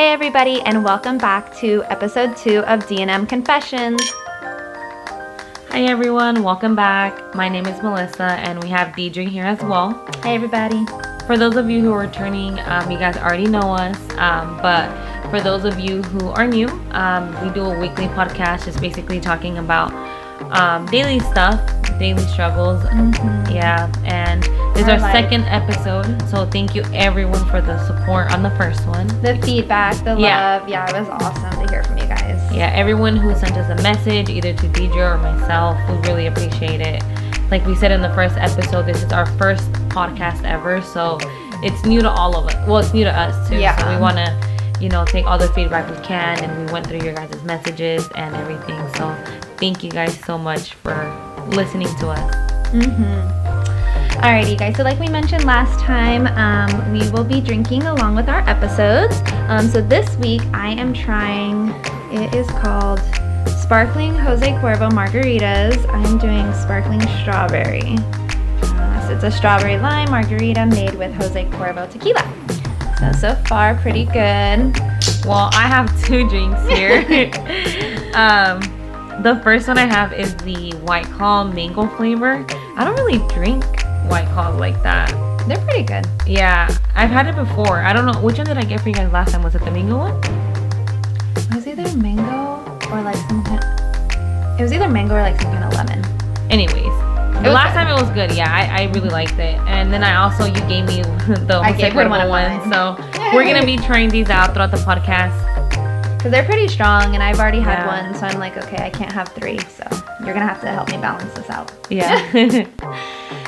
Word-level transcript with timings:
Hey, 0.00 0.12
everybody, 0.14 0.62
and 0.62 0.82
welcome 0.82 1.18
back 1.18 1.54
to 1.56 1.84
episode 1.90 2.34
two 2.34 2.60
of 2.60 2.86
D&M 2.88 3.26
Confessions. 3.26 4.00
Hi 5.68 5.82
everyone, 5.82 6.42
welcome 6.42 6.74
back. 6.74 7.34
My 7.34 7.50
name 7.50 7.66
is 7.66 7.82
Melissa, 7.82 8.22
and 8.22 8.62
we 8.62 8.70
have 8.70 8.96
Deidre 8.96 9.28
here 9.28 9.44
as 9.44 9.60
well. 9.60 9.92
Hey, 10.22 10.34
everybody. 10.34 10.86
For 11.26 11.36
those 11.36 11.56
of 11.56 11.68
you 11.68 11.82
who 11.82 11.92
are 11.92 11.98
returning, 11.98 12.58
um, 12.60 12.90
you 12.90 12.98
guys 12.98 13.18
already 13.18 13.44
know 13.44 13.74
us, 13.74 13.98
um, 14.16 14.56
but 14.62 14.88
for 15.28 15.38
those 15.38 15.66
of 15.66 15.78
you 15.78 16.00
who 16.00 16.30
are 16.30 16.46
new, 16.46 16.68
um, 16.92 17.30
we 17.44 17.52
do 17.52 17.66
a 17.66 17.78
weekly 17.78 18.06
podcast 18.06 18.64
just 18.64 18.80
basically 18.80 19.20
talking 19.20 19.58
about 19.58 19.92
um, 20.58 20.86
daily 20.86 21.20
stuff, 21.20 21.60
daily 21.98 22.24
struggles. 22.24 22.82
Mhm. 22.84 23.52
Yeah, 23.52 23.92
and 24.06 24.48
is 24.80 24.88
Our 24.88 24.94
our 24.94 25.12
second 25.12 25.44
episode, 25.44 26.20
so 26.28 26.46
thank 26.46 26.74
you 26.74 26.82
everyone 26.94 27.44
for 27.50 27.60
the 27.60 27.78
support 27.86 28.32
on 28.32 28.42
the 28.42 28.50
first 28.52 28.86
one. 28.86 29.06
The 29.22 29.38
feedback, 29.44 29.96
the 30.04 30.16
Yeah. 30.18 30.58
love, 30.58 30.68
yeah, 30.68 30.88
it 30.88 30.98
was 30.98 31.08
awesome 31.08 31.66
to 31.66 31.70
hear 31.72 31.84
from 31.84 31.98
you 31.98 32.06
guys. 32.06 32.40
Yeah, 32.52 32.72
everyone 32.74 33.16
who 33.16 33.34
sent 33.36 33.56
us 33.56 33.68
a 33.70 33.82
message, 33.82 34.28
either 34.28 34.52
to 34.54 34.66
Deidre 34.68 35.14
or 35.14 35.18
myself, 35.18 35.76
we 35.88 35.96
really 36.08 36.26
appreciate 36.26 36.80
it. 36.80 37.02
Like 37.50 37.64
we 37.66 37.74
said 37.74 37.90
in 37.92 38.00
the 38.00 38.12
first 38.14 38.36
episode, 38.38 38.86
this 38.86 39.02
is 39.02 39.12
our 39.12 39.26
first 39.36 39.70
podcast 39.90 40.44
ever, 40.44 40.80
so 40.80 41.18
it's 41.62 41.84
new 41.84 42.00
to 42.00 42.10
all 42.10 42.36
of 42.36 42.46
us. 42.46 42.68
Well, 42.68 42.78
it's 42.78 42.94
new 42.94 43.04
to 43.04 43.12
us 43.16 43.48
too. 43.48 43.56
Yeah. 43.58 43.76
So 43.76 43.90
we 43.90 43.96
want 44.00 44.16
to, 44.16 44.32
you 44.80 44.88
know, 44.88 45.04
take 45.04 45.26
all 45.26 45.36
the 45.38 45.48
feedback 45.48 45.90
we 45.90 46.02
can, 46.04 46.42
and 46.42 46.66
we 46.66 46.72
went 46.72 46.86
through 46.86 47.00
your 47.02 47.14
guys' 47.14 47.42
messages 47.44 48.08
and 48.14 48.34
everything. 48.36 48.78
So 48.96 49.14
thank 49.58 49.82
you 49.84 49.90
guys 49.90 50.18
so 50.24 50.38
much 50.38 50.74
for 50.74 50.94
listening 51.48 51.88
to 51.98 52.08
us. 52.10 52.34
Mm-hmm. 52.72 53.39
Alrighty, 54.18 54.58
guys. 54.58 54.76
So, 54.76 54.82
like 54.82 54.98
we 54.98 55.08
mentioned 55.08 55.44
last 55.44 55.80
time, 55.80 56.26
um, 56.36 56.92
we 56.92 57.08
will 57.10 57.24
be 57.24 57.40
drinking 57.40 57.84
along 57.84 58.16
with 58.16 58.28
our 58.28 58.46
episodes. 58.48 59.22
Um, 59.48 59.68
so 59.68 59.80
this 59.80 60.14
week, 60.16 60.42
I 60.52 60.70
am 60.70 60.92
trying. 60.92 61.70
It 62.12 62.34
is 62.34 62.46
called 62.48 63.00
Sparkling 63.48 64.14
Jose 64.14 64.46
Cuervo 64.54 64.90
Margaritas. 64.90 65.88
I 65.88 66.02
am 66.06 66.18
doing 66.18 66.52
sparkling 66.52 67.00
strawberry. 67.22 67.96
Uh, 68.62 69.06
so 69.06 69.14
it's 69.14 69.24
a 69.24 69.30
strawberry 69.30 69.78
lime 69.78 70.10
margarita 70.10 70.66
made 70.66 70.94
with 70.96 71.14
Jose 71.14 71.44
Cuervo 71.46 71.90
tequila. 71.90 72.22
So 72.98 73.12
so 73.12 73.34
far, 73.46 73.76
pretty 73.76 74.04
good. 74.04 74.78
Well, 75.24 75.48
I 75.54 75.66
have 75.66 75.88
two 76.04 76.28
drinks 76.28 76.60
here. 76.68 77.00
um, 78.14 78.60
the 79.22 79.40
first 79.42 79.66
one 79.68 79.78
I 79.78 79.86
have 79.86 80.12
is 80.12 80.34
the 80.36 80.72
White 80.82 81.06
Claw 81.06 81.44
mango 81.44 81.86
flavor. 81.96 82.44
I 82.76 82.84
don't 82.84 82.96
really 82.96 83.26
drink 83.34 83.64
White 84.08 84.26
Claws 84.32 84.58
like 84.58 84.82
that. 84.82 85.10
They're 85.46 85.58
pretty 85.64 85.82
good. 85.82 86.06
Yeah, 86.26 86.68
I've 86.94 87.10
had 87.10 87.26
it 87.26 87.36
before. 87.36 87.80
I 87.80 87.92
don't 87.92 88.06
know 88.06 88.20
which 88.20 88.38
one 88.38 88.46
did 88.46 88.58
I 88.58 88.62
get 88.62 88.80
for 88.80 88.88
you 88.88 88.94
guys 88.94 89.10
last 89.12 89.32
time. 89.32 89.42
Was 89.42 89.54
it 89.54 89.64
the 89.64 89.70
mango 89.70 89.98
one? 89.98 90.14
It 91.34 91.54
was 91.54 91.66
either 91.66 91.96
mango 91.96 92.62
or 92.90 93.02
like 93.02 93.16
some 93.28 93.42
kind. 93.44 94.60
It 94.60 94.62
was 94.62 94.72
either 94.72 94.88
mango 94.88 95.14
or 95.14 95.22
like 95.22 95.40
some 95.40 95.52
kind 95.52 95.64
of 95.64 95.72
lemon. 95.74 96.04
Anyways, 96.50 96.74
the 97.42 97.50
last 97.50 97.72
good. 97.72 97.84
time 97.84 97.88
it 97.88 98.00
was 98.00 98.10
good. 98.10 98.32
Yeah, 98.32 98.52
I, 98.52 98.82
I 98.82 98.92
really 98.92 99.08
liked 99.08 99.38
it. 99.38 99.58
And 99.66 99.92
then 99.92 100.04
I 100.04 100.16
also 100.16 100.44
you 100.44 100.60
gave 100.68 100.86
me 100.86 101.02
the 101.46 101.60
I 101.62 101.72
gave 101.72 101.94
one 101.94 102.12
of 102.12 102.28
one. 102.28 102.70
So 102.70 102.96
we're 103.34 103.44
gonna 103.44 103.64
be 103.64 103.76
trying 103.78 104.10
these 104.10 104.28
out 104.28 104.52
throughout 104.52 104.70
the 104.70 104.76
podcast. 104.78 105.49
Because 106.20 106.32
they're 106.32 106.44
pretty 106.44 106.68
strong, 106.68 107.14
and 107.14 107.22
I've 107.22 107.38
already 107.40 107.60
had 107.60 107.78
Yeah. 107.78 108.02
one, 108.10 108.14
so 108.14 108.26
I'm 108.26 108.38
like, 108.38 108.58
okay, 108.58 108.84
I 108.84 108.90
can't 108.90 109.10
have 109.10 109.28
three, 109.28 109.58
so 109.60 109.84
you're 110.22 110.34
gonna 110.34 110.46
have 110.46 110.60
to 110.60 110.66
help 110.68 110.90
me 110.90 110.98
balance 110.98 111.32
this 111.32 111.48
out. 111.48 111.72
Yeah. 111.88 112.20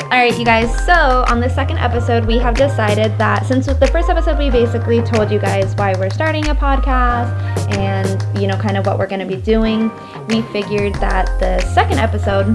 All 0.05 0.19
right, 0.19 0.37
you 0.39 0.45
guys. 0.47 0.75
So 0.87 1.25
on 1.29 1.39
the 1.41 1.51
second 1.51 1.79
episode, 1.79 2.25
we 2.25 2.39
have 2.39 2.55
decided 2.55 3.17
that 3.19 3.45
since 3.45 3.67
with 3.67 3.79
the 3.79 3.87
first 3.89 4.09
episode 4.09 4.39
we 4.39 4.49
basically 4.49 5.03
told 5.03 5.31
you 5.31 5.39
guys 5.39 5.75
why 5.77 5.95
we're 5.99 6.09
starting 6.11 6.49
a 6.49 6.55
podcast 6.55 7.31
and 7.77 8.41
you 8.41 8.47
know 8.47 8.57
kind 8.57 8.79
of 8.79 8.87
what 8.87 8.99
we're 8.99 9.07
gonna 9.07 9.27
be 9.27 9.37
doing, 9.37 9.91
we 10.29 10.41
figured 10.53 10.95
that 10.95 11.27
the 11.41 11.61
second 11.75 11.99
episode 11.99 12.47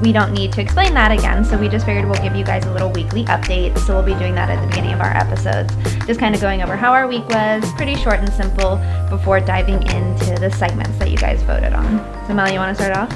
we 0.00 0.12
don't 0.12 0.32
need 0.32 0.52
to 0.52 0.60
explain 0.60 0.94
that 0.94 1.12
again. 1.12 1.44
So 1.44 1.58
we 1.58 1.68
just 1.68 1.84
figured 1.84 2.06
we'll 2.06 2.22
give 2.22 2.34
you 2.34 2.44
guys 2.44 2.64
a 2.64 2.72
little 2.72 2.90
weekly 2.90 3.24
update. 3.24 3.78
So 3.80 3.94
we'll 3.94 4.02
be 4.02 4.14
doing 4.14 4.34
that 4.34 4.50
at 4.50 4.60
the 4.60 4.66
beginning 4.66 4.92
of 4.92 5.00
our 5.00 5.14
episodes, 5.16 5.74
just 6.06 6.18
kind 6.18 6.34
of 6.34 6.40
going 6.40 6.62
over 6.62 6.76
how 6.76 6.92
our 6.92 7.06
week 7.06 7.28
was, 7.28 7.70
pretty 7.74 7.94
short 7.96 8.18
and 8.20 8.32
simple, 8.32 8.80
before 9.08 9.40
diving 9.40 9.82
into 9.88 10.34
the 10.40 10.50
segments 10.50 10.98
that 10.98 11.10
you 11.10 11.16
guys 11.16 11.42
voted 11.42 11.72
on. 11.72 11.98
So 12.26 12.34
Mel, 12.34 12.50
you 12.50 12.58
want 12.58 12.76
to 12.76 12.82
start 12.82 12.96
off? 12.96 13.10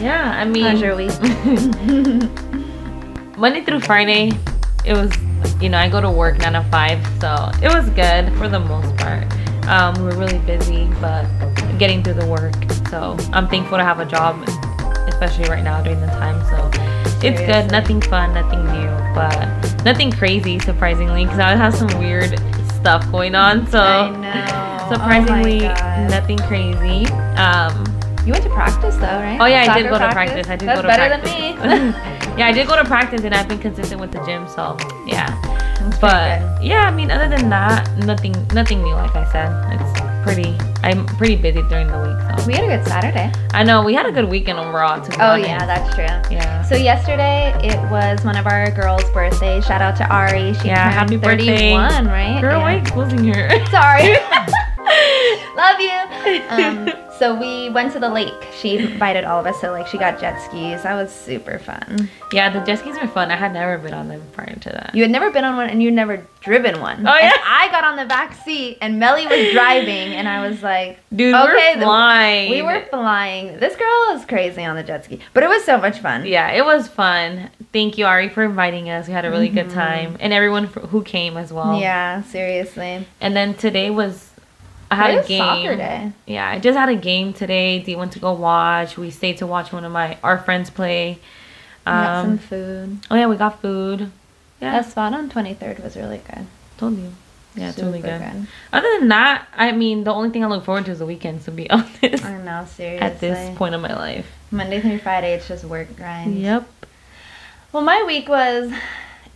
yeah, 0.00 0.32
I 0.38 0.44
mean 0.44 0.64
How's 0.64 0.80
your 0.80 0.96
week? 0.96 1.10
Monday 3.36 3.64
through 3.64 3.80
Friday, 3.80 4.30
it 4.84 4.94
was, 4.94 5.10
you 5.60 5.68
know, 5.68 5.78
I 5.78 5.88
go 5.88 6.00
to 6.00 6.10
work 6.10 6.38
nine 6.38 6.52
to 6.54 6.62
five, 6.70 7.04
so 7.20 7.50
it 7.62 7.72
was 7.74 7.88
good 7.90 8.32
for 8.38 8.48
the 8.48 8.60
most 8.60 8.96
part. 8.96 9.26
Um, 9.66 9.94
we 9.94 10.02
were 10.04 10.16
really 10.16 10.38
busy, 10.40 10.86
but 11.00 11.24
getting 11.78 12.02
through 12.02 12.14
the 12.14 12.26
work. 12.26 12.54
So 12.90 13.16
I'm 13.32 13.48
thankful 13.48 13.78
to 13.78 13.84
have 13.84 14.00
a 14.00 14.06
job, 14.06 14.44
especially 15.08 15.44
right 15.48 15.64
now 15.64 15.80
during 15.82 16.00
the 16.00 16.06
time. 16.08 16.42
So 16.50 16.70
it's 17.26 17.40
good. 17.40 17.70
Nothing 17.70 18.00
fun, 18.02 18.32
nothing 18.34 18.64
new, 18.72 18.90
but 19.14 19.84
nothing 19.84 20.10
crazy, 20.12 20.58
surprisingly, 20.60 21.24
because 21.24 21.38
I 21.38 21.56
have 21.56 21.74
some 21.74 21.88
weird 21.98 22.38
stuff 22.74 23.10
going 23.12 23.34
on. 23.34 23.66
So 23.66 23.80
I 23.80 24.10
know. 24.10 24.88
surprisingly, 24.94 25.66
Oh 25.66 26.06
nothing 26.08 26.38
crazy. 26.38 27.06
Um, 27.36 27.84
You 28.26 28.32
went 28.32 28.44
to 28.44 28.50
practice 28.50 28.96
though, 28.96 29.06
right? 29.20 29.38
Oh 29.40 29.46
yeah, 29.46 29.72
I 29.72 29.78
did 29.80 29.88
go 29.90 29.98
to 29.98 30.08
practice. 30.10 30.48
I 30.48 30.56
did 30.56 30.68
That's 30.68 30.78
go 30.78 30.82
to 30.82 30.88
better 30.88 31.08
practice. 31.08 31.32
than 31.32 31.90
me. 31.92 31.96
yeah, 32.38 32.46
I 32.48 32.52
did 32.52 32.66
go 32.68 32.76
to 32.76 32.84
practice, 32.84 33.22
and 33.24 33.34
I've 33.34 33.48
been 33.48 33.58
consistent 33.58 34.00
with 34.00 34.12
the 34.12 34.22
gym. 34.24 34.46
So 34.48 34.76
yeah, 35.06 35.28
That's 35.80 35.98
but 35.98 36.62
yeah, 36.62 36.84
I 36.88 36.90
mean, 36.90 37.10
other 37.10 37.28
than 37.28 37.48
that, 37.50 37.88
nothing, 37.98 38.34
nothing 38.54 38.82
new. 38.82 38.94
Like 38.94 39.14
I 39.16 39.24
said, 39.32 39.50
it's 39.80 40.00
pretty. 40.22 40.56
I'm 40.82 41.04
pretty 41.06 41.36
busy 41.36 41.62
during 41.68 41.86
the 41.88 41.98
week. 41.98 42.38
So 42.40 42.46
we 42.46 42.54
had 42.54 42.64
a 42.64 42.76
good 42.76 42.86
Saturday. 42.86 43.30
I 43.52 43.62
know 43.64 43.82
we 43.82 43.92
had 43.94 44.06
a 44.06 44.12
good 44.12 44.28
weekend 44.28 44.58
overall. 44.58 45.00
To 45.00 45.10
be 45.10 45.16
Oh 45.18 45.30
honest. 45.32 45.48
yeah, 45.48 45.66
that's 45.66 45.94
true. 45.94 46.34
yeah. 46.36 46.62
So 46.62 46.76
yesterday 46.76 47.52
it 47.62 47.78
was 47.90 48.24
one 48.24 48.36
of 48.36 48.46
our 48.46 48.70
girls' 48.70 49.04
birthdays. 49.10 49.66
Shout 49.66 49.82
out 49.82 49.96
to 49.96 50.08
Ari. 50.08 50.54
She 50.54 50.68
Yeah, 50.68 50.90
happy 50.90 51.16
birthday. 51.16 51.74
31, 51.74 52.06
right? 52.06 52.40
Girl, 52.40 52.52
Yeah. 52.58 52.62
why 52.62 52.74
are 52.74 52.78
you 52.78 52.84
closing 52.84 53.22
here? 53.24 53.50
Sorry. 53.66 54.14
Love 55.56 55.80
you. 55.80 56.00
Um, 56.48 56.92
so 57.20 57.34
we 57.38 57.68
went 57.70 57.92
to 57.92 58.00
the 58.00 58.08
lake. 58.08 58.32
She 58.58 58.78
invited 58.78 59.24
all 59.24 59.38
of 59.40 59.46
us. 59.46 59.60
So 59.60 59.70
like 59.70 59.86
she 59.86 59.98
got 59.98 60.18
jet 60.18 60.40
skis. 60.46 60.82
That 60.84 60.94
was 60.94 61.12
super 61.12 61.58
fun. 61.58 62.08
yeah, 62.32 62.48
the 62.50 62.60
jet 62.60 62.78
skis 62.80 62.96
were 63.00 63.06
fun. 63.06 63.30
I 63.30 63.36
had 63.36 63.52
never 63.52 63.76
been 63.78 63.92
on 63.94 64.08
them 64.08 64.22
prior 64.32 64.56
to 64.56 64.68
that. 64.70 64.92
You 64.94 65.02
had 65.02 65.10
never 65.12 65.30
been 65.30 65.44
on 65.44 65.54
one 65.56 65.68
and 65.68 65.82
you'd 65.82 65.92
never 65.94 66.26
driven 66.40 66.80
one. 66.80 67.06
Oh, 67.06 67.12
And 67.12 67.22
yeah? 67.30 67.36
I 67.44 67.68
got 67.70 67.84
on 67.84 67.96
the 67.96 68.06
back 68.06 68.34
seat 68.44 68.78
and 68.80 68.98
Melly 68.98 69.26
was 69.26 69.52
driving 69.52 70.14
and 70.14 70.26
I 70.26 70.48
was 70.48 70.62
like, 70.62 70.98
Dude, 71.14 71.34
Okay, 71.34 71.74
we're 71.76 71.82
flying. 71.82 72.50
we 72.50 72.62
were 72.62 72.82
flying. 72.88 73.58
This 73.58 73.76
girl 73.76 74.16
is 74.16 74.24
crazy 74.24 74.64
on 74.64 74.74
the 74.76 74.82
jet 74.82 75.04
ski, 75.04 75.20
but 75.34 75.42
it 75.42 75.48
was 75.50 75.62
so 75.64 75.76
much 75.78 75.98
fun. 75.98 76.24
Yeah, 76.26 76.48
it 76.52 76.64
was 76.64 76.88
fun. 76.88 77.50
Thank 77.72 77.98
you, 77.98 78.06
Ari, 78.06 78.30
for 78.30 78.42
inviting 78.42 78.88
us. 78.90 79.06
We 79.06 79.12
had 79.12 79.24
a 79.26 79.30
really 79.30 79.48
good 79.50 79.68
Mhm. 79.68 79.74
time, 79.74 80.16
and 80.18 80.32
everyone 80.32 80.64
who 80.64 81.02
came 81.04 81.36
as 81.36 81.52
well. 81.52 81.78
Yeah, 81.78 82.22
seriously. 82.22 83.06
And 83.20 83.36
then 83.36 83.54
today 83.54 83.90
was 83.90 84.29
I 84.90 84.96
had 84.96 85.14
It 85.14 85.24
a 85.24 85.28
game. 85.28 85.38
soccer 85.38 85.76
day. 85.76 86.12
Yeah, 86.26 86.48
I 86.48 86.58
just 86.58 86.76
had 86.78 86.88
a 86.88 86.96
game 86.96 87.32
today. 87.32 87.78
Dee 87.78 87.94
went 87.96 88.12
to 88.12 88.18
go 88.18 88.32
watch. 88.32 88.96
We 88.96 89.10
stayed 89.10 89.38
to 89.38 89.46
watch 89.46 89.72
one 89.72 89.84
of 89.84 89.92
my 89.92 90.18
our 90.24 90.38
friends 90.38 90.68
play. 90.70 91.18
We 91.86 91.92
got 91.92 92.22
some 92.22 92.30
Um, 92.32 92.38
food. 92.38 92.98
oh 93.10 93.14
yeah, 93.16 93.26
we 93.26 93.36
got 93.36 93.60
food. 93.62 94.10
Yeah, 94.60 94.72
That 94.72 94.90
spot 94.90 95.14
on 95.14 95.30
23rd 95.30 95.82
was 95.82 95.96
really 95.96 96.18
good. 96.18 96.46
told 96.76 96.98
you. 96.98 97.12
Yeah, 97.56 97.70
it's 97.70 97.78
really 97.78 98.00
Super 98.02 98.18
good. 98.18 98.46
Other 98.72 98.98
than 99.00 99.08
that, 99.08 99.46
I 99.56 99.72
mean, 99.72 100.04
the 100.04 100.12
only 100.12 100.30
thing 100.30 100.44
I 100.44 100.46
look 100.48 100.64
forward 100.64 100.84
to 100.84 100.92
is 100.92 100.98
the 101.00 101.06
weekends. 101.06 101.46
To 101.46 101.50
be 101.50 101.68
honest, 101.70 102.24
I 102.24 102.36
know, 102.38 102.64
seriously. 102.66 102.98
at 103.00 103.18
this 103.20 103.56
point 103.58 103.74
of 103.74 103.80
my 103.80 103.94
life. 103.94 104.26
Monday 104.52 104.80
through 104.80 104.98
Friday, 104.98 105.32
it's 105.34 105.48
just 105.48 105.64
work 105.64 105.96
grind. 105.96 106.36
Yep. 106.38 106.68
Well, 107.72 107.82
my 107.82 108.02
week 108.06 108.28
was 108.28 108.70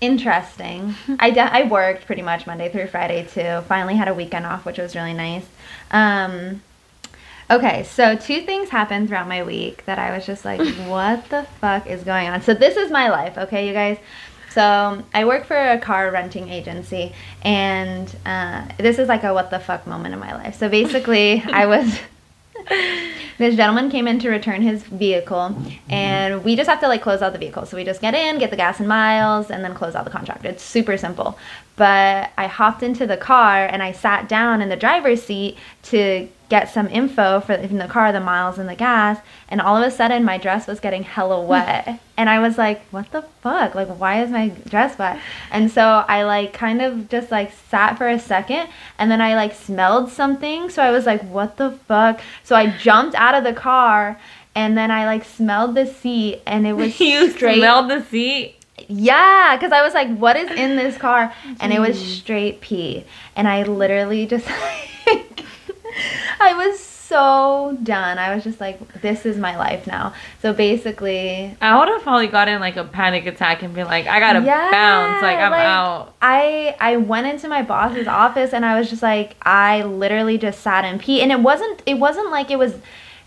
interesting. 0.04 0.94
I, 1.18 1.30
de- 1.30 1.40
I 1.40 1.64
worked 1.68 2.06
pretty 2.06 2.22
much 2.22 2.46
Monday 2.46 2.70
through 2.70 2.88
Friday 2.88 3.26
too. 3.26 3.62
Finally 3.68 3.96
had 3.96 4.08
a 4.08 4.14
weekend 4.14 4.46
off, 4.46 4.64
which 4.64 4.78
was 4.78 4.94
really 4.94 5.14
nice. 5.14 5.46
Um, 5.90 6.62
okay, 7.50 7.84
so 7.84 8.16
two 8.16 8.42
things 8.42 8.68
happened 8.70 9.08
throughout 9.08 9.28
my 9.28 9.42
week 9.42 9.84
that 9.86 9.98
I 9.98 10.16
was 10.16 10.26
just 10.26 10.44
like, 10.44 10.60
what 10.86 11.28
the 11.28 11.44
fuck 11.60 11.86
is 11.86 12.04
going 12.04 12.28
on? 12.28 12.42
So 12.42 12.54
this 12.54 12.76
is 12.76 12.90
my 12.90 13.08
life, 13.10 13.38
okay, 13.38 13.66
you 13.66 13.72
guys. 13.72 13.98
So 14.50 15.02
I 15.12 15.24
work 15.24 15.46
for 15.46 15.56
a 15.56 15.78
car 15.80 16.12
renting 16.12 16.48
agency, 16.48 17.12
and 17.42 18.14
uh, 18.24 18.64
this 18.78 19.00
is 19.00 19.08
like 19.08 19.24
a 19.24 19.34
what 19.34 19.50
the 19.50 19.58
fuck 19.58 19.84
moment 19.84 20.14
in 20.14 20.20
my 20.20 20.32
life. 20.32 20.54
So 20.54 20.68
basically, 20.68 21.42
I 21.52 21.66
was. 21.66 21.98
this 23.38 23.56
gentleman 23.56 23.90
came 23.90 24.06
in 24.06 24.18
to 24.20 24.30
return 24.30 24.62
his 24.62 24.82
vehicle 24.84 25.56
and 25.88 26.44
we 26.44 26.56
just 26.56 26.68
have 26.68 26.80
to 26.80 26.88
like 26.88 27.02
close 27.02 27.20
out 27.20 27.32
the 27.32 27.38
vehicle. 27.38 27.66
So 27.66 27.76
we 27.76 27.84
just 27.84 28.00
get 28.00 28.14
in 28.14 28.38
get 28.38 28.50
the 28.50 28.56
gas 28.56 28.78
and 28.78 28.88
miles 28.88 29.50
and 29.50 29.64
then 29.64 29.74
close 29.74 29.94
out 29.94 30.04
the 30.04 30.10
contract. 30.10 30.44
It's 30.44 30.62
super 30.62 30.96
simple 30.96 31.38
but 31.76 32.30
I 32.38 32.46
hopped 32.46 32.82
into 32.82 33.06
the 33.06 33.16
car 33.16 33.66
and 33.66 33.82
I 33.82 33.92
sat 33.92 34.28
down 34.28 34.62
in 34.62 34.68
the 34.68 34.76
driver's 34.76 35.22
seat 35.22 35.58
to 35.84 36.28
get 36.48 36.70
some 36.70 36.86
info 36.88 37.40
for 37.40 37.54
in 37.54 37.78
the 37.78 37.88
car, 37.88 38.12
the 38.12 38.20
miles 38.20 38.58
and 38.58 38.68
the 38.68 38.76
gas, 38.76 39.18
and 39.48 39.60
all 39.60 39.76
of 39.76 39.82
a 39.82 39.90
sudden 39.90 40.24
my 40.24 40.38
dress 40.38 40.68
was 40.68 40.78
getting 40.78 41.02
hella 41.02 41.42
hmm. 41.42 41.48
wet. 41.48 42.00
and 42.16 42.30
I 42.30 42.38
was 42.38 42.56
like, 42.56 42.82
what 42.92 43.10
the 43.10 43.22
fuck? 43.42 43.74
Like 43.74 43.88
why 43.88 44.22
is 44.22 44.30
my 44.30 44.48
dress 44.48 44.96
wet? 44.98 45.18
And 45.50 45.70
so 45.70 46.04
I 46.06 46.22
like 46.22 46.52
kind 46.52 46.80
of 46.80 47.08
just 47.08 47.30
like 47.32 47.52
sat 47.70 47.98
for 47.98 48.08
a 48.08 48.20
second 48.20 48.68
and 48.98 49.10
then 49.10 49.20
I 49.20 49.34
like 49.34 49.54
smelled 49.54 50.10
something. 50.10 50.70
So 50.70 50.82
I 50.82 50.90
was 50.92 51.06
like, 51.06 51.22
what 51.22 51.56
the 51.56 51.72
fuck? 51.72 52.20
So 52.44 52.54
I 52.54 52.76
jumped 52.76 53.16
out 53.16 53.34
of 53.34 53.42
the 53.42 53.54
car 53.54 54.20
and 54.54 54.78
then 54.78 54.90
I 54.92 55.06
like 55.06 55.24
smelled 55.24 55.74
the 55.74 55.86
seat 55.86 56.42
and 56.46 56.66
it 56.66 56.74
was 56.74 57.00
you 57.00 57.30
straight 57.30 57.58
smelled 57.58 57.90
the 57.90 58.04
seat. 58.04 58.56
Yeah, 58.88 59.56
because 59.56 59.72
I 59.72 59.82
was 59.82 59.94
like, 59.94 60.16
what 60.16 60.36
is 60.36 60.50
in 60.50 60.76
this 60.76 60.96
car? 60.96 61.32
And 61.60 61.72
it 61.72 61.80
was 61.80 61.96
mm-hmm. 61.96 62.08
straight 62.08 62.60
pee. 62.60 63.04
And 63.36 63.48
I 63.48 63.62
literally 63.62 64.26
just 64.26 64.46
like, 64.46 65.44
I 66.40 66.54
was 66.54 66.80
so 66.80 67.76
done. 67.82 68.18
I 68.18 68.34
was 68.34 68.42
just 68.44 68.60
like, 68.60 69.02
this 69.02 69.26
is 69.26 69.36
my 69.36 69.56
life 69.56 69.86
now. 69.86 70.14
So 70.42 70.52
basically, 70.52 71.56
I 71.60 71.78
would 71.78 71.88
have 71.88 72.02
probably 72.02 72.26
gotten 72.26 72.54
in 72.54 72.60
like 72.60 72.76
a 72.76 72.84
panic 72.84 73.26
attack 73.26 73.62
and 73.62 73.74
be 73.74 73.84
like, 73.84 74.06
I 74.06 74.20
gotta 74.20 74.40
Yeah, 74.40 74.70
bounce, 74.70 75.22
like 75.22 75.38
I'm 75.38 75.50
like- 75.50 75.66
out. 75.66 76.14
I 76.20 76.76
I 76.80 76.96
went 76.96 77.26
into 77.26 77.48
my 77.48 77.62
boss's 77.62 78.08
office 78.08 78.52
and 78.52 78.64
I 78.64 78.78
was 78.78 78.90
just 78.90 79.02
like, 79.02 79.36
I 79.42 79.82
literally 79.82 80.38
just 80.38 80.60
sat 80.60 80.84
and 80.84 81.00
pee. 81.00 81.20
And 81.22 81.30
it 81.30 81.40
wasn't 81.40 81.82
it 81.86 81.94
wasn't 81.94 82.30
like 82.30 82.50
it 82.50 82.58
was 82.58 82.74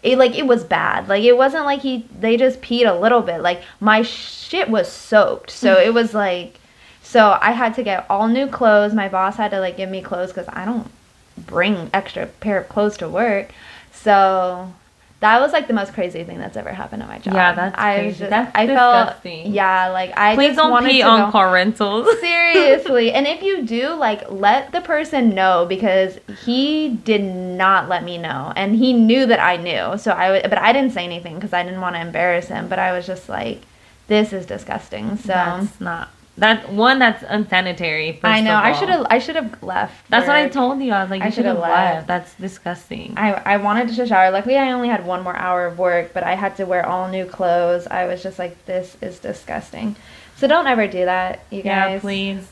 it 0.08 0.18
like 0.18 0.36
it 0.36 0.48
was 0.48 0.64
bad. 0.64 1.08
Like 1.10 1.24
it 1.24 1.38
wasn't 1.38 1.66
like 1.66 1.82
he 1.82 2.06
they 2.18 2.38
just 2.38 2.62
peed 2.62 2.90
a 2.90 2.98
little 2.98 3.22
bit. 3.22 3.42
Like 3.42 3.62
my 3.80 4.02
shit 4.02 4.70
was 4.70 4.92
soaked. 4.92 5.52
So 5.52 5.76
mm-hmm. 5.76 5.88
it 5.88 5.94
was 5.94 6.14
like 6.14 6.60
so 7.04 7.38
I 7.42 7.52
had 7.52 7.74
to 7.76 7.84
get 7.84 8.06
all 8.10 8.28
new 8.28 8.48
clothes. 8.48 8.94
My 8.94 9.10
boss 9.10 9.36
had 9.36 9.52
to 9.52 9.60
like 9.60 9.78
give 9.78 9.90
me 9.90 10.02
clothes 10.02 10.32
cuz 10.32 10.46
I 10.50 10.66
don't 10.66 10.90
bring 11.38 11.90
extra 11.94 12.26
pair 12.26 12.60
of 12.60 12.70
clothes 12.70 12.98
to 12.98 13.10
work. 13.10 13.52
So 13.92 14.74
that 15.20 15.42
was 15.42 15.52
like 15.52 15.68
the 15.68 15.74
most 15.74 15.94
crazy 15.94 16.24
thing 16.24 16.38
that's 16.38 16.56
ever 16.56 16.72
happened 16.72 17.02
at 17.02 17.08
my 17.10 17.18
job. 17.18 17.34
Yeah, 17.34 17.54
that's 17.54 17.76
I 17.78 17.96
crazy. 17.98 18.20
just 18.20 18.30
That's 18.30 18.52
I 18.56 18.66
disgusting. 18.68 19.44
felt 19.46 19.54
yeah, 19.56 19.88
like 19.90 20.16
I 20.16 20.36
Please 20.36 20.50
just 20.50 20.58
don't 20.58 20.70
wanted 20.70 20.92
pee 20.92 21.02
on 21.02 21.22
go- 21.28 21.32
car 21.32 21.52
rentals. 21.52 22.08
Seriously. 22.20 23.12
And 23.12 23.26
if 23.26 23.42
you 23.42 23.64
do, 23.66 23.96
like, 23.96 24.30
let 24.30 24.72
the 24.72 24.82
person 24.82 25.30
know 25.34 25.66
because 25.68 26.20
he 26.46 26.90
did 26.90 27.24
not 27.24 27.90
let 27.90 28.04
me 28.04 28.20
know. 28.20 28.54
And 28.56 28.76
he 28.76 28.94
knew 28.94 29.26
that 29.26 29.40
I 29.40 29.58
knew. 29.58 29.98
So 29.98 30.12
I 30.12 30.42
but 30.44 30.60
I 30.60 30.72
didn't 30.72 30.92
say 30.94 31.04
anything 31.04 31.36
because 31.36 31.52
I 31.54 31.64
didn't 31.64 31.82
want 31.82 31.96
to 31.96 32.02
embarrass 32.02 32.48
him. 32.48 32.68
But 32.68 32.78
I 32.78 32.92
was 32.92 33.08
just 33.08 33.28
like, 33.28 33.62
this 34.08 34.32
is 34.34 34.46
disgusting. 34.46 35.18
So 35.18 35.30
That's 35.30 35.82
not 35.82 36.10
that 36.38 36.72
one. 36.72 37.00
That's 37.00 37.24
unsanitary. 37.28 38.20
I 38.24 38.42
know. 38.42 38.56
I 38.56 38.72
should 38.74 38.90
have, 38.90 39.08
I 39.10 39.20
should 39.20 39.36
have 39.36 39.62
left. 39.64 40.10
That's 40.10 40.28
what 40.28 40.36
I 40.36 40.48
told 40.50 40.82
you. 40.82 40.92
I 40.92 41.02
was 41.02 41.10
like, 41.10 41.22
I 41.22 41.26
you 41.26 41.32
should 41.32 41.46
have 41.46 41.58
left. 41.58 41.74
left. 41.96 42.08
That's 42.08 42.34
disgusting. 42.36 43.14
I, 43.18 43.34
I 43.34 43.58
wanted 43.58 43.90
to 43.90 44.08
shower. 44.08 44.32
Luckily, 44.32 44.58
I 44.58 44.72
only 44.72 44.88
had 44.88 45.06
one 45.06 45.24
more 45.24 45.36
hour 45.36 45.66
of 45.66 45.78
work, 45.80 46.14
but 46.14 46.24
I 46.24 46.36
had 46.36 46.56
to 46.58 46.66
wear 46.66 46.86
all 46.86 47.10
new 47.10 47.26
clothes. 47.26 47.88
I 47.88 48.06
was 48.06 48.22
just 48.24 48.40
like, 48.40 48.66
this 48.66 48.98
is 49.02 49.20
disgusting. 49.20 49.96
So 50.38 50.48
don't 50.48 50.68
ever 50.68 50.88
do 50.88 51.06
that, 51.06 51.40
you 51.50 51.64
guys. 51.64 51.96
yeah, 51.96 52.00
please. 52.00 52.48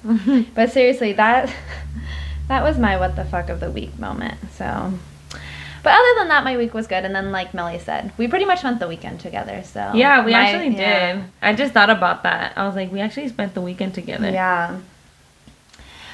But 0.55 0.71
seriously, 0.71 1.13
that 1.13 1.53
that 2.47 2.63
was 2.63 2.79
my 2.79 2.97
what 2.97 3.15
the 3.15 3.25
fuck 3.25 3.49
of 3.49 3.59
the 3.59 3.69
week 3.69 3.99
moment. 3.99 4.39
So, 4.53 4.91
but 5.85 5.93
other 5.93 6.13
than 6.19 6.27
that, 6.27 6.43
my 6.43 6.57
week 6.57 6.73
was 6.73 6.85
good. 6.87 7.05
And 7.05 7.15
then, 7.15 7.31
like 7.31 7.53
Melly 7.53 7.79
said, 7.79 8.11
we 8.17 8.27
pretty 8.27 8.43
much 8.45 8.59
spent 8.59 8.79
the 8.81 8.87
weekend 8.89 9.21
together. 9.21 9.63
So 9.63 9.91
yeah, 9.93 10.25
we 10.25 10.31
my- 10.33 10.39
actually 10.49 10.75
yeah. 10.75 11.13
did. 11.15 11.23
I 11.41 11.53
just 11.53 11.71
thought 11.73 11.89
about 11.89 12.23
that. 12.23 12.51
I 12.57 12.65
was 12.67 12.75
like, 12.75 12.91
we 12.91 12.99
actually 12.99 13.29
spent 13.29 13.53
the 13.53 13.61
weekend 13.61 13.93
together. 13.93 14.29
Yeah. 14.29 14.79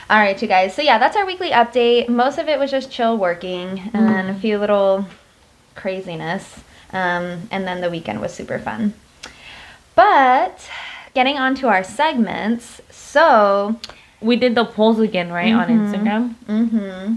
All 0.09 0.19
right, 0.19 0.39
you 0.41 0.47
guys. 0.47 0.75
So 0.75 0.81
yeah, 0.81 0.97
that's 0.99 1.15
our 1.17 1.25
weekly 1.25 1.49
update. 1.51 2.09
Most 2.09 2.37
of 2.37 2.47
it 2.49 2.59
was 2.59 2.69
just 2.69 2.91
chill 2.91 3.17
working, 3.17 3.89
and 3.93 4.07
then 4.07 4.29
a 4.29 4.35
few 4.35 4.59
little 4.59 5.05
craziness. 5.73 6.59
Um, 6.93 7.47
and 7.49 7.65
then 7.65 7.79
the 7.81 7.89
weekend 7.89 8.19
was 8.21 8.33
super 8.33 8.59
fun. 8.59 8.93
But 9.95 10.69
getting 11.13 11.37
on 11.37 11.55
to 11.55 11.67
our 11.69 11.83
segments. 11.83 12.81
So 12.89 13.79
We 14.23 14.35
did 14.35 14.53
the 14.53 14.65
polls 14.65 14.99
again, 14.99 15.31
right, 15.31 15.51
on 15.51 15.67
Mhm. 15.67 15.79
Instagram. 15.81 16.35
Mm-hmm. 16.47 17.15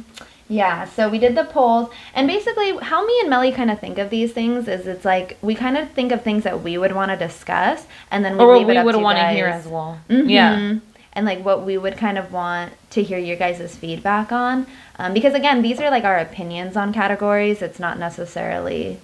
Yeah, 0.55 0.85
so 0.85 1.09
we 1.09 1.19
did 1.19 1.35
the 1.35 1.45
polls, 1.45 1.91
and 2.15 2.29
basically, 2.29 2.77
how 2.91 3.05
me 3.05 3.15
and 3.23 3.29
Melly 3.29 3.51
kind 3.51 3.71
of 3.73 3.81
think 3.81 3.99
of 3.99 4.09
these 4.11 4.33
things 4.33 4.69
is 4.69 4.87
it's 4.87 5.05
like 5.05 5.37
we 5.43 5.55
kind 5.55 5.77
of 5.77 5.91
think 5.91 6.13
of 6.13 6.23
things 6.23 6.45
that 6.45 6.63
we 6.63 6.79
would 6.79 6.93
want 6.93 7.11
to 7.11 7.17
discuss, 7.17 7.87
and 8.11 8.25
then 8.25 8.37
we 8.39 8.45
Or 8.45 8.57
leave 8.59 8.69
we 8.69 8.81
would 8.81 8.97
want 8.97 9.19
to 9.19 9.29
hear 9.29 9.47
as 9.47 9.67
well. 9.67 9.99
Mhm. 10.09 10.31
Yeah. 10.31 10.75
And 11.17 11.27
like 11.27 11.45
what 11.45 11.65
we 11.65 11.77
would 11.79 11.97
kind 11.97 12.19
of 12.19 12.33
want 12.33 12.73
to 12.91 13.03
hear 13.03 13.19
your 13.19 13.37
guys' 13.37 13.75
feedback 13.77 14.33
on. 14.33 14.67
Um, 14.99 15.13
because 15.13 15.35
again, 15.35 15.63
these 15.63 15.81
are 15.81 15.91
like 15.91 16.05
our 16.05 16.19
opinions 16.19 16.77
on 16.77 16.93
categories. 16.93 17.63
It's 17.63 17.81
not 17.81 17.99
necessarily 17.99 18.99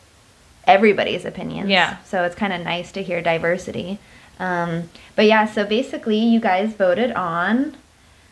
everybody's 0.66 1.24
opinions. 1.24 1.68
Yeah. 1.68 1.96
So 2.04 2.24
it's 2.24 2.34
kind 2.36 2.52
of 2.52 2.60
nice 2.62 2.92
to 2.92 3.02
hear 3.02 3.20
diversity. 3.22 3.98
Um, 4.38 4.88
but 5.16 5.26
yeah, 5.26 5.46
so 5.46 5.64
basically, 5.64 6.18
you 6.18 6.40
guys 6.40 6.72
voted 6.74 7.12
on. 7.12 7.76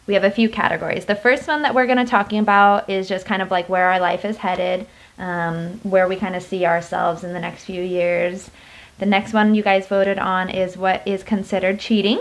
We 0.09 0.15
have 0.15 0.25
a 0.25 0.31
few 0.31 0.49
categories. 0.49 1.05
The 1.05 1.15
first 1.15 1.47
one 1.47 1.63
that 1.63 1.75
we're 1.75 1.85
going 1.87 1.99
to 1.99 2.07
talking 2.07 2.39
about 2.39 2.89
is 2.89 3.09
just 3.09 3.27
kind 3.27 3.43
of 3.43 3.51
like 3.51 3.69
where 3.69 3.91
our 3.91 4.01
life 4.01 4.25
is 4.25 4.39
headed, 4.39 4.87
um, 5.19 5.79
where 5.83 6.09
we 6.09 6.17
kind 6.17 6.35
of 6.35 6.43
see 6.43 6.65
ourselves 6.65 7.23
in 7.23 7.35
the 7.35 7.39
next 7.39 7.65
few 7.65 7.83
years. 7.83 8.51
The 8.99 9.07
next 9.07 9.35
one 9.35 9.55
you 9.55 9.63
guys 9.63 9.87
voted 9.87 10.19
on 10.19 10.49
is 10.49 10.79
what 10.79 11.07
is 11.07 11.23
considered 11.23 11.79
cheating. 11.79 12.21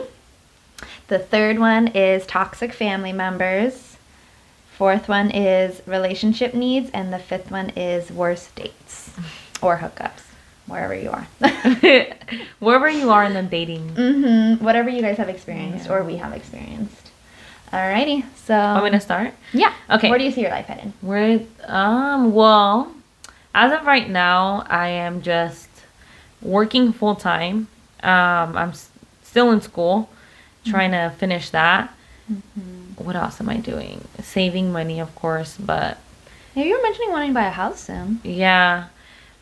The 1.08 1.18
third 1.18 1.60
one 1.60 1.88
is 1.88 2.26
toxic 2.28 2.74
family 2.74 3.14
members. 3.14 3.96
Fourth 4.78 5.08
one 5.08 5.32
is 5.32 5.82
relationship 5.88 6.54
needs. 6.54 6.90
And 6.94 7.14
the 7.14 7.20
fifth 7.20 7.50
one 7.50 7.70
is 7.70 8.12
worst 8.12 8.54
dates 8.54 9.12
or 9.62 9.78
hookups, 9.78 10.24
wherever 10.68 10.94
you 10.94 11.10
are. 11.10 11.28
Wherever 12.60 12.90
you 12.90 13.12
are 13.12 13.24
in 13.24 13.34
the 13.34 13.44
dating. 13.44 13.92
Mm-hmm. 13.96 14.64
Whatever 14.64 14.90
you 14.90 15.02
guys 15.02 15.16
have 15.18 15.30
experienced 15.30 15.86
Yeah. 15.86 15.94
or 15.94 16.04
we 16.04 16.18
have 16.18 16.34
experienced. 16.34 17.07
Alrighty. 17.78 18.24
So, 18.46 18.56
I'm 18.56 18.82
gonna 18.82 19.00
start? 19.00 19.34
yeah. 19.54 19.74
Okay. 19.90 20.10
Where 20.10 20.18
do 20.20 20.26
you 20.26 20.32
see 20.32 20.42
your 20.42 20.50
life 20.52 20.66
headed? 20.66 20.92
Where 21.02 21.40
um 21.66 22.34
well, 22.34 22.92
as 23.54 23.72
of 23.72 23.86
right 23.86 24.10
now, 24.10 24.66
I 24.70 24.88
am 24.90 25.22
just 25.22 25.70
working 26.42 26.92
full 26.94 27.16
time. 27.16 27.68
Um 28.04 28.58
I'm 28.58 28.70
s- 28.70 28.90
still 29.24 29.52
in 29.52 29.62
school, 29.62 30.10
trying 30.66 30.92
to 30.92 31.14
finish 31.18 31.50
that. 31.52 31.94
What 32.98 33.16
else 33.16 33.40
am 33.40 33.48
I 33.50 33.58
doing? 33.58 34.04
Saving 34.22 34.72
money, 34.72 35.00
of 35.00 35.14
course, 35.16 35.56
but 35.58 35.98
Yeah, 36.56 36.64
you 36.64 36.76
were 36.76 36.84
mentioning 36.84 37.12
wanting 37.12 37.30
to 37.30 37.34
buy 37.36 37.48
a 37.48 37.52
house 37.52 37.80
soon. 37.82 38.20
yeah, 38.24 38.88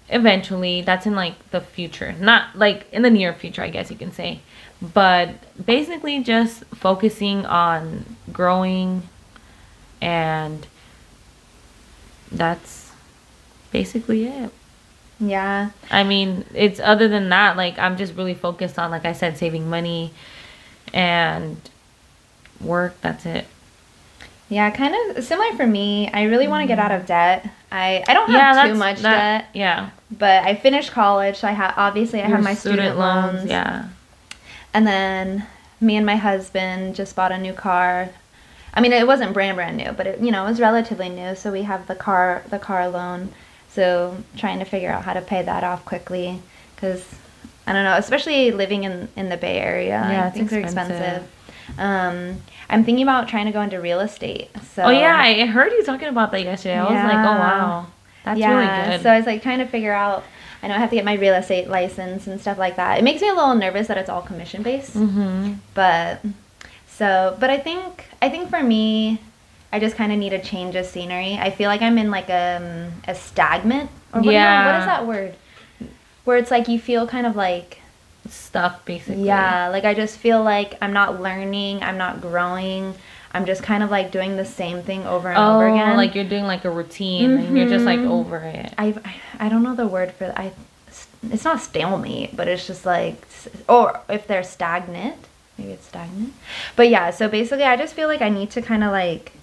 eventually 0.09 0.81
that's 0.81 1.05
in 1.05 1.15
like 1.15 1.35
the 1.51 1.61
future. 1.61 2.13
Not 2.19 2.57
like 2.57 2.85
in 2.91 3.01
the 3.01 3.09
near 3.09 3.33
future, 3.33 3.63
I 3.63 3.69
guess 3.69 3.89
you 3.89 3.97
can 3.97 4.11
say. 4.11 4.41
But 4.81 5.30
basically 5.66 6.22
just 6.24 6.63
focusing 6.75 7.45
on 7.45 8.18
growing 8.31 9.04
and 10.01 10.68
that's 12.31 12.92
basically 13.72 14.25
it. 14.27 14.51
Yeah. 15.20 15.70
I 15.89 16.03
mean, 16.03 16.46
it's 16.53 16.79
other 16.79 17.08
than 17.08 17.29
that, 17.29 17.55
like 17.58 17.79
I'm 17.79 17.98
just 17.98 18.15
really 18.15 18.34
focused 18.34 18.77
on, 18.77 18.91
like 18.91 19.05
I 19.05 19.13
said, 19.13 19.38
saving 19.38 19.70
money 19.70 20.12
and 20.94 21.58
work. 22.62 23.00
That's 23.01 23.25
it. 23.25 23.46
Yeah, 24.50 24.70
kind 24.70 24.94
of 25.15 25.24
similar 25.24 25.55
for 25.55 25.65
me. 25.65 26.10
I 26.13 26.24
really 26.24 26.48
want 26.48 26.63
to 26.63 26.67
get 26.67 26.77
out 26.77 26.91
of 26.91 27.05
debt. 27.08 27.50
I, 27.72 28.03
I 28.08 28.13
don't 28.13 28.25
Mm-hmm. 28.27 28.34
yeah, 28.36 28.53
have 28.53 28.72
too 28.72 28.75
much 28.77 29.00
that- 29.00 29.39
debt, 29.41 29.50
Yeah, 29.53 29.89
but 30.12 30.44
I 30.44 30.53
finished 30.55 30.91
college, 30.91 31.38
so 31.38 31.48
I 31.48 31.51
have 31.51 31.74
obviously 31.77 32.22
I 32.22 32.27
Your 32.27 32.36
have 32.36 32.44
my 32.44 32.53
student, 32.53 32.98
loans. 33.00 33.50
Yeah, 33.50 33.86
And 34.75 34.86
then 34.86 35.48
me 35.79 35.96
and 35.96 36.05
my 36.05 36.17
husband 36.17 36.96
just 36.96 37.15
bought 37.15 37.32
a 37.32 37.38
new 37.38 37.53
car. 37.53 38.10
I 38.74 38.82
mean, 38.82 38.91
it 38.91 39.08
wasn't 39.08 39.32
brand 39.34 39.55
brand 39.55 39.77
new, 39.77 39.94
but 39.94 40.05
it 40.05 40.20
you 40.20 40.32
know 40.32 40.46
it 40.46 40.50
was 40.50 40.60
relatively 40.60 41.08
new. 41.08 41.34
So 41.34 41.50
we 41.50 41.62
have 41.63 41.88
the 41.88 41.96
car 41.96 42.44
the 42.50 42.60
car 42.60 42.89
loan. 42.89 43.29
So 43.70 44.17
trying 44.36 44.60
to 44.60 44.65
figure 44.65 44.91
out 44.91 45.03
how 45.05 45.13
to 45.13 45.22
pay 45.22 45.41
that 45.44 45.63
off 45.63 45.86
quickly, 45.86 46.41
because 46.75 47.05
I 47.65 47.72
don't 47.72 47.86
know, 47.86 47.96
especially 47.96 48.51
living 48.51 48.84
in 48.84 49.08
in 49.15 49.29
the 49.29 49.38
Bay 49.38 49.60
Area. 49.60 50.05
Yeah, 50.12 50.27
it's 50.27 50.38
things 50.38 50.51
are 50.51 50.60
expensive. 50.60 50.98
expensive. 50.98 51.79
Um, 51.79 52.41
I'm 52.70 52.84
thinking 52.84 53.03
about 53.03 53.29
trying 53.29 53.46
to 53.46 53.53
go 53.53 53.62
into 53.62 53.79
real 53.79 54.01
estate. 54.01 54.50
So 54.74 54.84
oh 54.84 54.89
yeah, 54.89 55.15
I 55.17 55.46
heard 55.46 55.72
you 55.72 55.84
talking 55.86 56.10
about 56.10 56.32
that 56.32 56.44
yesterday. 56.44 56.79
I 56.79 56.84
was 56.84 56.91
like, 56.91 57.25
oh 57.32 57.39
wow, 57.39 57.88
that's 58.25 58.39
yeah, 58.39 58.51
really 58.51 58.91
good. 58.91 59.03
So 59.03 59.10
I 59.10 59.17
was 59.17 59.25
like 59.25 59.41
trying 59.41 59.60
to 59.60 59.65
figure 59.67 59.94
out. 59.94 60.24
I 60.63 60.67
know 60.67 60.74
I 60.74 60.79
have 60.79 60.89
to 60.89 60.96
get 60.96 61.05
my 61.05 61.13
real 61.13 61.36
estate 61.36 61.67
license 61.70 62.25
and 62.25 62.41
stuff 62.41 62.58
like 62.58 62.77
that. 62.77 62.98
It 62.98 63.03
makes 63.03 63.22
me 63.22 63.29
a 63.29 63.34
little 63.36 63.53
nervous 63.53 63.88
that 63.88 64.00
it's 64.00 64.10
all 64.10 64.24
commission 64.24 64.63
based 64.63 64.96
mm-hmm. 64.96 65.53
but 65.75 66.22
so 66.96 67.36
but 67.39 67.50
i 67.50 67.58
think 67.58 68.05
i 68.22 68.29
think 68.29 68.50
for 68.50 68.63
me 68.63 69.20
i 69.72 69.79
just 69.79 69.96
kind 69.96 70.12
of 70.12 70.17
need 70.17 70.34
a 70.34 70.39
change 70.39 70.75
of 70.75 70.86
scenery 70.86 71.34
i 71.34 71.50
feel 71.50 71.67
like 71.67 71.82
i'm 71.82 71.98
in 71.98 72.10
like 72.10 72.29
a, 72.29 72.91
a 73.08 73.15
stagnant 73.15 73.89
or 74.13 74.22
what, 74.22 74.34
Yeah. 74.34 74.65
what 74.65 74.79
is 74.79 74.86
that 74.86 75.08
word 75.08 75.36
where 76.24 76.38
it's 76.38 76.51
like 76.51 76.67
you 76.67 76.79
feel 76.79 77.05
kind 77.08 77.27
of 77.27 77.36
like 77.36 77.79
stuck 78.29 78.86
basically. 78.86 79.24
yeah 79.24 79.67
like 79.67 79.84
i 79.84 79.94
just 79.94 80.17
feel 80.17 80.41
like 80.41 80.75
i'm 80.82 80.94
not 80.94 81.22
learning 81.22 81.84
i'm 81.84 81.98
not 81.98 82.22
growing 82.22 82.96
I'm 83.36 83.46
just 83.46 83.63
kind 83.63 83.84
of 83.84 83.92
like 83.92 84.12
doing 84.12 84.38
the 84.38 84.46
same 84.46 84.82
thing 84.82 85.06
over 85.06 85.27
and 85.27 85.38
over 85.38 85.68
Oh, 85.68 85.74
again. 85.74 85.98
like 85.98 86.15
you're 86.15 86.24
doing 86.24 86.46
like 86.46 86.63
a 86.63 86.70
routine 86.70 87.32
and 87.38 87.58
you're 87.58 87.68
just 87.68 87.84
like 87.86 88.00
Mhm. 88.00 88.10
over 88.10 88.38
it. 88.38 88.74
I 88.77 88.94
I 89.39 89.50
don't 89.50 89.62
know 89.62 89.75
the 89.75 89.86
word 89.88 90.13
for 90.13 90.34
I. 90.38 90.51
It's 91.32 91.44
not 91.44 91.60
stalemate, 91.60 92.38
but 92.38 92.48
it's 92.48 92.65
just 92.65 92.86
like, 92.86 93.15
or 93.68 94.00
if 94.08 94.25
they're 94.27 94.44
stagnant, 94.44 95.18
maybe 95.58 95.72
it's 95.74 95.88
stagnant. 95.88 96.34
But 96.77 96.88
yeah, 96.89 97.10
so 97.10 97.27
basically, 97.27 97.65
I 97.65 97.75
just 97.75 97.94
feel 97.94 98.08
like 98.08 98.22
I 98.22 98.30
need 98.30 98.51
to 98.51 98.62
kind 98.62 98.84
of 98.86 98.92
like 98.92 99.34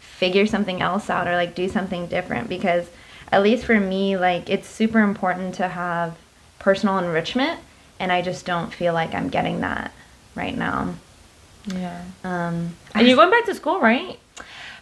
figure 0.00 0.46
something 0.46 0.80
else 0.82 1.08
out 1.08 1.28
or 1.28 1.36
like 1.36 1.54
do 1.54 1.68
something 1.68 2.06
different 2.06 2.48
because 2.48 2.86
at 3.30 3.42
least 3.42 3.64
for 3.64 3.78
me, 3.78 4.16
like 4.16 4.50
it's 4.50 4.68
super 4.68 4.98
important 5.00 5.54
to 5.56 5.68
have 5.68 6.16
personal 6.58 6.98
enrichment, 6.98 7.60
and 8.00 8.10
I 8.10 8.20
just 8.20 8.44
don't 8.44 8.72
feel 8.74 8.94
like 8.94 9.14
I'm 9.14 9.28
getting 9.28 9.60
that 9.60 9.92
right 10.34 10.56
now. 10.56 10.94
Yeah. 11.66 12.02
Um, 12.24 12.74
And 12.94 13.06
you're 13.06 13.16
going 13.16 13.30
back 13.30 13.44
to 13.46 13.54
school, 13.54 13.80
right? 13.80 14.18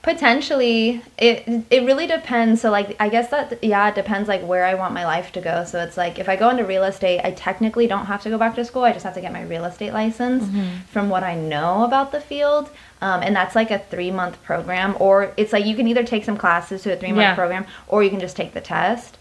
Potentially, 0.03 1.03
it 1.19 1.47
it 1.69 1.83
really 1.85 2.07
depends. 2.07 2.63
So 2.63 2.71
like, 2.71 2.97
I 2.99 3.11
guess 3.11 3.29
that 3.31 3.63
yeah, 3.63 3.87
it 3.91 3.95
depends 3.95 4.29
like 4.31 4.41
where 4.43 4.65
I 4.65 4.73
want 4.73 4.95
my 4.95 5.05
life 5.05 5.31
to 5.33 5.43
go. 5.43 5.65
So 5.65 5.79
it's 5.83 5.99
like 5.99 6.19
if 6.19 6.27
I 6.27 6.37
go 6.37 6.49
into 6.49 6.65
real 6.65 6.85
estate, 6.85 7.21
I 7.23 7.33
technically 7.33 7.87
don't 7.87 8.07
have 8.07 8.23
to 8.23 8.31
go 8.31 8.39
back 8.39 8.55
to 8.55 8.65
school. 8.65 8.83
I 8.85 8.93
just 8.93 9.05
have 9.05 9.13
to 9.15 9.21
get 9.21 9.31
my 9.31 9.43
real 9.43 9.67
estate 9.67 9.93
license. 9.93 10.45
From 10.91 11.11
what 11.11 11.23
I 11.23 11.35
know 11.35 11.85
about 11.85 12.13
the 12.13 12.21
field, 12.21 12.71
um, 13.03 13.23
and 13.23 13.37
that's 13.37 13.55
like 13.55 13.71
a 13.71 13.79
three 13.79 14.11
month 14.11 14.43
program, 14.43 14.97
or 14.99 15.35
it's 15.37 15.53
like 15.53 15.67
you 15.67 15.77
can 15.77 15.87
either 15.87 16.03
take 16.03 16.25
some 16.25 16.39
classes 16.39 16.83
to 16.85 16.95
a 16.95 16.97
three 16.97 17.13
month 17.13 17.21
Yeah. 17.21 17.35
program, 17.35 17.67
or 17.87 18.03
you 18.03 18.09
can 18.09 18.21
just 18.21 18.37
take 18.37 18.55
the 18.55 18.63
test. 18.63 19.19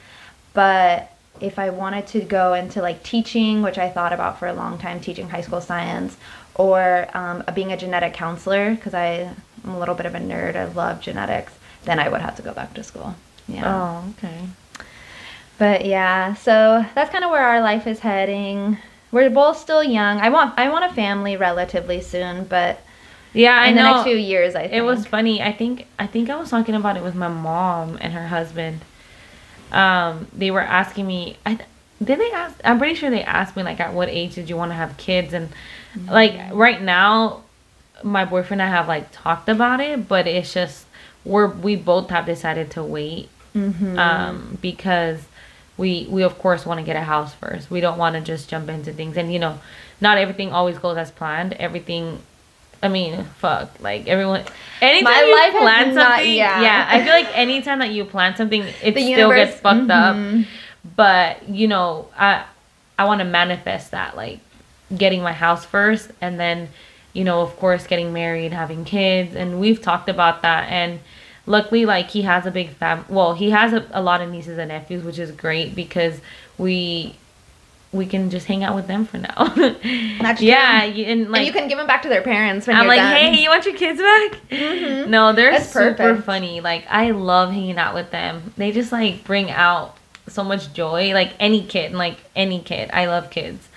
But 0.54 1.12
if 1.42 1.60
I 1.60 1.70
wanted 1.72 2.08
to 2.08 2.22
go 2.22 2.54
into 2.54 2.82
like 2.82 3.04
teaching, 3.04 3.62
which 3.62 3.78
I 3.78 3.90
thought 3.90 4.14
about 4.14 4.40
for 4.40 4.48
a 4.48 4.54
long 4.54 4.78
time, 4.78 5.00
teaching 5.02 5.30
high 5.30 5.42
school 5.42 5.62
science, 5.62 6.16
or 6.60 7.08
um, 7.18 7.42
being 7.56 7.72
a 7.72 7.78
genetic 7.78 8.14
counselor, 8.14 8.76
because 8.76 8.94
I'm 8.94 9.34
a 9.66 9.80
little 9.80 9.96
bit 9.96 10.06
of 10.06 10.14
a 10.14 10.20
nerd, 10.20 10.56
I 10.58 10.66
love 10.66 11.00
genetics, 11.00 11.54
then 11.86 12.00
I 12.00 12.10
would 12.10 12.20
have 12.22 12.36
to 12.36 12.42
go 12.42 12.54
back 12.54 12.74
to 12.74 12.84
school. 12.84 13.16
Yeah. 13.48 13.64
Oh, 14.04 14.10
okay. 14.18 14.42
But 15.58 15.86
yeah, 15.86 16.34
so 16.36 16.86
that's 16.96 17.10
kind 17.12 17.24
of 17.24 17.32
where 17.32 17.44
our 17.44 17.62
life 17.62 17.88
is 17.88 18.00
heading. 18.00 18.78
We're 19.12 19.30
both 19.30 19.58
still 19.58 19.84
young. 19.84 20.20
I 20.20 20.30
want 20.30 20.54
I 20.60 20.70
want 20.70 20.84
a 20.86 20.94
family 20.94 21.38
relatively 21.38 22.02
soon, 22.02 22.44
but 22.44 22.82
Yeah, 23.34 23.56
I 23.58 23.68
in 23.68 23.76
the 23.76 23.82
know. 23.82 23.92
next 23.94 24.04
few 24.04 24.18
years, 24.18 24.54
I 24.54 24.64
think 24.64 24.74
It 24.74 24.82
was 24.82 25.06
funny. 25.08 25.42
I 25.42 25.54
think 25.54 25.88
I 25.98 26.08
think 26.08 26.30
I 26.30 26.36
was 26.36 26.50
talking 26.50 26.76
about 26.76 26.98
it 26.98 27.04
with 27.04 27.16
my 27.16 27.30
mom 27.30 27.98
and 28.02 28.14
her 28.14 28.28
husband. 28.28 28.82
Um, 29.72 30.28
they 30.34 30.52
were 30.52 30.62
asking 30.62 31.08
me. 31.08 31.38
I 31.46 31.56
th- 31.56 31.70
did 32.04 32.20
they 32.20 32.32
ask? 32.32 32.56
I'm 32.64 32.78
pretty 32.78 32.96
sure 32.96 33.10
they 33.10 33.24
asked 33.24 33.56
me 33.56 33.64
like, 33.64 33.80
at 33.80 33.94
what 33.94 34.08
age 34.10 34.36
did 34.36 34.50
you 34.50 34.56
want 34.58 34.72
to 34.72 34.76
have 34.76 34.96
kids? 34.98 35.34
And 35.34 35.50
like 36.08 36.40
right 36.54 36.82
now, 36.82 37.42
my 38.04 38.26
boyfriend 38.26 38.62
and 38.62 38.70
I 38.72 38.76
have 38.76 38.88
like 38.88 39.12
talked 39.12 39.50
about 39.50 39.80
it, 39.82 40.08
but 40.08 40.28
it's 40.28 40.54
just 40.54 40.86
we're 41.26 41.48
we 41.48 41.76
both 41.76 42.10
have 42.12 42.26
decided 42.26 42.72
to 42.72 42.84
wait 42.84 43.30
Mhm. 43.56 43.98
um, 43.98 44.58
because 44.62 45.20
we 45.78 46.08
we 46.10 46.24
of 46.24 46.38
course 46.40 46.66
want 46.66 46.80
to 46.80 46.86
get 46.86 46.96
a 46.96 47.02
house 47.04 47.34
first. 47.34 47.70
We 47.72 47.82
don't 47.82 47.98
want 47.98 48.16
to 48.16 48.22
just 48.22 48.50
jump 48.50 48.70
into 48.70 48.94
things, 48.94 49.18
and 49.18 49.32
you 49.34 49.40
know, 49.40 49.60
not 50.02 50.18
everything 50.18 50.52
always 50.54 50.78
goes 50.78 50.98
as 50.98 51.10
planned. 51.12 51.54
Everything, 51.54 52.20
I 52.84 52.88
mean, 52.88 53.26
fuck, 53.40 53.72
like 53.82 54.08
everyone. 54.08 54.44
Anytime 54.82 55.14
My 55.14 55.22
you 55.24 55.36
life 55.36 55.52
plan 55.62 55.96
not- 55.96 56.04
something, 56.18 56.34
yeah. 56.34 56.62
yeah. 56.62 56.88
I 56.90 57.04
feel 57.04 57.12
like 57.14 57.28
anytime 57.38 57.80
that 57.80 57.90
you 57.92 58.06
plan 58.06 58.36
something, 58.36 58.62
it 58.84 58.94
The 58.96 59.02
still 59.02 59.10
universe- 59.10 59.50
gets 59.50 59.60
fucked 59.62 59.90
up. 59.90 60.16
mhm. 60.16 60.46
But 60.96 61.50
you 61.50 61.68
know, 61.68 62.08
I 62.18 62.44
I 62.98 63.06
want 63.06 63.20
to 63.20 63.26
manifest 63.26 63.92
that, 63.92 64.16
like 64.16 64.40
getting 64.96 65.22
my 65.22 65.34
house 65.34 65.66
first, 65.66 66.12
and 66.22 66.40
then 66.40 66.70
you 67.14 67.24
know, 67.24 67.42
of 67.42 67.56
course, 67.58 67.88
getting 67.88 68.14
married, 68.14 68.54
having 68.54 68.86
kids, 68.86 69.36
and 69.36 69.60
we've 69.60 69.82
talked 69.82 70.10
about 70.10 70.42
that. 70.44 70.70
And 70.72 71.00
luckily 71.46 71.84
like 71.86 72.10
he 72.12 72.22
has 72.22 72.46
a 72.46 72.52
big 72.52 72.70
fam 72.70 73.04
well 73.10 73.34
he 73.34 73.50
has 73.50 73.74
a, 73.74 73.84
a 73.92 74.04
lot 74.04 74.22
of 74.22 74.30
nieces 74.30 74.60
and 74.60 74.68
nephews 74.70 75.04
which 75.04 75.18
is 75.18 75.32
great 75.32 75.74
because 75.74 76.22
we 76.60 77.16
we 77.92 78.06
can 78.06 78.30
just 78.30 78.46
hang 78.46 78.64
out 78.64 78.76
with 78.76 78.86
them 78.86 79.04
for 79.04 79.18
now. 79.18 79.48
That's 80.22 80.42
yeah 80.44 80.84
you- 80.84 81.06
and 81.06 81.32
like 81.32 81.40
and 81.40 81.48
you 81.48 81.54
can 81.54 81.68
give 81.68 81.80
them 81.80 81.88
back 81.88 82.04
to 82.04 82.10
their 82.10 82.22
parents 82.22 82.68
when 82.68 82.76
i'm 82.76 82.86
like 82.86 82.98
done. 83.00 83.16
hey 83.34 83.42
you 83.42 83.50
want 83.50 83.66
your 83.66 83.76
kids 83.76 84.00
back? 84.00 84.40
Mhm. 84.52 85.08
no 85.08 85.34
they're 85.34 85.52
That's 85.54 85.72
super 85.72 85.96
perfect. 85.96 86.26
funny. 86.28 86.62
Like 86.62 86.86
i 86.88 87.10
love 87.12 87.50
hanging 87.52 87.80
out 87.80 87.96
with 87.96 88.12
them. 88.12 88.54
They 88.56 88.72
just 88.72 88.92
like 88.92 89.24
bring 89.24 89.50
out 89.50 89.98
so 90.28 90.44
much 90.44 90.72
joy. 90.74 91.14
Like 91.16 91.32
any 91.40 91.64
kid 91.66 91.94
like 91.94 92.18
any 92.36 92.60
kid. 92.60 92.92
I 92.94 93.08
love 93.08 93.32
kids 93.32 93.68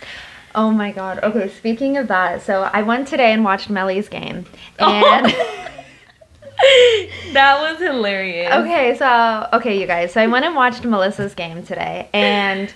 Oh 0.55 0.71
my 0.71 0.93
god. 0.93 1.21
Okay, 1.23 1.49
speaking 1.49 1.97
of 1.97 2.09
that, 2.09 2.43
so 2.43 2.69
I 2.73 2.83
went 2.83 3.09
today 3.09 3.33
and 3.33 3.45
watched 3.45 3.71
Melly's 3.71 4.09
game. 4.09 4.45
Oh. 4.79 4.93
And 4.93 5.27
that 7.33 7.61
was 7.61 7.81
hilarious 7.81 8.53
okay, 8.53 8.97
so 8.97 9.49
okay, 9.55 9.81
you 9.81 9.87
guys. 9.87 10.13
So 10.13 10.21
I 10.21 10.27
went 10.27 10.45
and 10.45 10.55
watched 10.55 10.85
Melissa's 10.85 11.35
game 11.35 11.65
today 11.65 12.09
and 12.13 12.73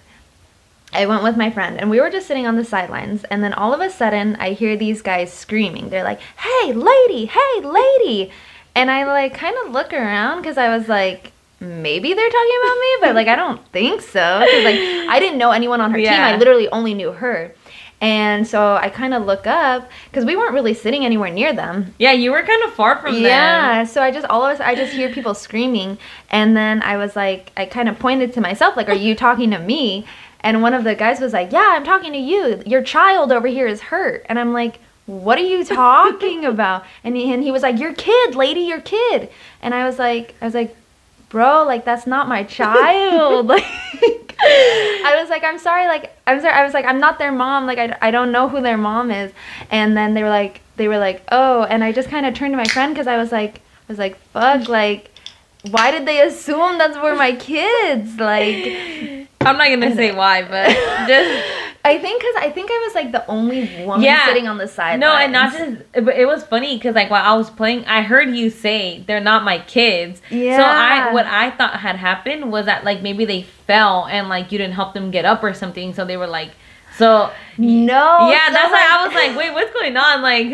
I 0.93 1.07
went 1.07 1.23
with 1.23 1.37
my 1.37 1.51
friend 1.51 1.79
and 1.79 1.91
we 1.91 2.01
were 2.01 2.11
just 2.11 2.27
sitting 2.27 2.47
on 2.47 2.57
the 2.57 2.65
sidelines 2.65 3.25
and 3.25 3.45
then 3.45 3.53
all 3.53 3.75
of 3.75 3.81
a 3.81 3.91
sudden 3.91 4.37
I 4.37 4.53
hear 4.53 4.77
these 4.77 5.03
guys 5.03 5.33
screaming. 5.33 5.91
They're 5.91 6.05
like, 6.05 6.21
"Hey, 6.39 6.73
lady! 6.73 7.27
Hey, 7.27 7.61
lady!" 7.61 8.33
And 8.75 8.91
I 8.91 9.05
like 9.05 9.35
kind 9.35 9.57
of 9.65 9.73
look 9.73 9.93
around 9.93 10.43
cuz 10.43 10.57
I 10.59 10.75
was 10.77 10.89
like 10.89 11.33
Maybe 11.59 12.13
they're 12.13 12.29
talking 12.29 12.59
about 12.63 12.79
me, 12.79 12.87
but 13.01 13.15
like 13.15 13.29
I 13.29 13.35
don't 13.37 13.67
think 13.69 14.03
so. 14.03 14.45
'Cause, 14.45 14.65
like 14.65 14.79
I 14.79 15.19
didn't 15.19 15.39
know 15.39 15.53
anyone 15.53 15.81
on 15.81 15.91
her 15.91 15.97
team. 15.97 16.09
I 16.11 16.37
literally 16.37 16.69
only 16.69 16.93
knew 16.93 17.13
her, 17.13 17.55
and 18.01 18.47
so 18.47 18.75
I 18.77 18.89
kind 18.91 19.15
of 19.15 19.25
look 19.25 19.47
up 19.47 19.89
because 20.11 20.25
we 20.25 20.37
weren't 20.37 20.53
really 20.53 20.75
sitting 20.75 21.05
anywhere 21.05 21.31
near 21.31 21.53
them. 21.55 21.95
yeah 21.99 22.13
you 22.13 22.31
were 22.31 22.43
kind 22.43 22.63
of 22.65 22.73
far 22.75 22.99
from 23.01 23.15
them 23.15 23.23
Yeah, 23.23 23.85
so 23.85 24.03
I 24.03 24.11
just 24.11 24.27
all 24.27 24.45
of 24.45 24.55
us 24.55 24.61
I 24.61 24.75
just 24.75 24.93
hear 24.93 25.09
people 25.11 25.35
screaming 25.35 25.97
and 26.31 26.57
then 26.57 26.83
I 26.83 26.97
was 26.99 27.17
like 27.17 27.53
I 27.57 27.65
kind 27.67 27.89
of 27.89 27.99
pointed 27.99 28.33
to 28.35 28.41
myself 28.41 28.77
like 28.77 28.89
are 28.89 28.95
you 28.95 29.15
talking 29.27 29.51
to 29.53 29.59
me? 29.59 30.07
And 30.41 30.63
one 30.63 30.75
of 30.75 30.85
the 30.85 30.95
guys 30.95 31.19
was 31.19 31.33
like, 31.33 31.51
"Yeah, 31.51 31.71
I'm 31.73 31.83
talking 31.83 32.13
to 32.13 32.19
you. 32.19 32.63
Your 32.67 32.81
child 32.81 33.33
over 33.33 33.49
here 33.49 33.67
is 33.67 33.81
hurt." 33.81 34.25
And 34.29 34.39
I'm 34.39 34.53
like, 34.53 34.79
"What 35.07 35.39
are 35.39 35.49
you 35.55 35.65
talking 35.85 36.45
about?" 36.45 36.85
And 37.03 37.17
he, 37.17 37.33
and 37.33 37.43
he 37.43 37.51
was 37.51 37.63
like, 37.63 37.81
"Your 37.81 37.93
kid, 37.95 38.37
lady, 38.37 38.61
your 38.61 38.81
kid." 38.81 39.29
And 39.61 39.75
I 39.75 39.85
was 39.87 39.99
like 39.99 40.35
I 40.41 40.45
was 40.45 40.55
like, 40.55 40.77
"Bro, 41.29 41.65
like 41.65 41.85
that's 41.85 42.07
not 42.07 42.29
my 42.29 42.43
child." 42.59 43.47
like 43.49 43.63
I 44.39 45.19
was 45.21 45.31
like, 45.31 45.45
"I'm 45.45 45.59
sorry, 45.59 45.87
like 45.87 46.17
I'm 46.27 46.41
sorry." 46.41 46.53
I 46.53 46.65
was 46.65 46.75
like, 46.75 46.85
"I'm 46.85 47.01
not 47.01 47.19
their 47.19 47.33
mom. 47.33 47.67
Like 47.67 47.79
I, 47.79 47.97
I 48.01 48.11
don't 48.11 48.33
know 48.33 48.49
who 48.49 48.61
their 48.61 48.77
mom 48.77 49.11
is." 49.11 49.33
And 49.71 49.97
then 49.97 50.15
they 50.15 50.23
were 50.23 50.29
like 50.29 50.61
they 50.77 50.89
were 50.89 50.99
like, 50.99 51.23
"Oh," 51.33 51.65
and 51.65 51.83
I 51.83 51.93
just 51.93 52.09
kind 52.09 52.27
of 52.27 52.35
turned 52.35 52.53
to 52.53 52.59
my 52.59 52.67
friend 52.67 52.95
cuz 52.95 53.07
I 53.07 53.17
was 53.17 53.33
like 53.33 53.57
I 53.57 53.89
was 53.89 53.99
like, 53.99 54.17
"Fuck, 54.33 54.69
like 54.69 55.11
why 55.71 55.91
did 55.91 56.07
they 56.07 56.21
assume 56.21 56.79
that's 56.79 56.97
were 56.99 57.15
my 57.15 57.33
kids?" 57.33 58.19
Like 58.19 59.29
i'm 59.47 59.57
not 59.59 59.69
gonna 59.69 59.95
say 59.95 60.13
why 60.15 60.43
but 60.43 60.69
just 61.09 61.45
I 61.85 61.99
think 61.99 62.21
cuz 62.21 62.35
I 62.41 62.51
think 62.51 62.69
I 62.69 62.79
was 62.85 62.97
like 62.97 63.13
the 63.13 63.25
only 63.31 63.85
woman 63.85 64.03
Yeah. 64.03 64.27
sitting 64.27 64.49
on 64.49 64.59
the 64.59 64.67
side. 64.67 64.99
No, 64.99 65.13
and 65.13 65.31
not 65.33 65.53
just, 65.53 65.83
but 66.05 66.17
it 66.17 66.27
was 66.27 66.43
funny 66.43 66.75
because 66.77 66.97
like 66.97 67.11
while 67.11 67.23
I 67.25 67.37
was 67.37 67.49
playing, 67.49 67.85
I 67.85 68.03
heard 68.03 68.29
you 68.35 68.51
say 68.51 69.05
they're 69.07 69.21
not 69.21 69.45
my 69.45 69.61
kids. 69.61 70.21
Yeah. 70.29 70.57
So 70.57 70.65
I, 70.65 71.13
what 71.13 71.27
I 71.27 71.53
thought 71.53 71.75
had 71.79 71.95
happened 71.95 72.51
was 72.51 72.67
that 72.67 72.83
like 72.83 73.03
maybe 73.03 73.25
they 73.25 73.43
fell 73.43 74.07
and 74.11 74.29
like 74.29 74.51
you 74.51 74.59
didn't 74.59 74.75
help 74.75 74.95
them 74.95 75.13
get 75.13 75.25
up 75.25 75.45
or 75.45 75.55
something. 75.55 75.95
So 75.95 76.05
they 76.05 76.17
were 76.17 76.27
like, 76.27 76.51
so 76.97 77.31
No. 77.59 78.29
yeah, 78.31 78.47
so, 78.49 78.53
that's 78.53 78.71
why 78.73 78.87
I 78.91 79.07
was 79.07 79.15
like, 79.15 79.37
wait, 79.37 79.53
what's 79.53 79.73
going 79.73 79.97
on? 79.97 80.23
Like, 80.23 80.47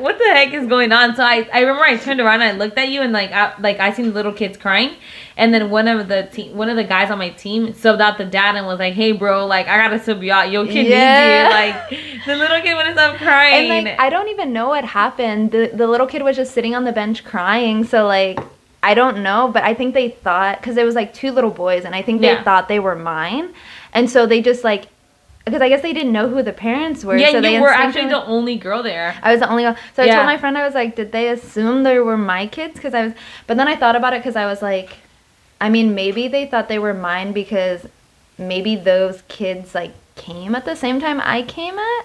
what 0.00 0.18
the 0.18 0.24
heck 0.24 0.52
is 0.52 0.66
going 0.66 0.92
on? 0.92 1.14
So 1.16 1.22
I, 1.22 1.48
I 1.52 1.60
remember 1.60 1.82
I 1.84 1.96
turned 1.96 2.20
around 2.20 2.40
and 2.42 2.50
I 2.50 2.52
looked 2.52 2.78
at 2.78 2.88
you 2.88 3.02
and 3.02 3.12
like, 3.12 3.30
I, 3.32 3.54
like 3.60 3.78
I 3.80 3.92
seen 3.92 4.06
the 4.06 4.12
little 4.12 4.32
kids 4.32 4.56
crying, 4.56 4.96
and 5.36 5.52
then 5.54 5.70
one 5.70 5.86
of 5.88 6.08
the 6.08 6.24
team, 6.32 6.56
one 6.56 6.68
of 6.68 6.76
the 6.76 6.84
guys 6.84 7.10
on 7.10 7.18
my 7.18 7.30
team 7.30 7.68
subbed 7.74 8.00
out 8.00 8.18
the 8.18 8.24
dad 8.24 8.56
and 8.56 8.66
was 8.66 8.78
like, 8.78 8.94
hey, 8.94 9.12
bro, 9.12 9.46
like 9.46 9.66
I 9.68 9.76
gotta 9.76 10.02
sub 10.02 10.22
you 10.22 10.32
out. 10.32 10.50
Your 10.50 10.66
kid 10.66 10.86
Yeah. 10.86 11.44
needs 11.88 11.90
you. 11.90 12.00
Like 12.10 12.24
the 12.26 12.36
little 12.36 12.60
kid 12.60 12.74
wouldn't 12.74 12.96
stop 12.96 13.16
crying. 13.18 13.70
And 13.70 13.86
like 13.86 14.00
I 14.00 14.10
don't 14.10 14.28
even 14.28 14.52
know 14.52 14.68
what 14.68 14.84
happened. 14.84 15.52
The 15.52 15.70
the 15.72 15.86
little 15.86 16.06
kid 16.06 16.22
was 16.22 16.36
just 16.36 16.52
sitting 16.54 16.74
on 16.74 16.84
the 16.84 16.92
bench 16.92 17.24
crying. 17.24 17.84
So 17.84 18.06
like 18.06 18.38
I 18.82 18.94
don't 18.94 19.22
know, 19.24 19.50
but 19.52 19.62
I 19.64 19.74
think 19.74 19.94
they 19.94 20.08
thought 20.10 20.60
because 20.60 20.76
it 20.76 20.84
was 20.84 20.94
like 20.94 21.12
two 21.14 21.30
little 21.32 21.50
boys, 21.50 21.84
and 21.84 21.94
I 21.94 22.02
think 22.02 22.20
they 22.20 22.28
Yeah. 22.28 22.42
thought 22.44 22.68
they 22.68 22.78
were 22.80 22.94
mine, 22.96 23.52
and 23.92 24.08
so 24.10 24.26
they 24.26 24.40
just 24.40 24.62
like 24.64 24.86
because 25.48 25.62
I 25.62 25.68
guess 25.68 25.82
they 25.82 25.92
didn't 25.92 26.12
know 26.12 26.28
who 26.28 26.42
the 26.42 26.52
parents 26.52 27.04
were. 27.04 27.16
yeah, 27.16 27.30
so 27.32 27.40
they 27.40 27.54
you 27.54 27.60
were 27.60 27.68
actually 27.68 28.06
the 28.08 28.24
only 28.24 28.56
girl 28.56 28.82
there. 28.82 29.16
I 29.22 29.32
was 29.32 29.40
the 29.40 29.48
only 29.50 29.64
one. 29.64 29.76
So 29.94 30.02
I 30.02 30.06
Yeah. 30.06 30.14
told 30.16 30.26
my 30.26 30.36
friend, 30.38 30.56
I 30.58 30.64
was 30.64 30.74
like, 30.74 30.96
did 30.96 31.12
they 31.12 31.28
assume 31.28 31.82
they 31.82 31.98
were 31.98 32.16
my 32.16 32.46
kids? 32.46 32.74
Because 32.74 32.94
I 32.94 33.04
was, 33.06 33.12
but 33.46 33.56
then 33.56 33.68
I 33.68 33.76
thought 33.76 33.96
about 33.96 34.12
it 34.12 34.20
because 34.20 34.36
I 34.36 34.46
was 34.46 34.62
like, 34.62 34.90
I 35.60 35.68
mean, 35.68 35.94
maybe 35.94 36.28
they 36.28 36.46
thought 36.46 36.68
they 36.68 36.78
were 36.78 36.94
mine 36.94 37.32
because 37.32 37.86
maybe 38.38 38.76
those 38.76 39.22
kids 39.28 39.74
like 39.74 39.92
came 40.14 40.54
at 40.54 40.64
the 40.64 40.76
same 40.76 41.00
time 41.00 41.20
I 41.22 41.42
came 41.42 41.78
at. 41.78 42.04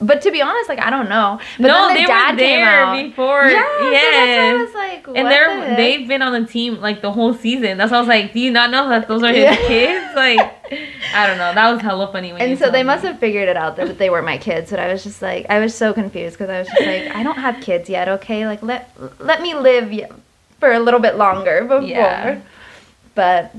But 0.00 0.20
to 0.22 0.32
be 0.32 0.42
honest, 0.42 0.68
like 0.68 0.80
I 0.80 0.90
don't 0.90 1.08
know. 1.08 1.38
But 1.58 1.68
no, 1.68 1.86
then 1.86 1.94
the 1.94 2.00
they 2.00 2.06
dad 2.06 2.32
were 2.32 2.36
came 2.38 2.60
there 2.60 3.04
before. 3.04 3.48
Yeah, 3.48 3.62
so 3.62 3.78
that's 3.86 4.36
why 4.36 4.50
I 4.50 4.64
was 4.64 4.74
like, 4.74 5.06
what 5.06 5.16
and 5.16 5.30
they're 5.30 5.64
heck? 5.64 5.76
they've 5.76 6.08
been 6.08 6.22
on 6.22 6.32
the 6.42 6.48
team 6.48 6.80
like 6.80 7.02
the 7.02 7.12
whole 7.12 7.32
season. 7.34 7.78
That's 7.78 7.92
why 7.92 7.98
I 7.98 8.00
was 8.00 8.08
like, 8.08 8.32
do 8.32 8.40
you 8.40 8.50
not 8.50 8.70
know 8.70 8.88
that 8.88 9.06
those 9.06 9.22
are 9.22 9.32
his 9.32 9.44
Yeah. 9.44 9.56
kids? 9.56 10.14
Like, 10.16 10.52
I 11.14 11.26
don't 11.26 11.38
know. 11.38 11.54
That 11.54 11.70
was 11.72 11.80
hella 11.80 12.10
funny. 12.10 12.32
When 12.32 12.40
and 12.42 12.58
so 12.58 12.70
they 12.70 12.82
must 12.82 13.04
me. 13.04 13.10
have 13.10 13.18
figured 13.18 13.48
it 13.48 13.56
out 13.56 13.76
that 13.76 13.98
they 13.98 14.10
were 14.10 14.22
my 14.22 14.38
kids, 14.38 14.70
but 14.70 14.78
I 14.78 14.92
was 14.92 15.02
just 15.02 15.22
like, 15.22 15.46
I 15.48 15.58
was 15.58 15.74
so 15.74 15.92
confused 15.92 16.38
because 16.38 16.50
I 16.50 16.58
was 16.60 16.68
just 16.68 16.80
like, 16.80 17.14
I 17.14 17.22
don't 17.22 17.38
have 17.38 17.60
kids 17.60 17.88
yet. 17.88 18.08
Okay, 18.08 18.46
like 18.46 18.62
let 18.62 18.90
let 19.20 19.42
me 19.42 19.54
live 19.54 19.92
for 20.60 20.72
a 20.72 20.80
little 20.80 21.00
bit 21.00 21.16
longer 21.16 21.62
before. 21.62 21.82
Yeah. 21.82 22.40
But 23.14 23.54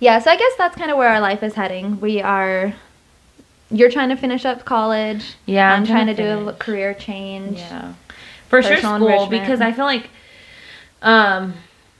yeah, 0.00 0.18
so 0.18 0.30
I 0.30 0.36
guess 0.36 0.52
that's 0.56 0.76
kind 0.76 0.90
of 0.90 0.96
where 0.96 1.08
our 1.08 1.20
life 1.20 1.42
is 1.42 1.54
heading. 1.54 2.00
We 2.00 2.20
are. 2.20 2.74
You're 3.70 3.90
trying 3.90 4.10
to 4.10 4.16
finish 4.16 4.44
up 4.44 4.64
college. 4.64 5.34
Yeah, 5.46 5.72
I'm, 5.72 5.80
I'm 5.80 5.86
trying, 5.86 6.06
trying 6.06 6.16
to 6.16 6.22
to 6.22 6.42
do 6.42 6.48
a 6.48 6.52
career 6.52 6.94
change. 6.94 7.58
Yeah. 7.58 7.94
For 8.48 8.62
sure 8.62 8.76
school 8.76 9.08
enrichment. 9.08 9.30
because 9.30 9.60
I 9.60 9.72
feel 9.72 9.86
like 9.86 10.10
um 11.02 11.54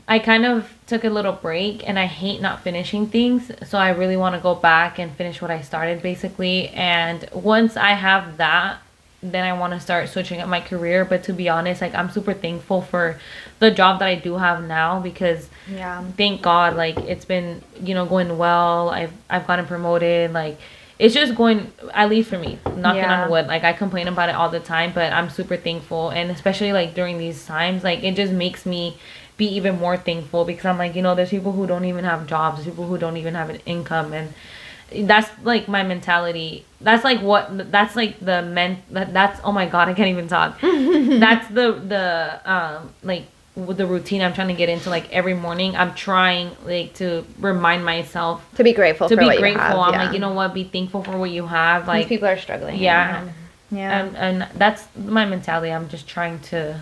I 0.06 0.18
kind 0.18 0.44
of 0.44 0.70
took 0.86 1.04
a 1.04 1.08
little 1.10 1.32
break 1.32 1.88
and 1.88 1.98
I 1.98 2.06
hate 2.06 2.40
not 2.42 2.60
finishing 2.62 3.06
things. 3.06 3.50
So 3.66 3.78
I 3.78 3.90
really 3.90 4.16
want 4.16 4.34
to 4.34 4.40
go 4.40 4.54
back 4.54 4.98
and 4.98 5.10
finish 5.12 5.40
what 5.40 5.50
I 5.50 5.62
started 5.62 6.02
basically. 6.02 6.68
And 6.68 7.26
once 7.32 7.76
I 7.76 7.92
have 7.92 8.36
that, 8.36 8.78
then 9.22 9.42
I 9.44 9.58
want 9.58 9.72
to 9.72 9.80
start 9.80 10.10
switching 10.10 10.42
up 10.42 10.48
my 10.48 10.60
career. 10.60 11.06
But 11.06 11.22
to 11.24 11.32
be 11.32 11.48
honest, 11.48 11.80
like 11.80 11.94
I'm 11.94 12.10
super 12.10 12.34
thankful 12.34 12.82
for 12.82 13.18
the 13.60 13.70
job 13.70 14.00
that 14.00 14.08
I 14.08 14.16
do 14.16 14.36
have 14.36 14.62
now 14.64 15.00
because 15.00 15.48
Yeah. 15.66 16.04
thank 16.18 16.42
God, 16.42 16.76
like 16.76 16.98
it's 16.98 17.24
been, 17.24 17.62
you 17.80 17.94
know, 17.94 18.04
going 18.04 18.36
well. 18.36 18.90
I've 18.90 19.12
I've 19.30 19.46
gotten 19.46 19.64
promoted. 19.64 20.34
Like 20.34 20.58
it's 20.98 21.14
just 21.14 21.34
going 21.34 21.72
at 21.94 22.10
least 22.10 22.28
for 22.28 22.38
me, 22.38 22.58
knocking 22.76 23.00
Yeah. 23.00 23.22
on 23.24 23.30
wood. 23.30 23.46
Like 23.46 23.64
I 23.64 23.72
complain 23.72 24.06
about 24.08 24.28
it 24.28 24.34
all 24.34 24.50
the 24.50 24.60
time, 24.60 24.92
but 24.94 25.14
I'm 25.14 25.30
super 25.30 25.56
thankful 25.56 26.10
and 26.10 26.30
especially 26.30 26.74
like 26.74 26.92
during 26.94 27.16
these 27.16 27.46
times, 27.46 27.82
like 27.82 28.04
it 28.04 28.14
just 28.16 28.34
makes 28.34 28.66
me 28.66 28.98
be 29.36 29.46
even 29.46 29.78
more 29.78 29.96
thankful 29.96 30.44
because 30.44 30.64
I'm 30.64 30.78
like, 30.78 30.94
you 30.94 31.02
know, 31.02 31.14
there's 31.14 31.30
people 31.30 31.52
who 31.52 31.66
don't 31.66 31.84
even 31.84 32.04
have 32.04 32.26
jobs, 32.26 32.64
people 32.64 32.86
who 32.86 32.98
don't 32.98 33.16
even 33.16 33.34
have 33.34 33.50
an 33.50 33.60
income 33.66 34.12
and 34.12 34.32
that's 34.96 35.28
like 35.42 35.66
my 35.66 35.82
mentality. 35.82 36.64
That's 36.80 37.04
like 37.04 37.20
what 37.20 37.72
that's 37.72 37.96
like 37.96 38.20
the 38.20 38.42
men 38.42 38.82
that, 38.90 39.12
that's 39.12 39.40
oh 39.42 39.52
my 39.52 39.66
god, 39.66 39.88
I 39.88 39.94
can't 39.94 40.08
even 40.10 40.28
talk. 40.28 40.60
that's 40.60 41.48
the 41.48 41.72
the 41.72 42.40
um 42.44 42.90
like 43.02 43.24
with 43.56 43.76
the 43.76 43.86
routine 43.86 44.20
I'm 44.20 44.34
trying 44.34 44.48
to 44.48 44.54
get 44.54 44.68
into 44.68 44.90
like 44.90 45.10
every 45.12 45.34
morning. 45.34 45.76
I'm 45.76 45.94
trying 45.94 46.50
like 46.64 46.94
to 46.94 47.24
remind 47.38 47.84
myself 47.84 48.44
To 48.56 48.64
be 48.64 48.72
grateful 48.72 49.08
to 49.08 49.16
be 49.16 49.36
grateful. 49.36 49.62
have. 49.62 49.78
I'm 49.78 49.92
yeah. 49.94 50.04
like, 50.04 50.12
you 50.12 50.18
know 50.20 50.32
what, 50.32 50.54
be 50.54 50.64
thankful 50.64 51.02
for 51.02 51.16
what 51.16 51.30
you 51.30 51.46
have. 51.46 51.86
Like 51.88 52.02
Like 52.02 52.08
people 52.08 52.28
are 52.28 52.38
struggling. 52.38 52.78
yeah. 52.80 53.28
Yeah. 53.70 53.98
and, 54.00 54.16
and 54.16 54.58
that's 54.58 54.86
my 54.96 55.24
mentality. 55.24 55.72
I'm 55.72 55.88
just 55.88 56.06
trying 56.06 56.38
to 56.50 56.78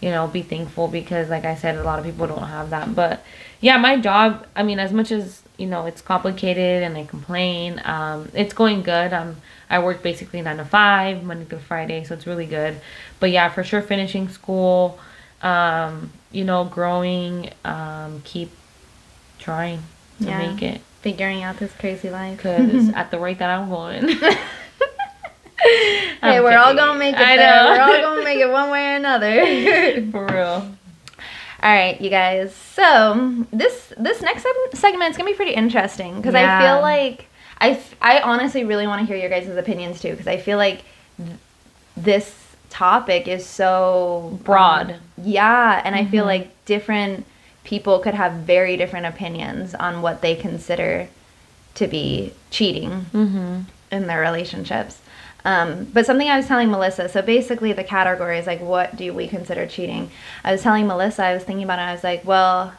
you 0.00 0.10
know, 0.10 0.26
be 0.28 0.42
thankful 0.42 0.88
because 0.88 1.28
like 1.28 1.44
I 1.44 1.54
said 1.56 1.76
a 1.76 1.82
lot 1.82 1.98
of 1.98 2.04
people 2.04 2.26
don't 2.26 2.42
have 2.48 2.70
that. 2.70 2.94
But 2.94 3.24
yeah, 3.60 3.76
my 3.78 3.98
job, 3.98 4.46
I 4.54 4.62
mean, 4.62 4.78
as 4.78 4.92
much 4.92 5.10
as, 5.10 5.42
you 5.56 5.66
know, 5.66 5.86
it's 5.86 6.00
complicated 6.00 6.82
and 6.84 6.96
I 6.96 7.04
complain, 7.04 7.80
um 7.84 8.28
it's 8.34 8.54
going 8.54 8.82
good. 8.82 9.12
Um 9.12 9.36
I 9.70 9.80
work 9.80 10.02
basically 10.02 10.40
9 10.40 10.56
to 10.58 10.64
5, 10.64 11.22
Monday 11.24 11.44
through 11.44 11.58
Friday, 11.58 12.04
so 12.04 12.14
it's 12.14 12.26
really 12.26 12.46
good. 12.46 12.80
But 13.20 13.30
yeah, 13.30 13.48
for 13.48 13.64
sure 13.64 13.82
finishing 13.82 14.28
school, 14.28 14.98
um 15.42 16.10
you 16.30 16.44
know, 16.44 16.64
growing, 16.64 17.50
um 17.64 18.22
keep 18.24 18.50
trying 19.38 19.80
to 20.20 20.26
Yeah. 20.28 20.38
make 20.52 20.62
it 20.62 20.80
Figuring 21.00 21.42
out 21.44 21.58
this 21.58 21.72
crazy 21.78 22.10
life. 22.10 22.36
because 22.38 22.88
at 23.00 23.10
the 23.10 23.18
rate 23.20 23.38
that 23.38 23.50
I'm 23.50 23.68
going. 23.68 24.08
Hey, 26.20 26.36
I'm 26.38 26.42
we're 26.44 26.56
all 26.58 26.74
gonna 26.74 26.98
make 26.98 27.14
it 27.14 27.20
I 27.20 27.36
know. 27.36 27.72
We're 27.76 27.80
all 27.80 28.00
gonna 28.14 28.24
make 28.24 28.38
it 28.38 28.50
one 28.50 28.70
way 28.70 28.92
or 28.92 28.96
another. 28.96 29.30
For 30.12 30.26
real. 30.26 30.74
all 31.62 31.72
right, 31.72 32.00
you 32.00 32.10
guys. 32.10 32.54
So 32.54 33.44
this 33.52 33.92
this 33.98 34.20
next 34.22 34.44
segment 34.74 35.10
is 35.10 35.16
gonna 35.16 35.30
be 35.30 35.36
pretty 35.36 35.52
interesting 35.54 36.16
because 36.16 36.34
I 36.34 36.60
feel 36.60 36.80
like 36.80 37.26
I 37.60 37.80
I 38.00 38.20
honestly 38.20 38.64
really 38.64 38.86
want 38.86 39.00
to 39.00 39.06
hear 39.06 39.16
your 39.16 39.30
guys' 39.30 39.48
opinions 39.48 40.00
too 40.00 40.10
because 40.12 40.26
I 40.26 40.36
feel 40.38 40.58
like 40.58 40.82
th- 41.16 41.30
this 41.96 42.34
topic 42.70 43.26
is 43.28 43.46
so 43.46 44.38
Broad. 44.44 44.90
um, 44.92 44.96
yeah, 45.24 45.80
and 45.84 45.94
I 45.96 46.04
feel 46.04 46.24
Mhm. 46.24 46.28
like 46.28 46.64
different 46.66 47.26
people 47.64 47.98
could 47.98 48.14
have 48.14 48.32
very 48.32 48.76
different 48.76 49.06
opinions 49.06 49.74
on 49.74 50.00
what 50.02 50.20
they 50.22 50.34
consider 50.34 51.08
to 51.74 51.86
be 51.86 52.32
cheating 52.50 53.06
Mm-hmm. 53.12 53.60
in 53.90 54.06
their 54.06 54.20
relationships. 54.20 54.98
Um, 55.48 55.84
but 55.94 56.04
something 56.04 56.28
I 56.28 56.36
was 56.36 56.46
telling 56.46 56.70
Melissa, 56.70 57.08
so 57.08 57.22
basically 57.22 57.72
the 57.72 57.84
category 57.84 58.38
is 58.38 58.46
like, 58.46 58.60
what 58.60 58.96
do 58.96 59.14
we 59.14 59.26
consider 59.28 59.66
cheating? 59.66 60.10
I 60.44 60.52
was 60.52 60.62
telling 60.62 60.86
Melissa, 60.86 61.24
I 61.24 61.32
was 61.34 61.42
thinking 61.42 61.64
about 61.64 61.78
it, 61.78 61.82
I 61.82 61.92
was 61.92 62.04
like, 62.04 62.24
well, 62.24 62.74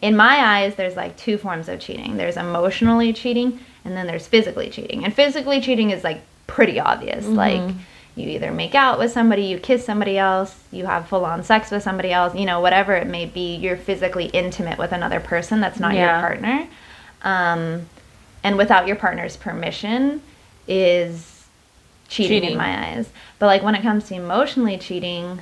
in 0.00 0.16
my 0.16 0.36
eyes, 0.38 0.74
there's 0.74 0.96
like 0.96 1.16
two 1.16 1.36
forms 1.36 1.68
of 1.68 1.80
cheating 1.80 2.16
there's 2.16 2.36
emotionally 2.36 3.12
cheating, 3.12 3.60
and 3.84 3.94
then 3.96 4.06
there's 4.06 4.26
physically 4.26 4.70
cheating. 4.70 5.04
And 5.04 5.12
physically 5.12 5.60
cheating 5.60 5.90
is 5.90 6.02
like 6.02 6.22
pretty 6.46 6.80
obvious. 6.80 7.26
Like, 7.26 7.74
you 8.16 8.28
either 8.30 8.52
make 8.52 8.74
out 8.74 8.98
with 8.98 9.10
somebody, 9.10 9.42
you 9.42 9.58
kiss 9.58 9.84
somebody 9.84 10.16
else, 10.16 10.56
you 10.70 10.86
have 10.86 11.08
full 11.08 11.24
on 11.24 11.42
sex 11.42 11.70
with 11.70 11.82
somebody 11.82 12.12
else, 12.12 12.34
you 12.34 12.46
know, 12.46 12.60
whatever 12.60 12.94
it 12.94 13.06
may 13.06 13.26
be, 13.26 13.56
you're 13.56 13.76
physically 13.76 14.26
intimate 14.26 14.78
with 14.78 14.92
another 14.92 15.20
person 15.20 15.60
that's 15.60 15.80
not 15.80 15.94
Yeah. 15.94 16.12
your 16.12 16.20
partner. 16.20 16.68
Um, 17.22 17.86
and 18.44 18.56
without 18.56 18.86
your 18.86 18.96
partner's 18.96 19.36
permission 19.36 20.22
is 20.68 21.33
cheating, 22.08 22.40
Cheating. 22.42 22.50
in 22.52 22.58
my 22.58 22.88
eyes. 22.92 23.08
But 23.38 23.46
like 23.46 23.62
when 23.62 23.74
it 23.74 23.82
comes 23.82 24.08
to 24.08 24.14
emotionally 24.14 24.78
cheating, 24.78 25.40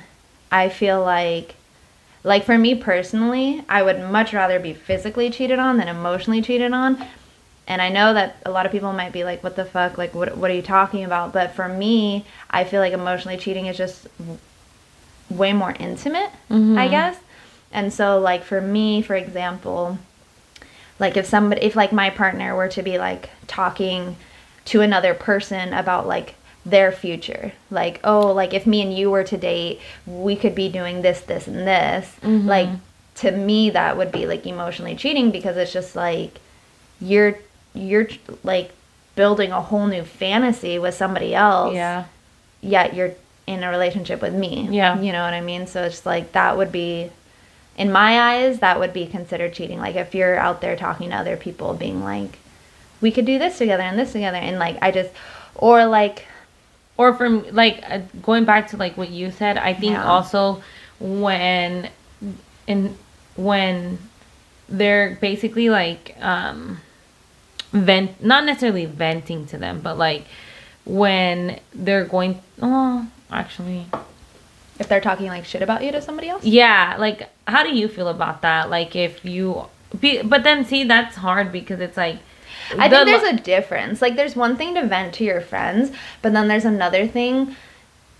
I 0.51 0.69
feel 0.69 1.01
like 1.01 1.55
like 2.25 2.45
for 2.45 2.57
me 2.57 2.73
personally, 2.75 3.63
I 3.67 3.83
would 3.83 3.99
much 4.09 4.33
rather 4.33 4.57
be 4.59 4.73
physically 4.73 5.29
cheated 5.29 5.59
on 5.59 5.77
than 5.77 5.87
emotionally 5.89 6.41
cheated 6.41 6.71
on. 6.73 7.03
And 7.67 7.81
I 7.81 7.89
know 7.89 8.13
that 8.13 8.37
a 8.45 8.51
lot 8.51 8.65
of 8.65 8.71
people 8.71 8.91
might 8.93 9.11
be 9.13 9.23
like, 9.23 9.43
"What 9.43 9.55
the 9.55 9.65
fuck? 9.65 9.97
Like, 9.97 10.13
what 10.15 10.37
what 10.37 10.49
are 10.51 10.53
you 10.53 10.61
talking 10.61 11.03
about?" 11.03 11.33
But 11.33 11.51
for 11.51 11.67
me, 11.67 12.25
I 12.49 12.63
feel 12.63 12.79
like 12.81 12.93
emotionally 12.93 13.37
cheating 13.37 13.65
is 13.67 13.77
just 13.77 14.07
w- 14.19 14.37
way 15.29 15.53
more 15.53 15.73
intimate, 15.79 16.29
I 16.49 16.53
Mhm. 16.53 16.89
guess. 16.91 17.17
And 17.71 17.91
so, 17.91 18.19
like 18.19 18.43
for 18.43 18.61
me, 18.61 19.01
for 19.01 19.15
example, 19.15 19.97
like 20.99 21.17
if 21.17 21.25
somebody, 21.25 21.61
if 21.61 21.75
like 21.75 21.91
my 21.91 22.09
partner 22.09 22.55
were 22.55 22.67
to 22.69 22.81
be 22.83 22.97
like 22.97 23.29
talking 23.47 24.15
to 24.65 24.81
another 24.81 25.13
person 25.13 25.73
about 25.73 26.07
like 26.07 26.35
their 26.65 26.91
future, 26.91 27.51
like 27.69 27.99
oh, 28.03 28.31
like 28.31 28.53
if 28.53 28.65
me 28.65 28.81
and 28.81 28.95
you 28.97 29.09
were 29.11 29.23
to 29.25 29.37
date, 29.37 29.79
we 30.05 30.35
could 30.35 30.55
be 30.55 30.69
doing 30.69 31.01
this, 31.01 31.21
this, 31.21 31.47
and 31.47 31.67
this. 31.67 32.09
Mhm. 32.23 32.45
Like 32.45 32.69
to 33.15 33.31
me, 33.31 33.69
that 33.71 33.97
would 33.97 34.11
be 34.11 34.25
like 34.25 34.45
emotionally 34.47 34.95
cheating 34.95 35.29
because 35.31 35.57
it's 35.57 35.73
just 35.73 35.95
like 35.95 36.39
you're 37.01 37.35
you're 37.73 38.07
like 38.43 38.71
building 39.15 39.51
a 39.51 39.61
whole 39.61 39.87
new 39.87 40.03
fantasy 40.03 40.79
with 40.79 40.95
somebody 40.95 41.35
else 41.35 41.73
Yeah. 41.75 42.05
yet 42.61 42.93
you're 42.95 43.11
in 43.45 43.63
a 43.63 43.69
relationship 43.69 44.21
with 44.21 44.33
me 44.33 44.67
Yeah. 44.71 44.99
you 44.99 45.11
know 45.11 45.23
what 45.23 45.33
i 45.33 45.41
mean 45.41 45.67
so 45.67 45.83
it's 45.83 46.05
like 46.05 46.31
that 46.31 46.55
would 46.57 46.71
be 46.71 47.11
in 47.77 47.91
my 47.91 48.19
eyes 48.35 48.59
that 48.59 48.79
would 48.79 48.93
be 48.93 49.05
considered 49.05 49.53
cheating 49.53 49.79
like 49.79 49.95
if 49.95 50.15
you're 50.15 50.37
out 50.37 50.61
there 50.61 50.75
talking 50.75 51.09
to 51.09 51.15
other 51.15 51.35
people 51.35 51.73
being 51.73 52.03
like 52.03 52.39
we 53.01 53.11
could 53.11 53.25
do 53.25 53.37
this 53.37 53.57
together 53.57 53.83
and 53.83 53.99
this 53.99 54.13
together 54.13 54.37
and 54.37 54.57
like 54.59 54.77
i 54.81 54.89
just 54.91 55.09
or 55.55 55.85
like 55.85 56.25
Or 56.97 57.13
from 57.13 57.45
like 57.51 57.83
uh, 57.89 57.99
going 58.21 58.45
back 58.45 58.67
to 58.69 58.77
like 58.77 58.97
what 58.97 59.09
you 59.09 59.31
said, 59.31 59.57
I 59.57 59.73
think 59.73 59.93
Yeah. 59.93 60.05
also 60.05 60.61
when 60.99 61.89
in 62.67 62.95
when 63.35 63.97
they're 64.69 65.17
basically 65.19 65.69
like 65.69 66.15
um 66.21 66.79
vent 67.71 68.23
not 68.23 68.45
necessarily 68.45 68.85
venting 68.85 69.45
to 69.47 69.57
them, 69.57 69.81
but 69.81 69.97
like 69.97 70.25
when 70.85 71.59
they're 71.73 72.05
going 72.05 72.39
oh 72.61 73.07
actually 73.31 73.85
if 74.79 74.87
they're 74.87 75.01
talking 75.01 75.27
like 75.27 75.45
shit 75.45 75.61
about 75.61 75.83
you 75.83 75.91
to 75.91 76.01
somebody 76.01 76.29
else 76.29 76.43
Yeah, 76.43 76.95
like 76.99 77.29
how 77.47 77.63
do 77.63 77.75
you 77.75 77.87
feel 77.87 78.07
about 78.07 78.41
that? 78.41 78.69
Like 78.69 78.95
if 78.95 79.23
you 79.25 79.65
be, 79.99 80.21
but 80.21 80.43
then 80.43 80.65
see 80.65 80.83
that's 80.83 81.15
hard 81.15 81.51
because 81.51 81.79
it's 81.79 81.97
like 81.97 82.17
I 82.79 82.87
the 82.87 82.95
think 82.97 83.07
there's 83.07 83.39
a 83.39 83.41
difference. 83.43 84.01
Like, 84.01 84.15
there's 84.15 84.35
one 84.35 84.55
thing 84.57 84.75
to 84.75 84.85
vent 84.85 85.13
to 85.15 85.23
your 85.23 85.41
friends, 85.41 85.91
but 86.21 86.33
then 86.33 86.47
there's 86.47 86.65
another 86.65 87.07
thing 87.07 87.55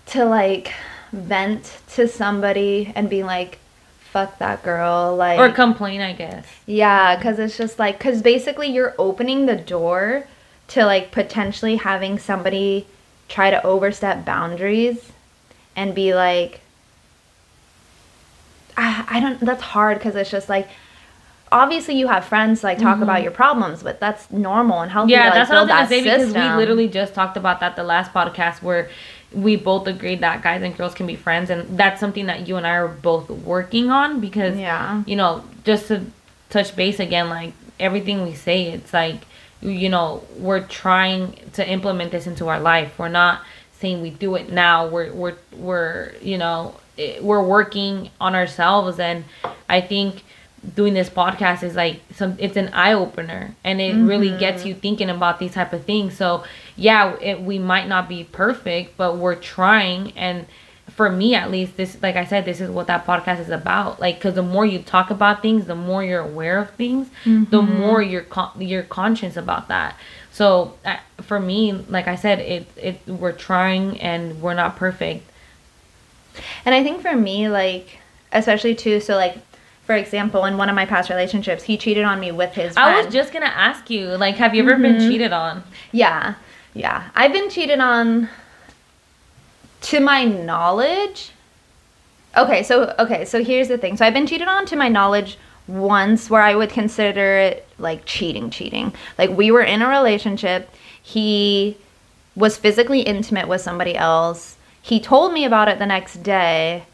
to 0.06 0.24
like 0.24 0.72
vent 1.12 1.80
to 1.94 2.06
somebody 2.08 2.92
and 2.94 3.08
be 3.08 3.22
like, 3.24 3.58
"Fuck 4.12 4.38
that 4.38 4.62
girl," 4.62 5.14
like, 5.16 5.38
or 5.38 5.50
complain, 5.50 6.00
I 6.00 6.12
guess. 6.12 6.46
yeah, 6.66 7.16
because 7.16 7.38
it's 7.38 7.56
just 7.56 7.78
like, 7.78 7.98
because 7.98 8.22
basically 8.22 8.68
you're 8.68 8.94
opening 8.98 9.46
the 9.46 9.56
door 9.56 10.26
to 10.68 10.84
like 10.84 11.10
potentially 11.12 11.76
having 11.76 12.18
somebody 12.18 12.86
try 13.28 13.50
to 13.50 13.64
overstep 13.64 14.24
boundaries 14.24 15.12
and 15.76 15.94
be 15.94 16.14
like, 16.14 16.60
I, 18.76 19.04
I 19.08 19.20
don't. 19.20 19.40
That's 19.40 19.62
hard 19.62 19.98
because 19.98 20.16
it's 20.16 20.30
just 20.30 20.48
like. 20.48 20.68
Obviously, 21.54 21.94
you 21.94 22.08
have 22.08 22.24
friends 22.24 22.60
to, 22.60 22.66
like 22.66 22.78
talk 22.78 23.00
about 23.00 23.22
your 23.22 23.30
problems 23.30 23.84
with. 23.84 24.00
That's 24.00 24.30
normal 24.30 24.80
and 24.80 24.90
healthy. 24.90 25.12
Mm-hmm. 25.12 25.20
Yeah, 25.20 25.30
to, 25.30 25.38
like, 25.38 25.48
that's 25.48 25.50
what 25.50 25.58
I 25.58 25.60
was 25.62 25.68
build 25.68 25.78
gonna 25.78 25.88
say 25.88 26.02
because 26.02 26.34
we 26.34 26.56
literally 26.60 26.88
just 26.88 27.14
talked 27.14 27.36
about 27.36 27.60
that 27.60 27.76
the 27.76 27.84
last 27.84 28.12
podcast 28.12 28.60
where 28.62 28.90
we 29.32 29.56
both 29.56 29.86
agreed 29.86 30.20
that 30.20 30.42
guys 30.42 30.62
and 30.62 30.76
girls 30.76 30.94
can 30.94 31.06
be 31.06 31.16
friends, 31.16 31.50
and 31.50 31.78
that's 31.78 32.00
something 32.00 32.26
that 32.26 32.46
you 32.48 32.56
and 32.56 32.66
I 32.66 32.70
are 32.70 32.88
both 32.88 33.30
working 33.30 33.90
on 33.90 34.20
because 34.20 34.56
Yeah. 34.58 35.02
you 35.06 35.16
know 35.16 35.44
just 35.64 35.88
to 35.88 36.02
touch 36.50 36.74
base 36.76 36.98
again, 37.00 37.28
like 37.30 37.52
everything 37.80 38.22
we 38.22 38.34
say, 38.34 38.72
it's 38.72 38.92
like 38.92 39.20
you 39.62 39.88
know 39.88 40.22
we're 40.38 40.60
trying 40.66 41.38
to 41.54 41.66
implement 41.68 42.10
this 42.12 42.26
into 42.26 42.48
our 42.48 42.60
life 42.60 42.98
we're 42.98 43.08
not 43.08 43.40
saying 43.78 44.02
we 44.02 44.10
do 44.10 44.34
it 44.34 44.52
now 44.52 44.86
we're 44.86 45.10
we're 45.12 45.36
we're 45.56 46.12
you 46.20 46.36
know 46.36 46.74
we're 47.22 47.42
working 47.42 48.10
on 48.20 48.34
ourselves 48.34 48.98
and 48.98 49.24
i 49.70 49.80
think 49.80 50.22
doing 50.74 50.94
this 50.94 51.10
podcast 51.10 51.62
is 51.62 51.74
like 51.74 52.00
some 52.14 52.36
it's 52.38 52.56
an 52.56 52.68
eye 52.68 52.92
opener 52.92 53.54
and 53.64 53.80
it 53.80 53.94
mm-hmm. 53.94 54.06
really 54.06 54.36
gets 54.38 54.64
you 54.64 54.74
thinking 54.74 55.10
about 55.10 55.38
these 55.38 55.52
type 55.52 55.72
of 55.72 55.84
things. 55.84 56.16
So 56.16 56.44
yeah 56.76 57.16
it, 57.20 57.40
we 57.40 57.58
might 57.58 57.88
not 57.88 58.08
be 58.08 58.24
perfect 58.24 58.96
but 58.96 59.16
we're 59.16 59.34
trying. 59.34 60.12
And 60.12 60.46
for 60.90 61.10
me 61.10 61.34
at 61.34 61.50
least 61.50 61.76
this 61.76 61.96
like 62.02 62.14
i 62.14 62.24
said 62.24 62.44
this 62.44 62.60
is 62.60 62.70
what 62.70 62.86
that 62.86 63.06
podcast 63.06 63.40
is 63.40 63.50
about. 63.50 64.00
Like 64.00 64.16
because 64.16 64.34
the 64.34 64.42
more 64.42 64.64
you 64.64 64.80
talk 64.80 65.10
about 65.10 65.42
things 65.42 65.66
the 65.66 65.74
more 65.74 66.02
you're 66.02 66.20
aware 66.20 66.58
of 66.58 66.70
things 66.70 67.08
mm-hmm. 67.24 67.44
the 67.50 67.62
more 67.62 68.02
you're 68.02 68.22
con- 68.22 68.52
you're 68.58 68.82
conscious 68.82 69.36
about 69.36 69.68
that. 69.68 69.96
So 70.30 70.74
uh, 70.84 70.96
for 71.20 71.38
me 71.38 71.72
like 71.72 72.08
i 72.08 72.16
said 72.16 72.38
it 72.40 72.68
it 72.76 73.00
we're 73.06 73.32
trying 73.32 74.00
and 74.00 74.40
we're 74.40 74.54
not 74.54 74.76
perfect. 74.76 75.28
And 76.64 76.74
i 76.74 76.82
think 76.82 77.02
for 77.02 77.16
me 77.16 77.48
like 77.48 77.98
especially 78.32 78.74
too 78.74 79.00
so 79.00 79.14
like 79.14 79.38
for 79.86 79.94
example, 79.94 80.44
in 80.46 80.56
one 80.56 80.70
of 80.70 80.74
my 80.74 80.86
past 80.86 81.10
relationships, 81.10 81.62
he 81.62 81.76
cheated 81.76 82.04
on 82.04 82.18
me 82.18 82.32
with 82.32 82.54
his 82.54 82.74
friend. 82.74 82.88
I 82.88 83.02
was 83.02 83.12
just 83.12 83.32
gonna 83.32 83.46
ask 83.46 83.90
you, 83.90 84.08
like, 84.16 84.36
have 84.36 84.54
you 84.54 84.62
ever 84.62 84.72
mm-hmm. 84.72 84.82
been 84.82 85.10
cheated 85.10 85.32
on? 85.32 85.62
Yeah, 85.92 86.34
yeah. 86.72 87.10
I've 87.14 87.32
been 87.32 87.50
cheated 87.50 87.80
on 87.80 88.28
to 89.82 90.00
my 90.00 90.24
knowledge. 90.24 91.32
Okay, 92.36 92.62
so 92.62 92.94
okay, 92.98 93.24
so 93.24 93.44
here's 93.44 93.68
the 93.68 93.78
thing. 93.78 93.96
So 93.96 94.06
I've 94.06 94.14
been 94.14 94.26
cheated 94.26 94.48
on 94.48 94.64
to 94.66 94.76
my 94.76 94.88
knowledge 94.88 95.38
once 95.66 96.30
where 96.30 96.42
I 96.42 96.54
would 96.54 96.70
consider 96.70 97.36
it 97.36 97.66
like 97.78 98.04
cheating, 98.06 98.50
cheating. 98.50 98.94
Like 99.18 99.30
we 99.30 99.50
were 99.50 99.62
in 99.62 99.82
a 99.82 99.88
relationship. 99.88 100.70
He 101.02 101.76
was 102.34 102.56
physically 102.56 103.00
intimate 103.00 103.48
with 103.48 103.60
somebody 103.60 103.94
else. 103.94 104.56
He 104.80 104.98
told 104.98 105.32
me 105.32 105.44
about 105.44 105.68
it 105.68 105.78
the 105.78 105.86
next 105.86 106.22
day 106.22 106.84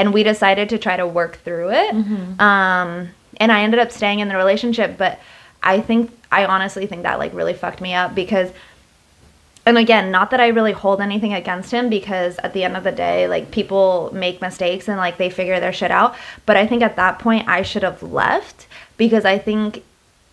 and 0.00 0.14
we 0.14 0.22
decided 0.22 0.70
to 0.70 0.78
try 0.78 0.96
to 0.96 1.06
work 1.06 1.36
through 1.44 1.70
it. 1.70 1.94
Mm-hmm. 1.94 2.40
Um, 2.40 3.10
and 3.36 3.52
I 3.52 3.62
ended 3.62 3.80
up 3.80 3.92
staying 3.92 4.20
in 4.20 4.28
the 4.28 4.36
relationship, 4.36 4.96
but 4.96 5.20
I 5.62 5.80
think 5.80 6.10
I 6.32 6.46
honestly 6.46 6.86
think 6.86 7.02
that 7.02 7.18
like 7.18 7.34
really 7.34 7.52
fucked 7.52 7.82
me 7.82 7.92
up 7.92 8.14
because 8.14 8.50
and 9.66 9.76
again, 9.76 10.10
not 10.10 10.30
that 10.30 10.40
I 10.40 10.48
really 10.48 10.72
hold 10.72 11.02
anything 11.02 11.34
against 11.34 11.70
him 11.70 11.90
because 11.90 12.38
at 12.38 12.54
the 12.54 12.64
end 12.64 12.78
of 12.78 12.82
the 12.82 12.92
day, 12.92 13.28
like 13.28 13.50
people 13.50 14.10
make 14.14 14.40
mistakes 14.40 14.88
and 14.88 14.96
like 14.96 15.18
they 15.18 15.28
figure 15.28 15.60
their 15.60 15.72
shit 15.72 15.90
out, 15.90 16.16
but 16.46 16.56
I 16.56 16.66
think 16.66 16.82
at 16.82 16.96
that 16.96 17.18
point 17.18 17.46
I 17.46 17.60
should 17.60 17.82
have 17.82 18.02
left 18.02 18.66
because 18.96 19.26
I 19.26 19.36
think 19.38 19.82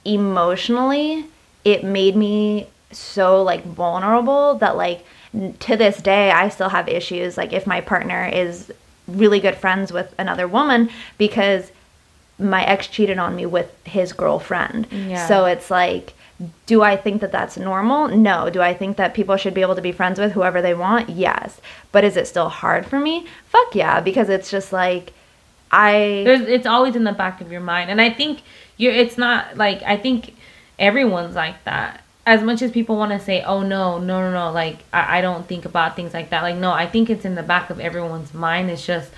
emotionally 0.06 1.26
it 1.66 1.84
made 1.84 2.16
me 2.16 2.68
so 2.92 3.44
like 3.44 3.66
vulnerable 3.66 4.56
that 4.56 4.78
like 4.78 5.06
to 5.60 5.76
this 5.76 6.02
day 6.02 6.32
I 6.32 6.48
still 6.48 6.70
have 6.70 6.88
issues 6.88 7.36
like 7.36 7.52
if 7.52 7.68
my 7.68 7.82
partner 7.82 8.26
is 8.26 8.72
really 9.08 9.40
good 9.40 9.56
friends 9.56 9.92
with 9.92 10.14
another 10.18 10.48
woman 10.48 10.90
because 11.18 11.72
my 12.40 12.64
ex 12.66 12.88
cheated 12.88 13.18
on 13.18 13.36
me 13.36 13.46
with 13.46 13.72
his 13.86 14.14
girlfriend. 14.14 14.88
Yeah. 14.92 15.28
So 15.28 15.46
it's 15.46 15.72
like, 15.72 16.14
do 16.68 16.84
I 16.84 16.96
think 16.96 17.22
that 17.22 17.32
that's 17.32 17.58
normal? 17.58 18.10
No. 18.10 18.50
Do 18.50 18.62
I 18.62 18.74
think 18.74 18.98
that 18.98 19.14
people 19.14 19.38
should 19.38 19.54
be 19.54 19.62
able 19.62 19.76
to 19.76 19.82
be 19.82 19.92
friends 19.92 20.20
with 20.20 20.34
whoever 20.34 20.62
they 20.62 20.74
want? 20.74 21.10
Yes. 21.10 21.60
But 21.92 22.04
is 22.04 22.16
it 22.16 22.28
still 22.28 22.50
hard 22.50 22.86
for 22.86 23.00
me? 23.00 23.26
Fuck 23.48 23.74
yeah, 23.74 24.00
because 24.02 24.30
it's 24.30 24.52
just 24.52 24.72
like 24.72 25.14
I 25.72 26.24
There's 26.26 26.42
it's 26.42 26.68
always 26.68 26.96
in 26.96 27.04
the 27.06 27.12
back 27.12 27.42
of 27.42 27.52
your 27.52 27.62
mind. 27.62 27.90
And 27.90 28.00
I 28.00 28.12
think 28.12 28.42
you're 28.78 28.94
it's 28.94 29.18
not 29.18 29.58
like 29.58 29.82
I 29.84 29.98
think 29.98 30.36
everyone's 30.78 31.36
like 31.36 31.64
that 31.64 32.04
as 32.28 32.44
much 32.44 32.62
as 32.62 32.72
people 32.72 32.98
want 32.98 33.14
to 33.14 33.20
say, 33.20 33.42
oh 33.42 33.62
no, 33.62 34.00
no, 34.00 34.20
no, 34.20 34.32
no, 34.32 34.52
like 34.52 34.80
I, 34.92 35.20
I 35.20 35.22
don't 35.22 35.48
think 35.48 35.64
about 35.64 35.96
things 35.96 36.14
like 36.14 36.30
that. 36.32 36.44
Like, 36.44 36.58
no, 36.58 36.72
I 36.74 36.86
think 36.86 37.10
it's 37.10 37.24
in 37.24 37.36
the 37.36 37.42
back 37.42 37.70
of 37.70 37.80
everyone's 37.80 38.34
mind. 38.34 38.70
It's 38.70 38.86
just 38.86 39.10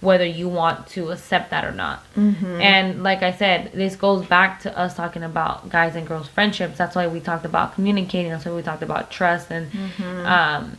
whether 0.00 0.26
you 0.26 0.48
want 0.48 0.88
to 0.88 1.12
accept 1.12 1.50
that 1.50 1.64
or 1.64 1.70
not. 1.70 2.02
Mm-hmm. 2.16 2.60
And 2.60 3.02
like 3.04 3.22
I 3.22 3.30
said, 3.30 3.70
this 3.72 3.94
goes 3.94 4.26
back 4.26 4.60
to 4.62 4.76
us 4.76 4.96
talking 4.96 5.22
about 5.22 5.68
guys 5.70 5.94
and 5.94 6.08
girls 6.08 6.26
friendships. 6.26 6.76
That's 6.76 6.96
why 6.96 7.06
we 7.06 7.20
talked 7.20 7.44
about 7.44 7.74
communicating. 7.74 8.32
That's 8.32 8.44
why 8.44 8.52
we 8.52 8.62
talked 8.62 8.82
about 8.82 9.12
trust. 9.12 9.48
And 9.52 9.70
mm-hmm. 9.70 10.26
um, 10.26 10.76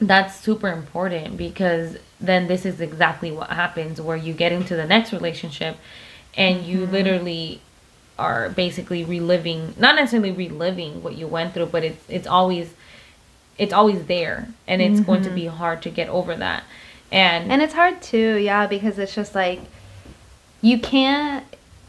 that's 0.00 0.40
super 0.40 0.68
important 0.68 1.36
because 1.36 1.98
then 2.18 2.48
this 2.48 2.64
is 2.64 2.80
exactly 2.80 3.30
what 3.30 3.50
happens 3.50 4.00
where 4.00 4.16
you 4.16 4.32
get 4.32 4.52
into 4.52 4.74
the 4.74 4.86
next 4.86 5.12
relationship 5.12 5.76
and 6.34 6.64
you 6.64 6.78
mm-hmm. 6.80 6.92
literally 6.92 7.60
are 8.20 8.50
basically 8.50 9.02
reliving 9.04 9.74
not 9.78 9.94
necessarily 9.96 10.30
reliving 10.30 11.02
what 11.02 11.16
you 11.16 11.26
went 11.26 11.54
through 11.54 11.66
but 11.66 11.82
it's 11.82 12.04
it's 12.08 12.26
always 12.26 12.72
it's 13.58 13.72
always 13.72 14.04
there 14.06 14.48
and 14.68 14.80
it's 14.80 14.96
mm-hmm. 14.96 15.06
going 15.06 15.22
to 15.22 15.28
mm-hmm. 15.28 15.36
be 15.36 15.46
hard 15.46 15.80
to 15.82 15.90
get 15.90 16.08
over 16.08 16.36
that 16.36 16.62
and 17.10 17.50
and 17.50 17.62
it's 17.62 17.74
hard 17.74 18.00
too 18.02 18.36
yeah 18.36 18.66
because 18.66 18.98
it's 18.98 19.14
just 19.14 19.34
like 19.34 19.60
you 20.60 20.78
can't 20.78 21.44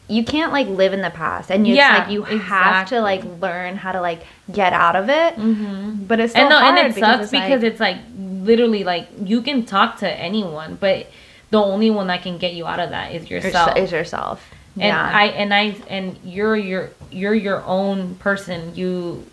you 0.07 0.23
can't 0.25 0.51
like 0.51 0.67
live 0.67 0.93
in 0.93 1.01
the 1.01 1.09
past 1.09 1.49
and 1.49 1.65
you 1.65 1.73
yeah, 1.73 1.99
like 1.99 2.09
you 2.09 2.23
exactly. 2.23 2.39
have 2.39 2.89
to 2.89 3.01
like 3.01 3.23
learn 3.39 3.77
how 3.77 3.91
to 3.91 4.01
like 4.01 4.23
get 4.51 4.73
out 4.73 4.95
of 4.95 5.09
it 5.09 5.35
mm-hmm. 5.35 6.03
but 6.03 6.19
it's 6.19 6.33
still 6.33 6.43
and, 6.43 6.49
no, 6.49 6.59
hard 6.59 6.77
and 6.77 6.87
it 6.87 6.99
sucks 6.99 7.31
because, 7.31 7.31
it's, 7.31 7.31
because 7.31 7.61
like, 7.61 7.71
it's 7.71 7.79
like 7.79 8.45
literally 8.45 8.83
like 8.83 9.07
you 9.23 9.41
can 9.41 9.65
talk 9.65 9.97
to 9.97 10.09
anyone 10.19 10.75
but 10.75 11.07
the 11.51 11.61
only 11.61 11.89
one 11.89 12.07
that 12.07 12.21
can 12.21 12.37
get 12.37 12.53
you 12.53 12.65
out 12.65 12.79
of 12.79 12.89
that 12.89 13.13
is 13.13 13.29
yourself 13.29 13.77
is 13.77 13.91
yourself 13.91 14.49
and 14.75 14.83
yeah. 14.83 15.11
i 15.13 15.25
and 15.25 15.53
i 15.53 15.75
and 15.89 16.17
you're 16.23 16.55
your 16.55 16.91
you're 17.11 17.35
your 17.35 17.63
own 17.65 18.15
person. 18.15 18.75
You 18.75 19.25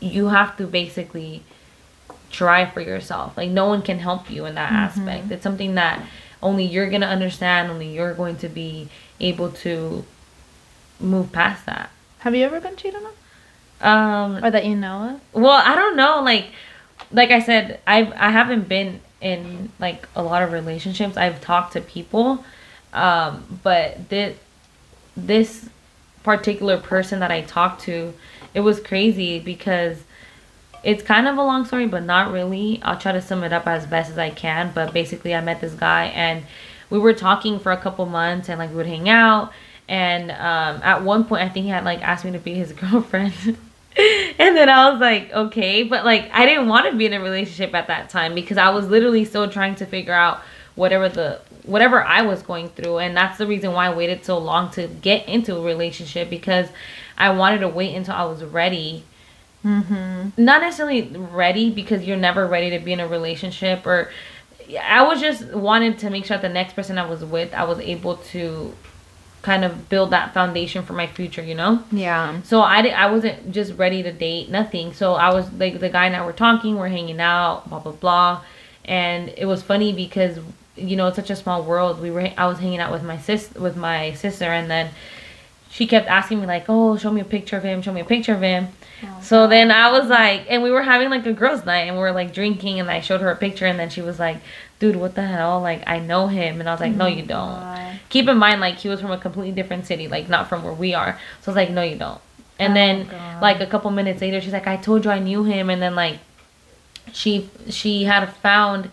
you 0.00 0.28
have 0.28 0.56
to 0.56 0.66
basically 0.66 1.44
try 2.30 2.66
for 2.66 2.80
yourself. 2.80 3.36
Like 3.36 3.50
no 3.50 3.66
one 3.66 3.82
can 3.82 3.98
help 3.98 4.30
you 4.30 4.46
in 4.46 4.54
that 4.54 4.68
mm-hmm. 4.68 5.08
aspect. 5.08 5.30
It's 5.30 5.42
something 5.42 5.74
that 5.74 6.04
only 6.42 6.64
you're 6.64 6.90
gonna 6.90 7.06
understand 7.06 7.70
only 7.70 7.94
you're 7.94 8.14
going 8.14 8.36
to 8.36 8.48
be 8.48 8.88
able 9.20 9.50
to 9.50 10.04
move 10.98 11.30
past 11.32 11.66
that. 11.66 11.90
Have 12.20 12.34
you 12.34 12.44
ever 12.44 12.60
been 12.60 12.76
cheated 12.76 13.02
on? 13.02 13.12
Um 13.80 14.44
or 14.44 14.50
that 14.50 14.64
you 14.64 14.76
know 14.76 15.20
of? 15.34 15.40
well 15.40 15.62
i 15.64 15.74
don't 15.74 15.96
know. 15.96 16.22
Like 16.22 16.46
like 17.10 17.30
i 17.30 17.40
said 17.40 17.80
i've 17.86 18.12
i 18.12 18.30
haven't 18.30 18.68
been 18.68 19.00
in 19.20 19.70
like 19.78 20.08
a 20.16 20.22
lot 20.22 20.42
of 20.42 20.52
relationships. 20.52 21.16
I've 21.16 21.40
talked 21.40 21.74
to 21.74 21.80
people 21.80 22.44
um, 22.92 23.60
but 23.62 24.08
this 24.08 24.36
this 25.16 25.68
particular 26.22 26.78
person 26.78 27.20
that 27.20 27.30
I 27.30 27.42
talked 27.42 27.82
to, 27.82 28.14
it 28.54 28.60
was 28.60 28.80
crazy 28.80 29.38
because 29.38 29.98
it's 30.82 31.02
kind 31.02 31.28
of 31.28 31.36
a 31.36 31.42
long 31.42 31.64
story, 31.64 31.86
but 31.86 32.02
not 32.02 32.32
really. 32.32 32.80
I'll 32.82 32.98
try 32.98 33.12
to 33.12 33.22
sum 33.22 33.44
it 33.44 33.52
up 33.52 33.66
as 33.66 33.86
best 33.86 34.10
as 34.10 34.18
I 34.18 34.30
can. 34.30 34.72
But 34.74 34.92
basically, 34.92 35.34
I 35.34 35.40
met 35.40 35.60
this 35.60 35.74
guy 35.74 36.06
and 36.06 36.44
we 36.90 36.98
were 36.98 37.14
talking 37.14 37.58
for 37.58 37.72
a 37.72 37.76
couple 37.76 38.04
months 38.06 38.48
and 38.48 38.58
like 38.58 38.70
we 38.70 38.76
would 38.76 38.86
hang 38.86 39.08
out. 39.08 39.52
And 39.88 40.30
um, 40.30 40.80
at 40.82 41.02
one 41.02 41.24
point, 41.24 41.42
I 41.42 41.48
think 41.48 41.64
he 41.64 41.70
had 41.70 41.84
like 41.84 42.02
asked 42.02 42.24
me 42.24 42.32
to 42.32 42.38
be 42.38 42.54
his 42.54 42.72
girlfriend. 42.72 43.34
and 43.46 44.56
then 44.56 44.68
I 44.68 44.90
was 44.90 45.00
like, 45.00 45.32
okay. 45.32 45.82
But 45.84 46.04
like, 46.04 46.30
I 46.32 46.46
didn't 46.46 46.68
want 46.68 46.90
to 46.90 46.96
be 46.96 47.06
in 47.06 47.12
a 47.12 47.20
relationship 47.20 47.74
at 47.74 47.86
that 47.86 48.10
time 48.10 48.34
because 48.34 48.58
I 48.58 48.70
was 48.70 48.88
literally 48.88 49.24
still 49.24 49.48
trying 49.48 49.76
to 49.76 49.86
figure 49.86 50.14
out 50.14 50.40
whatever 50.74 51.08
the 51.08 51.40
whatever 51.64 52.02
I 52.02 52.22
was 52.22 52.42
going 52.42 52.68
through 52.70 52.98
and 52.98 53.16
that's 53.16 53.38
the 53.38 53.46
reason 53.46 53.72
why 53.72 53.86
I 53.86 53.94
waited 53.94 54.24
so 54.24 54.38
long 54.38 54.70
to 54.72 54.88
get 54.88 55.28
into 55.28 55.56
a 55.56 55.62
relationship 55.62 56.28
because 56.28 56.68
I 57.16 57.30
wanted 57.30 57.58
to 57.58 57.68
wait 57.68 57.94
until 57.94 58.14
I 58.14 58.24
was 58.24 58.42
ready 58.44 59.04
mm-hmm. 59.64 60.30
not 60.36 60.60
necessarily 60.62 61.02
ready 61.02 61.70
because 61.70 62.04
you're 62.04 62.16
never 62.16 62.46
ready 62.46 62.70
to 62.70 62.78
be 62.78 62.92
in 62.92 63.00
a 63.00 63.08
relationship 63.08 63.86
or 63.86 64.10
I 64.80 65.02
was 65.02 65.20
just 65.20 65.52
wanted 65.52 65.98
to 66.00 66.10
make 66.10 66.24
sure 66.24 66.36
that 66.36 66.42
the 66.42 66.52
next 66.52 66.74
person 66.74 66.98
I 66.98 67.06
was 67.06 67.24
with 67.24 67.54
I 67.54 67.64
was 67.64 67.78
able 67.78 68.16
to 68.16 68.74
kind 69.42 69.64
of 69.64 69.88
build 69.88 70.10
that 70.10 70.32
foundation 70.32 70.84
for 70.84 70.92
my 70.92 71.06
future, 71.06 71.42
you 71.42 71.54
know? 71.54 71.82
Yeah. 71.90 72.40
So 72.42 72.60
I, 72.60 72.86
I 72.86 73.10
wasn't 73.10 73.50
just 73.50 73.74
ready 73.74 74.02
to 74.02 74.12
date, 74.12 74.48
nothing. 74.48 74.92
So 74.92 75.14
I 75.14 75.34
was 75.34 75.52
like, 75.52 75.80
the 75.80 75.88
guy 75.88 76.06
and 76.06 76.16
I 76.16 76.24
were 76.24 76.32
talking, 76.32 76.76
we're 76.76 76.88
hanging 76.88 77.20
out, 77.20 77.68
blah, 77.68 77.80
blah, 77.80 77.92
blah. 77.92 78.44
And 78.84 79.34
it 79.36 79.46
was 79.46 79.62
funny 79.62 79.92
because 79.92 80.38
you 80.76 80.96
know 80.96 81.06
it's 81.08 81.16
such 81.16 81.30
a 81.30 81.36
small 81.36 81.62
world. 81.62 82.00
We 82.00 82.10
were 82.10 82.30
i 82.36 82.46
was 82.46 82.58
hanging 82.58 82.80
out 82.80 82.92
with 82.92 83.02
my 83.02 83.18
sis 83.18 83.52
with 83.54 83.76
my 83.76 84.12
sister 84.14 84.46
and 84.46 84.70
then 84.70 84.90
she 85.70 85.86
kept 85.86 86.06
asking 86.06 86.40
me 86.40 86.46
like 86.46 86.66
oh 86.68 86.96
show 86.96 87.10
me 87.10 87.20
a 87.20 87.24
picture 87.24 87.56
of 87.56 87.62
him 87.62 87.82
show 87.82 87.92
me 87.92 88.00
a 88.00 88.04
picture 88.04 88.34
of 88.34 88.42
him. 88.42 88.68
Oh, 89.04 89.18
so 89.22 89.36
God. 89.42 89.46
then 89.48 89.70
i 89.70 89.90
was 89.90 90.08
like 90.08 90.46
and 90.48 90.62
we 90.62 90.70
were 90.70 90.82
having 90.82 91.10
like 91.10 91.26
a 91.26 91.32
girls 91.32 91.64
night 91.64 91.88
and 91.88 91.96
we 91.96 92.02
were 92.02 92.12
like 92.12 92.32
drinking 92.32 92.80
and 92.80 92.90
i 92.90 93.00
showed 93.00 93.20
her 93.20 93.30
a 93.30 93.36
picture 93.36 93.66
and 93.66 93.78
then 93.78 93.90
she 93.90 94.00
was 94.00 94.18
like 94.18 94.38
dude 94.78 94.96
what 94.96 95.14
the 95.14 95.22
hell? 95.22 95.60
Like 95.60 95.84
i 95.86 95.98
know 96.00 96.26
him. 96.26 96.60
And 96.60 96.68
i 96.68 96.72
was 96.72 96.80
like 96.80 96.94
no 96.94 97.04
oh 97.04 97.08
you 97.08 97.22
don't. 97.22 97.28
God. 97.28 98.00
keep 98.08 98.28
in 98.28 98.36
mind 98.36 98.60
like 98.60 98.76
he 98.76 98.88
was 98.88 99.00
from 99.00 99.12
a 99.12 99.18
completely 99.18 99.52
different 99.52 99.86
city 99.86 100.08
like 100.08 100.28
not 100.28 100.48
from 100.48 100.64
where 100.64 100.72
we 100.72 100.94
are. 100.94 101.18
So 101.40 101.52
i 101.52 101.54
was 101.54 101.56
like 101.56 101.70
no 101.70 101.82
you 101.82 101.96
don't. 101.96 102.20
And 102.58 102.72
oh, 102.72 102.74
then 102.74 103.08
God. 103.08 103.42
like 103.42 103.60
a 103.60 103.66
couple 103.66 103.90
minutes 103.90 104.20
later 104.20 104.40
she's 104.40 104.52
like 104.52 104.66
i 104.66 104.76
told 104.76 105.04
you 105.04 105.10
i 105.10 105.18
knew 105.18 105.44
him. 105.44 105.70
And 105.70 105.82
then 105.82 105.94
like 105.94 106.18
she 107.12 107.50
she 107.68 108.04
had 108.04 108.32
found 108.36 108.90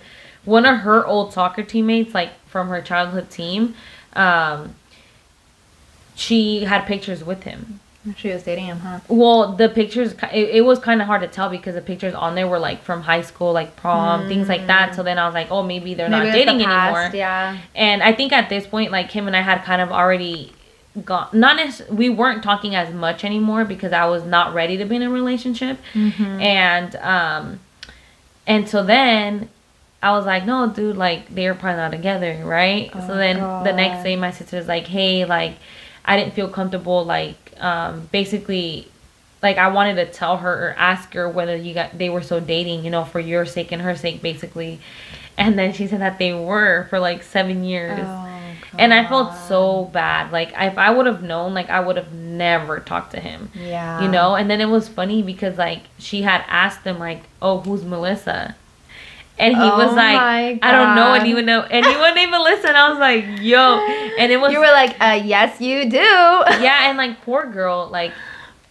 one 0.50 0.66
of 0.66 0.80
her 0.80 1.06
old 1.06 1.32
soccer 1.32 1.64
teammates, 1.64 2.14
like 2.14 2.32
from 2.48 2.70
her 2.70 2.82
childhood 2.82 3.30
team, 3.30 3.76
um, 4.14 4.76
she 6.16 6.66
had 6.66 6.86
pictures 6.86 7.24
with 7.24 7.44
him. 7.44 7.80
She 8.16 8.30
was 8.30 8.44
dating 8.44 8.66
him, 8.66 8.80
huh? 8.80 9.00
Well, 9.08 9.54
the 9.54 9.70
pictures, 9.70 10.14
it, 10.34 10.50
it 10.50 10.62
was 10.66 10.80
kind 10.80 11.02
of 11.02 11.08
hard 11.08 11.22
to 11.22 11.28
tell 11.28 11.50
because 11.50 11.76
the 11.76 11.82
pictures 11.82 12.14
on 12.14 12.34
there 12.34 12.48
were 12.48 12.58
like 12.58 12.82
from 12.82 13.02
high 13.02 13.22
school, 13.22 13.54
like 13.54 13.76
prom, 13.76 14.28
things 14.28 14.48
like 14.48 14.68
that. 14.68 14.96
So 14.96 15.04
then 15.04 15.20
I 15.20 15.26
was 15.26 15.34
like, 15.34 15.52
oh, 15.52 15.64
maybe 15.64 15.94
they're 15.94 16.10
not 16.10 16.22
Mm. 16.22 16.26
Maybe 16.26 16.38
was 16.38 16.46
dating 16.46 16.58
the 16.60 16.64
past, 16.66 16.96
anymore. 16.96 17.16
Yeah. 17.16 17.58
And 17.76 18.02
I 18.02 18.14
think 18.14 18.32
at 18.32 18.50
this 18.50 18.66
point, 18.66 18.92
like 18.92 19.12
him 19.12 19.28
and 19.28 19.36
I 19.36 19.42
had 19.42 19.64
kind 19.64 19.82
of 19.82 19.92
already 19.92 20.54
gone. 21.06 21.28
Not 21.34 21.60
as 21.60 21.84
we 21.90 22.10
weren't 22.10 22.42
talking 22.42 22.74
as 22.74 22.94
much 22.94 23.24
anymore 23.24 23.66
because 23.66 23.92
I 23.94 24.06
was 24.06 24.24
not 24.24 24.54
ready 24.54 24.78
to 24.78 24.86
be 24.86 24.96
in 24.96 25.04
a 25.04 25.10
relationship. 25.10 25.78
Mm-hmm. 25.94 26.42
And 26.42 26.96
um, 26.96 27.60
and 28.48 28.68
so 28.68 28.84
then 28.84 29.50
I 30.02 30.12
was 30.12 30.26
like, 30.26 30.46
no, 30.46 30.70
dude, 30.70 30.96
like 30.98 31.34
they're 31.34 31.54
probably 31.56 31.78
not 31.78 31.92
together, 31.92 32.42
right? 32.46 32.90
Oh, 32.94 33.08
so 33.08 33.16
then 33.16 33.38
the 33.38 33.74
next 33.74 34.04
day, 34.04 34.16
my 34.16 34.32
sister 34.32 34.58
was 34.58 34.68
like, 34.68 34.88
hey, 34.88 35.26
like 35.26 35.58
I 36.06 36.18
didn't 36.18 36.34
feel 36.34 36.48
comfortable, 36.50 37.06
like 37.06 37.36
um, 37.60 38.08
basically. 38.12 38.88
Like 39.42 39.58
I 39.58 39.70
wanted 39.70 39.96
to 39.96 40.06
tell 40.06 40.36
her 40.36 40.52
or 40.72 40.76
ask 40.78 41.14
her 41.14 41.30
whether 41.30 41.56
you 41.56 41.74
got 41.74 41.98
they 41.98 42.10
were 42.10 42.22
still 42.22 42.42
dating, 42.42 42.84
you 42.84 42.92
know, 42.92 43.06
for 43.06 43.22
your 43.22 43.46
sake 43.46 43.72
and 43.72 43.82
her 43.82 43.96
sake, 43.96 44.22
basically. 44.22 44.82
And 45.38 45.58
then 45.58 45.72
she 45.72 45.88
said 45.88 46.02
that 46.02 46.20
they 46.20 46.34
were 46.34 46.88
for 46.90 47.00
like 47.00 47.24
seven 47.24 47.64
years. 47.64 48.00
Oh, 48.02 48.28
And 48.78 48.94
I 48.94 49.08
felt 49.08 49.34
so 49.48 49.86
bad. 49.94 50.34
Like 50.34 50.50
if 50.58 50.78
I 50.78 50.90
would 50.92 51.06
have 51.06 51.24
known, 51.24 51.54
like 51.54 51.70
I 51.70 51.80
would 51.80 51.96
have 51.96 52.12
never 52.12 52.82
talked 52.82 53.12
to 53.12 53.20
him. 53.22 53.50
Yeah. 53.56 54.02
You 54.02 54.10
know? 54.10 54.36
And 54.36 54.50
then 54.50 54.60
it 54.60 54.68
was 54.68 54.90
funny 54.90 55.24
because 55.24 55.58
like 55.58 55.84
she 55.98 56.24
had 56.24 56.44
asked 56.48 56.84
him 56.84 57.00
like, 57.00 57.24
"Oh, 57.42 57.62
who's 57.62 57.86
Melissa?" 57.86 58.56
And 59.40 59.56
he 59.56 59.62
Oh 59.62 59.78
was 59.78 59.96
like, 59.96 60.60
"I 60.62 60.72
don't 60.72 60.96
know 60.96 61.14
anyone 61.14 61.46
know 61.46 61.62
anyone 61.70 62.14
named 62.16 62.32
Melissa." 62.32 62.68
And 62.68 62.78
I 62.78 62.90
was 62.90 63.00
like, 63.00 63.26
"Yo!" 63.42 63.78
And 64.20 64.32
it 64.32 64.38
was 64.40 64.52
You 64.52 64.60
were 64.60 64.66
like, 64.72 65.00
uh, 65.00 65.22
yes, 65.24 65.62
you 65.62 65.90
do. 65.90 65.98
yeah, 65.98 66.90
and 66.90 66.98
like 66.98 67.22
poor 67.22 67.46
girl, 67.46 67.88
like 67.90 68.12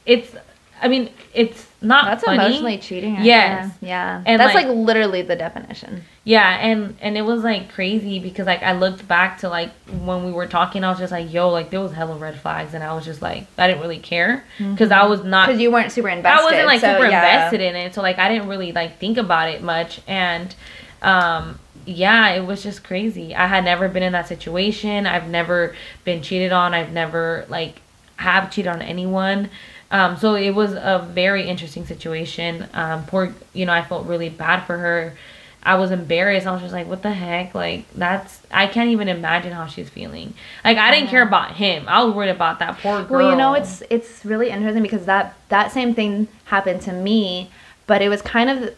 it's. 0.06 0.34
I 0.80 0.88
mean, 0.88 1.10
it's 1.34 1.67
not 1.80 2.06
That's 2.06 2.24
funny. 2.24 2.44
emotionally 2.44 2.78
cheating. 2.78 3.14
right 3.14 3.24
Yes. 3.24 3.70
there. 3.80 3.88
Yeah. 3.90 4.22
And, 4.26 4.40
That's 4.40 4.54
like- 4.54 4.66
like, 4.66 4.76
literally 4.76 5.22
the 5.22 5.36
definition. 5.36 6.02
Yeah, 6.24 6.58
and 6.60 6.96
and 7.00 7.16
it 7.16 7.22
was 7.22 7.42
like 7.44 7.72
crazy 7.72 8.18
because 8.18 8.46
like 8.46 8.62
I 8.62 8.72
looked 8.72 9.08
back 9.08 9.38
to 9.38 9.48
like 9.48 9.70
when 10.02 10.24
we 10.26 10.32
were 10.32 10.46
talking, 10.46 10.84
I 10.84 10.90
was 10.90 10.98
just 10.98 11.10
like, 11.12 11.32
yo, 11.32 11.48
like 11.48 11.70
there 11.70 11.80
was 11.80 11.92
hella 11.92 12.16
red 12.16 12.38
flags, 12.38 12.74
and 12.74 12.84
I 12.84 12.92
was 12.94 13.04
just 13.06 13.22
like, 13.22 13.46
I 13.56 13.66
didn't 13.66 13.80
really 13.80 13.98
care 14.00 14.44
because 14.58 14.90
I 14.90 15.04
was 15.06 15.24
not, 15.24 15.46
Because 15.46 15.60
you 15.60 15.70
weren't 15.70 15.90
super 15.90 16.08
invested. 16.10 16.40
I 16.40 16.44
wasn't 16.44 16.66
like 16.66 16.80
so, 16.80 16.92
super 16.92 17.06
yeah. 17.08 17.22
invested 17.46 17.60
in 17.62 17.76
it, 17.76 17.94
so 17.94 18.02
like 18.02 18.18
I 18.18 18.28
didn't 18.28 18.48
really 18.48 18.72
like 18.72 18.98
think 18.98 19.16
about 19.16 19.48
it 19.48 19.62
much, 19.62 20.00
and 20.06 20.54
um 21.00 21.58
yeah, 21.86 22.30
it 22.32 22.44
was 22.44 22.62
just 22.62 22.84
crazy. 22.84 23.34
I 23.34 23.46
had 23.46 23.64
never 23.64 23.88
been 23.88 24.02
in 24.02 24.12
that 24.12 24.28
situation. 24.28 25.06
I've 25.06 25.28
never 25.30 25.74
been 26.04 26.20
cheated 26.20 26.52
on. 26.52 26.74
I've 26.74 26.92
never 26.92 27.46
like 27.48 27.80
have 28.16 28.50
cheated 28.50 28.70
on 28.70 28.82
anyone. 28.82 29.48
Um, 29.90 30.16
so 30.16 30.34
it 30.34 30.50
was 30.50 30.72
a 30.72 31.06
very 31.12 31.48
interesting 31.48 31.86
situation. 31.86 32.68
Um, 32.74 33.06
poor, 33.06 33.34
you 33.54 33.64
know, 33.66 33.72
I 33.72 33.82
felt 33.82 34.06
really 34.06 34.28
bad 34.28 34.60
for 34.60 34.76
her. 34.76 35.14
I 35.62 35.74
was 35.76 35.90
embarrassed. 35.90 36.46
I 36.46 36.52
was 36.52 36.62
just 36.62 36.72
like, 36.72 36.86
what 36.86 37.02
the 37.02 37.12
heck? 37.12 37.54
Like, 37.54 37.84
that's, 37.94 38.40
I 38.50 38.66
can't 38.68 38.90
even 38.90 39.08
imagine 39.08 39.52
how 39.52 39.66
she's 39.66 39.88
feeling. 39.88 40.34
Like, 40.64 40.78
I 40.78 40.94
didn't 40.94 41.08
care 41.08 41.22
about 41.22 41.56
him. 41.56 41.84
I 41.88 42.02
was 42.04 42.14
worried 42.14 42.30
about 42.30 42.58
that 42.60 42.78
poor 42.78 43.02
girl. 43.02 43.18
Well, 43.18 43.30
you 43.30 43.36
know, 43.36 43.54
it's 43.54 43.82
it's 43.90 44.24
really 44.24 44.50
interesting 44.50 44.82
because 44.82 45.06
that 45.06 45.34
that 45.48 45.72
same 45.72 45.94
thing 45.94 46.28
happened 46.44 46.82
to 46.82 46.92
me, 46.92 47.50
but 47.86 48.02
it 48.02 48.08
was 48.08 48.22
kind 48.22 48.50
of 48.50 48.74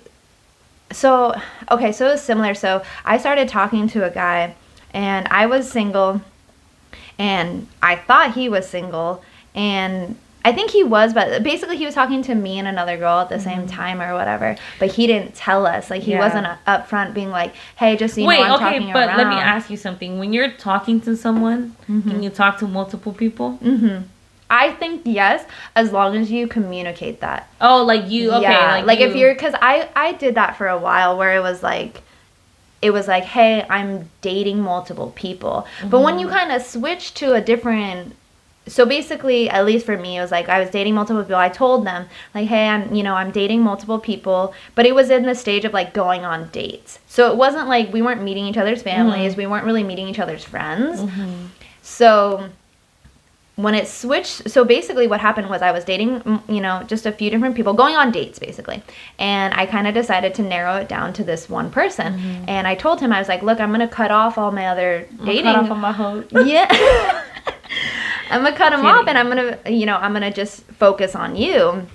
so 0.90 1.34
okay. 1.70 1.92
So 1.92 2.08
it 2.08 2.12
was 2.12 2.22
similar. 2.22 2.54
So 2.54 2.82
I 3.04 3.18
started 3.18 3.48
talking 3.48 3.86
to 3.88 4.04
a 4.04 4.10
guy, 4.10 4.54
and 4.94 5.28
I 5.28 5.46
was 5.46 5.70
single, 5.70 6.22
and 7.18 7.68
I 7.82 7.96
thought 7.96 8.34
he 8.34 8.48
was 8.48 8.66
single, 8.68 9.22
and 9.54 10.16
I 10.44 10.52
think 10.52 10.70
he 10.70 10.82
was, 10.84 11.12
but 11.12 11.42
basically 11.42 11.76
he 11.76 11.84
was 11.84 11.94
talking 11.94 12.22
to 12.22 12.34
me 12.34 12.58
and 12.58 12.66
another 12.66 12.96
girl 12.96 13.18
at 13.20 13.28
the 13.28 13.38
same 13.38 13.66
time 13.66 14.00
or 14.00 14.14
whatever. 14.14 14.56
But 14.78 14.90
he 14.92 15.06
didn't 15.06 15.34
tell 15.34 15.66
us. 15.66 15.90
Like 15.90 16.02
he 16.02 16.12
Yeah. 16.12 16.18
wasn't 16.18 16.46
upfront 16.66 17.12
being 17.12 17.30
like, 17.30 17.52
"Hey, 17.76 17.96
just 17.96 18.14
so 18.14 18.22
you 18.22 18.26
Wait, 18.26 18.38
know, 18.38 18.44
I'm 18.44 18.52
okay, 18.54 18.78
talking 18.78 18.92
but 18.92 19.08
around." 19.08 19.18
let 19.18 19.28
me 19.28 19.36
ask 19.36 19.68
you 19.68 19.76
something. 19.76 20.18
When 20.18 20.32
you're 20.32 20.50
talking 20.50 21.00
to 21.02 21.14
someone, 21.16 21.76
Mm-hmm. 21.90 22.10
can 22.10 22.22
you 22.22 22.30
talk 22.30 22.58
to 22.58 22.66
multiple 22.66 23.12
people? 23.12 23.52
hmm 23.62 23.98
I 24.52 24.72
think 24.72 25.02
yes, 25.04 25.44
as 25.76 25.92
long 25.92 26.16
as 26.16 26.28
you 26.32 26.48
communicate 26.48 27.20
that. 27.20 27.48
Oh, 27.60 27.84
like 27.84 28.10
you, 28.10 28.32
okay. 28.32 28.42
yeah, 28.42 28.82
like, 28.84 28.98
if 28.98 29.14
you- 29.14 29.20
you're, 29.20 29.34
because 29.34 29.54
I 29.62 29.88
I 29.94 30.12
did 30.12 30.34
that 30.36 30.56
for 30.56 30.66
a 30.66 30.76
while 30.78 31.16
where 31.16 31.36
it 31.36 31.40
was 31.42 31.62
like, 31.62 32.02
it 32.82 32.90
was 32.92 33.06
like, 33.06 33.24
hey, 33.24 33.64
I'm 33.68 34.08
dating 34.22 34.60
multiple 34.62 35.12
people. 35.14 35.66
But 35.88 36.00
when 36.00 36.18
you 36.18 36.26
Mm-hmm. 36.26 36.34
kind 36.36 36.50
of 36.52 36.62
switch 36.62 37.14
to 37.14 37.34
a 37.34 37.40
different, 37.40 38.16
so 38.66 38.84
basically, 38.86 39.48
at 39.48 39.64
least 39.64 39.86
for 39.86 39.96
me, 39.96 40.18
it 40.18 40.20
was 40.20 40.30
like 40.30 40.48
I 40.48 40.60
was 40.60 40.70
dating 40.70 40.94
multiple 40.94 41.22
people. 41.22 41.36
I 41.36 41.48
told 41.48 41.86
them 41.86 42.06
like, 42.34 42.48
hey, 42.48 42.68
I'm 42.68 42.94
you 42.94 43.02
know 43.02 43.14
I'm 43.14 43.30
dating 43.30 43.62
multiple 43.62 43.98
people, 43.98 44.54
but 44.74 44.86
it 44.86 44.94
was 44.94 45.10
in 45.10 45.24
the 45.24 45.34
stage 45.34 45.64
of 45.64 45.72
like 45.72 45.94
going 45.94 46.24
on 46.24 46.48
dates. 46.50 46.98
So 47.08 47.30
it 47.30 47.36
wasn't 47.36 47.68
like 47.68 47.92
we 47.92 48.02
weren't 48.02 48.22
meeting 48.22 48.46
each 48.46 48.56
other's 48.58 48.80
mm-hmm. 48.80 48.90
families. 48.90 49.36
We 49.36 49.46
weren't 49.46 49.64
really 49.64 49.82
meeting 49.82 50.08
each 50.08 50.18
other's 50.18 50.44
friends. 50.44 51.00
Mm-hmm. 51.00 51.46
So 51.82 52.50
when 53.56 53.74
it 53.74 53.86
switched 53.86 54.48
so 54.48 54.64
basically 54.64 55.06
what 55.06 55.20
happened 55.20 55.48
was 55.50 55.60
i 55.60 55.70
was 55.70 55.84
dating 55.84 56.40
you 56.48 56.60
know 56.60 56.82
just 56.86 57.04
a 57.04 57.12
few 57.12 57.28
different 57.30 57.54
people 57.54 57.74
going 57.74 57.94
on 57.94 58.10
dates 58.10 58.38
basically 58.38 58.82
and 59.18 59.52
i 59.54 59.66
kind 59.66 59.86
of 59.86 59.92
decided 59.92 60.34
to 60.34 60.42
narrow 60.42 60.76
it 60.76 60.88
down 60.88 61.12
to 61.12 61.22
this 61.22 61.48
one 61.48 61.70
person 61.70 62.14
mm-hmm. 62.14 62.44
and 62.48 62.66
i 62.66 62.74
told 62.74 63.00
him 63.00 63.12
i 63.12 63.18
was 63.18 63.28
like 63.28 63.42
look 63.42 63.60
i'm 63.60 63.70
gonna 63.70 63.88
cut 63.88 64.10
off 64.10 64.38
all 64.38 64.50
my 64.50 64.66
other 64.68 65.06
dating 65.24 65.44
cut 65.44 65.70
off 65.70 65.76
my 65.76 65.92
hoe. 65.92 66.24
yeah 66.44 67.22
i'm 68.30 68.42
gonna 68.42 68.56
cut 68.56 68.72
him 68.72 68.84
off 68.86 69.06
and 69.06 69.16
i'm 69.18 69.28
gonna 69.28 69.58
you 69.66 69.86
know 69.86 69.96
i'm 69.96 70.12
gonna 70.12 70.32
just 70.32 70.62
focus 70.72 71.14
on 71.14 71.36
you. 71.36 71.86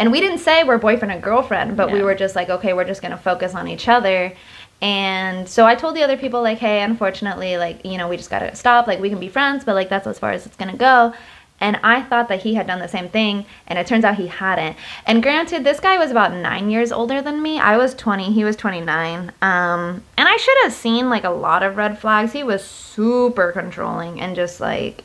And 0.00 0.12
we 0.12 0.20
didn't 0.20 0.38
say 0.38 0.62
we're 0.62 0.78
boyfriend 0.78 1.10
and 1.10 1.22
girlfriend 1.22 1.76
but 1.76 1.90
we 1.90 2.02
were 2.02 2.14
just 2.14 2.36
like 2.36 2.48
okay 2.50 2.72
we're 2.72 2.84
just 2.84 3.02
gonna 3.02 3.18
focus 3.18 3.54
on 3.54 3.66
each 3.68 3.88
other. 3.88 4.32
And 4.80 5.48
so 5.48 5.66
i 5.66 5.74
told 5.74 5.96
the 5.96 6.04
other 6.04 6.16
people 6.16 6.40
like 6.40 6.58
hey 6.58 6.82
unfortunately 6.82 7.56
like 7.56 7.84
you 7.84 7.98
know 7.98 8.08
we 8.08 8.16
just 8.16 8.30
gotta 8.30 8.54
stop 8.54 8.86
like 8.86 9.00
we 9.00 9.08
can 9.10 9.18
be 9.18 9.28
friends 9.28 9.64
but 9.64 9.74
like 9.74 9.88
that's 9.88 10.06
as 10.06 10.20
far 10.20 10.30
as 10.30 10.46
it's 10.46 10.56
gonna 10.56 10.76
go 10.76 11.12
and 11.60 11.78
i 11.82 12.02
thought 12.02 12.28
that 12.28 12.42
he 12.42 12.54
had 12.54 12.66
done 12.66 12.78
the 12.78 12.88
same 12.88 13.08
thing 13.08 13.44
and 13.66 13.78
it 13.78 13.86
turns 13.86 14.04
out 14.04 14.16
he 14.16 14.28
hadn't. 14.28 14.76
And 15.06 15.22
granted 15.22 15.64
this 15.64 15.80
guy 15.80 15.98
was 15.98 16.10
about 16.10 16.32
nine 16.32 16.70
years 16.70 16.92
older 16.92 17.20
than 17.20 17.42
me. 17.42 17.58
I 17.58 17.76
was 17.76 17.94
20 17.94 18.32
he 18.32 18.44
was 18.44 18.56
29 18.56 19.32
um, 19.42 20.02
and 20.16 20.28
i 20.28 20.36
should 20.36 20.56
have 20.62 20.72
seen 20.72 21.08
like 21.08 21.24
a 21.24 21.30
lot 21.30 21.62
of 21.62 21.76
red 21.76 21.98
flags. 21.98 22.32
He 22.32 22.42
was 22.42 22.64
super 22.64 23.52
controlling 23.52 24.20
and 24.20 24.36
just 24.36 24.60
like 24.60 25.04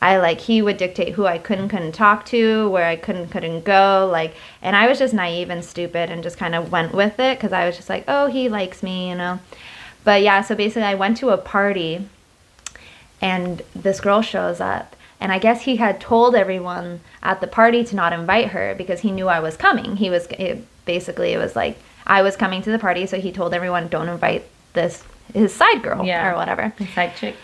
I 0.00 0.18
like 0.18 0.40
he 0.40 0.62
would 0.62 0.76
dictate 0.76 1.14
who 1.14 1.26
I 1.26 1.38
could 1.38 1.58
and 1.58 1.68
couldn't 1.68 1.92
talk 1.92 2.24
to, 2.26 2.70
where 2.70 2.86
I 2.86 2.96
could 2.96 3.16
and 3.16 3.30
couldn't 3.30 3.64
go, 3.64 4.08
like, 4.10 4.34
and 4.62 4.76
I 4.76 4.86
was 4.86 4.98
just 4.98 5.12
naive 5.12 5.50
and 5.50 5.64
stupid 5.64 6.10
and 6.10 6.22
just 6.22 6.36
kind 6.36 6.54
of 6.54 6.70
went 6.70 6.94
with 6.94 7.18
it 7.18 7.36
because 7.36 7.52
I 7.52 7.66
was 7.66 7.76
just 7.76 7.88
like, 7.88 8.04
oh, 8.06 8.28
he 8.28 8.48
likes 8.48 8.82
me, 8.82 9.08
you 9.08 9.16
know. 9.16 9.40
But 10.04 10.22
yeah, 10.22 10.42
so 10.42 10.54
basically, 10.54 10.84
I 10.84 10.94
went 10.94 11.16
to 11.18 11.30
a 11.30 11.36
party, 11.36 12.08
and 13.20 13.62
this 13.74 14.00
girl 14.00 14.22
shows 14.22 14.60
up, 14.60 14.94
and 15.20 15.32
I 15.32 15.38
guess 15.38 15.62
he 15.62 15.76
had 15.76 16.00
told 16.00 16.34
everyone 16.36 17.00
at 17.22 17.40
the 17.40 17.46
party 17.46 17.84
to 17.84 17.96
not 17.96 18.12
invite 18.12 18.48
her 18.48 18.74
because 18.76 19.00
he 19.00 19.10
knew 19.10 19.28
I 19.28 19.40
was 19.40 19.56
coming. 19.56 19.96
He 19.96 20.10
was 20.10 20.26
it, 20.26 20.64
basically 20.84 21.32
it 21.32 21.38
was 21.38 21.54
like 21.56 21.78
I 22.06 22.22
was 22.22 22.36
coming 22.36 22.62
to 22.62 22.70
the 22.70 22.78
party, 22.78 23.06
so 23.06 23.18
he 23.20 23.32
told 23.32 23.52
everyone 23.54 23.88
don't 23.88 24.08
invite 24.08 24.44
this 24.74 25.04
his 25.34 25.54
side 25.54 25.82
girl 25.82 26.04
Yeah. 26.04 26.30
or 26.32 26.36
whatever. 26.36 26.72
His 26.78 26.88
Side 26.90 27.14
chick. 27.16 27.36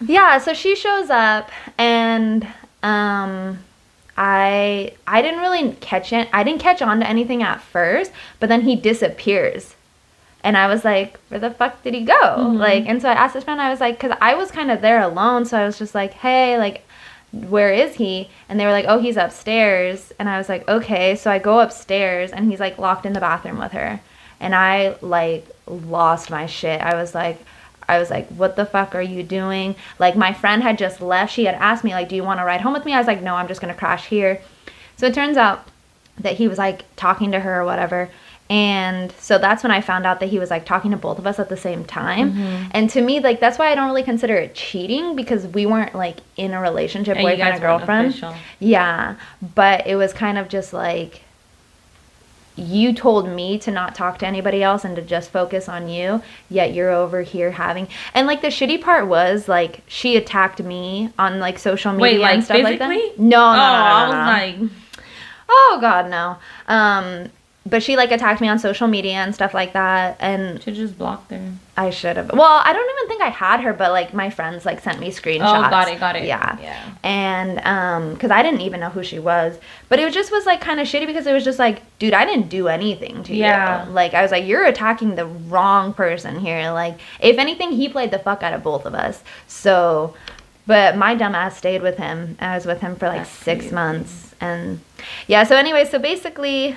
Yeah, 0.00 0.38
so 0.38 0.54
she 0.54 0.74
shows 0.76 1.10
up 1.10 1.50
and 1.78 2.46
um 2.82 3.58
I 4.16 4.92
I 5.06 5.20
didn't 5.22 5.40
really 5.40 5.72
catch 5.80 6.12
it. 6.12 6.28
I 6.32 6.42
didn't 6.44 6.60
catch 6.60 6.80
on 6.80 7.00
to 7.00 7.08
anything 7.08 7.42
at 7.42 7.60
first, 7.60 8.12
but 8.40 8.48
then 8.48 8.62
he 8.62 8.76
disappears. 8.76 9.74
And 10.42 10.56
I 10.56 10.68
was 10.68 10.84
like, 10.84 11.18
where 11.28 11.40
the 11.40 11.50
fuck 11.50 11.82
did 11.82 11.92
he 11.92 12.04
go? 12.04 12.52
Like, 12.54 12.86
and 12.86 13.02
so 13.02 13.08
I 13.08 13.14
asked 13.14 13.34
his 13.34 13.42
friend, 13.42 13.60
I 13.60 13.68
was 13.68 13.80
like, 13.80 13.98
because 14.00 14.16
I 14.20 14.34
was 14.34 14.52
kind 14.52 14.70
of 14.70 14.80
there 14.80 15.00
alone. 15.00 15.44
So 15.44 15.58
I 15.58 15.64
was 15.66 15.76
just 15.76 15.92
like, 15.92 16.12
hey, 16.12 16.56
like, 16.56 16.85
where 17.48 17.72
is 17.72 17.94
he? 17.94 18.30
And 18.48 18.58
they 18.58 18.64
were 18.64 18.72
like, 18.72 18.86
oh, 18.88 18.98
he's 18.98 19.16
upstairs. 19.16 20.12
And 20.18 20.28
I 20.28 20.38
was 20.38 20.48
like, 20.48 20.68
okay. 20.68 21.16
So 21.16 21.30
I 21.30 21.38
go 21.38 21.60
upstairs 21.60 22.32
and 22.32 22.50
he's 22.50 22.60
like 22.60 22.78
locked 22.78 23.06
in 23.06 23.12
the 23.12 23.20
bathroom 23.20 23.58
with 23.58 23.72
her. 23.72 24.00
And 24.40 24.54
I 24.54 24.96
like 25.00 25.46
lost 25.66 26.30
my 26.30 26.46
shit. 26.46 26.80
I 26.80 26.94
was 26.94 27.14
like, 27.14 27.38
I 27.88 27.98
was 27.98 28.10
like, 28.10 28.28
what 28.28 28.56
the 28.56 28.66
fuck 28.66 28.94
are 28.94 29.02
you 29.02 29.22
doing? 29.22 29.76
Like, 29.98 30.16
my 30.16 30.32
friend 30.32 30.62
had 30.62 30.76
just 30.76 31.00
left. 31.00 31.32
She 31.32 31.44
had 31.44 31.54
asked 31.54 31.84
me, 31.84 31.92
like, 31.92 32.08
do 32.08 32.16
you 32.16 32.24
want 32.24 32.40
to 32.40 32.44
ride 32.44 32.60
home 32.60 32.72
with 32.72 32.84
me? 32.84 32.92
I 32.92 32.98
was 32.98 33.06
like, 33.06 33.22
no, 33.22 33.36
I'm 33.36 33.48
just 33.48 33.60
going 33.60 33.72
to 33.72 33.78
crash 33.78 34.06
here. 34.06 34.40
So 34.96 35.06
it 35.06 35.14
turns 35.14 35.36
out 35.36 35.68
that 36.18 36.34
he 36.36 36.48
was 36.48 36.58
like 36.58 36.84
talking 36.96 37.30
to 37.32 37.40
her 37.40 37.60
or 37.60 37.64
whatever. 37.64 38.10
And 38.48 39.10
so 39.12 39.38
that's 39.38 39.62
when 39.62 39.72
I 39.72 39.80
found 39.80 40.06
out 40.06 40.20
that 40.20 40.28
he 40.28 40.38
was 40.38 40.50
like 40.50 40.64
talking 40.64 40.92
to 40.92 40.96
both 40.96 41.18
of 41.18 41.26
us 41.26 41.38
at 41.38 41.48
the 41.48 41.56
same 41.56 41.84
time. 41.84 42.32
Mm-hmm. 42.32 42.70
And 42.72 42.90
to 42.90 43.00
me, 43.00 43.20
like, 43.20 43.40
that's 43.40 43.58
why 43.58 43.72
I 43.72 43.74
don't 43.74 43.88
really 43.88 44.04
consider 44.04 44.36
it 44.36 44.54
cheating 44.54 45.16
because 45.16 45.46
we 45.48 45.66
weren't 45.66 45.94
like 45.94 46.18
in 46.36 46.52
a 46.52 46.60
relationship, 46.60 47.16
you 47.16 47.22
boyfriend 47.22 47.54
and 47.54 47.60
girlfriend. 47.60 48.24
Yeah. 48.60 49.16
But 49.54 49.86
it 49.86 49.96
was 49.96 50.12
kind 50.12 50.38
of 50.38 50.48
just 50.48 50.72
like, 50.72 51.22
you 52.56 52.92
told 52.94 53.28
me 53.28 53.58
to 53.58 53.70
not 53.70 53.94
talk 53.94 54.18
to 54.18 54.26
anybody 54.26 54.62
else 54.62 54.84
and 54.84 54.96
to 54.96 55.02
just 55.02 55.30
focus 55.30 55.68
on 55.68 55.88
you 55.88 56.22
yet 56.48 56.72
you're 56.72 56.90
over 56.90 57.20
here 57.20 57.50
having 57.50 57.86
and 58.14 58.26
like 58.26 58.40
the 58.40 58.48
shitty 58.48 58.80
part 58.80 59.06
was 59.06 59.46
like 59.46 59.82
she 59.86 60.16
attacked 60.16 60.62
me 60.62 61.10
on 61.18 61.38
like 61.38 61.58
social 61.58 61.92
media 61.92 62.12
Wait, 62.14 62.18
like 62.18 62.34
and 62.34 62.44
stuff 62.44 62.62
like 62.62 62.78
that 62.78 62.88
no 62.88 62.94
no, 62.96 62.96
oh, 62.98 63.18
no, 63.18 63.28
no, 63.28 64.18
I 64.18 64.56
no, 64.56 64.62
was 64.62 64.70
like, 64.70 64.70
oh 65.50 65.78
god 65.82 66.10
no 66.10 66.38
um 66.66 67.30
but 67.68 67.82
she 67.82 67.96
like 67.96 68.12
attacked 68.12 68.40
me 68.40 68.46
on 68.48 68.58
social 68.58 68.86
media 68.86 69.14
and 69.14 69.34
stuff 69.34 69.52
like 69.52 69.72
that 69.72 70.16
and 70.20 70.62
should 70.62 70.74
just 70.74 70.96
blocked 70.96 71.32
her. 71.32 71.52
i 71.76 71.90
should 71.90 72.16
have 72.16 72.30
well 72.32 72.62
i 72.64 72.72
don't 72.72 72.90
even 72.96 73.08
think 73.08 73.20
i 73.22 73.28
had 73.28 73.60
her 73.60 73.72
but 73.72 73.90
like 73.90 74.14
my 74.14 74.30
friends 74.30 74.64
like 74.64 74.80
sent 74.80 75.00
me 75.00 75.10
screenshots 75.10 75.66
Oh, 75.66 75.70
got 75.70 75.88
it, 75.88 75.98
got 75.98 76.14
it. 76.16 76.24
yeah 76.24 76.56
yeah. 76.60 76.94
and 77.02 77.60
um 77.66 78.14
because 78.14 78.30
i 78.30 78.40
didn't 78.42 78.60
even 78.60 78.78
know 78.80 78.88
who 78.90 79.02
she 79.02 79.18
was 79.18 79.58
but 79.88 79.98
it 79.98 80.12
just 80.12 80.30
was 80.30 80.46
like 80.46 80.60
kind 80.60 80.78
of 80.78 80.86
shitty 80.86 81.06
because 81.06 81.26
it 81.26 81.32
was 81.32 81.42
just 81.44 81.58
like 81.58 81.82
dude 81.98 82.14
i 82.14 82.24
didn't 82.24 82.48
do 82.48 82.68
anything 82.68 83.22
to 83.24 83.34
Yeah. 83.34 83.84
you 83.86 83.90
like 83.92 84.14
i 84.14 84.22
was 84.22 84.30
like 84.30 84.46
you're 84.46 84.64
attacking 84.64 85.16
the 85.16 85.26
wrong 85.26 85.92
person 85.92 86.38
here 86.38 86.70
like 86.70 86.98
if 87.20 87.36
anything 87.36 87.72
he 87.72 87.88
played 87.88 88.12
the 88.12 88.18
fuck 88.20 88.42
out 88.44 88.52
of 88.54 88.62
both 88.62 88.86
of 88.86 88.94
us 88.94 89.22
so 89.48 90.14
but 90.68 90.96
my 90.96 91.14
dumb 91.14 91.34
ass 91.34 91.56
stayed 91.56 91.82
with 91.82 91.96
him 91.96 92.36
i 92.40 92.54
was 92.54 92.64
with 92.64 92.80
him 92.80 92.94
for 92.96 93.08
like 93.08 93.18
That's 93.22 93.30
six 93.30 93.60
crazy. 93.64 93.74
months 93.74 94.34
and 94.40 94.80
yeah 95.26 95.42
so 95.44 95.56
anyway 95.56 95.84
so 95.84 95.98
basically 95.98 96.76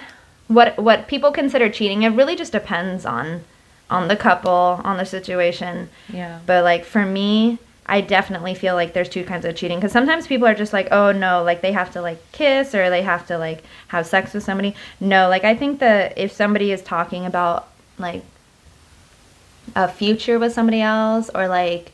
what 0.50 0.78
what 0.78 1.08
people 1.08 1.32
consider 1.32 1.70
cheating 1.70 2.04
it 2.04 2.10
really 2.10 2.36
just 2.36 2.52
depends 2.52 3.06
on 3.06 3.44
on 3.90 4.08
the 4.10 4.16
couple 4.18 4.82
on 4.84 4.98
the 4.98 5.06
situation 5.06 5.90
Yeah. 6.14 6.40
but 6.46 6.64
like 6.64 6.84
for 6.86 7.06
me, 7.06 7.58
I 7.88 8.02
definitely 8.02 8.54
feel 8.54 8.76
like 8.76 8.94
there's 8.94 9.10
two 9.10 9.24
kinds 9.24 9.46
of 9.46 9.56
cheating 9.56 9.80
because 9.80 9.92
sometimes 9.92 10.28
people 10.28 10.48
are 10.48 10.54
just 10.54 10.74
like, 10.74 10.90
oh 10.92 11.12
no, 11.12 11.42
like 11.42 11.62
they 11.62 11.72
have 11.72 11.92
to 11.94 12.02
like 12.02 12.20
kiss 12.32 12.76
or 12.76 12.92
they 12.92 13.02
have 13.02 13.26
to 13.28 13.38
like 13.40 13.64
have 13.88 14.06
sex 14.06 14.34
with 14.36 14.44
somebody. 14.44 14.76
No, 15.00 15.28
like 15.28 15.44
I 15.44 15.56
think 15.56 15.80
that 15.80 16.16
if 16.16 16.32
somebody 16.32 16.72
is 16.72 16.84
talking 16.84 17.26
about 17.26 17.68
like 17.98 18.24
a 19.76 19.88
future 19.88 20.38
with 20.38 20.54
somebody 20.54 20.82
else 20.82 21.32
or 21.34 21.48
like 21.48 21.92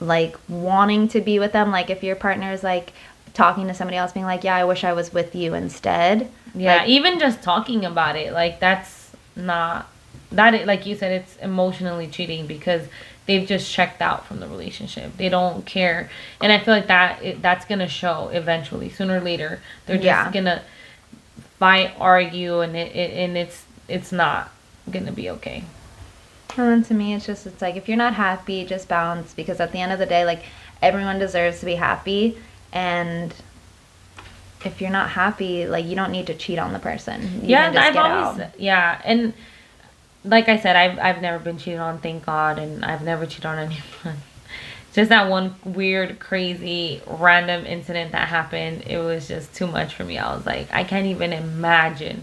like 0.00 0.36
wanting 0.48 1.08
to 1.08 1.20
be 1.22 1.38
with 1.38 1.52
them, 1.52 1.70
like 1.70 1.88
if 1.88 2.02
your 2.02 2.16
partner 2.16 2.52
is 2.52 2.62
like 2.62 2.92
talking 3.34 3.66
to 3.68 3.74
somebody 3.74 3.96
else 3.96 4.12
being 4.12 4.26
like, 4.26 4.44
yeah, 4.44 4.56
I 4.56 4.64
wish 4.64 4.84
I 4.84 4.92
was 4.92 5.12
with 5.12 5.34
you 5.34 5.54
instead. 5.54 6.30
Yeah, 6.54 6.76
Like- 6.76 6.88
even 6.88 7.18
just 7.18 7.42
talking 7.42 7.84
about 7.84 8.16
it, 8.16 8.32
like 8.32 8.60
that's 8.60 9.10
not 9.36 9.88
that. 10.32 10.54
It, 10.54 10.66
like 10.66 10.86
you 10.86 10.94
said, 10.96 11.12
it's 11.12 11.36
emotionally 11.36 12.06
cheating 12.06 12.46
because 12.46 12.82
they've 13.26 13.46
just 13.46 13.70
checked 13.72 14.00
out 14.00 14.24
from 14.26 14.38
the 14.40 14.46
relationship. 14.46 15.16
They 15.16 15.28
don't 15.28 15.66
care, 15.66 16.08
and 16.40 16.52
I 16.52 16.58
feel 16.58 16.74
like 16.74 16.86
that 16.86 17.22
it, 17.22 17.42
that's 17.42 17.64
gonna 17.64 17.88
show 17.88 18.28
eventually, 18.32 18.88
sooner 18.88 19.16
or 19.18 19.20
later. 19.20 19.60
They're 19.86 19.96
just 19.96 20.06
Yeah. 20.06 20.30
gonna 20.30 20.62
fight, 21.58 21.92
argue, 21.98 22.60
and 22.60 22.76
it, 22.76 22.94
it 22.94 23.12
and 23.16 23.36
it's 23.36 23.64
it's 23.88 24.12
not 24.12 24.50
gonna 24.90 25.12
be 25.12 25.28
okay. 25.30 25.64
And 26.56 26.68
then 26.68 26.84
to 26.84 26.94
me, 26.94 27.14
it's 27.14 27.26
just, 27.26 27.46
it's 27.46 27.60
like, 27.60 27.74
if 27.74 27.88
you're 27.88 27.96
not 27.98 28.14
happy, 28.14 28.64
just 28.64 28.86
bounce 28.88 29.34
because 29.34 29.58
at 29.58 29.72
the 29.72 29.80
end 29.80 29.90
of 29.92 29.98
the 29.98 30.06
day, 30.06 30.24
like, 30.24 30.44
everyone 30.80 31.18
deserves 31.18 31.58
to 31.60 31.66
be 31.66 31.74
happy. 31.74 32.38
And 32.74 33.34
if 34.64 34.80
you're 34.80 34.90
not 34.90 35.10
happy, 35.10 35.66
like, 35.66 35.86
you 35.86 35.94
don't 35.94 36.10
need 36.10 36.26
to 36.26 36.34
cheat 36.34 36.58
on 36.58 36.72
the 36.72 36.78
person. 36.78 37.22
You 37.42 37.50
yeah, 37.50 37.72
I've 37.74 37.96
always 37.96 38.40
out. 38.40 38.60
yeah, 38.60 39.00
and 39.04 39.32
like 40.24 40.48
I 40.48 40.58
said, 40.58 40.76
I've 40.76 40.98
I've 40.98 41.22
never 41.22 41.38
been 41.38 41.58
cheated 41.58 41.80
on, 41.80 41.98
thank 41.98 42.26
God, 42.26 42.58
and 42.58 42.84
I've 42.84 43.02
never 43.02 43.26
cheated 43.26 43.46
on 43.46 43.58
anyone. 44.04 44.18
Just 44.92 45.08
that 45.08 45.28
one 45.28 45.56
weird, 45.64 46.20
crazy, 46.20 47.02
random 47.06 47.66
incident 47.66 48.12
that 48.12 48.28
happened. 48.28 48.82
It 48.86 48.98
was 48.98 49.26
just 49.26 49.52
too 49.54 49.66
much 49.66 49.94
for 49.94 50.04
me. 50.04 50.18
I 50.18 50.34
was 50.34 50.46
like, 50.46 50.72
I 50.72 50.84
can't 50.84 51.06
even 51.06 51.32
imagine 51.32 52.22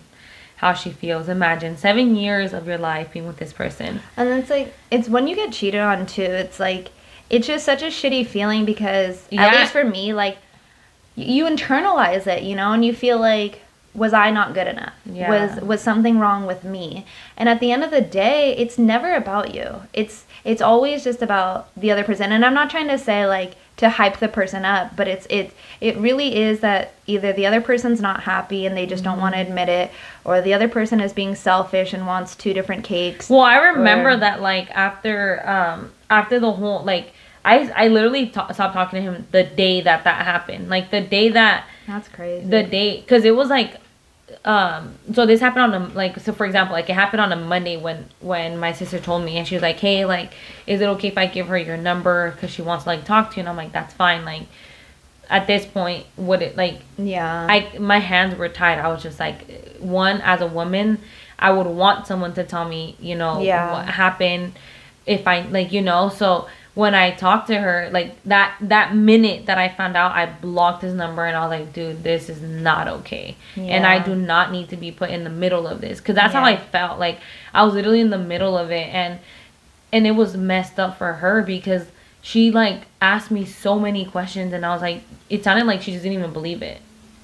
how 0.56 0.74
she 0.74 0.92
feels. 0.92 1.28
Imagine 1.28 1.76
seven 1.76 2.16
years 2.16 2.54
of 2.54 2.66
your 2.68 2.78
life 2.78 3.12
being 3.12 3.28
with 3.28 3.38
this 3.38 3.52
person. 3.52 4.00
And 4.16 4.30
it's 4.30 4.50
like, 4.50 4.74
it's 4.90 5.10
when 5.10 5.28
you 5.28 5.36
get 5.36 5.52
cheated 5.52 5.82
on, 5.82 6.06
too, 6.06 6.22
it's 6.22 6.62
like, 6.62 6.92
it's 7.32 7.48
just 7.48 7.66
such 7.66 7.82
a 7.82 7.88
shitty 7.88 8.28
feeling 8.28 8.64
because, 8.66 9.26
Yeah. 9.32 9.46
at 9.48 9.56
least 9.60 9.72
for 9.72 9.84
me, 9.84 10.14
like, 10.14 10.38
you 11.16 11.46
internalize 11.46 12.28
it, 12.28 12.44
you 12.44 12.56
know, 12.56 12.72
and 12.74 12.86
you 12.86 12.94
feel 12.94 13.20
like, 13.20 13.62
was 13.94 14.14
I 14.14 14.32
not 14.32 14.54
good 14.54 14.68
enough? 14.68 14.94
Yeah. 15.06 15.30
Was 15.30 15.62
was 15.62 15.82
something 15.82 16.18
wrong 16.20 16.46
with 16.48 16.64
me? 16.64 17.06
And 17.36 17.50
at 17.50 17.60
the 17.60 17.72
end 17.74 17.84
of 17.84 17.92
the 17.92 18.00
day, 18.00 18.56
it's 18.58 18.78
never 18.78 19.14
about 19.16 19.54
you. 19.54 19.68
It's 19.94 20.24
it's 20.46 20.62
always 20.62 21.04
just 21.04 21.22
about 21.22 21.68
the 21.76 21.92
other 21.92 22.04
person. 22.06 22.32
And 22.32 22.46
I'm 22.46 22.54
not 22.54 22.70
trying 22.70 22.88
to 22.88 22.98
say 22.98 23.26
like 23.28 23.56
to 23.78 23.90
hype 23.90 24.18
the 24.20 24.30
person 24.30 24.64
up, 24.64 24.96
but 24.96 25.10
it's 25.10 25.26
it 25.30 25.52
it 25.82 25.98
really 25.98 26.38
is 26.38 26.62
that 26.62 26.94
either 27.06 27.34
the 27.34 27.46
other 27.46 27.60
person's 27.60 28.00
not 28.00 28.24
happy 28.24 28.66
and 28.66 28.78
they 28.78 28.86
just 28.86 29.04
don't 29.04 29.20
want 29.20 29.36
to 29.36 29.42
Mm-hmm. 29.42 29.50
admit 29.50 29.68
it, 29.70 29.92
or 30.24 30.40
the 30.40 30.54
other 30.54 30.70
person 30.70 31.02
is 31.02 31.12
being 31.12 31.36
selfish 31.36 31.92
and 31.94 32.08
wants 32.08 32.34
two 32.34 32.54
different 32.54 32.86
cakes. 32.86 33.30
Well, 33.30 33.42
I 33.42 33.58
remember 33.58 34.12
Or- 34.12 34.18
that 34.18 34.42
like 34.42 34.72
after 34.72 35.44
um 35.46 35.92
after 36.10 36.40
the 36.40 36.52
whole 36.54 36.82
like 36.86 37.12
I 37.44 37.70
I 37.76 37.88
literally 37.88 38.28
ta- 38.28 38.52
stopped 38.52 38.74
talking 38.74 38.98
to 38.98 39.02
him 39.12 39.28
the 39.32 39.44
day 39.44 39.82
that 39.82 40.04
that 40.04 40.26
happened. 40.26 40.70
Like 40.70 40.92
the 40.92 41.02
day 41.02 41.30
that 41.30 41.66
That's 41.88 42.08
crazy. 42.08 42.48
the 42.48 42.64
day 42.64 43.02
because 43.02 43.26
it 43.26 43.36
was 43.36 43.50
like 43.50 43.78
um 44.46 44.96
so 45.14 45.26
this 45.26 45.42
happened 45.42 45.74
on 45.74 45.82
a 45.82 45.88
like 45.94 46.18
so 46.20 46.32
for 46.32 46.46
example 46.46 46.74
like 46.74 46.90
it 46.90 46.94
happened 46.94 47.20
on 47.20 47.34
a 47.34 47.36
monday 47.36 47.76
when 47.76 48.06
when 48.22 48.58
my 48.58 48.72
sister 48.72 48.98
told 48.98 49.24
me 49.26 49.38
and 49.38 49.46
she 49.46 49.54
was 49.56 49.62
like 49.62 49.78
hey 49.78 50.06
like 50.06 50.32
is 50.66 50.80
it 50.80 50.86
okay 50.86 51.10
if 51.10 51.18
i 51.18 51.26
give 51.26 51.48
her 51.48 51.58
your 51.58 51.76
number 51.76 52.32
because 52.32 52.50
she 52.50 52.62
wants 52.62 52.86
to 52.86 52.90
like 52.90 53.04
talk 53.04 53.30
to 53.30 53.36
you 53.36 53.40
and 53.42 53.50
i'm 53.50 53.58
like 53.58 53.74
that's 53.74 53.94
fine 53.94 54.24
like 54.24 54.44
at 55.30 55.48
this 55.48 55.66
point 55.66 56.06
would 56.18 56.42
it 56.42 56.56
like 56.56 56.80
yeah. 56.98 57.48
I 57.50 57.78
my 57.78 58.00
hands 58.00 58.36
were 58.38 58.50
tied. 58.50 58.80
I 58.80 58.88
was 58.90 59.02
just 59.04 59.20
like 59.20 59.40
one 59.80 60.22
as 60.22 60.42
a 60.42 60.48
woman, 60.48 61.00
I 61.40 61.52
would 61.52 61.68
want 61.68 62.06
someone 62.06 62.34
to 62.34 62.44
tell 62.44 62.68
me, 62.68 62.96
you 63.00 63.16
know, 63.16 63.42
Yeah. 63.42 63.72
what 63.72 63.86
happened 63.88 64.54
if 65.06 65.26
I 65.28 65.42
like, 65.44 65.72
you 65.72 65.82
know, 65.82 66.10
so 66.10 66.48
when 66.74 66.96
I 66.96 67.12
talked 67.12 67.48
to 67.48 67.60
her, 67.60 67.90
like 67.92 68.22
that 68.24 68.56
that 68.62 68.96
minute 68.96 69.48
that 69.48 69.58
I 69.58 69.70
found 69.70 69.98
out, 69.98 70.12
I 70.14 70.26
blocked 70.26 70.84
his 70.84 70.94
number 70.94 71.26
and 71.26 71.36
I 71.36 71.46
was 71.46 71.60
like, 71.60 71.74
dude, 71.74 72.04
this 72.04 72.30
is 72.30 72.42
not 72.42 72.88
okay. 72.88 73.36
And 73.58 73.86
I 73.86 74.00
do 74.00 74.16
not 74.16 74.52
need 74.52 74.70
to 74.70 74.78
be 74.78 74.92
put 74.92 75.10
in 75.10 75.24
the 75.24 75.30
middle 75.30 75.68
of 75.68 75.82
this 75.82 76.00
cuz 76.00 76.16
that's 76.16 76.34
how 76.34 76.44
I 76.44 76.56
felt. 76.56 77.00
Like 77.00 77.20
I 77.54 77.64
was 77.64 77.74
literally 77.74 78.00
in 78.00 78.10
the 78.10 78.18
middle 78.18 78.58
of 78.58 78.72
it 78.72 78.88
and 78.94 79.20
and 79.92 80.08
it 80.08 80.12
was 80.12 80.38
messed 80.38 80.80
up 80.80 80.98
for 80.98 81.14
her 81.14 81.42
because 81.42 81.88
she 82.22 82.52
like 82.52 82.84
asked 83.02 83.32
me 83.32 83.46
so 83.46 83.78
many 83.78 84.06
questions 84.06 84.54
and 84.54 84.66
I 84.66 84.74
was 84.74 84.82
like 84.82 85.02
it 85.30 85.44
sounded 85.44 85.66
like 85.66 85.82
she 85.82 85.92
just 85.92 86.04
didn't 86.04 86.20
even 86.20 86.34
believe 86.34 86.62
it 86.62 86.80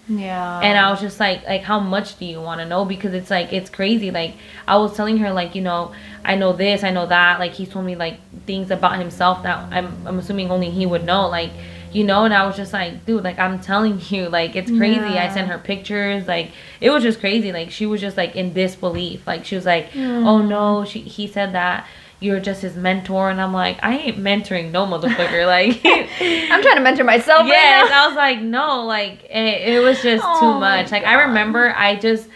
yeah. 0.07 0.59
and 0.61 0.77
I 0.77 0.89
was 0.91 0.99
just 1.01 1.19
like, 1.19 1.45
like, 1.45 1.61
how 1.63 1.79
much 1.79 2.17
do 2.17 2.25
you 2.25 2.41
want 2.41 2.59
to 2.61 2.65
know? 2.65 2.85
Because 2.85 3.13
it's 3.13 3.29
like, 3.29 3.51
it's 3.53 3.69
crazy. 3.69 4.11
Like, 4.11 4.35
I 4.67 4.77
was 4.77 4.95
telling 4.95 5.17
her, 5.17 5.31
like, 5.31 5.55
you 5.55 5.61
know, 5.61 5.93
I 6.23 6.35
know 6.35 6.53
this, 6.53 6.83
I 6.83 6.91
know 6.91 7.05
that. 7.07 7.39
Like, 7.39 7.53
he 7.53 7.65
told 7.65 7.85
me 7.85 7.95
like 7.95 8.19
things 8.45 8.71
about 8.71 8.97
himself 8.99 9.43
that 9.43 9.71
I'm, 9.71 10.07
I'm 10.07 10.19
assuming 10.19 10.49
only 10.51 10.69
he 10.69 10.85
would 10.85 11.03
know. 11.05 11.27
Like, 11.27 11.51
you 11.91 12.03
know, 12.03 12.25
and 12.25 12.33
I 12.33 12.45
was 12.45 12.55
just 12.57 12.73
like, 12.73 13.05
dude, 13.05 13.23
like, 13.23 13.39
I'm 13.39 13.59
telling 13.59 14.01
you, 14.09 14.29
like, 14.39 14.55
it's 14.55 14.69
crazy. 14.71 14.99
I 15.17 15.33
sent 15.33 15.47
her 15.49 15.57
pictures, 15.57 16.27
like, 16.27 16.51
it 16.81 16.89
was 16.89 17.03
just 17.03 17.19
crazy. 17.19 17.51
Like, 17.51 17.71
she 17.71 17.85
was 17.85 18.01
just 18.01 18.17
like 18.17 18.35
in 18.35 18.53
disbelief. 18.53 19.25
Like, 19.27 19.45
she 19.45 19.55
was 19.55 19.65
like, 19.65 19.91
Mm. 19.91 20.25
oh 20.25 20.41
no, 20.41 20.85
she, 20.85 20.99
he 21.01 21.27
said 21.27 21.53
that. 21.53 21.85
You're 22.19 22.39
just 22.39 22.63
his 22.63 22.75
mentor, 22.75 23.29
and 23.29 23.39
I'm 23.39 23.53
like, 23.53 23.77
I 23.83 23.95
ain't 23.95 24.17
mentoring 24.17 24.71
no 24.71 24.85
motherfucker. 24.85 25.45
Like, 25.47 25.81
I'm 25.85 26.61
trying 26.61 26.75
to 26.75 26.81
mentor 26.81 27.03
myself 27.03 27.47
yes, 27.47 27.89
right. 27.89 27.91
I 27.91 28.07
was 28.07 28.15
like, 28.15 28.41
no, 28.41 28.85
like 28.85 29.23
it, 29.25 29.75
it 29.75 29.83
was 29.83 30.01
just 30.01 30.23
Oh 30.25 30.39
too 30.39 30.59
much. 30.59 30.91
Like 30.91 31.03
I 31.03 31.25
remember, 31.25 31.73
I 31.75 31.95
just, 31.95 32.27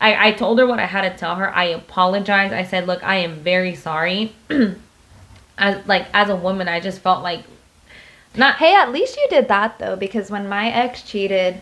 I, 0.00 0.28
I 0.28 0.32
told 0.32 0.58
her 0.58 0.66
what 0.66 0.78
I 0.78 0.86
had 0.86 1.10
to 1.10 1.16
tell 1.16 1.36
her. 1.36 1.54
I 1.54 1.64
apologized. 1.64 2.52
I 2.52 2.64
said, 2.64 2.86
look, 2.86 3.02
I 3.02 3.16
am 3.16 3.36
very 3.36 3.74
sorry. 3.74 4.34
as 5.58 5.86
like 5.86 6.06
as 6.12 6.28
a 6.28 6.36
woman, 6.36 6.68
I 6.68 6.80
just 6.80 7.00
felt 7.00 7.22
like, 7.22 7.44
not 8.36 8.56
Hey, 8.56 8.74
at 8.74 8.92
least 8.92 9.16
you 9.16 9.26
did 9.30 9.48
that 9.48 9.78
though, 9.78 9.96
because 9.96 10.30
when 10.30 10.48
my 10.48 10.70
ex 10.70 11.02
cheated 11.02 11.60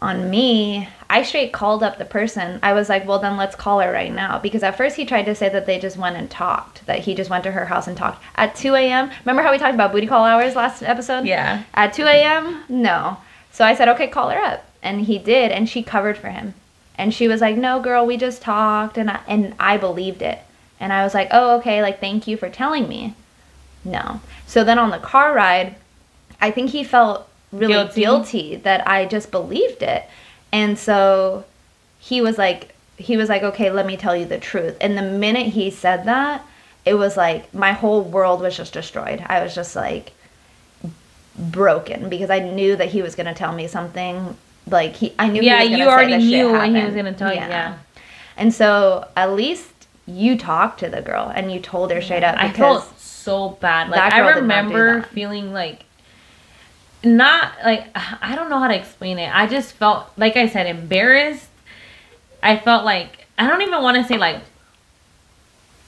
on 0.00 0.30
me, 0.30 0.88
I 1.10 1.22
straight 1.22 1.52
called 1.52 1.82
up 1.82 1.96
the 1.98 2.04
person. 2.04 2.60
I 2.62 2.74
was 2.74 2.88
like, 2.88 3.06
well, 3.06 3.18
then 3.18 3.36
let's 3.36 3.56
call 3.56 3.80
her 3.80 3.90
right 3.90 4.12
now. 4.12 4.38
Because 4.38 4.62
at 4.62 4.76
first 4.76 4.96
he 4.96 5.06
tried 5.06 5.24
to 5.24 5.34
say 5.34 5.48
that 5.48 5.64
they 5.64 5.78
just 5.78 5.96
went 5.96 6.16
and 6.16 6.30
talked, 6.30 6.84
that 6.86 7.00
he 7.00 7.14
just 7.14 7.30
went 7.30 7.44
to 7.44 7.52
her 7.52 7.64
house 7.66 7.86
and 7.86 7.96
talked. 7.96 8.22
At 8.36 8.54
2 8.54 8.74
a.m., 8.74 9.10
remember 9.24 9.42
how 9.42 9.50
we 9.50 9.58
talked 9.58 9.74
about 9.74 9.92
booty 9.92 10.06
call 10.06 10.24
hours 10.24 10.54
last 10.54 10.82
episode? 10.82 11.24
yeah. 11.24 11.62
At 11.74 11.94
2 11.94 12.04
a.m., 12.04 12.62
no. 12.68 13.16
So 13.52 13.64
I 13.64 13.74
said, 13.74 13.88
okay, 13.88 14.06
call 14.08 14.28
her 14.30 14.38
up. 14.38 14.64
And 14.82 15.00
he 15.02 15.18
did, 15.18 15.50
and 15.50 15.68
she 15.68 15.82
covered 15.82 16.18
for 16.18 16.28
him. 16.28 16.54
And 16.96 17.14
she 17.14 17.26
was 17.26 17.40
like, 17.40 17.56
no, 17.56 17.80
girl, 17.80 18.04
we 18.04 18.16
just 18.16 18.42
talked. 18.42 18.98
And 18.98 19.10
I, 19.10 19.20
and 19.26 19.54
I 19.58 19.76
believed 19.78 20.20
it. 20.20 20.40
And 20.78 20.92
I 20.92 21.04
was 21.04 21.14
like, 21.14 21.28
oh, 21.30 21.58
okay, 21.58 21.80
like, 21.82 22.00
thank 22.00 22.26
you 22.26 22.36
for 22.36 22.48
telling 22.50 22.86
me. 22.88 23.14
No. 23.84 24.20
So 24.46 24.62
then 24.62 24.78
on 24.78 24.90
the 24.90 24.98
car 24.98 25.32
ride, 25.34 25.74
I 26.40 26.50
think 26.50 26.70
he 26.70 26.84
felt 26.84 27.28
really 27.50 27.72
Guilty. 27.72 28.00
guilty, 28.00 28.56
that 28.56 28.86
I 28.86 29.06
just 29.06 29.30
believed 29.30 29.82
it. 29.82 30.04
And 30.52 30.78
so 30.78 31.44
he 31.98 32.20
was 32.20 32.38
like, 32.38 32.74
he 32.96 33.16
was 33.16 33.28
like, 33.28 33.42
okay, 33.42 33.70
let 33.70 33.86
me 33.86 33.96
tell 33.96 34.16
you 34.16 34.24
the 34.24 34.38
truth. 34.38 34.76
And 34.80 34.96
the 34.96 35.02
minute 35.02 35.46
he 35.46 35.70
said 35.70 36.04
that, 36.06 36.44
it 36.84 36.94
was 36.94 37.16
like 37.16 37.52
my 37.54 37.72
whole 37.72 38.02
world 38.02 38.40
was 38.40 38.56
just 38.56 38.72
destroyed. 38.72 39.22
I 39.26 39.42
was 39.42 39.54
just 39.54 39.76
like 39.76 40.12
broken 41.38 42.08
because 42.08 42.30
I 42.30 42.38
knew 42.40 42.76
that 42.76 42.88
he 42.88 43.02
was 43.02 43.14
going 43.14 43.26
to 43.26 43.34
tell 43.34 43.52
me 43.52 43.68
something 43.68 44.36
like 44.70 44.96
he 44.96 45.14
I 45.18 45.28
knew 45.28 45.40
he 45.40 45.46
Yeah, 45.46 45.62
was 45.62 45.70
you 45.70 45.88
already 45.88 46.16
knew 46.18 46.52
what 46.52 46.68
he 46.68 46.84
was 46.84 46.94
gonna 46.94 47.12
tell 47.12 47.32
you, 47.32 47.40
yeah. 47.40 47.78
And 48.36 48.52
so 48.52 49.08
at 49.16 49.32
least 49.32 49.70
you 50.06 50.38
talked 50.38 50.80
to 50.80 50.88
the 50.88 51.02
girl 51.02 51.30
and 51.34 51.52
you 51.52 51.60
told 51.60 51.90
her 51.90 52.00
straight 52.00 52.22
up 52.22 52.36
I 52.38 52.52
felt 52.52 52.98
so 52.98 53.50
bad. 53.60 53.90
Like 53.90 54.12
I 54.12 54.18
girl 54.20 54.34
did 54.34 54.44
not 54.44 54.68
do 54.68 54.74
remember 54.74 55.02
feeling 55.02 55.52
like 55.52 55.84
not 57.16 57.52
like 57.64 57.86
I 57.94 58.34
don't 58.36 58.50
know 58.50 58.58
how 58.58 58.68
to 58.68 58.76
explain 58.76 59.18
it. 59.18 59.34
I 59.34 59.46
just 59.46 59.72
felt 59.72 60.10
like 60.16 60.36
I 60.36 60.48
said 60.48 60.66
embarrassed. 60.66 61.48
I 62.42 62.56
felt 62.56 62.84
like 62.84 63.26
I 63.38 63.48
don't 63.48 63.62
even 63.62 63.82
want 63.82 63.96
to 63.96 64.04
say 64.04 64.18
like 64.18 64.40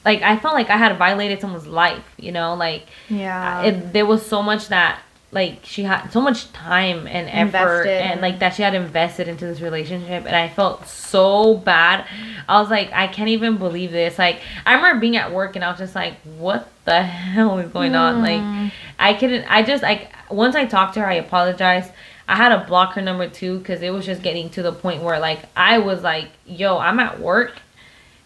like 0.05 0.23
I 0.23 0.37
felt 0.39 0.55
like 0.55 0.71
I 0.71 0.77
had 0.77 0.97
violated 0.97 1.41
someone's 1.41 1.67
life, 1.67 2.05
you 2.17 2.33
know, 2.33 2.55
like 2.55 2.87
yeah. 3.09 3.63
it, 3.63 3.93
there 3.93 4.07
was 4.07 4.25
so 4.25 4.43
much 4.43 4.69
that 4.69 5.01
like 5.33 5.61
she 5.63 5.85
had 5.85 6.09
so 6.09 6.21
much 6.21 6.53
time 6.53 7.07
and 7.07 7.29
effort 7.29 7.83
Invested. 7.83 8.03
and 8.03 8.21
like 8.21 8.41
that 8.41 8.55
she 8.55 8.63
had 8.63 8.75
invested 8.75 9.29
into 9.29 9.47
this 9.47 9.61
relationship 9.61 10.27
and 10.27 10.35
I 10.35 10.49
felt 10.49 10.89
so 10.89 11.55
bad. 11.55 12.07
I 12.49 12.61
was 12.61 12.69
like 12.69 12.91
I 12.93 13.07
can't 13.07 13.29
even 13.29 13.57
believe 13.57 13.93
this. 13.93 14.19
Like 14.19 14.41
I 14.67 14.75
remember 14.75 15.01
being 15.01 15.17
at 15.17 15.33
work 15.33 15.55
and 15.55 15.65
I 15.65 15.71
was 15.71 15.79
just 15.79 15.95
like 15.95 16.15
what 16.39 16.69
the 16.85 17.03
hell 17.03 17.59
is 17.59 17.71
going 17.71 17.95
on? 17.95 18.17
Hmm. 18.17 18.23
Like 18.23 18.73
I 18.99 19.15
couldn't 19.15 19.45
I 19.45 19.63
just 19.63 19.83
like 19.83 20.11
once 20.31 20.57
I 20.57 20.65
talked 20.65 20.95
to 20.95 21.01
her 21.01 21.07
I 21.07 21.15
apologized. 21.15 21.93
I 22.27 22.37
had 22.37 22.51
to 22.51 22.65
block 22.67 22.95
her 22.95 23.03
number 23.03 23.29
2 23.29 23.61
cuz 23.61 23.83
it 23.83 23.93
was 23.93 24.07
just 24.07 24.23
getting 24.23 24.51
to 24.51 24.63
the 24.63 24.73
point 24.73 25.03
where 25.03 25.19
like 25.19 25.41
I 25.57 25.79
was 25.79 26.03
like 26.03 26.29
yo, 26.45 26.79
I'm 26.79 26.99
at 26.99 27.21
work 27.21 27.55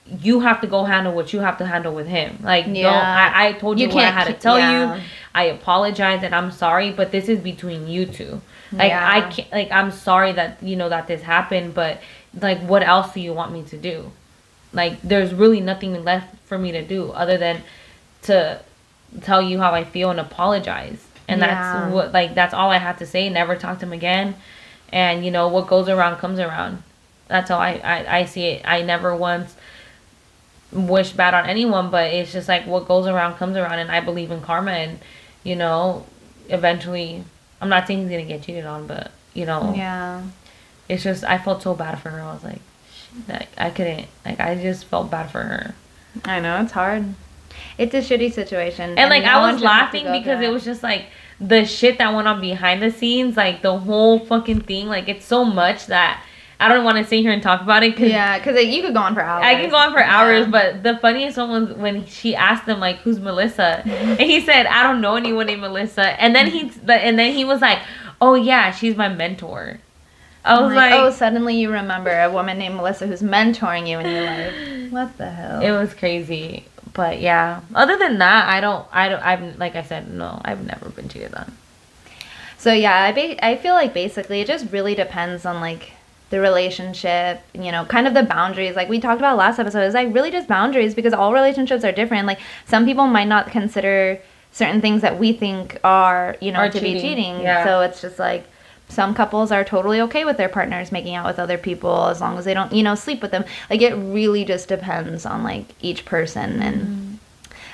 you 0.06 0.40
have 0.40 0.60
to 0.60 0.66
go 0.66 0.84
handle 0.84 1.14
what 1.14 1.32
you 1.32 1.40
have 1.40 1.58
to 1.58 1.66
handle 1.66 1.94
with 1.94 2.06
him. 2.06 2.38
Like, 2.42 2.66
Yeah. 2.68 2.90
I, 3.34 3.48
I 3.48 3.52
told 3.52 3.78
you, 3.78 3.88
You 3.88 3.94
what 3.94 4.04
I 4.04 4.10
had 4.10 4.26
to 4.26 4.34
tell 4.34 4.58
yeah. 4.58 4.96
you. 4.96 5.02
I 5.34 5.44
apologize 5.44 6.22
and 6.22 6.34
I'm 6.34 6.50
sorry, 6.50 6.90
but 6.90 7.10
this 7.10 7.28
is 7.28 7.38
between 7.38 7.88
you 7.88 8.06
two. 8.06 8.40
Like, 8.72 8.90
Yeah. 8.90 9.08
I 9.08 9.30
can't, 9.30 9.50
like, 9.52 9.70
I'm 9.72 9.90
sorry 9.90 10.32
that, 10.32 10.62
you 10.62 10.76
know, 10.76 10.88
that 10.88 11.06
this 11.06 11.22
happened, 11.22 11.74
but, 11.74 12.02
like, 12.38 12.60
what 12.60 12.82
else 12.82 13.14
do 13.14 13.20
you 13.20 13.32
want 13.32 13.52
me 13.52 13.62
to 13.64 13.78
do? 13.78 14.10
Like, 14.72 15.00
there's 15.02 15.32
really 15.32 15.60
nothing 15.60 16.04
left 16.04 16.36
for 16.44 16.58
me 16.58 16.72
to 16.72 16.82
do 16.82 17.10
other 17.12 17.38
than 17.38 17.62
to 18.22 18.60
tell 19.22 19.40
you 19.40 19.60
how 19.60 19.72
I 19.72 19.84
feel 19.84 20.10
and 20.10 20.20
apologize. 20.20 21.02
And 21.28 21.40
that's 21.40 21.92
what, 21.92 22.12
like, 22.12 22.34
that's 22.34 22.52
all 22.52 22.70
I 22.70 22.76
had 22.78 22.98
to 22.98 23.06
say. 23.06 23.30
Never 23.30 23.56
talk 23.56 23.78
to 23.78 23.86
him 23.86 23.92
again. 23.94 24.34
And, 24.92 25.24
you 25.24 25.30
know, 25.30 25.48
what 25.48 25.66
goes 25.66 25.88
around 25.88 26.18
comes 26.18 26.38
around. 26.38 26.82
That's 27.28 27.48
how 27.48 27.56
I, 27.56 27.80
I, 27.82 28.18
I 28.18 28.24
see 28.26 28.44
it. 28.46 28.62
I 28.66 28.82
never 28.82 29.16
once 29.16 29.54
wish 30.74 31.12
bad 31.12 31.34
on 31.34 31.46
anyone, 31.46 31.90
but 31.90 32.12
it's 32.12 32.32
just 32.32 32.48
like 32.48 32.66
what 32.66 32.86
goes 32.86 33.06
around 33.06 33.36
comes 33.36 33.56
around, 33.56 33.78
and 33.78 33.90
I 33.90 34.00
believe 34.00 34.30
in 34.30 34.40
karma, 34.40 34.72
and 34.72 34.98
you 35.42 35.56
know, 35.56 36.04
eventually, 36.48 37.24
I'm 37.60 37.68
not 37.68 37.86
saying 37.86 38.00
he's 38.00 38.10
gonna 38.10 38.24
get 38.24 38.42
cheated 38.42 38.66
on, 38.66 38.86
but 38.86 39.10
you 39.32 39.46
know, 39.46 39.72
yeah. 39.74 40.22
it's 40.88 41.02
just 41.02 41.24
I 41.24 41.38
felt 41.38 41.62
so 41.62 41.74
bad 41.74 42.00
for 42.00 42.10
her. 42.10 42.20
I 42.20 42.32
was 42.32 42.44
like, 42.44 42.60
like 43.28 43.48
I 43.56 43.70
couldn't, 43.70 44.06
like 44.24 44.40
I 44.40 44.54
just 44.56 44.86
felt 44.86 45.10
bad 45.10 45.30
for 45.30 45.42
her, 45.42 45.74
I 46.24 46.40
know 46.40 46.60
it's 46.60 46.72
hard. 46.72 47.14
It's 47.78 47.94
a 47.94 47.98
shitty 47.98 48.32
situation. 48.32 48.98
and 48.98 49.10
like 49.10 49.22
no 49.22 49.30
I 49.30 49.52
was 49.52 49.60
should 49.60 49.68
have 49.68 49.92
to 49.92 49.96
laughing 49.98 50.20
because 50.20 50.40
it 50.40 50.50
was 50.50 50.64
just 50.64 50.82
like 50.82 51.06
the 51.40 51.64
shit 51.64 51.98
that 51.98 52.14
went 52.14 52.28
on 52.28 52.40
behind 52.40 52.82
the 52.82 52.90
scenes, 52.90 53.36
like 53.36 53.62
the 53.62 53.78
whole 53.78 54.18
fucking 54.18 54.62
thing, 54.62 54.88
like 54.88 55.08
it's 55.08 55.24
so 55.24 55.44
much 55.44 55.86
that 55.86 56.24
I 56.60 56.68
don't 56.68 56.84
want 56.84 56.98
to 56.98 57.04
sit 57.04 57.20
here 57.20 57.32
and 57.32 57.42
talk 57.42 57.62
about 57.62 57.82
it. 57.82 57.96
Cause 57.96 58.08
Yeah, 58.08 58.38
because 58.38 58.64
you 58.64 58.82
could 58.82 58.94
go 58.94 59.00
on 59.00 59.14
for 59.14 59.20
hours. 59.20 59.44
I 59.44 59.56
can 59.56 59.70
go 59.70 59.76
on 59.76 59.92
for 59.92 60.02
hours, 60.02 60.46
Yeah. 60.46 60.50
but 60.50 60.82
the 60.82 60.96
funniest 60.98 61.36
one 61.36 61.50
was 61.50 61.76
when 61.76 62.06
she 62.06 62.34
asked 62.34 62.66
him 62.68 62.80
like, 62.80 62.98
"Who's 62.98 63.18
Melissa?" 63.18 63.82
Mm-hmm. 63.84 64.10
and 64.10 64.20
he 64.20 64.40
said, 64.40 64.66
"I 64.66 64.82
don't 64.82 65.00
know 65.00 65.16
anyone 65.16 65.46
named 65.46 65.62
Melissa." 65.62 66.20
And 66.20 66.34
then 66.34 66.46
he, 66.48 66.64
mm-hmm. 66.64 66.90
and 66.90 67.18
then 67.18 67.34
he 67.34 67.44
was 67.44 67.60
like, 67.60 67.80
"Oh 68.20 68.34
yeah, 68.34 68.70
she's 68.70 68.96
my 68.96 69.08
mentor." 69.08 69.80
I 70.44 70.60
was 70.60 70.74
like, 70.74 70.92
oh, 70.92 71.10
suddenly 71.10 71.56
you 71.56 71.72
remember 71.72 72.10
a 72.10 72.30
woman 72.30 72.58
named 72.58 72.74
Melissa 72.76 73.06
who's 73.06 73.22
mentoring 73.22 73.88
you, 73.88 73.98
and 73.98 74.10
you're 74.10 74.26
like, 74.26 74.90
what 74.92 75.16
the 75.16 75.30
hell? 75.30 75.62
it 75.62 75.70
was 75.70 75.94
crazy. 75.94 76.66
But 76.92 77.20
yeah, 77.20 77.62
other 77.74 77.96
than 77.96 78.18
that, 78.18 78.48
I 78.48 78.60
don't, 78.60 78.86
I 78.92 79.08
don't, 79.08 79.22
I've 79.22 79.58
like 79.58 79.74
I 79.74 79.82
said, 79.82 80.10
no, 80.12 80.40
I've 80.44 80.64
never 80.64 80.90
been 80.90 81.08
cheated 81.08 81.34
on. 81.34 81.56
So 82.58 82.72
yeah, 82.72 83.02
I 83.02 83.12
ba- 83.12 83.44
I 83.44 83.56
feel 83.56 83.72
like 83.74 83.94
basically 83.94 84.40
it 84.40 84.46
just 84.46 84.70
really 84.70 84.94
depends 84.94 85.44
on 85.46 85.60
like 85.60 85.92
the 86.30 86.40
relationship, 86.40 87.42
you 87.52 87.70
know, 87.70 87.84
kind 87.84 88.06
of 88.06 88.14
the 88.14 88.22
boundaries. 88.22 88.76
Like 88.76 88.88
we 88.88 88.98
talked 88.98 89.20
about 89.20 89.36
last 89.36 89.58
episode, 89.58 89.82
is 89.82 89.94
like 89.94 90.12
really 90.14 90.30
just 90.30 90.48
boundaries 90.48 90.94
because 90.94 91.12
all 91.12 91.32
relationships 91.32 91.84
are 91.84 91.92
different. 91.92 92.26
Like 92.26 92.40
some 92.66 92.84
people 92.84 93.06
might 93.06 93.28
not 93.28 93.50
consider 93.50 94.20
certain 94.52 94.80
things 94.80 95.02
that 95.02 95.18
we 95.18 95.32
think 95.32 95.78
are, 95.84 96.36
you 96.40 96.52
know, 96.52 96.60
Are 96.60 96.70
to 96.70 96.80
be 96.80 96.94
cheating, 96.94 97.00
cheating. 97.00 97.40
yeah. 97.40 97.64
So 97.64 97.80
it's 97.82 98.00
just 98.00 98.18
like 98.18 98.46
some 98.88 99.14
couples 99.14 99.50
are 99.50 99.64
totally 99.64 100.00
okay 100.02 100.24
with 100.24 100.36
their 100.36 100.48
partners 100.48 100.92
making 100.92 101.14
out 101.14 101.26
with 101.26 101.38
other 101.38 101.58
people 101.58 102.06
as 102.06 102.20
long 102.20 102.38
as 102.38 102.44
they 102.44 102.54
don't, 102.54 102.72
you 102.72 102.82
know, 102.82 102.94
sleep 102.94 103.22
with 103.22 103.30
them. 103.30 103.44
Like 103.68 103.82
it 103.82 103.94
really 103.94 104.44
just 104.44 104.68
depends 104.68 105.26
on 105.26 105.42
like 105.42 105.66
each 105.80 106.04
person 106.04 106.62
and 106.62 106.76
mm-hmm. 106.76 107.14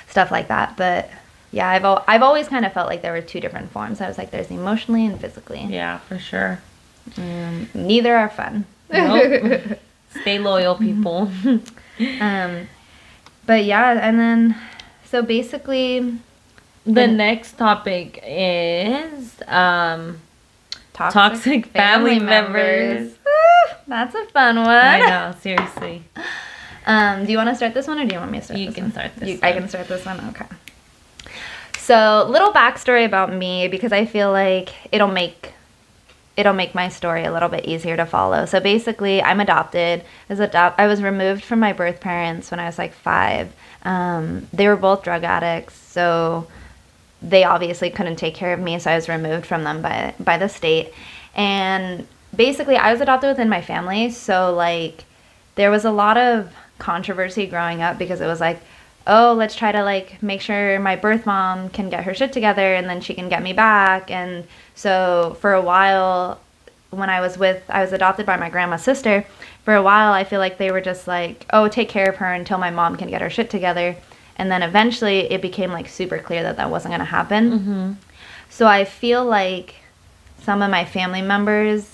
stuff 0.09 0.31
like 0.31 0.47
that. 0.47 0.75
But 0.77 1.09
yeah, 1.51 1.69
I've 1.69 1.83
al- 1.83 2.03
I've 2.07 2.23
always 2.23 2.47
kind 2.47 2.65
of 2.65 2.73
felt 2.73 2.87
like 2.87 3.01
there 3.01 3.11
were 3.11 3.21
two 3.21 3.39
different 3.39 3.71
forms. 3.71 4.01
I 4.01 4.07
was 4.07 4.17
like, 4.17 4.31
there's 4.31 4.49
emotionally 4.49 5.05
and 5.05 5.19
physically. 5.19 5.65
Yeah, 5.69 5.99
for 5.99 6.17
sure. 6.17 6.61
Mm, 7.15 7.73
neither 7.75 8.15
are 8.15 8.29
fun. 8.29 8.65
Nope. 8.91 9.79
Stay 10.21 10.39
loyal, 10.39 10.75
people. 10.75 11.31
um, 12.19 12.67
but 13.45 13.63
yeah, 13.63 13.97
and 14.01 14.19
then 14.19 14.55
so 15.05 15.21
basically, 15.21 16.17
the 16.85 17.01
And- 17.03 17.17
next 17.17 17.53
topic 17.57 18.19
is 18.25 19.35
um 19.47 20.19
toxic, 20.93 21.13
toxic 21.13 21.65
family 21.67 22.19
members. 22.19 23.13
Ah, 23.25 23.77
That's 23.87 24.13
a 24.15 24.25
fun 24.25 24.57
one. 24.57 24.67
I 24.67 24.99
know, 24.99 25.35
seriously. 25.39 26.03
Um, 26.85 27.25
do 27.25 27.31
you 27.31 27.37
want 27.37 27.49
to 27.49 27.55
start 27.55 27.73
this 27.73 27.87
one, 27.87 27.99
or 27.99 28.05
do 28.05 28.13
you 28.13 28.19
want 28.19 28.31
me 28.31 28.39
to 28.39 28.43
start? 28.43 28.59
You 28.59 28.65
this 28.67 28.75
can 28.75 28.83
one? 28.85 28.91
start 28.91 29.11
this 29.15 29.29
You- 29.29 29.39
I 29.41 29.53
can 29.53 29.69
start 29.69 29.87
this 29.87 30.05
one. 30.05 30.19
Okay. 30.29 30.45
So, 31.77 32.27
little 32.29 32.51
backstory 32.51 33.05
about 33.05 33.33
me 33.33 33.67
because 33.69 33.91
I 33.93 34.05
feel 34.05 34.31
like 34.31 34.69
it'll 34.91 35.07
make 35.07 35.53
it'll 36.37 36.53
make 36.53 36.73
my 36.73 36.89
story 36.89 37.23
a 37.23 37.31
little 37.31 37.49
bit 37.49 37.65
easier 37.65 37.97
to 37.97 38.05
follow. 38.05 38.45
So 38.45 38.59
basically, 38.59 39.21
I'm 39.21 39.39
adopted. 39.39 40.03
As 40.29 40.39
adopt, 40.39 40.79
I 40.79 40.87
was 40.87 41.01
removed 41.01 41.43
from 41.43 41.59
my 41.59 41.73
birth 41.73 41.99
parents 41.99 42.51
when 42.51 42.59
I 42.59 42.65
was 42.65 42.77
like 42.77 42.93
five. 42.93 43.51
Um, 43.83 44.47
they 44.53 44.67
were 44.67 44.75
both 44.75 45.03
drug 45.03 45.23
addicts, 45.23 45.75
so 45.75 46.47
they 47.21 47.43
obviously 47.43 47.89
couldn't 47.89 48.15
take 48.15 48.33
care 48.33 48.53
of 48.53 48.59
me, 48.59 48.79
so 48.79 48.91
I 48.91 48.95
was 48.95 49.09
removed 49.09 49.45
from 49.45 49.63
them 49.63 49.81
by 49.81 50.13
by 50.19 50.37
the 50.37 50.47
state. 50.47 50.93
And 51.35 52.07
basically, 52.35 52.77
I 52.77 52.91
was 52.91 53.01
adopted 53.01 53.29
within 53.29 53.49
my 53.49 53.61
family, 53.61 54.09
so 54.11 54.53
like 54.53 55.03
there 55.55 55.71
was 55.71 55.85
a 55.85 55.91
lot 55.91 56.17
of 56.17 56.51
controversy 56.79 57.45
growing 57.45 57.81
up 57.81 57.97
because 57.97 58.21
it 58.21 58.25
was 58.25 58.39
like, 58.39 58.59
oh, 59.07 59.33
let's 59.37 59.55
try 59.55 59.71
to 59.71 59.83
like 59.83 60.21
make 60.21 60.41
sure 60.41 60.79
my 60.79 60.95
birth 60.95 61.25
mom 61.25 61.69
can 61.69 61.89
get 61.89 62.03
her 62.03 62.13
shit 62.13 62.31
together 62.31 62.75
and 62.75 62.87
then 62.87 63.01
she 63.01 63.13
can 63.13 63.29
get 63.29 63.41
me 63.41 63.53
back. 63.53 64.11
And 64.11 64.47
so 64.75 65.37
for 65.39 65.53
a 65.53 65.61
while, 65.61 66.39
when 66.91 67.09
I 67.09 67.21
was 67.21 67.37
with, 67.37 67.63
I 67.69 67.81
was 67.81 67.93
adopted 67.93 68.25
by 68.25 68.37
my 68.37 68.49
grandma's 68.49 68.83
sister. 68.83 69.25
For 69.63 69.75
a 69.75 69.81
while, 69.81 70.11
I 70.13 70.23
feel 70.23 70.39
like 70.39 70.57
they 70.57 70.71
were 70.71 70.81
just 70.81 71.07
like, 71.07 71.45
oh, 71.51 71.67
take 71.67 71.89
care 71.89 72.09
of 72.09 72.17
her 72.17 72.33
until 72.33 72.57
my 72.57 72.69
mom 72.69 72.95
can 72.97 73.09
get 73.09 73.21
her 73.21 73.29
shit 73.29 73.49
together. 73.49 73.95
And 74.35 74.51
then 74.51 74.63
eventually 74.63 75.31
it 75.31 75.41
became 75.41 75.71
like 75.71 75.87
super 75.87 76.17
clear 76.17 76.43
that 76.43 76.57
that 76.57 76.69
wasn't 76.69 76.91
going 76.91 76.99
to 76.99 77.05
happen. 77.05 77.51
Mm-hmm. 77.51 77.91
So 78.49 78.67
I 78.67 78.85
feel 78.85 79.23
like 79.23 79.75
some 80.41 80.61
of 80.61 80.69
my 80.69 80.83
family 80.83 81.21
members 81.21 81.89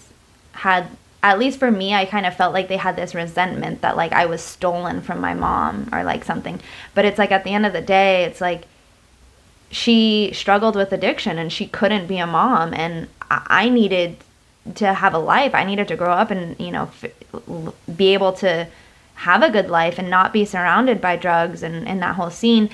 had 0.53 0.87
at 1.31 1.39
least 1.39 1.59
for 1.59 1.71
me 1.71 1.93
I 1.93 2.05
kind 2.05 2.25
of 2.25 2.35
felt 2.35 2.53
like 2.53 2.67
they 2.67 2.77
had 2.77 2.95
this 2.95 3.13
resentment 3.13 3.81
that 3.81 3.97
like 3.97 4.13
I 4.13 4.25
was 4.25 4.41
stolen 4.41 5.01
from 5.01 5.19
my 5.19 5.33
mom 5.33 5.89
or 5.91 6.03
like 6.03 6.23
something. 6.23 6.59
But 6.95 7.05
it's 7.05 7.17
like 7.17 7.31
at 7.31 7.43
the 7.43 7.53
end 7.53 7.65
of 7.65 7.73
the 7.73 7.81
day 7.81 8.23
it's 8.23 8.41
like 8.41 8.65
she 9.69 10.31
struggled 10.33 10.75
with 10.75 10.91
addiction 10.91 11.37
and 11.37 11.51
she 11.51 11.67
couldn't 11.67 12.07
be 12.07 12.17
a 12.17 12.27
mom 12.27 12.73
and 12.73 13.07
I 13.29 13.69
needed 13.69 14.17
to 14.75 14.93
have 14.93 15.13
a 15.13 15.19
life. 15.19 15.53
I 15.53 15.63
needed 15.63 15.87
to 15.89 15.95
grow 15.95 16.11
up 16.11 16.31
and, 16.31 16.57
you 16.59 16.71
know, 16.71 16.89
f- 17.03 17.11
be 17.95 18.13
able 18.13 18.33
to 18.33 18.67
have 19.15 19.43
a 19.43 19.49
good 19.49 19.69
life 19.69 19.97
and 19.97 20.09
not 20.09 20.31
be 20.31 20.45
surrounded 20.45 21.01
by 21.01 21.15
drugs 21.15 21.63
and, 21.63 21.87
and 21.87 22.01
that 22.01 22.15
whole 22.15 22.29
scene. 22.29 22.69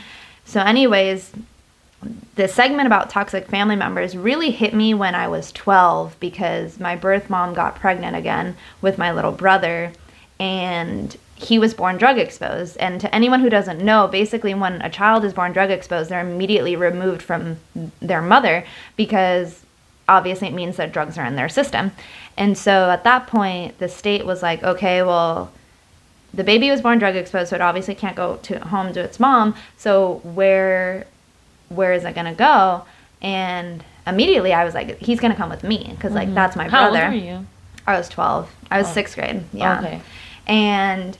So 0.45 0.61
anyways, 0.61 1.31
the 2.35 2.47
segment 2.47 2.87
about 2.87 3.09
toxic 3.09 3.47
family 3.47 3.75
members 3.75 4.17
really 4.17 4.51
hit 4.51 4.73
me 4.73 4.93
when 4.93 5.15
I 5.15 5.27
was 5.27 5.51
12 5.51 6.19
because 6.19 6.79
my 6.79 6.95
birth 6.95 7.29
mom 7.29 7.53
got 7.53 7.75
pregnant 7.75 8.15
again 8.15 8.55
with 8.81 8.97
my 8.97 9.11
little 9.11 9.31
brother 9.31 9.91
and 10.39 11.15
he 11.35 11.59
was 11.59 11.73
born 11.73 11.97
drug 11.97 12.17
exposed. 12.17 12.77
And 12.77 12.99
to 13.01 13.13
anyone 13.13 13.41
who 13.41 13.49
doesn't 13.49 13.83
know, 13.83 14.07
basically, 14.07 14.53
when 14.53 14.81
a 14.81 14.89
child 14.89 15.25
is 15.25 15.33
born 15.33 15.51
drug 15.51 15.71
exposed, 15.71 16.09
they're 16.09 16.25
immediately 16.27 16.75
removed 16.75 17.21
from 17.21 17.57
their 18.01 18.21
mother 18.21 18.65
because 18.95 19.63
obviously 20.07 20.47
it 20.47 20.53
means 20.53 20.77
that 20.77 20.91
drugs 20.91 21.17
are 21.17 21.25
in 21.25 21.35
their 21.35 21.49
system. 21.49 21.91
And 22.37 22.57
so 22.57 22.89
at 22.89 23.03
that 23.03 23.27
point, 23.27 23.77
the 23.79 23.89
state 23.89 24.25
was 24.25 24.41
like, 24.41 24.63
okay, 24.63 25.03
well, 25.03 25.51
the 26.33 26.43
baby 26.43 26.71
was 26.71 26.81
born 26.81 26.97
drug 26.97 27.15
exposed, 27.15 27.49
so 27.49 27.55
it 27.55 27.61
obviously 27.61 27.95
can't 27.95 28.15
go 28.15 28.37
to 28.37 28.59
home 28.59 28.91
to 28.93 29.01
its 29.01 29.19
mom. 29.19 29.55
So 29.77 30.15
where 30.23 31.05
where 31.75 31.93
is 31.93 32.05
it 32.05 32.15
gonna 32.15 32.33
go? 32.33 32.85
And 33.21 33.83
immediately 34.05 34.53
I 34.53 34.65
was 34.65 34.73
like, 34.73 34.97
he's 34.99 35.19
gonna 35.19 35.35
come 35.35 35.49
with 35.49 35.63
me 35.63 35.89
because 35.91 36.13
like 36.13 36.27
mm-hmm. 36.27 36.35
that's 36.35 36.55
my 36.55 36.67
How 36.67 36.89
brother. 36.89 37.05
old 37.05 37.13
are 37.13 37.15
you? 37.15 37.45
I 37.85 37.97
was 37.97 38.09
twelve. 38.09 38.51
I 38.71 38.77
was 38.77 38.87
Oh. 38.87 38.93
sixth 38.93 39.15
grade. 39.15 39.43
Yeah. 39.53 39.79
Okay. 39.79 40.01
And 40.47 41.17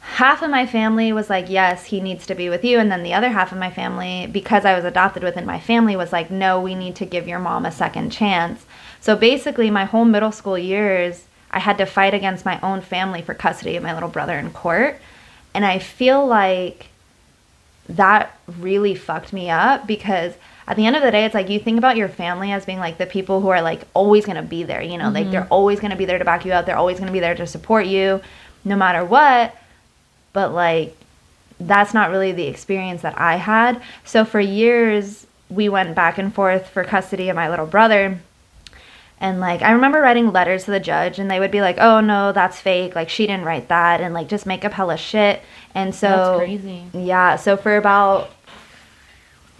half 0.00 0.42
of 0.42 0.50
my 0.50 0.66
family 0.66 1.12
was 1.12 1.30
like, 1.30 1.48
yes, 1.48 1.84
he 1.84 2.00
needs 2.00 2.26
to 2.26 2.34
be 2.34 2.48
with 2.48 2.64
you. 2.64 2.78
And 2.78 2.90
then 2.90 3.02
the 3.02 3.14
other 3.14 3.28
half 3.28 3.52
of 3.52 3.58
my 3.58 3.70
family, 3.70 4.28
because 4.30 4.64
I 4.64 4.74
was 4.74 4.84
adopted 4.84 5.22
within 5.22 5.46
my 5.46 5.60
family, 5.60 5.94
was 5.96 6.12
like, 6.12 6.30
no, 6.30 6.60
we 6.60 6.74
need 6.74 6.96
to 6.96 7.06
give 7.06 7.28
your 7.28 7.38
mom 7.38 7.64
a 7.66 7.72
second 7.72 8.10
chance. 8.10 8.66
So 9.00 9.16
basically, 9.16 9.70
my 9.70 9.84
whole 9.84 10.04
middle 10.04 10.32
school 10.32 10.58
years, 10.58 11.24
I 11.50 11.60
had 11.60 11.78
to 11.78 11.86
fight 11.86 12.14
against 12.14 12.44
my 12.44 12.60
own 12.60 12.80
family 12.80 13.22
for 13.22 13.34
custody 13.34 13.76
of 13.76 13.82
my 13.82 13.94
little 13.94 14.08
brother 14.08 14.38
in 14.38 14.50
court. 14.50 15.00
And 15.54 15.64
I 15.64 15.78
feel 15.78 16.26
like 16.26 16.86
that 17.96 18.38
really 18.58 18.94
fucked 18.94 19.32
me 19.32 19.50
up 19.50 19.86
because 19.86 20.34
at 20.66 20.76
the 20.76 20.86
end 20.86 20.94
of 20.94 21.02
the 21.02 21.10
day, 21.10 21.24
it's 21.24 21.34
like 21.34 21.48
you 21.48 21.58
think 21.58 21.78
about 21.78 21.96
your 21.96 22.08
family 22.08 22.52
as 22.52 22.64
being 22.64 22.78
like 22.78 22.98
the 22.98 23.06
people 23.06 23.40
who 23.40 23.48
are 23.48 23.60
like 23.60 23.82
always 23.92 24.24
going 24.24 24.36
to 24.36 24.42
be 24.42 24.62
there, 24.62 24.80
you 24.80 24.98
know, 24.98 25.06
mm-hmm. 25.06 25.14
like 25.14 25.30
they're 25.30 25.48
always 25.48 25.80
going 25.80 25.90
to 25.90 25.96
be 25.96 26.04
there 26.04 26.18
to 26.18 26.24
back 26.24 26.44
you 26.44 26.52
up. 26.52 26.66
They're 26.66 26.76
always 26.76 26.98
going 26.98 27.08
to 27.08 27.12
be 27.12 27.20
there 27.20 27.34
to 27.34 27.46
support 27.46 27.86
you 27.86 28.20
no 28.64 28.76
matter 28.76 29.04
what. 29.04 29.56
But 30.32 30.52
like, 30.52 30.96
that's 31.58 31.92
not 31.92 32.10
really 32.10 32.32
the 32.32 32.46
experience 32.46 33.02
that 33.02 33.18
I 33.18 33.36
had. 33.36 33.82
So 34.04 34.24
for 34.24 34.40
years, 34.40 35.26
we 35.48 35.68
went 35.68 35.94
back 35.96 36.18
and 36.18 36.32
forth 36.32 36.68
for 36.68 36.84
custody 36.84 37.28
of 37.28 37.36
my 37.36 37.50
little 37.50 37.66
brother. 37.66 38.20
And 39.20 39.38
like, 39.38 39.60
I 39.60 39.72
remember 39.72 40.00
writing 40.00 40.32
letters 40.32 40.64
to 40.64 40.70
the 40.70 40.80
judge, 40.80 41.18
and 41.18 41.30
they 41.30 41.38
would 41.38 41.50
be 41.50 41.60
like, 41.60 41.76
oh 41.78 42.00
no, 42.00 42.32
that's 42.32 42.58
fake. 42.58 42.94
Like, 42.94 43.10
she 43.10 43.26
didn't 43.26 43.44
write 43.44 43.68
that. 43.68 44.00
And 44.00 44.14
like, 44.14 44.28
just 44.28 44.46
make 44.46 44.64
up 44.64 44.72
hella 44.72 44.96
shit. 44.96 45.42
And 45.74 45.94
so, 45.94 46.08
that's 46.08 46.38
crazy. 46.38 46.84
Yeah. 46.94 47.36
So 47.36 47.56
for 47.56 47.76
about 47.76 48.30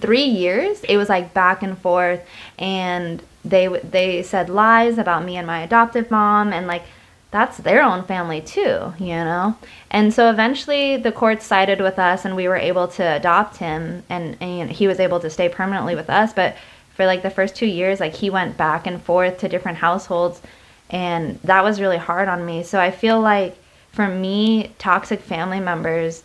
three 0.00 0.24
years, 0.24 0.82
it 0.84 0.96
was 0.96 1.10
like 1.10 1.34
back 1.34 1.62
and 1.62 1.76
forth. 1.76 2.26
And 2.58 3.22
they, 3.44 3.68
they 3.68 4.22
said 4.22 4.48
lies 4.48 4.96
about 4.96 5.24
me 5.24 5.36
and 5.36 5.46
my 5.46 5.60
adoptive 5.60 6.10
mom. 6.10 6.54
And 6.54 6.66
like, 6.66 6.84
that's 7.30 7.58
their 7.58 7.82
own 7.82 8.04
family 8.04 8.40
too, 8.40 8.92
you 8.98 9.14
know? 9.14 9.56
And 9.90 10.12
so 10.12 10.30
eventually 10.30 10.96
the 10.96 11.12
court 11.12 11.42
sided 11.42 11.80
with 11.80 11.98
us 11.98 12.24
and 12.24 12.34
we 12.34 12.48
were 12.48 12.56
able 12.56 12.88
to 12.88 13.02
adopt 13.04 13.58
him 13.58 14.02
and, 14.08 14.36
and 14.40 14.70
he 14.70 14.88
was 14.88 14.98
able 14.98 15.20
to 15.20 15.30
stay 15.30 15.48
permanently 15.48 15.94
with 15.94 16.10
us. 16.10 16.32
But 16.32 16.56
for 17.00 17.06
like 17.06 17.22
the 17.22 17.30
first 17.30 17.56
two 17.56 17.64
years, 17.64 17.98
like 17.98 18.14
he 18.14 18.28
went 18.28 18.58
back 18.58 18.86
and 18.86 19.02
forth 19.02 19.38
to 19.38 19.48
different 19.48 19.78
households 19.78 20.42
and 20.90 21.40
that 21.44 21.64
was 21.64 21.80
really 21.80 21.96
hard 21.96 22.28
on 22.28 22.44
me. 22.44 22.62
So 22.62 22.78
I 22.78 22.90
feel 22.90 23.18
like 23.18 23.56
for 23.90 24.06
me, 24.06 24.74
toxic 24.76 25.22
family 25.22 25.60
members, 25.60 26.22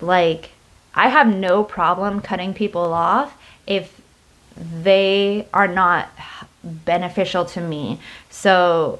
like 0.00 0.52
I 0.94 1.10
have 1.10 1.26
no 1.26 1.62
problem 1.62 2.22
cutting 2.22 2.54
people 2.54 2.94
off 2.94 3.36
if 3.66 4.00
they 4.56 5.46
are 5.52 5.68
not 5.68 6.08
beneficial 6.64 7.44
to 7.44 7.60
me. 7.60 8.00
So 8.30 8.98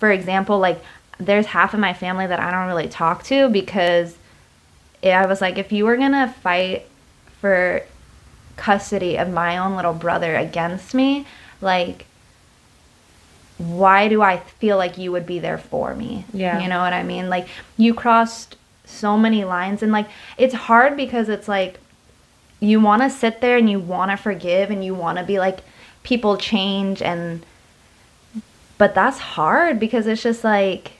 for 0.00 0.10
example, 0.10 0.58
like 0.58 0.82
there's 1.18 1.46
half 1.46 1.74
of 1.74 1.78
my 1.78 1.94
family 1.94 2.26
that 2.26 2.40
I 2.40 2.50
don't 2.50 2.66
really 2.66 2.88
talk 2.88 3.22
to 3.26 3.48
because 3.50 4.16
I 5.04 5.26
was 5.26 5.40
like, 5.40 5.58
if 5.58 5.70
you 5.70 5.84
were 5.84 5.96
gonna 5.96 6.34
fight 6.42 6.88
for 7.40 7.84
custody 8.56 9.16
of 9.16 9.30
my 9.30 9.58
own 9.58 9.76
little 9.76 9.94
brother 9.94 10.36
against 10.36 10.94
me, 10.94 11.26
like, 11.60 12.06
why 13.58 14.08
do 14.08 14.22
I 14.22 14.38
feel 14.38 14.76
like 14.76 14.98
you 14.98 15.12
would 15.12 15.26
be 15.26 15.38
there 15.38 15.58
for 15.58 15.94
me? 15.94 16.24
Yeah. 16.32 16.60
You 16.60 16.68
know 16.68 16.80
what 16.80 16.92
I 16.92 17.02
mean? 17.02 17.28
Like, 17.28 17.46
you 17.76 17.94
crossed 17.94 18.56
so 18.84 19.16
many 19.16 19.44
lines, 19.44 19.82
and 19.82 19.92
like, 19.92 20.08
it's 20.36 20.54
hard 20.54 20.96
because 20.96 21.28
it's 21.28 21.48
like, 21.48 21.78
you 22.60 22.80
want 22.80 23.02
to 23.02 23.10
sit 23.10 23.40
there 23.40 23.56
and 23.56 23.68
you 23.68 23.80
want 23.80 24.10
to 24.12 24.16
forgive 24.16 24.70
and 24.70 24.84
you 24.84 24.94
want 24.94 25.18
to 25.18 25.24
be 25.24 25.38
like, 25.38 25.60
people 26.02 26.36
change 26.36 27.02
and 27.02 27.44
but 28.78 28.94
that's 28.94 29.18
hard 29.18 29.78
because 29.78 30.06
it's 30.08 30.22
just 30.22 30.42
like 30.42 30.92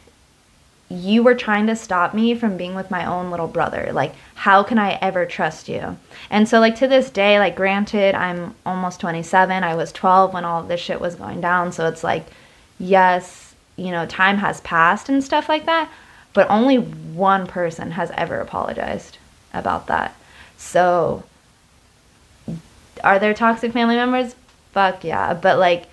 you 0.93 1.23
were 1.23 1.35
trying 1.35 1.67
to 1.67 1.77
stop 1.77 2.13
me 2.13 2.35
from 2.35 2.57
being 2.57 2.75
with 2.75 2.91
my 2.91 3.07
own 3.07 3.31
little 3.31 3.47
brother. 3.47 3.91
Like, 3.93 4.15
how 4.35 4.63
can 4.63 4.79
I 4.79 4.99
ever 5.01 5.25
trust 5.25 5.69
you? 5.69 5.97
And 6.29 6.47
so, 6.47 6.61
like, 6.61 6.77
to 6.77 6.87
this 6.87 7.09
day, 7.09 7.39
like, 7.39 7.57
granted, 7.57 8.15
I'm 8.15 8.55
almost 8.67 9.01
27. 9.01 9.65
I 9.65 9.75
was 9.75 9.91
12 9.93 10.35
when 10.35 10.45
all 10.45 10.61
of 10.61 10.69
this 10.69 10.81
shit 10.81 11.01
was 11.01 11.15
going 11.15 11.41
down. 11.41 11.73
So 11.73 11.87
it's 11.89 12.05
like, 12.05 12.27
yes, 12.79 13.55
you 13.77 13.91
know, 13.91 14.05
time 14.05 14.37
has 14.39 14.61
passed 14.61 15.09
and 15.09 15.25
stuff 15.25 15.49
like 15.49 15.65
that. 15.65 15.91
But 16.35 16.51
only 16.51 16.77
one 16.77 17.47
person 17.47 17.93
has 17.93 18.11
ever 18.13 18.41
apologized 18.41 19.17
about 19.55 19.87
that. 19.87 20.15
So, 20.59 21.25
are 23.03 23.19
there 23.19 23.33
toxic 23.33 23.73
family 23.73 23.97
members? 23.97 24.35
Fuck 24.73 25.05
yeah. 25.05 25.33
But, 25.33 25.59
like, 25.59 25.87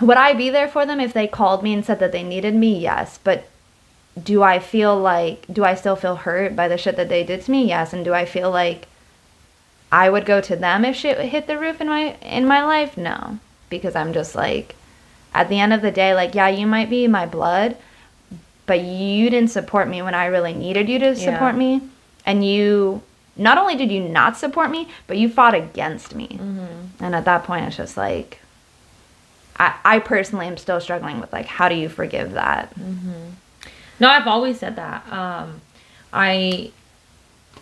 would 0.00 0.16
I 0.16 0.34
be 0.34 0.50
there 0.50 0.68
for 0.68 0.84
them 0.84 0.98
if 0.98 1.12
they 1.12 1.28
called 1.28 1.62
me 1.62 1.72
and 1.72 1.84
said 1.84 2.00
that 2.00 2.10
they 2.10 2.24
needed 2.24 2.54
me? 2.54 2.78
Yes. 2.80 3.18
But 3.22 3.48
do 4.20 4.42
I 4.42 4.58
feel 4.58 4.98
like, 4.98 5.46
do 5.52 5.64
I 5.64 5.74
still 5.74 5.96
feel 5.96 6.16
hurt 6.16 6.54
by 6.54 6.68
the 6.68 6.76
shit 6.76 6.96
that 6.96 7.08
they 7.08 7.24
did 7.24 7.42
to 7.42 7.50
me? 7.50 7.68
Yes. 7.68 7.92
And 7.92 8.04
do 8.04 8.12
I 8.12 8.24
feel 8.24 8.50
like 8.50 8.86
I 9.92 10.08
would 10.08 10.24
go 10.24 10.40
to 10.40 10.56
them 10.56 10.84
if 10.84 10.96
shit 10.96 11.18
hit 11.18 11.46
the 11.46 11.58
roof 11.58 11.80
in 11.80 11.86
my 11.86 12.16
in 12.22 12.46
my 12.46 12.64
life? 12.64 12.96
No, 12.96 13.38
because 13.68 13.94
I'm 13.94 14.14
just 14.14 14.34
like, 14.34 14.74
at 15.34 15.48
the 15.48 15.60
end 15.60 15.74
of 15.74 15.82
the 15.82 15.90
day, 15.90 16.14
like 16.14 16.34
yeah, 16.34 16.48
you 16.48 16.66
might 16.66 16.88
be 16.88 17.06
my 17.06 17.26
blood, 17.26 17.76
but 18.66 18.80
you 18.80 19.28
didn't 19.28 19.50
support 19.50 19.88
me 19.88 20.00
when 20.00 20.14
I 20.14 20.26
really 20.26 20.54
needed 20.54 20.88
you 20.88 20.98
to 20.98 21.14
support 21.14 21.54
yeah. 21.54 21.58
me, 21.58 21.80
and 22.24 22.44
you 22.44 23.02
not 23.36 23.58
only 23.58 23.76
did 23.76 23.92
you 23.92 24.00
not 24.00 24.36
support 24.36 24.70
me, 24.70 24.88
but 25.06 25.18
you 25.18 25.28
fought 25.28 25.54
against 25.54 26.14
me, 26.14 26.28
mm-hmm. 26.28 27.04
and 27.04 27.14
at 27.14 27.26
that 27.26 27.44
point, 27.44 27.66
it's 27.66 27.76
just 27.76 27.98
like 27.98 28.38
I, 29.58 29.74
I 29.84 29.98
personally 29.98 30.46
am 30.46 30.56
still 30.56 30.80
struggling 30.80 31.20
with 31.20 31.32
like 31.34 31.46
how 31.46 31.68
do 31.68 31.74
you 31.74 31.90
forgive 31.90 32.32
that 32.32 32.74
mm-hmm. 32.74 33.32
No 34.00 34.08
i've 34.08 34.26
always 34.26 34.58
said 34.58 34.76
that. 34.76 35.10
Um 35.12 35.60
i 36.12 36.70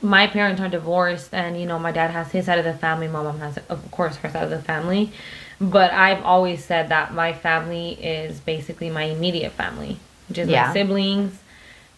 my 0.03 0.27
parents 0.27 0.61
are 0.61 0.69
divorced 0.69 1.35
and 1.35 1.61
you 1.61 1.67
know 1.67 1.79
my 1.79 1.93
dad 1.93 2.11
has 2.11 2.33
his 2.33 2.47
side 2.47 2.59
of 2.59 2.65
the 2.65 2.75
family 2.75 3.07
my 3.07 3.23
mom 3.23 3.39
has 3.39 3.59
of 3.69 3.91
course 3.91 4.17
her 4.17 4.31
side 4.31 4.45
of 4.45 4.51
the 4.51 4.63
family. 4.63 5.13
But 5.61 5.93
i've 5.93 6.23
always 6.25 6.65
said 6.65 6.89
that 6.89 7.13
my 7.13 7.33
family 7.33 7.93
is 8.03 8.41
basically 8.41 8.91
my 8.91 9.05
immediate 9.05 9.53
family 9.53 9.99
which 10.29 10.39
is 10.39 10.49
yeah. 10.49 10.69
my 10.69 10.73
siblings 10.73 11.39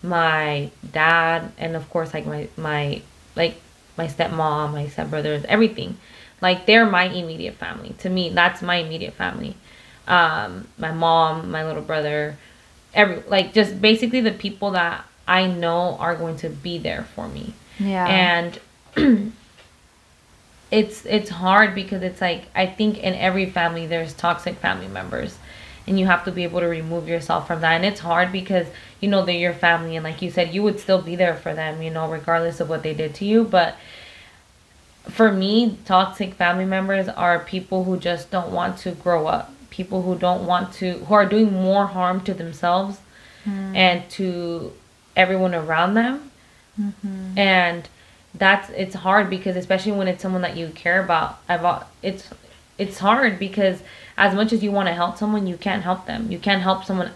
my 0.03 0.71
dad 0.91 1.53
and 1.59 1.77
of 1.77 1.89
course 1.91 2.13
like 2.13 2.27
my 2.27 2.49
my 2.57 3.01
like 3.37 3.55
my 3.97 4.07
stepmom 4.07 4.73
my 4.73 4.87
stepbrothers 4.87 5.45
everything. 5.45 5.97
Like 6.41 6.67
they're 6.67 6.87
my 6.87 7.05
immediate 7.05 7.55
family. 7.55 7.95
To 8.01 8.11
me 8.11 8.31
that's 8.31 8.63
my 8.63 8.77
immediate 8.77 9.15
family. 9.15 9.55
Um, 10.09 10.67
my 10.79 10.91
mom, 10.91 11.53
my 11.53 11.65
little 11.65 11.83
brother, 11.83 12.37
every 12.95 13.23
like 13.29 13.53
just 13.53 13.81
basically 13.81 14.21
the 14.21 14.33
people 14.33 14.73
that 14.73 15.05
I 15.27 15.47
know 15.47 15.97
are 15.99 16.15
going 16.15 16.37
to 16.39 16.49
be 16.49 16.79
there 16.79 17.07
for 17.15 17.29
me. 17.29 17.55
Yeah. 17.79 18.59
And 18.97 19.33
it's 20.71 21.05
it's 21.07 21.31
hard 21.31 21.75
because 21.75 22.03
it's 22.03 22.21
like 22.21 22.45
I 22.55 22.67
think 22.67 22.99
in 22.99 23.15
every 23.15 23.47
family 23.47 23.87
there's 23.87 24.15
toxic 24.15 24.57
family 24.57 24.89
members 24.89 25.39
and 25.87 25.99
you 25.99 26.07
have 26.07 26.25
to 26.25 26.33
be 26.33 26.45
able 26.45 26.61
to 26.61 26.67
remove 26.67 27.09
yourself 27.09 27.47
from 27.47 27.61
that 27.61 27.73
and 27.73 27.85
it's 27.85 28.01
hard 28.01 28.33
because 28.33 28.67
you 29.01 29.09
know 29.09 29.25
they're 29.25 29.35
your 29.35 29.53
family 29.53 29.97
and 29.97 30.05
like 30.05 30.23
you 30.23 30.31
said 30.31 30.55
you 30.55 30.63
would 30.63 30.79
still 30.79 31.03
be 31.03 31.17
there 31.17 31.37
for 31.37 31.55
them 31.55 31.83
you 31.83 31.91
know 31.91 32.11
regardless 32.11 32.61
of 32.61 32.69
what 32.69 32.83
they 32.83 32.95
did 32.95 33.15
to 33.15 33.25
you 33.25 33.45
but 33.45 33.77
for 35.09 35.33
me 35.33 35.77
toxic 35.85 36.35
family 36.35 36.65
members 36.65 37.09
are 37.09 37.39
people 37.41 37.85
who 37.85 37.97
just 37.97 38.31
don't 38.31 38.53
want 38.53 38.79
to 38.79 38.93
grow 38.93 39.27
up 39.27 39.53
people 39.73 40.03
who 40.03 40.15
don't 40.15 40.47
want 40.47 40.73
to 40.75 40.93
who 41.07 41.15
are 41.15 41.27
doing 41.27 41.51
more 41.51 41.87
harm 41.87 42.21
to 42.21 42.35
themselves 42.35 42.99
mm. 43.45 43.75
and 43.75 44.09
to 44.11 44.73
everyone 45.17 45.55
around 45.55 45.95
them. 45.95 46.31
Mm-hmm. 46.81 47.37
and 47.37 47.87
that's 48.35 48.71
it's 48.71 48.95
hard 48.95 49.29
because 49.29 49.57
especially 49.57 49.93
when 49.93 50.09
it's 50.09 50.23
someone 50.23 50.41
that 50.41 50.57
you 50.57 50.69
care 50.69 51.05
about 51.05 51.39
I've, 51.51 51.85
it's 52.03 52.31
it's 52.79 52.99
hard 52.99 53.39
because 53.39 53.83
as 54.17 54.35
much 54.35 54.55
as 54.55 54.63
you 54.63 54.71
want 54.73 54.89
to 54.89 54.95
help 54.95 55.19
someone 55.19 55.47
you 55.47 55.57
can't 55.57 55.83
help 55.83 56.07
them. 56.07 56.31
You 56.31 56.39
can't 56.39 56.63
help 56.63 56.85
someone 56.85 57.11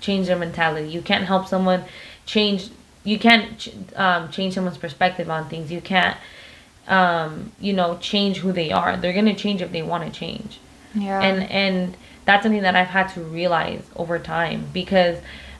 change 0.00 0.26
their 0.26 0.36
mentality. 0.36 0.88
You 0.88 1.00
can't 1.00 1.24
help 1.24 1.46
someone 1.48 1.84
change 2.26 2.70
you 3.04 3.18
can't 3.18 3.68
um, 3.96 4.30
change 4.30 4.54
someone's 4.54 4.78
perspective 4.78 5.28
on 5.30 5.48
things. 5.48 5.70
You 5.70 5.80
can't 5.80 6.16
um, 6.88 7.52
you 7.58 7.72
know 7.72 7.98
change 7.98 8.38
who 8.38 8.52
they 8.52 8.70
are. 8.70 8.96
They're 8.96 9.12
gonna 9.14 9.34
change 9.34 9.62
if 9.62 9.72
they 9.72 9.82
want 9.82 10.04
to 10.04 10.10
change 10.10 10.58
yeah. 10.94 11.20
And 11.20 11.50
and 11.50 11.96
that's 12.24 12.42
something 12.42 12.62
that 12.62 12.76
I've 12.76 12.88
had 12.88 13.08
to 13.10 13.20
realize 13.20 13.82
over 13.96 14.18
time 14.18 14.68
because 14.72 15.18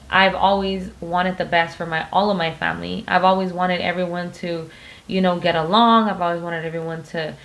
I've 0.09 0.35
always 0.35 0.89
wanted 1.01 1.37
the 1.37 1.45
best 1.45 1.77
for 1.77 1.85
my 1.85 2.07
all 2.11 2.31
of 2.31 2.37
my 2.37 2.53
family. 2.53 3.03
I've 3.07 3.23
always 3.23 3.53
wanted 3.53 3.81
everyone 3.81 4.31
to, 4.33 4.69
you 5.07 5.21
know, 5.21 5.39
get 5.39 5.55
along. 5.55 6.09
I've 6.09 6.21
always 6.21 6.41
wanted 6.41 6.65
everyone 6.65 7.03
to 7.03 7.35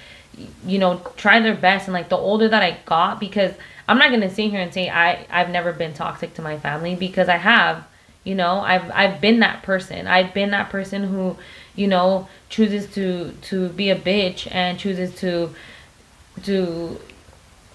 you 0.65 0.79
know, 0.79 1.03
try 1.17 1.41
their 1.41 1.55
best 1.55 1.87
and 1.87 1.93
like 1.93 2.09
the 2.09 2.17
older 2.17 2.49
that 2.49 2.63
I 2.63 2.79
got 2.85 3.21
because 3.21 3.53
I'm 3.89 3.99
not 3.99 4.11
going 4.11 4.21
to 4.23 4.31
sit 4.31 4.51
here 4.51 4.61
and 4.61 4.73
say 4.73 4.89
I 4.89 5.27
I've 5.31 5.51
never 5.51 5.73
been 5.73 5.93
toxic 5.93 6.35
to 6.35 6.43
my 6.43 6.59
family 6.59 6.95
because 6.95 7.29
I 7.29 7.37
have. 7.37 7.85
You 8.23 8.35
know, 8.35 8.61
I've 8.61 8.91
I've 8.93 9.21
been 9.21 9.41
that 9.41 9.63
person. 9.63 10.07
I've 10.07 10.35
been 10.35 10.51
that 10.51 10.69
person 10.69 11.05
who, 11.05 11.37
you 11.75 11.87
know, 11.87 12.29
chooses 12.51 12.93
to 12.95 13.33
to 13.43 13.71
be 13.71 13.91
a 13.91 13.97
bitch 13.97 14.47
and 14.51 14.79
chooses 14.79 15.15
to 15.17 15.55
to 16.45 17.01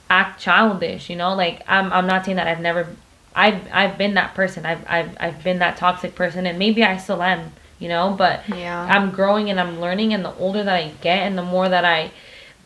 act 0.10 0.39
childish, 0.39 1.10
you 1.10 1.16
know? 1.16 1.34
Like 1.36 1.62
I'm 1.68 1.91
I'm 1.91 2.08
not 2.08 2.26
saying 2.26 2.38
that 2.38 2.47
I've 2.47 2.60
never 2.62 2.88
I've 3.36 3.68
I've 3.72 3.97
been 3.97 4.14
that 4.16 4.34
person. 4.34 4.66
I've 4.66 4.86
I've 4.88 5.18
I've 5.20 5.43
been 5.43 5.60
that 5.60 5.78
toxic 5.78 6.16
person, 6.16 6.45
and 6.45 6.58
maybe 6.58 6.84
I 6.84 6.97
still 6.97 7.22
am. 7.22 7.51
You 7.78 7.89
know, 7.89 8.16
but 8.18 8.47
Yeah. 8.47 8.88
I'm 8.89 9.12
growing 9.12 9.49
and 9.49 9.60
I'm 9.60 9.82
learning, 9.82 10.14
and 10.14 10.24
the 10.24 10.34
older 10.36 10.64
that 10.64 10.74
I 10.74 10.91
get, 11.01 11.20
and 11.20 11.38
the 11.38 11.43
more 11.43 11.68
that 11.68 11.84
I 11.84 12.12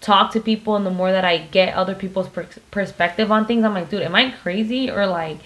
talk 0.01 0.31
to 0.33 0.39
people, 0.39 0.75
and 0.75 0.85
the 0.85 0.91
more 0.91 1.11
that 1.11 1.25
I 1.25 1.39
get 1.39 1.73
other 1.73 1.95
people's 1.95 2.29
per- 2.29 2.47
perspective 2.69 3.31
on 3.31 3.47
things, 3.47 3.63
I'm 3.63 3.73
like, 3.73 3.89
dude, 3.89 4.03
am 4.03 4.13
I 4.13 4.29
crazy 4.29 4.89
or 4.91 5.07
like, 5.07 5.39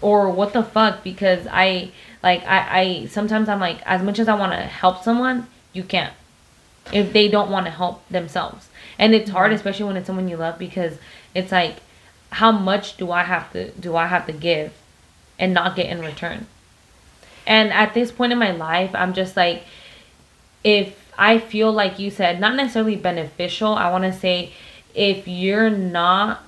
or 0.00 0.30
what 0.30 0.52
the 0.52 0.62
fuck? 0.62 1.02
Because 1.02 1.46
I 1.50 1.90
like 2.22 2.44
I 2.46 2.80
I 2.80 3.06
sometimes 3.06 3.48
I'm 3.48 3.58
like, 3.60 3.82
as 3.84 4.02
much 4.02 4.20
as 4.20 4.28
I 4.28 4.34
want 4.34 4.52
to 4.52 4.58
help 4.58 5.02
someone, 5.02 5.48
you 5.72 5.82
can't 5.82 6.12
if 6.92 7.12
they 7.12 7.28
don't 7.28 7.50
want 7.50 7.66
to 7.66 7.72
help 7.72 8.06
themselves. 8.08 8.68
And 8.98 9.14
it's 9.14 9.30
hard, 9.30 9.52
especially 9.52 9.86
when 9.86 9.96
it's 9.96 10.06
someone 10.06 10.28
you 10.28 10.36
love, 10.36 10.58
because 10.58 10.98
it's 11.34 11.52
like, 11.52 11.76
how 12.30 12.52
much 12.52 12.96
do 12.96 13.10
I 13.10 13.24
have 13.24 13.52
to 13.52 13.70
do 13.72 13.96
I 13.96 14.06
have 14.06 14.26
to 14.26 14.32
give, 14.32 14.72
and 15.38 15.52
not 15.52 15.76
get 15.76 15.86
in 15.86 16.00
return? 16.00 16.46
And 17.46 17.72
at 17.72 17.94
this 17.94 18.12
point 18.12 18.32
in 18.32 18.38
my 18.38 18.52
life, 18.52 18.90
I'm 18.94 19.12
just 19.12 19.36
like, 19.36 19.64
if 20.62 21.12
I 21.18 21.38
feel 21.38 21.72
like 21.72 21.98
you 21.98 22.10
said, 22.10 22.40
not 22.40 22.54
necessarily 22.54 22.96
beneficial, 22.96 23.74
I 23.74 23.90
want 23.90 24.04
to 24.04 24.12
say, 24.12 24.52
if 24.94 25.26
you're 25.26 25.70
not 25.70 26.44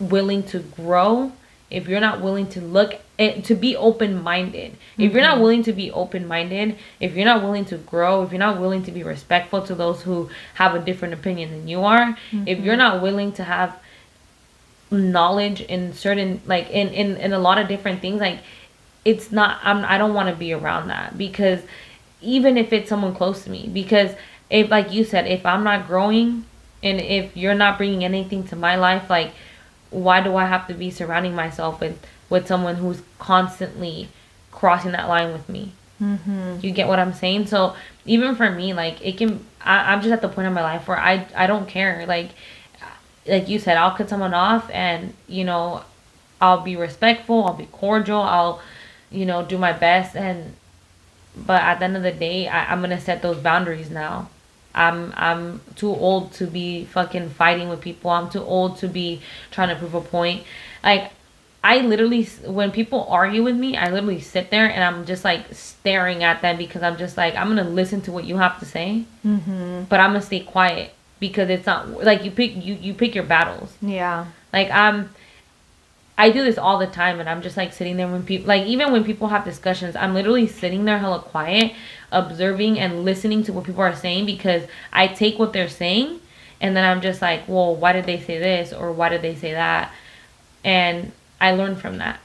willing 0.00 0.42
to 0.44 0.60
grow, 0.60 1.32
if 1.70 1.88
you're 1.88 2.00
not 2.00 2.20
willing 2.20 2.48
to 2.48 2.60
look 2.60 3.00
it, 3.18 3.44
to 3.44 3.54
be 3.56 3.76
open 3.76 4.22
minded, 4.22 4.76
if 4.96 5.12
you're 5.12 5.22
not 5.22 5.34
mm-hmm. 5.34 5.42
willing 5.42 5.62
to 5.64 5.72
be 5.72 5.90
open 5.90 6.26
minded, 6.26 6.78
if 7.00 7.14
you're 7.14 7.24
not 7.24 7.42
willing 7.42 7.64
to 7.66 7.76
grow, 7.76 8.22
if 8.22 8.30
you're 8.30 8.38
not 8.38 8.60
willing 8.60 8.84
to 8.84 8.92
be 8.92 9.02
respectful 9.02 9.60
to 9.62 9.74
those 9.74 10.02
who 10.02 10.30
have 10.54 10.74
a 10.76 10.78
different 10.78 11.14
opinion 11.14 11.50
than 11.50 11.66
you 11.66 11.82
are, 11.82 12.16
if 12.32 12.58
mm-hmm. 12.58 12.64
you're 12.64 12.76
not 12.76 13.02
willing 13.02 13.32
to 13.32 13.44
have 13.44 13.78
knowledge 14.90 15.60
in 15.62 15.92
certain 15.92 16.40
like 16.46 16.70
in 16.70 16.88
in, 16.88 17.16
in 17.16 17.32
a 17.32 17.38
lot 17.38 17.58
of 17.58 17.68
different 17.68 18.00
things 18.00 18.20
like 18.20 18.38
it's 19.04 19.30
not 19.30 19.58
I'm 19.62 19.84
I 19.84 19.98
don't 19.98 20.14
want 20.14 20.30
to 20.30 20.34
be 20.34 20.52
around 20.52 20.88
that 20.88 21.18
because 21.18 21.60
even 22.22 22.56
if 22.56 22.72
it's 22.72 22.88
someone 22.88 23.14
close 23.14 23.44
to 23.44 23.50
me 23.50 23.68
because 23.72 24.12
if 24.48 24.70
like 24.70 24.92
you 24.92 25.04
said 25.04 25.26
if 25.26 25.44
I'm 25.44 25.62
not 25.62 25.86
growing 25.86 26.46
and 26.82 27.00
if 27.00 27.36
you're 27.36 27.54
not 27.54 27.76
bringing 27.76 28.04
anything 28.04 28.44
to 28.48 28.56
my 28.56 28.76
life 28.76 29.10
like 29.10 29.32
why 29.90 30.22
do 30.22 30.36
I 30.36 30.46
have 30.46 30.66
to 30.68 30.74
be 30.74 30.90
surrounding 30.90 31.34
myself 31.34 31.80
with 31.80 31.98
with 32.30 32.46
someone 32.46 32.76
who's 32.76 33.02
constantly 33.18 34.08
crossing 34.50 34.92
that 34.92 35.08
line 35.08 35.32
with 35.32 35.48
me 35.48 35.72
Mm-hmm. 36.02 36.58
you 36.60 36.70
get 36.70 36.86
what 36.86 37.00
I'm 37.00 37.12
saying? 37.12 37.46
So 37.46 37.74
even 38.06 38.36
for 38.36 38.48
me, 38.50 38.72
like 38.72 39.04
it 39.04 39.18
can, 39.18 39.44
I, 39.60 39.92
I'm 39.92 40.00
just 40.00 40.12
at 40.12 40.22
the 40.22 40.28
point 40.28 40.46
in 40.46 40.52
my 40.52 40.62
life 40.62 40.86
where 40.86 40.98
I, 40.98 41.26
I 41.34 41.48
don't 41.48 41.68
care. 41.68 42.06
Like, 42.06 42.30
like 43.26 43.48
you 43.48 43.58
said, 43.58 43.76
I'll 43.76 43.96
cut 43.96 44.08
someone 44.08 44.32
off, 44.32 44.70
and 44.70 45.12
you 45.26 45.44
know, 45.44 45.82
I'll 46.40 46.60
be 46.60 46.76
respectful. 46.76 47.44
I'll 47.44 47.54
be 47.54 47.66
cordial. 47.66 48.20
I'll, 48.20 48.62
you 49.10 49.26
know, 49.26 49.44
do 49.44 49.58
my 49.58 49.72
best. 49.72 50.14
And, 50.14 50.54
but 51.36 51.62
at 51.62 51.80
the 51.80 51.86
end 51.86 51.96
of 51.96 52.04
the 52.04 52.12
day, 52.12 52.46
I, 52.46 52.72
I'm 52.72 52.80
gonna 52.80 53.00
set 53.00 53.20
those 53.20 53.38
boundaries 53.38 53.90
now. 53.90 54.30
I'm 54.74 55.12
I'm 55.16 55.60
too 55.74 55.90
old 55.90 56.32
to 56.34 56.46
be 56.46 56.84
fucking 56.84 57.30
fighting 57.30 57.68
with 57.68 57.80
people. 57.80 58.10
I'm 58.12 58.30
too 58.30 58.42
old 58.42 58.78
to 58.78 58.88
be 58.88 59.20
trying 59.50 59.70
to 59.70 59.74
prove 59.74 59.94
a 59.94 60.00
point. 60.00 60.44
Like 60.84 61.10
I 61.62 61.78
literally, 61.80 62.24
when 62.46 62.70
people 62.70 63.06
argue 63.10 63.42
with 63.42 63.56
me, 63.56 63.76
I 63.76 63.90
literally 63.90 64.20
sit 64.20 64.50
there 64.50 64.70
and 64.70 64.82
I'm 64.84 65.04
just 65.04 65.24
like 65.24 65.52
staring 65.52 66.22
at 66.22 66.40
them 66.40 66.56
because 66.56 66.82
I'm 66.82 66.96
just 66.96 67.16
like, 67.16 67.34
I'm 67.34 67.48
gonna 67.48 67.68
listen 67.68 68.00
to 68.02 68.12
what 68.12 68.24
you 68.24 68.36
have 68.36 68.58
to 68.60 68.64
say, 68.64 69.04
Mm-hmm. 69.26 69.82
but 69.88 69.98
I'm 70.00 70.10
gonna 70.10 70.22
stay 70.22 70.40
quiet 70.40 70.92
because 71.20 71.50
it's 71.50 71.66
not 71.66 71.90
like 72.04 72.24
you 72.24 72.30
pick 72.30 72.54
you 72.64 72.74
you 72.74 72.94
pick 72.94 73.14
your 73.14 73.24
battles. 73.24 73.72
Yeah. 73.82 74.26
Like 74.52 74.70
I'm, 74.70 75.10
I 76.16 76.30
do 76.30 76.44
this 76.44 76.58
all 76.58 76.78
the 76.78 76.86
time, 76.86 77.18
and 77.20 77.28
I'm 77.28 77.42
just 77.42 77.56
like 77.56 77.72
sitting 77.72 77.96
there 77.96 78.06
when 78.08 78.22
people 78.22 78.46
like 78.46 78.64
even 78.64 78.92
when 78.92 79.02
people 79.02 79.26
have 79.28 79.44
discussions, 79.44 79.96
I'm 79.96 80.14
literally 80.14 80.46
sitting 80.46 80.84
there 80.84 80.98
hella 81.00 81.18
quiet, 81.20 81.72
observing 82.12 82.78
and 82.78 83.04
listening 83.04 83.42
to 83.44 83.52
what 83.52 83.64
people 83.64 83.82
are 83.82 83.94
saying 83.96 84.26
because 84.26 84.62
I 84.92 85.08
take 85.08 85.40
what 85.40 85.52
they're 85.52 85.68
saying, 85.68 86.20
and 86.60 86.76
then 86.76 86.84
I'm 86.84 87.00
just 87.00 87.20
like, 87.20 87.48
well, 87.48 87.74
why 87.74 87.92
did 87.92 88.06
they 88.06 88.20
say 88.20 88.38
this 88.38 88.72
or 88.72 88.92
why 88.92 89.08
did 89.08 89.22
they 89.22 89.34
say 89.34 89.52
that, 89.54 89.92
and 90.64 91.10
I 91.40 91.52
learned 91.52 91.80
from 91.80 91.98
that, 91.98 92.20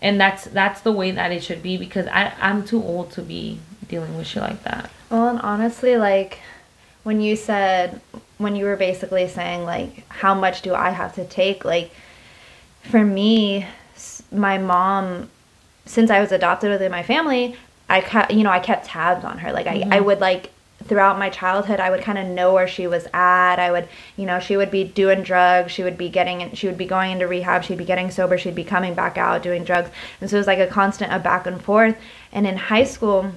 and 0.00 0.20
that's 0.20 0.44
that's 0.44 0.80
the 0.80 0.92
way 0.92 1.10
that 1.10 1.32
it 1.32 1.42
should 1.42 1.62
be 1.62 1.76
because 1.76 2.06
I 2.06 2.32
I'm 2.40 2.64
too 2.64 2.82
old 2.82 3.10
to 3.12 3.22
be 3.22 3.58
dealing 3.88 4.16
with 4.16 4.26
shit 4.26 4.42
like 4.42 4.62
that. 4.64 4.90
Well, 5.10 5.28
and 5.28 5.40
honestly, 5.40 5.96
like 5.96 6.40
when 7.06 7.20
you 7.20 7.36
said, 7.36 8.00
when 8.38 8.56
you 8.56 8.64
were 8.64 8.74
basically 8.74 9.28
saying, 9.28 9.62
like, 9.62 10.02
how 10.08 10.34
much 10.34 10.62
do 10.62 10.74
I 10.74 10.90
have 10.90 11.14
to 11.14 11.24
take? 11.24 11.64
Like, 11.64 11.92
for 12.82 13.04
me, 13.04 13.64
my 14.32 14.58
mom, 14.58 15.30
since 15.84 16.10
I 16.10 16.18
was 16.18 16.32
adopted 16.32 16.70
within 16.70 16.90
my 16.90 17.04
family, 17.04 17.54
I 17.88 18.00
kept, 18.00 18.32
you 18.32 18.42
know, 18.42 18.50
I 18.50 18.58
kept 18.58 18.86
tabs 18.86 19.24
on 19.24 19.38
her. 19.38 19.52
Like, 19.52 19.68
I, 19.68 19.70
I 19.70 19.76
mm-hmm. 19.82 20.04
would, 20.04 20.18
like, 20.18 20.50
throughout 20.88 21.18
my 21.18 21.30
childhood, 21.30 21.80
I 21.80 21.90
would 21.90 22.02
kind 22.02 22.18
of 22.18 22.26
know 22.26 22.54
where 22.54 22.68
she 22.68 22.86
was 22.86 23.06
at. 23.12 23.58
I 23.58 23.70
would, 23.70 23.88
you 24.16 24.26
know, 24.26 24.40
she 24.40 24.56
would 24.56 24.70
be 24.70 24.84
doing 24.84 25.22
drugs. 25.22 25.72
She 25.72 25.82
would 25.82 25.98
be 25.98 26.08
getting, 26.08 26.52
she 26.54 26.66
would 26.66 26.78
be 26.78 26.86
going 26.86 27.12
into 27.12 27.26
rehab. 27.26 27.64
She'd 27.64 27.78
be 27.78 27.84
getting 27.84 28.10
sober. 28.10 28.38
She'd 28.38 28.54
be 28.54 28.64
coming 28.64 28.94
back 28.94 29.18
out 29.18 29.42
doing 29.42 29.64
drugs. 29.64 29.90
And 30.20 30.30
so 30.30 30.36
it 30.36 30.40
was 30.40 30.46
like 30.46 30.58
a 30.58 30.66
constant 30.66 31.12
a 31.12 31.18
back 31.18 31.46
and 31.46 31.62
forth. 31.62 31.96
And 32.32 32.46
in 32.46 32.56
high 32.56 32.84
school, 32.84 33.32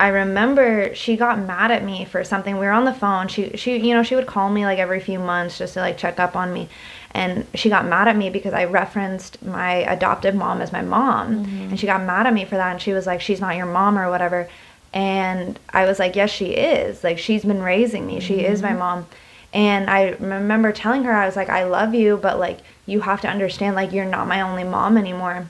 I 0.00 0.08
remember 0.08 0.94
she 0.94 1.18
got 1.18 1.38
mad 1.38 1.70
at 1.70 1.84
me 1.84 2.06
for 2.06 2.24
something. 2.24 2.58
We 2.58 2.64
were 2.64 2.72
on 2.72 2.86
the 2.86 2.94
phone. 2.94 3.28
She 3.28 3.54
she 3.58 3.76
you 3.76 3.94
know, 3.94 4.02
she 4.02 4.14
would 4.14 4.26
call 4.26 4.48
me 4.48 4.64
like 4.64 4.78
every 4.78 4.98
few 4.98 5.18
months 5.18 5.58
just 5.58 5.74
to 5.74 5.80
like 5.80 5.98
check 5.98 6.18
up 6.18 6.34
on 6.34 6.54
me. 6.54 6.70
And 7.10 7.46
she 7.54 7.68
got 7.68 7.84
mad 7.84 8.08
at 8.08 8.16
me 8.16 8.30
because 8.30 8.54
I 8.54 8.64
referenced 8.64 9.42
my 9.42 9.74
adoptive 9.74 10.34
mom 10.34 10.62
as 10.62 10.72
my 10.72 10.80
mom. 10.80 11.44
Mm-hmm. 11.44 11.62
And 11.64 11.80
she 11.80 11.84
got 11.86 12.02
mad 12.02 12.26
at 12.26 12.32
me 12.32 12.46
for 12.46 12.56
that 12.56 12.72
and 12.72 12.80
she 12.80 12.94
was 12.94 13.06
like 13.06 13.20
she's 13.20 13.42
not 13.42 13.56
your 13.56 13.66
mom 13.66 13.98
or 13.98 14.08
whatever. 14.08 14.48
And 14.92 15.58
I 15.72 15.86
was 15.86 15.98
like, 15.98 16.16
"Yes, 16.16 16.30
she 16.30 16.46
is. 16.46 17.04
Like 17.04 17.18
she's 17.18 17.44
been 17.44 17.62
raising 17.62 18.06
me. 18.06 18.20
She 18.20 18.40
is 18.44 18.60
my 18.62 18.72
mom." 18.72 19.06
And 19.52 19.88
I 19.90 20.10
remember 20.18 20.72
telling 20.72 21.04
her 21.04 21.12
I 21.12 21.26
was 21.26 21.36
like, 21.36 21.48
"I 21.48 21.64
love 21.64 21.94
you, 21.94 22.16
but 22.16 22.38
like 22.38 22.58
you 22.86 23.00
have 23.02 23.20
to 23.22 23.28
understand 23.28 23.76
like 23.76 23.92
you're 23.92 24.04
not 24.04 24.26
my 24.28 24.40
only 24.40 24.64
mom 24.64 24.96
anymore." 24.98 25.46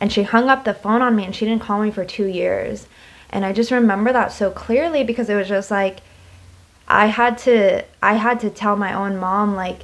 and 0.00 0.12
she 0.12 0.24
hung 0.24 0.48
up 0.48 0.64
the 0.64 0.74
phone 0.74 1.00
on 1.00 1.14
me 1.14 1.24
and 1.24 1.32
she 1.36 1.44
didn't 1.44 1.62
call 1.62 1.80
me 1.80 1.88
for 1.90 2.04
two 2.04 2.26
years 2.26 2.88
and 3.30 3.44
i 3.44 3.52
just 3.52 3.70
remember 3.70 4.12
that 4.12 4.32
so 4.32 4.50
clearly 4.50 5.04
because 5.04 5.28
it 5.30 5.36
was 5.36 5.46
just 5.46 5.70
like 5.70 5.98
i 6.88 7.06
had 7.06 7.38
to 7.38 7.84
i 8.02 8.14
had 8.14 8.40
to 8.40 8.50
tell 8.50 8.74
my 8.74 8.92
own 8.92 9.16
mom 9.16 9.54
like 9.54 9.82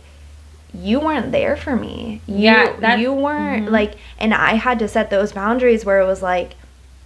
you 0.74 0.98
weren't 0.98 1.30
there 1.30 1.56
for 1.56 1.76
me 1.76 2.20
you, 2.26 2.34
Yeah, 2.36 2.76
that- 2.80 2.98
you 2.98 3.12
weren't 3.12 3.66
mhm. 3.66 3.70
like 3.70 3.94
and 4.18 4.34
i 4.34 4.54
had 4.54 4.80
to 4.80 4.88
set 4.88 5.08
those 5.08 5.30
boundaries 5.32 5.84
where 5.84 6.00
it 6.00 6.06
was 6.06 6.20
like 6.20 6.54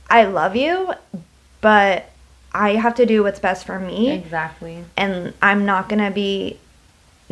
i 0.09 0.25
love 0.25 0.57
you 0.57 0.95
but 1.63 2.11
i 2.53 2.71
have 2.75 2.95
to 2.95 3.07
do 3.07 3.23
what's 3.23 3.39
best 3.41 3.65
for 3.65 3.79
me 3.81 4.11
Exactly. 4.11 4.85
and 4.99 5.33
I'm 5.41 5.65
not 5.65 5.89
gonna 5.89 6.11
be 6.11 6.59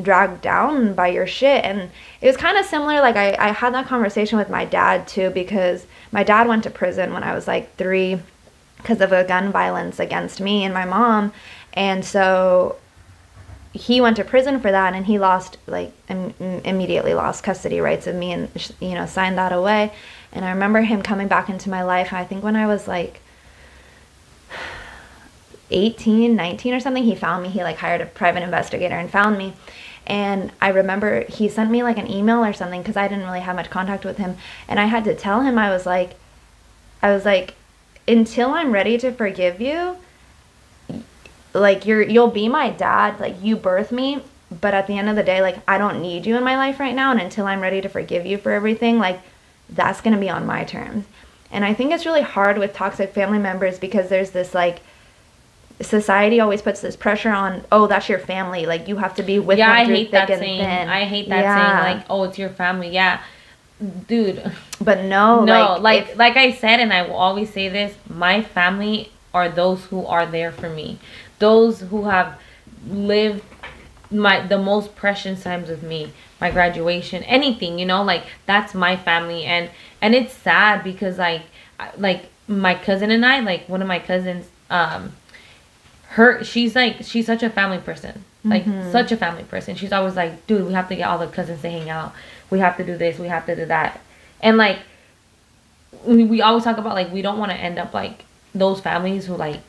dragged 0.00 0.40
down 0.40 0.94
by 0.94 1.08
your 1.08 1.26
shit. 1.26 1.62
And 1.62 1.90
it 2.22 2.26
was 2.26 2.36
kind 2.38 2.56
of 2.56 2.64
similar. 2.64 3.00
Like 3.02 3.16
I, 3.16 3.36
I 3.38 3.48
had 3.52 3.74
that 3.74 3.86
conversation 3.86 4.38
with 4.38 4.48
my 4.48 4.64
dad 4.64 5.06
too 5.06 5.28
because 5.28 5.84
my 6.10 6.22
dad 6.22 6.48
went 6.48 6.62
to 6.62 6.70
prison 6.70 7.12
when 7.12 7.22
I 7.22 7.34
was 7.34 7.46
like 7.46 7.76
three 7.76 8.18
because 8.78 9.02
of 9.02 9.12
a 9.12 9.24
gun 9.24 9.52
violence 9.52 10.00
against 10.00 10.40
me 10.40 10.64
and 10.64 10.72
my 10.72 10.86
mom, 10.86 11.34
and 11.74 12.02
so 12.02 12.76
he 13.74 14.00
went 14.00 14.16
to 14.16 14.24
prison 14.24 14.58
for 14.58 14.70
that 14.70 14.94
and 14.94 15.04
he 15.04 15.18
lost 15.18 15.58
like 15.66 15.92
Im- 16.08 16.32
immediately 16.64 17.12
lost 17.12 17.44
custody 17.44 17.78
rights 17.80 18.06
of 18.06 18.14
me 18.16 18.32
and 18.32 18.48
you 18.80 18.94
know 18.94 19.04
signed 19.04 19.36
that 19.38 19.52
away 19.52 19.92
and 20.32 20.44
i 20.44 20.50
remember 20.50 20.80
him 20.80 21.02
coming 21.02 21.28
back 21.28 21.48
into 21.48 21.70
my 21.70 21.82
life 21.82 22.12
i 22.12 22.24
think 22.24 22.42
when 22.42 22.56
i 22.56 22.66
was 22.66 22.88
like 22.88 23.20
18 25.70 26.34
19 26.34 26.74
or 26.74 26.80
something 26.80 27.04
he 27.04 27.14
found 27.14 27.42
me. 27.42 27.48
He 27.48 27.62
like 27.62 27.78
hired 27.78 28.00
a 28.00 28.06
private 28.06 28.42
investigator 28.42 28.96
and 28.96 29.10
found 29.10 29.38
me. 29.38 29.52
And 30.06 30.50
i 30.60 30.68
remember 30.68 31.24
he 31.28 31.48
sent 31.48 31.70
me 31.70 31.82
like 31.82 31.98
an 31.98 32.10
email 32.10 32.44
or 32.44 32.52
something 32.52 32.80
because 32.80 32.96
i 32.96 33.06
didn't 33.06 33.24
really 33.24 33.40
have 33.40 33.56
much 33.56 33.70
contact 33.70 34.04
with 34.04 34.16
him. 34.16 34.36
And 34.66 34.80
i 34.80 34.86
had 34.86 35.04
to 35.04 35.14
tell 35.14 35.42
him 35.42 35.58
i 35.58 35.70
was 35.70 35.86
like 35.86 36.14
i 37.02 37.12
was 37.12 37.24
like 37.24 37.54
until 38.08 38.50
i'm 38.50 38.72
ready 38.72 38.98
to 38.98 39.12
forgive 39.12 39.60
you 39.60 39.96
like 41.54 41.86
you're 41.86 42.02
you'll 42.02 42.30
be 42.30 42.48
my 42.48 42.70
dad. 42.70 43.20
Like 43.20 43.42
you 43.42 43.56
birth 43.56 43.92
me. 43.92 44.22
But 44.60 44.74
at 44.74 44.88
the 44.88 44.98
end 44.98 45.08
of 45.08 45.16
the 45.16 45.22
day 45.22 45.42
like 45.42 45.58
i 45.68 45.78
don't 45.78 46.00
need 46.00 46.26
you 46.26 46.36
in 46.36 46.44
my 46.44 46.56
life 46.56 46.80
right 46.80 46.94
now. 46.94 47.12
And 47.12 47.20
until 47.20 47.46
i'm 47.46 47.60
ready 47.60 47.80
to 47.80 47.88
forgive 47.88 48.26
you 48.26 48.38
for 48.38 48.52
everything 48.52 48.98
like 48.98 49.20
that's 49.68 50.00
going 50.00 50.14
to 50.14 50.20
be 50.20 50.30
on 50.30 50.46
my 50.46 50.64
terms. 50.64 51.04
And 51.52 51.64
i 51.64 51.74
think 51.74 51.92
it's 51.92 52.06
really 52.06 52.22
hard 52.22 52.58
with 52.58 52.72
toxic 52.72 53.12
family 53.12 53.38
members 53.38 53.78
because 53.78 54.08
there's 54.08 54.30
this 54.30 54.54
like 54.54 54.80
society 55.80 56.40
always 56.40 56.60
puts 56.62 56.80
this 56.80 56.94
pressure 56.96 57.30
on 57.30 57.64
oh 57.72 57.86
that's 57.86 58.08
your 58.08 58.18
family 58.18 58.66
like 58.66 58.86
you 58.88 58.96
have 58.98 59.14
to 59.14 59.22
be 59.22 59.38
with 59.38 59.58
yeah, 59.58 59.68
them 59.68 59.76
I 59.76 59.84
hate 59.84 60.10
that 60.10 60.28
saying. 60.28 60.58
thin 60.60 60.88
I 60.88 61.04
hate 61.04 61.28
that 61.30 61.40
Yeah. 61.42 61.82
saying 61.84 61.96
like, 61.96 62.06
oh, 62.10 62.24
it's 62.24 62.38
your 62.38 62.50
family. 62.50 62.90
Yeah, 62.90 63.20
dude. 64.08 64.50
but 64.80 65.04
no 65.04 65.44
no, 65.44 65.52
like, 65.52 65.80
like 65.82 66.02
if- 66.10 66.18
like 66.18 66.36
I 66.36 66.52
said, 66.52 66.80
and 66.80 66.92
I 66.92 67.02
will 67.02 67.16
always 67.16 67.52
say 67.52 67.68
this: 67.68 67.94
my 68.08 68.42
family 68.42 69.10
are 69.32 69.48
those 69.48 69.84
who 69.86 70.04
are 70.06 70.26
there 70.26 70.52
for 70.52 70.68
me, 70.68 70.98
those 71.38 71.80
who 71.80 72.04
have 72.04 72.38
lived 72.88 73.42
my 74.10 74.40
the 74.46 74.58
most 74.58 74.96
precious 74.96 75.42
times 75.44 75.68
with 75.68 75.82
me 75.84 76.12
my 76.40 76.50
graduation 76.50 77.22
anything 77.24 77.78
you 77.78 77.86
know 77.86 78.02
like 78.02 78.24
that's 78.44 78.74
my 78.74 78.96
family 78.96 79.44
and 79.44 79.70
and 80.02 80.14
it's 80.16 80.32
sad 80.32 80.82
because 80.82 81.16
like 81.18 81.42
like 81.96 82.24
my 82.48 82.74
cousin 82.74 83.12
and 83.12 83.24
i 83.24 83.38
like 83.38 83.68
one 83.68 83.80
of 83.80 83.86
my 83.86 84.00
cousins 84.00 84.48
um 84.70 85.12
her 86.10 86.42
she's 86.42 86.74
like 86.74 87.02
she's 87.02 87.26
such 87.26 87.42
a 87.42 87.50
family 87.50 87.78
person. 87.78 88.24
Like 88.42 88.64
mm-hmm. 88.64 88.90
such 88.90 89.12
a 89.12 89.16
family 89.16 89.44
person. 89.44 89.76
She's 89.76 89.92
always 89.92 90.16
like 90.16 90.46
dude 90.46 90.66
we 90.66 90.72
have 90.72 90.88
to 90.88 90.96
get 90.96 91.08
all 91.08 91.18
the 91.18 91.28
cousins 91.28 91.62
to 91.62 91.70
hang 91.70 91.88
out. 91.88 92.12
We 92.50 92.58
have 92.58 92.76
to 92.78 92.84
do 92.84 92.96
this. 92.96 93.18
We 93.18 93.28
have 93.28 93.46
to 93.46 93.54
do 93.54 93.66
that. 93.66 94.00
And 94.40 94.56
like 94.56 94.78
we, 96.04 96.24
we 96.24 96.42
always 96.42 96.64
talk 96.64 96.78
about 96.78 96.94
like 96.94 97.12
we 97.12 97.22
don't 97.22 97.38
want 97.38 97.52
to 97.52 97.56
end 97.56 97.78
up 97.78 97.94
like 97.94 98.24
those 98.54 98.80
families 98.80 99.26
who 99.26 99.36
like 99.36 99.60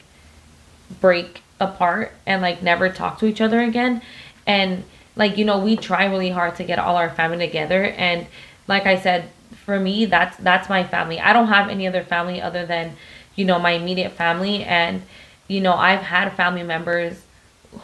break 1.00 1.42
apart 1.60 2.12
and 2.26 2.42
like 2.42 2.64
never 2.64 2.89
talk 2.89 3.20
to 3.20 3.26
each 3.28 3.42
other 3.42 3.60
again. 3.62 4.02
And 4.48 4.84
like 5.16 5.38
you 5.38 5.46
know 5.46 5.60
we 5.60 5.76
try 5.76 6.06
really 6.06 6.32
hard 6.32 6.56
to 6.56 6.64
get 6.64 6.80
all 6.80 6.96
our 6.96 7.12
family 7.12 7.46
together. 7.46 7.84
And 7.84 8.26
like 8.68 8.86
i 8.86 8.98
said 8.98 9.30
for 9.66 9.80
me 9.80 10.06
that's 10.06 10.38
that's 10.38 10.70
my 10.70 10.84
family. 10.84 11.20
I 11.20 11.34
don't 11.34 11.48
have 11.48 11.70
any 11.70 11.88
other 11.88 12.04
family 12.04 12.42
other 12.42 12.66
than 12.66 12.96
you 13.36 13.46
know 13.46 13.60
my 13.60 13.72
immediate 13.72 14.14
family. 14.14 14.64
And 14.64 15.04
you 15.52 15.60
know 15.60 15.74
i've 15.74 16.02
had 16.02 16.30
family 16.34 16.64
members 16.64 17.14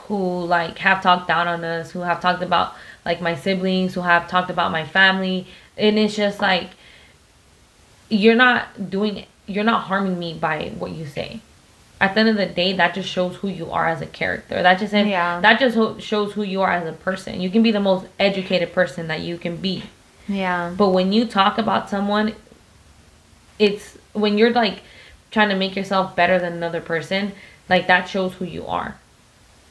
who 0.05 0.18
like 0.45 0.78
have 0.78 1.01
talked 1.03 1.28
down 1.28 1.47
on 1.47 1.63
us 1.63 1.91
who 1.91 1.99
have 1.99 2.22
talked 2.22 2.41
about 2.41 2.74
like 3.05 3.20
my 3.22 3.36
siblings 3.36 3.93
who 3.93 4.01
have 4.01 4.28
talked 4.30 4.49
about 4.49 4.72
my 4.72 4.86
family 4.86 5.45
and 5.78 5.99
it's 5.99 6.15
just 6.15 6.39
like 6.39 6.70
you're 8.09 8.36
not 8.36 8.89
doing 8.89 9.18
it. 9.18 9.28
you're 9.47 9.63
not 9.65 9.82
harming 9.84 10.18
me 10.18 10.34
by 10.34 10.70
what 10.80 10.91
you 10.91 11.05
say 11.05 11.41
at 11.99 12.13
the 12.13 12.20
end 12.22 12.30
of 12.30 12.38
the 12.38 12.45
day 12.45 12.74
that 12.74 12.93
just 12.93 13.09
shows 13.09 13.36
who 13.38 13.47
you 13.49 13.70
are 13.72 13.88
as 13.88 14.01
a 14.01 14.05
character 14.05 14.61
that 14.63 14.80
just 14.80 14.93
Yeah. 14.93 15.39
that 15.41 15.59
just 15.59 16.01
shows 16.01 16.34
who 16.34 16.43
you 16.43 16.61
are 16.61 16.72
as 16.72 16.88
a 16.88 16.93
person 16.93 17.41
you 17.41 17.49
can 17.49 17.63
be 17.63 17.72
the 17.72 17.80
most 17.82 18.05
educated 18.20 18.72
person 18.74 19.07
that 19.07 19.22
you 19.22 19.38
can 19.38 19.57
be 19.57 19.84
Yeah. 20.28 20.74
but 20.78 20.89
when 20.89 21.11
you 21.11 21.26
talk 21.26 21.57
about 21.57 21.89
someone 21.89 22.34
it's 23.59 23.97
when 24.13 24.38
you're 24.38 24.51
like 24.51 24.82
trying 25.32 25.49
to 25.49 25.55
make 25.55 25.76
yourself 25.76 26.15
better 26.15 26.39
than 26.39 26.53
another 26.53 26.82
person 26.82 27.32
like 27.70 27.88
that 27.88 28.07
shows 28.07 28.34
who 28.36 28.45
you 28.45 28.65
are 28.65 28.97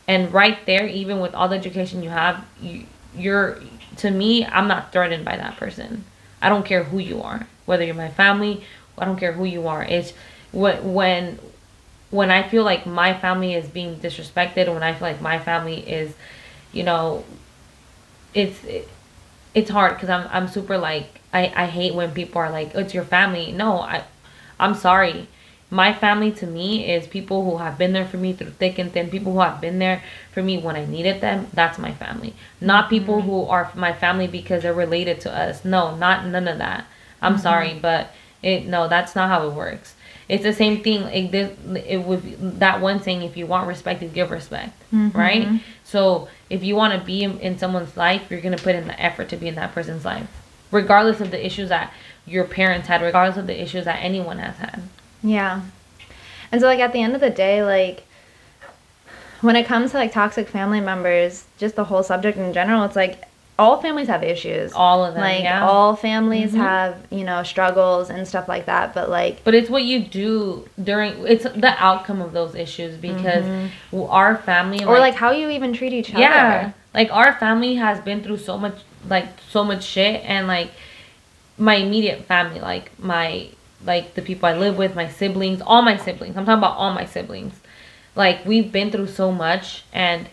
and 0.09 0.32
right 0.32 0.64
there 0.66 0.86
even 0.86 1.20
with 1.20 1.34
all 1.34 1.49
the 1.49 1.57
education 1.57 2.03
you 2.03 2.11
have 2.11 2.44
you, 2.61 2.84
you're 3.16 3.61
to 3.97 4.11
me 4.11 4.44
i'm 4.47 4.68
not 4.68 4.92
threatened 4.92 5.24
by 5.24 5.36
that 5.36 5.57
person 5.57 6.05
i 6.42 6.49
don't 6.49 6.64
care 6.66 6.84
who 6.84 6.99
you 6.99 7.22
are 7.22 7.47
whether 7.64 7.84
you're 7.84 7.94
my 7.94 8.11
family 8.11 8.62
i 8.99 9.05
don't 9.05 9.18
care 9.18 9.32
who 9.32 9.44
you 9.44 9.66
are 9.66 9.82
it's 9.84 10.12
when 10.53 10.94
when 10.94 11.38
when 12.11 12.30
i 12.30 12.42
feel 12.47 12.64
like 12.64 12.86
my 12.86 13.12
family 13.18 13.55
is 13.55 13.68
being 13.68 13.97
disrespected 13.97 14.72
when 14.72 14.82
i 14.82 14.92
feel 14.92 15.09
like 15.09 15.20
my 15.20 15.38
family 15.38 15.80
is 15.88 16.14
you 16.72 16.82
know 16.82 17.24
it's 18.34 18.62
it, 18.64 18.88
it's 19.55 19.70
hard 19.70 19.94
because 19.94 20.11
I'm 20.11 20.28
I'm 20.30 20.49
super 20.49 20.78
like 20.78 21.20
I 21.32 21.53
I 21.57 21.66
hate 21.66 21.94
when 21.94 22.12
people 22.12 22.40
are 22.40 22.51
like 22.51 22.74
it's 22.74 22.94
your 22.94 23.05
family. 23.05 23.51
No, 23.51 23.80
I 23.80 24.05
I'm 24.61 24.74
sorry. 24.74 25.28
My 25.70 25.92
family 25.92 26.30
to 26.32 26.46
me 26.46 26.88
is 26.88 27.08
people 27.08 27.44
who 27.44 27.56
have 27.58 27.76
been 27.76 27.92
there 27.92 28.06
for 28.06 28.18
me 28.18 28.32
through 28.32 28.50
thick 28.50 28.78
and 28.78 28.92
thin. 28.92 29.10
People 29.10 29.32
who 29.32 29.40
have 29.40 29.60
been 29.60 29.80
there 29.80 30.02
for 30.30 30.42
me 30.42 30.58
when 30.58 30.76
I 30.76 30.84
needed 30.84 31.20
them. 31.20 31.48
That's 31.52 31.78
my 31.78 31.92
family. 31.92 32.34
Not 32.60 32.84
mm-hmm. 32.84 32.90
people 32.90 33.22
who 33.22 33.46
are 33.46 33.72
my 33.74 33.92
family 33.92 34.28
because 34.28 34.62
they're 34.62 34.72
related 34.72 35.20
to 35.22 35.36
us. 35.36 35.64
No, 35.64 35.96
not 35.96 36.24
none 36.26 36.46
of 36.46 36.58
that. 36.58 36.86
I'm 37.20 37.32
mm-hmm. 37.32 37.42
sorry, 37.42 37.78
but 37.80 38.12
it 38.42 38.66
no, 38.66 38.86
that's 38.86 39.16
not 39.16 39.28
how 39.28 39.48
it 39.48 39.54
works. 39.54 39.94
It's 40.28 40.44
the 40.44 40.52
same 40.52 40.82
thing. 40.82 41.02
Like 41.02 41.30
this, 41.32 41.56
it 41.84 41.98
would 41.98 42.60
that 42.60 42.80
one 42.80 43.02
saying: 43.02 43.22
if 43.22 43.36
you 43.36 43.46
want 43.46 43.66
respect, 43.66 44.02
you 44.02 44.08
give 44.08 44.30
respect, 44.30 44.78
mm-hmm. 44.92 45.16
right? 45.16 45.60
So 45.82 46.28
if 46.48 46.62
you 46.62 46.76
want 46.76 46.98
to 46.98 47.04
be 47.04 47.24
in, 47.24 47.40
in 47.40 47.58
someone's 47.58 47.96
life, 47.96 48.30
you're 48.30 48.40
gonna 48.40 48.56
put 48.56 48.74
in 48.76 48.86
the 48.86 49.00
effort 49.00 49.28
to 49.30 49.36
be 49.36 49.48
in 49.48 49.56
that 49.56 49.72
person's 49.72 50.04
life, 50.04 50.28
regardless 50.70 51.20
of 51.20 51.32
the 51.32 51.44
issues 51.44 51.70
that 51.70 51.92
your 52.24 52.44
parents 52.44 52.88
had, 52.88 53.02
regardless 53.02 53.36
of 53.36 53.46
the 53.46 53.60
issues 53.60 53.84
that 53.84 53.96
anyone 54.02 54.38
has 54.38 54.56
had. 54.58 54.82
Yeah. 55.27 55.62
And 56.53 56.61
so 56.61 56.66
like 56.66 56.81
at 56.81 56.93
the 56.93 57.03
end 57.03 57.14
of 57.14 57.20
the 57.20 57.31
day, 57.31 57.62
like 57.62 58.05
when 59.41 59.57
it 59.57 59.66
comes 59.66 59.91
to 59.93 59.99
like 59.99 60.12
toxic 60.12 60.49
family 60.49 60.81
members, 60.81 61.45
just 61.59 61.77
the 61.77 61.85
whole 61.85 62.03
subject 62.03 62.39
in 62.39 62.53
general, 62.53 62.85
it's 62.85 62.97
like 62.97 63.22
all 63.59 63.81
families 63.81 64.09
have 64.09 64.22
issues. 64.22 64.72
All 64.72 65.05
of 65.05 65.14
them, 65.14 65.22
like 65.22 65.43
yeah. 65.43 65.66
all 65.66 65.97
families 65.97 66.51
mm-hmm. 66.51 66.61
have, 66.61 67.07
you 67.11 67.24
know, 67.24 67.43
struggles 67.43 68.11
and 68.11 68.29
stuff 68.29 68.49
like 68.49 68.66
that, 68.66 68.95
but 68.95 69.09
like 69.09 69.43
But 69.45 69.55
it's 69.55 69.70
what 69.70 69.85
you 69.85 70.01
do 70.01 70.68
during. 70.83 71.27
It's 71.27 71.45
the 71.45 71.74
outcome 71.79 72.20
of 72.20 72.33
those 72.33 72.55
issues 72.55 72.97
because 72.97 73.45
mm-hmm. 73.45 74.03
our 74.03 74.37
family, 74.37 74.85
or 74.85 74.99
like 74.99 75.14
how 75.14 75.31
you 75.31 75.49
even 75.51 75.72
treat 75.72 75.93
each 75.93 76.11
other. 76.11 76.20
yeah 76.20 76.72
like 76.97 77.12
our 77.12 77.35
family 77.35 77.74
has 77.77 78.01
been 78.01 78.22
through 78.22 78.39
so 78.39 78.59
much 78.59 78.79
like 79.07 79.29
so 79.49 79.62
much 79.62 79.85
shit 79.85 80.24
and 80.24 80.49
like 80.49 80.70
my 81.59 81.74
immediate 81.74 82.24
family 82.24 82.59
like 82.59 82.91
my 82.99 83.49
like 83.87 84.14
the 84.14 84.22
people 84.22 84.49
i 84.49 84.57
live 84.57 84.76
with 84.76 84.95
my 84.95 85.09
siblings 85.09 85.62
all 85.66 85.82
my 85.82 85.97
siblings. 85.97 86.37
I'm 86.37 86.45
talking 86.45 86.59
about 86.59 86.76
all 86.76 86.93
my 86.93 87.05
siblings. 87.05 87.55
Like 88.14 88.45
we've 88.45 88.72
been 88.72 88.91
through 88.91 89.09
so 89.09 89.30
much 89.30 89.84
and 89.93 90.28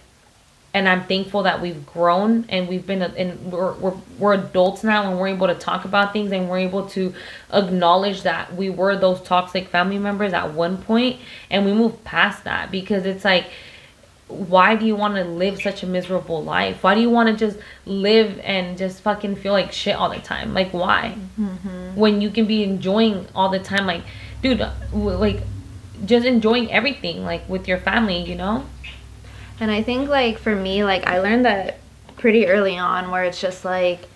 and 0.73 0.89
i'm 0.89 1.03
thankful 1.03 1.43
that 1.43 1.61
we've 1.61 1.85
grown 1.85 2.45
and 2.49 2.67
we've 2.67 2.87
been 2.87 3.01
and 3.01 3.51
we're, 3.51 3.73
we're, 3.73 3.93
we're 4.17 4.33
adults 4.33 4.83
now 4.83 5.09
and 5.09 5.19
we're 5.19 5.27
able 5.27 5.47
to 5.47 5.55
talk 5.55 5.85
about 5.85 6.13
things 6.13 6.31
and 6.31 6.49
we're 6.49 6.57
able 6.57 6.87
to 6.87 7.13
acknowledge 7.51 8.23
that 8.23 8.55
we 8.55 8.69
were 8.69 8.95
those 8.97 9.21
toxic 9.21 9.67
family 9.67 9.99
members 9.99 10.33
at 10.33 10.53
one 10.53 10.77
point 10.77 11.19
and 11.51 11.65
we 11.65 11.73
move 11.73 12.03
past 12.03 12.43
that 12.45 12.71
because 12.71 13.05
it's 13.05 13.23
like 13.23 13.45
why 14.33 14.75
do 14.75 14.85
you 14.85 14.95
want 14.95 15.15
to 15.15 15.23
live 15.23 15.61
such 15.61 15.83
a 15.83 15.85
miserable 15.87 16.43
life? 16.43 16.83
Why 16.83 16.95
do 16.95 17.01
you 17.01 17.09
want 17.09 17.29
to 17.29 17.35
just 17.35 17.59
live 17.85 18.39
and 18.39 18.77
just 18.77 19.01
fucking 19.01 19.37
feel 19.37 19.53
like 19.53 19.71
shit 19.71 19.95
all 19.95 20.09
the 20.09 20.19
time? 20.19 20.53
Like 20.53 20.71
why? 20.71 21.15
Mm-hmm. 21.39 21.95
When 21.95 22.21
you 22.21 22.29
can 22.29 22.45
be 22.45 22.63
enjoying 22.63 23.27
all 23.35 23.49
the 23.49 23.59
time, 23.59 23.85
like, 23.85 24.03
dude, 24.41 24.67
like, 24.91 25.41
just 26.05 26.25
enjoying 26.25 26.71
everything, 26.71 27.23
like 27.23 27.47
with 27.47 27.67
your 27.67 27.77
family, 27.77 28.21
you 28.21 28.35
know? 28.35 28.65
And 29.59 29.71
I 29.71 29.83
think 29.83 30.09
like 30.09 30.37
for 30.37 30.55
me, 30.55 30.83
like 30.83 31.07
I 31.07 31.19
learned 31.19 31.45
that 31.45 31.79
pretty 32.17 32.47
early 32.47 32.77
on 32.77 33.11
where 33.11 33.23
it's 33.23 33.39
just 33.39 33.63
like 33.63 34.07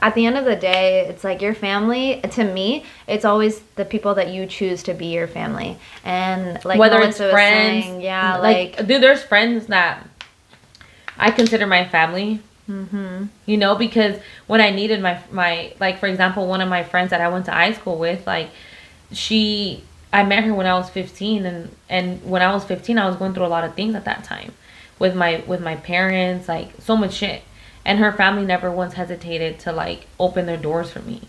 at 0.00 0.14
the 0.14 0.26
end 0.26 0.36
of 0.36 0.44
the 0.44 0.56
day, 0.56 1.06
it's 1.08 1.24
like 1.24 1.40
your 1.42 1.54
family, 1.54 2.20
to 2.32 2.44
me, 2.44 2.84
it's 3.06 3.24
always 3.24 3.60
the 3.76 3.84
people 3.84 4.14
that 4.14 4.28
you 4.28 4.46
choose 4.46 4.82
to 4.84 4.94
be 4.94 5.06
your 5.06 5.26
family. 5.28 5.76
And 6.04 6.64
like 6.64 6.78
Whether 6.78 6.98
Melissa 6.98 7.24
it's 7.24 7.32
friends, 7.32 7.84
saying, 7.84 8.00
yeah, 8.00 8.36
like, 8.38 8.76
dude, 8.86 9.02
there's 9.02 9.22
friends 9.22 9.66
that 9.68 10.06
I 11.18 11.30
consider 11.30 11.66
my 11.66 11.86
family. 11.88 12.40
mhm. 12.68 13.28
you 13.44 13.56
know 13.56 13.74
because 13.74 14.16
when 14.46 14.60
i 14.60 14.70
needed 14.70 15.02
my 15.02 15.18
my 15.32 15.72
like 15.80 15.98
for 15.98 16.06
example 16.06 16.46
one 16.46 16.60
of 16.60 16.68
my 16.68 16.84
friends 16.84 17.10
that 17.10 17.20
i 17.20 17.26
went 17.28 17.44
to 17.44 17.50
high 17.50 17.72
school 17.72 17.98
with 17.98 18.24
like 18.24 18.48
she 19.10 19.82
i 20.12 20.22
met 20.22 20.44
her 20.44 20.54
when 20.54 20.64
i 20.66 20.72
was 20.74 20.88
15 20.88 21.44
and 21.44 21.74
and 21.90 22.22
when 22.24 22.40
i 22.40 22.54
was 22.54 22.62
15 22.64 22.98
i 22.98 23.06
was 23.06 23.16
going 23.16 23.34
through 23.34 23.44
a 23.44 23.48
lot 23.56 23.64
of 23.64 23.74
things 23.74 23.96
at 23.96 24.04
that 24.04 24.22
time 24.22 24.52
with 25.00 25.14
my 25.16 25.42
with 25.46 25.60
my 25.60 25.74
parents 25.74 26.46
like 26.48 26.68
so 26.80 26.96
much 26.96 27.14
shit 27.14 27.42
and 27.84 27.98
her 27.98 28.12
family 28.12 28.44
never 28.44 28.70
once 28.70 28.94
hesitated 28.94 29.58
to 29.60 29.72
like 29.72 30.06
open 30.18 30.46
their 30.46 30.56
doors 30.56 30.90
for 30.90 31.00
me. 31.00 31.20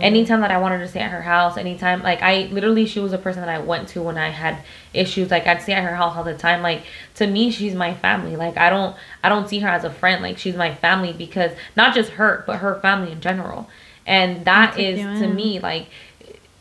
Anytime 0.00 0.40
that 0.40 0.50
i 0.50 0.56
wanted 0.58 0.78
to 0.78 0.88
stay 0.88 1.00
at 1.00 1.10
her 1.10 1.20
house 1.20 1.58
anytime 1.58 2.02
like 2.02 2.22
i 2.22 2.48
literally 2.50 2.86
she 2.86 2.98
was 2.98 3.12
a 3.12 3.18
person 3.18 3.42
that 3.42 3.50
i 3.50 3.58
went 3.58 3.88
to 3.88 4.00
when 4.00 4.16
i 4.16 4.30
had 4.30 4.58
issues. 4.94 5.30
Like 5.30 5.46
i'd 5.46 5.60
stay 5.60 5.74
at 5.74 5.84
her 5.84 5.94
house 5.94 6.16
all 6.16 6.24
the 6.24 6.36
time. 6.36 6.62
Like 6.62 6.82
to 7.16 7.26
me 7.26 7.50
she's 7.50 7.74
my 7.74 7.94
family. 7.94 8.36
Like 8.36 8.56
i 8.56 8.70
don't 8.70 8.96
i 9.22 9.28
don't 9.28 9.48
see 9.48 9.58
her 9.58 9.68
as 9.68 9.84
a 9.84 9.90
friend. 9.90 10.22
Like 10.22 10.38
she's 10.38 10.56
my 10.56 10.74
family 10.74 11.12
because 11.12 11.52
not 11.76 11.94
just 11.94 12.12
her 12.12 12.42
but 12.46 12.56
her 12.60 12.80
family 12.80 13.12
in 13.12 13.20
general. 13.20 13.68
And 14.06 14.46
that 14.46 14.76
That's 14.76 14.78
is 14.78 15.20
to 15.20 15.28
me 15.28 15.60
like 15.60 15.88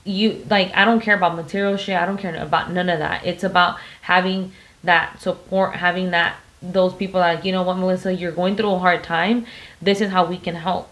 you 0.04 0.46
like 0.50 0.76
i 0.76 0.84
don't 0.84 1.00
care 1.00 1.16
about 1.16 1.36
material 1.36 1.78
shit. 1.78 1.96
I 1.96 2.06
don't 2.06 2.18
care 2.18 2.36
about 2.36 2.72
none 2.72 2.90
of 2.90 3.00
that. 3.00 3.26
It's 3.26 3.46
about 3.46 3.78
having 4.02 4.52
that 4.84 5.22
support 5.22 5.76
having 5.76 6.12
that 6.12 6.36
those 6.62 6.94
people 6.94 7.20
like 7.20 7.46
you 7.46 7.52
know 7.52 7.64
what 7.64 7.78
melissa 7.78 8.14
you're 8.14 8.32
going 8.32 8.56
through 8.56 8.72
a 8.72 8.80
hard 8.80 9.04
time. 9.04 9.46
This 9.82 10.02
is 10.02 10.12
how 10.12 10.26
we 10.26 10.38
can 10.38 10.56
help. 10.56 10.90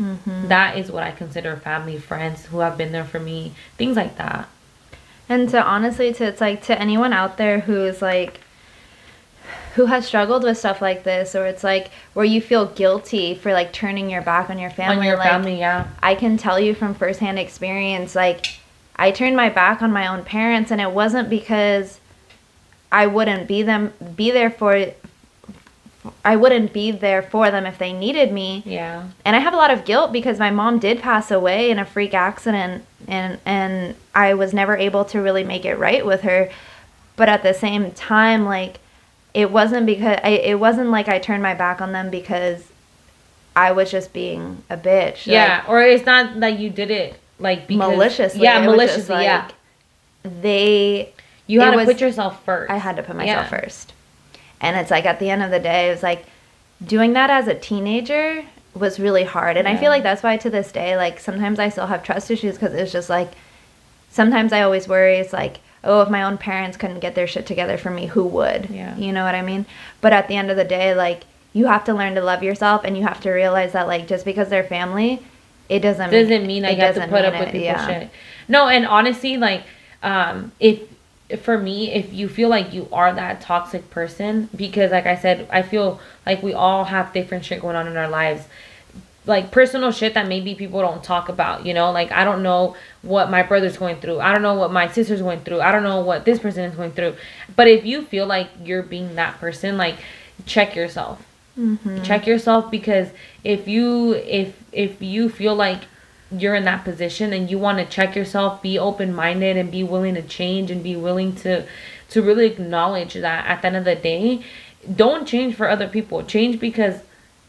Mm-hmm. 0.00 0.48
That 0.48 0.76
is 0.76 0.90
what 0.90 1.02
i 1.02 1.12
consider 1.12 1.56
family 1.56 1.98
friends 1.98 2.46
who 2.46 2.58
have 2.58 2.76
been 2.76 2.92
there 2.92 3.04
for 3.04 3.20
me 3.20 3.52
things 3.76 3.96
like 3.96 4.16
that. 4.16 4.48
And 5.28 5.48
to 5.50 5.62
honestly, 5.62 6.12
to 6.14 6.24
it's 6.24 6.40
like 6.40 6.62
to 6.64 6.78
anyone 6.78 7.12
out 7.12 7.38
there 7.38 7.60
who's 7.60 8.02
like, 8.02 8.40
who 9.74 9.86
has 9.86 10.06
struggled 10.06 10.44
with 10.44 10.58
stuff 10.58 10.82
like 10.82 11.02
this, 11.04 11.34
or 11.34 11.46
it's 11.46 11.64
like 11.64 11.90
where 12.12 12.24
you 12.24 12.40
feel 12.40 12.66
guilty 12.66 13.34
for 13.34 13.52
like 13.52 13.72
turning 13.72 14.10
your 14.10 14.22
back 14.22 14.50
on 14.50 14.58
your 14.58 14.70
family. 14.70 14.98
on 14.98 15.04
your 15.04 15.16
like, 15.16 15.28
family 15.28 15.58
yeah. 15.58 15.88
I 16.02 16.14
can 16.14 16.36
tell 16.36 16.60
you 16.60 16.74
from 16.74 16.94
firsthand 16.94 17.38
experience, 17.38 18.14
like 18.14 18.58
I 18.96 19.10
turned 19.10 19.36
my 19.36 19.48
back 19.48 19.82
on 19.82 19.92
my 19.92 20.06
own 20.06 20.24
parents, 20.24 20.70
and 20.70 20.80
it 20.80 20.90
wasn't 20.90 21.30
because 21.30 22.00
I 22.94 23.06
wouldn't 23.08 23.48
be 23.48 23.62
them 23.62 23.92
be 24.14 24.30
there 24.30 24.50
for. 24.50 24.92
I 26.24 26.36
wouldn't 26.36 26.72
be 26.72 26.90
there 26.90 27.22
for 27.22 27.50
them 27.50 27.66
if 27.66 27.78
they 27.78 27.92
needed 27.92 28.30
me. 28.30 28.62
yeah 28.66 29.08
And 29.24 29.34
I 29.34 29.38
have 29.38 29.54
a 29.54 29.56
lot 29.56 29.70
of 29.70 29.84
guilt 29.84 30.12
because 30.12 30.38
my 30.38 30.50
mom 30.50 30.78
did 30.78 31.00
pass 31.00 31.30
away 31.30 31.70
in 31.70 31.78
a 31.78 31.84
freak 31.84 32.14
accident 32.14 32.84
and 33.08 33.40
and 33.44 33.96
I 34.14 34.34
was 34.34 34.52
never 34.52 34.76
able 34.76 35.04
to 35.06 35.20
really 35.20 35.44
make 35.44 35.64
it 35.64 35.76
right 35.76 36.04
with 36.06 36.20
her. 36.20 36.50
But 37.16 37.28
at 37.28 37.42
the 37.42 37.54
same 37.54 37.90
time 37.92 38.44
like 38.44 38.78
it 39.32 39.50
wasn't 39.50 39.86
because 39.86 40.18
I, 40.22 40.28
it 40.28 40.60
wasn't 40.60 40.90
like 40.90 41.08
I 41.08 41.18
turned 41.18 41.42
my 41.42 41.54
back 41.54 41.80
on 41.80 41.90
them 41.92 42.10
because 42.10 42.68
I 43.56 43.72
was 43.72 43.90
just 43.90 44.12
being 44.12 44.62
a 44.70 44.76
bitch. 44.76 45.26
yeah, 45.26 45.64
or 45.66 45.82
it's 45.82 46.06
not 46.06 46.38
that 46.40 46.58
you 46.60 46.70
did 46.70 46.90
it 46.90 47.18
like 47.38 47.66
because, 47.66 47.88
maliciously. 47.88 48.42
Yeah, 48.42 48.64
maliciously. 48.64 49.16
like, 49.16 49.24
yeah, 49.24 49.50
They 50.22 51.12
you 51.46 51.60
it 51.60 51.64
had 51.64 51.70
to 51.72 51.76
was- 51.78 51.86
put 51.86 52.00
yourself 52.00 52.44
first. 52.44 52.70
I 52.70 52.76
had 52.76 52.96
to 52.96 53.02
put 53.02 53.16
myself 53.16 53.50
Yeah. 53.50 53.60
first. 53.60 53.92
And 54.60 54.76
it's 54.76 54.90
like 54.90 55.04
at 55.04 55.18
the 55.18 55.30
end 55.30 55.42
of 55.42 55.50
the 55.50 55.58
day, 55.60 55.88
it 55.88 55.90
was 55.90 56.02
like 56.02 56.24
doing 56.84 57.12
that 57.14 57.30
as 57.30 57.48
a 57.48 57.54
teenager 57.54 58.44
was 58.74 58.98
really 58.98 59.24
hard. 59.24 59.56
And 59.56 59.68
I 59.68 59.76
feel 59.76 59.90
like 59.90 60.02
that's 60.02 60.22
why 60.22 60.36
to 60.38 60.50
this 60.50 60.72
day, 60.72 60.96
like 60.96 61.20
sometimes 61.20 61.58
I 61.58 61.68
still 61.68 61.86
have 61.86 62.02
trust 62.02 62.30
issues 62.30 62.54
because 62.54 62.74
it's 62.74 62.90
just 62.92 63.08
like 63.08 63.32
sometimes 64.10 64.52
I 64.52 64.62
always 64.62 64.88
worry 64.88 65.16
it's 65.18 65.32
like, 65.32 65.58
oh, 65.84 66.00
if 66.00 66.08
my 66.08 66.22
own 66.22 66.38
parents 66.38 66.76
couldn't 66.76 67.00
get 67.00 67.14
their 67.14 67.26
shit 67.26 67.46
together 67.46 67.76
for 67.76 67.90
me, 67.90 68.06
who 68.06 68.24
would? 68.24 68.70
Yeah. 68.70 68.96
You 68.96 69.12
know 69.12 69.24
what 69.24 69.34
I 69.34 69.42
mean? 69.42 69.66
But 70.00 70.12
at 70.12 70.28
the 70.28 70.36
end 70.36 70.50
of 70.50 70.56
the 70.56 70.64
day, 70.64 70.94
like 70.94 71.24
you 71.52 71.66
have 71.66 71.84
to 71.84 71.94
learn 71.94 72.14
to 72.14 72.22
love 72.22 72.42
yourself 72.42 72.82
and 72.84 72.96
you 72.96 73.04
have 73.04 73.20
to 73.20 73.30
realize 73.30 73.72
that 73.72 73.86
like 73.86 74.08
just 74.08 74.24
because 74.24 74.48
they're 74.48 74.64
family, 74.64 75.22
it 75.68 75.80
doesn't 75.80 76.10
doesn't 76.10 76.46
mean 76.46 76.64
I 76.64 76.70
it 76.70 76.78
have 76.78 76.94
to 76.96 77.06
put 77.08 77.24
up 77.24 77.34
mean 77.34 77.40
with 77.40 77.48
it, 77.50 77.52
people's 77.52 77.64
yeah. 77.64 77.86
shit. 78.00 78.10
No, 78.48 78.68
and 78.68 78.86
honestly, 78.86 79.36
like, 79.36 79.62
um, 80.02 80.52
if 80.58 80.80
for 81.40 81.58
me, 81.58 81.92
if 81.92 82.12
you 82.12 82.28
feel 82.28 82.48
like 82.48 82.72
you 82.72 82.88
are 82.92 83.12
that 83.12 83.40
toxic 83.40 83.90
person, 83.90 84.48
because 84.54 84.92
like 84.92 85.06
I 85.06 85.16
said, 85.16 85.48
I 85.50 85.62
feel 85.62 86.00
like 86.26 86.42
we 86.42 86.52
all 86.52 86.84
have 86.84 87.12
different 87.12 87.44
shit 87.44 87.60
going 87.60 87.76
on 87.76 87.86
in 87.86 87.96
our 87.96 88.08
lives. 88.08 88.44
Like 89.26 89.50
personal 89.50 89.90
shit 89.90 90.12
that 90.14 90.28
maybe 90.28 90.54
people 90.54 90.80
don't 90.80 91.02
talk 91.02 91.30
about, 91.30 91.64
you 91.64 91.72
know? 91.72 91.90
Like 91.92 92.12
I 92.12 92.24
don't 92.24 92.42
know 92.42 92.76
what 93.00 93.30
my 93.30 93.42
brother's 93.42 93.78
going 93.78 93.96
through. 93.96 94.20
I 94.20 94.32
don't 94.32 94.42
know 94.42 94.54
what 94.54 94.70
my 94.70 94.86
sister's 94.88 95.22
going 95.22 95.40
through. 95.40 95.62
I 95.62 95.72
don't 95.72 95.82
know 95.82 96.00
what 96.00 96.26
this 96.26 96.38
person 96.38 96.64
is 96.64 96.76
going 96.76 96.92
through. 96.92 97.16
But 97.56 97.68
if 97.68 97.86
you 97.86 98.04
feel 98.04 98.26
like 98.26 98.48
you're 98.62 98.82
being 98.82 99.14
that 99.14 99.40
person, 99.40 99.78
like 99.78 99.96
check 100.44 100.76
yourself 100.76 101.24
Mm-hmm. 101.56 102.02
check 102.02 102.26
yourself 102.26 102.68
because 102.68 103.10
if 103.44 103.68
you 103.68 104.14
if 104.14 104.60
if 104.72 105.00
you 105.00 105.28
feel 105.28 105.54
like 105.54 105.82
you're 106.40 106.54
in 106.54 106.64
that 106.64 106.84
position 106.84 107.32
and 107.32 107.50
you 107.50 107.58
want 107.58 107.78
to 107.78 107.84
check 107.84 108.14
yourself 108.14 108.62
be 108.62 108.78
open-minded 108.78 109.56
and 109.56 109.70
be 109.70 109.82
willing 109.82 110.14
to 110.14 110.22
change 110.22 110.70
and 110.70 110.82
be 110.82 110.96
willing 110.96 111.34
to 111.34 111.66
to 112.08 112.22
really 112.22 112.46
acknowledge 112.46 113.14
that 113.14 113.46
at 113.46 113.62
the 113.62 113.66
end 113.66 113.76
of 113.76 113.84
the 113.84 113.94
day 113.94 114.42
don't 114.92 115.26
change 115.26 115.54
for 115.54 115.68
other 115.68 115.88
people. 115.88 116.22
Change 116.22 116.60
because 116.60 117.00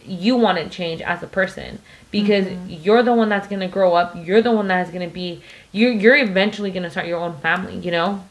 you 0.03 0.35
want 0.35 0.57
to 0.57 0.69
change 0.69 1.01
as 1.01 1.23
a 1.23 1.27
person. 1.27 1.79
Because 2.11 2.45
mm-hmm. 2.45 2.69
you're 2.69 3.03
the 3.03 3.13
one 3.13 3.29
that's 3.29 3.47
going 3.47 3.59
to 3.59 3.67
grow 3.67 3.95
up 3.95 4.15
you're 4.15 4.41
the 4.41 4.51
one 4.51 4.67
that's 4.67 4.89
going 4.89 5.07
to 5.07 5.13
be 5.13 5.41
you're 5.71 5.91
you're 5.91 6.15
eventually 6.15 6.71
going 6.71 6.83
to 6.83 6.89
start 6.89 7.07
your 7.07 7.19
own 7.19 7.37
family 7.39 7.77
you 7.77 7.91
know? 7.91 8.23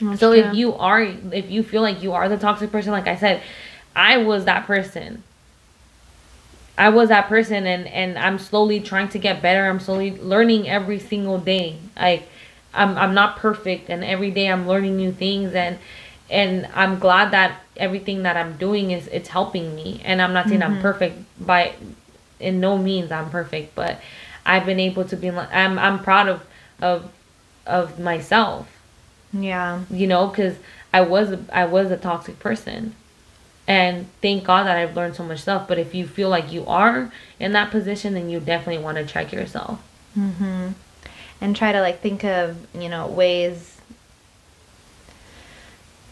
That's 0.00 0.20
so 0.20 0.32
true. 0.32 0.42
if 0.42 0.54
you 0.54 0.74
are 0.74 1.02
if 1.02 1.50
you 1.50 1.64
feel 1.64 1.82
like 1.82 2.00
you 2.00 2.12
are 2.12 2.28
the 2.28 2.38
toxic 2.38 2.70
person 2.70 2.92
like 2.92 3.08
i 3.08 3.16
said 3.16 3.42
i 3.96 4.18
was 4.18 4.44
that 4.44 4.66
person 4.66 5.24
i 6.78 6.88
was 6.88 7.08
that 7.10 7.28
person 7.28 7.66
and 7.66 7.86
and 7.88 8.16
i'm 8.18 8.38
slowly 8.38 8.80
trying 8.80 9.08
to 9.08 9.18
get 9.18 9.42
better. 9.42 9.68
I'm 9.68 9.80
slowly 9.80 10.12
learning 10.12 10.68
every 10.68 10.98
single 10.98 11.38
day. 11.38 11.76
Like 11.96 12.28
i'm 12.72 12.96
i'm 12.96 13.12
not 13.12 13.36
perfect 13.36 13.90
and 13.90 14.04
every 14.04 14.30
day 14.30 14.50
i'm 14.50 14.66
learning 14.66 14.96
new 14.96 15.12
things 15.12 15.52
and 15.54 15.78
and 16.30 16.66
i'm 16.74 16.98
glad 16.98 17.32
that 17.32 17.60
everything 17.76 18.22
that 18.22 18.36
i'm 18.36 18.56
doing 18.56 18.92
is 18.92 19.06
it's 19.08 19.28
helping 19.28 19.74
me. 19.74 20.00
And 20.04 20.22
i'm 20.22 20.32
not 20.32 20.48
saying 20.48 20.62
i'm 20.62 20.74
mm-hmm. 20.74 20.82
perfect 20.82 21.16
by 21.44 21.74
in 22.40 22.60
no 22.60 22.78
means 22.78 23.10
i'm 23.10 23.28
perfect 23.30 23.74
but 23.74 24.00
i've 24.46 24.64
been 24.64 24.80
able 24.80 25.04
to 25.04 25.16
be 25.16 25.28
i'm 25.30 25.78
i'm 25.78 26.02
proud 26.02 26.28
of 26.28 26.46
of 26.80 27.10
of 27.66 27.98
myself. 27.98 28.68
Yeah. 29.32 29.82
you 29.90 30.06
know 30.06 30.28
because 30.28 30.56
i 30.94 31.00
was 31.02 31.38
i 31.52 31.64
was 31.66 31.90
a 31.90 31.96
toxic 31.98 32.38
person 32.38 32.94
and 33.68 34.06
thank 34.20 34.42
god 34.44 34.64
that 34.64 34.76
i've 34.76 34.96
learned 34.96 35.14
so 35.14 35.22
much 35.22 35.40
stuff 35.40 35.68
but 35.68 35.78
if 35.78 35.94
you 35.94 36.06
feel 36.06 36.28
like 36.28 36.50
you 36.52 36.64
are 36.66 37.12
in 37.38 37.52
that 37.52 37.70
position 37.70 38.14
then 38.14 38.28
you 38.28 38.40
definitely 38.40 38.82
want 38.82 38.96
to 38.98 39.06
check 39.06 39.32
yourself 39.32 39.80
Mm-hmm. 40.18 40.68
And 41.40 41.54
try 41.54 41.70
to 41.70 41.80
like 41.80 42.00
think 42.00 42.24
of, 42.24 42.56
you 42.74 42.88
know, 42.88 43.06
ways. 43.06 43.78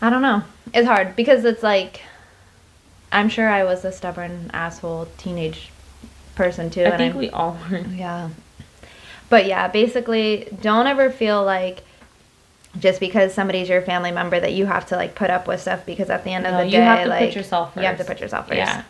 I 0.00 0.10
don't 0.10 0.22
know. 0.22 0.42
It's 0.72 0.86
hard 0.86 1.16
because 1.16 1.44
it's 1.44 1.62
like, 1.62 2.02
I'm 3.10 3.28
sure 3.28 3.48
I 3.48 3.64
was 3.64 3.84
a 3.84 3.90
stubborn 3.90 4.50
asshole 4.52 5.08
teenage 5.18 5.70
person 6.36 6.70
too. 6.70 6.82
i 6.82 6.84
and 6.84 6.96
think 6.98 7.14
I'm- 7.14 7.18
we 7.18 7.30
all 7.30 7.58
were 7.70 7.78
Yeah. 7.78 8.28
But 9.28 9.46
yeah, 9.46 9.66
basically, 9.66 10.46
don't 10.62 10.86
ever 10.86 11.10
feel 11.10 11.42
like 11.42 11.82
just 12.78 13.00
because 13.00 13.32
somebody's 13.34 13.68
your 13.68 13.82
family 13.82 14.10
member 14.12 14.38
that 14.40 14.52
you 14.52 14.66
have 14.66 14.86
to 14.86 14.96
like 14.96 15.14
put 15.14 15.30
up 15.30 15.46
with 15.48 15.60
stuff 15.60 15.84
because 15.86 16.10
at 16.10 16.24
the 16.24 16.30
end 16.30 16.44
No, 16.44 16.50
of 16.50 16.56
the 16.58 16.64
you 16.66 16.72
day, 16.72 16.84
have 16.84 16.98
to 16.98 17.04
put 17.04 17.20
like 17.20 17.34
yourself 17.34 17.72
you 17.76 17.82
have 17.82 17.98
to 17.98 18.04
put 18.04 18.20
yourself 18.20 18.46
first, 18.48 18.58
yeah 18.58 18.82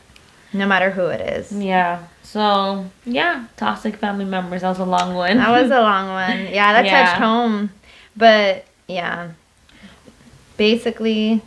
no 0.53 0.67
matter 0.67 0.91
who 0.91 1.07
it 1.07 1.21
is. 1.21 1.53
yeah 1.53 2.05
so 2.23 2.87
yeah 3.05 3.47
toxic 3.57 3.97
family 3.97 4.25
members 4.25 4.63
that 4.63 4.69
was 4.69 4.79
a 4.79 4.85
long 4.85 5.15
one 5.15 5.37
That 5.37 5.51
was 5.51 5.71
a 5.71 5.81
long 5.91 6.09
one. 6.09 6.47
Yeah, 6.53 6.73
that 6.73 6.85
Yeah. 6.87 7.05
touched 7.05 7.21
home. 7.21 7.71
But 8.17 8.65
yeah, 8.89 9.31
basically, 10.57 11.43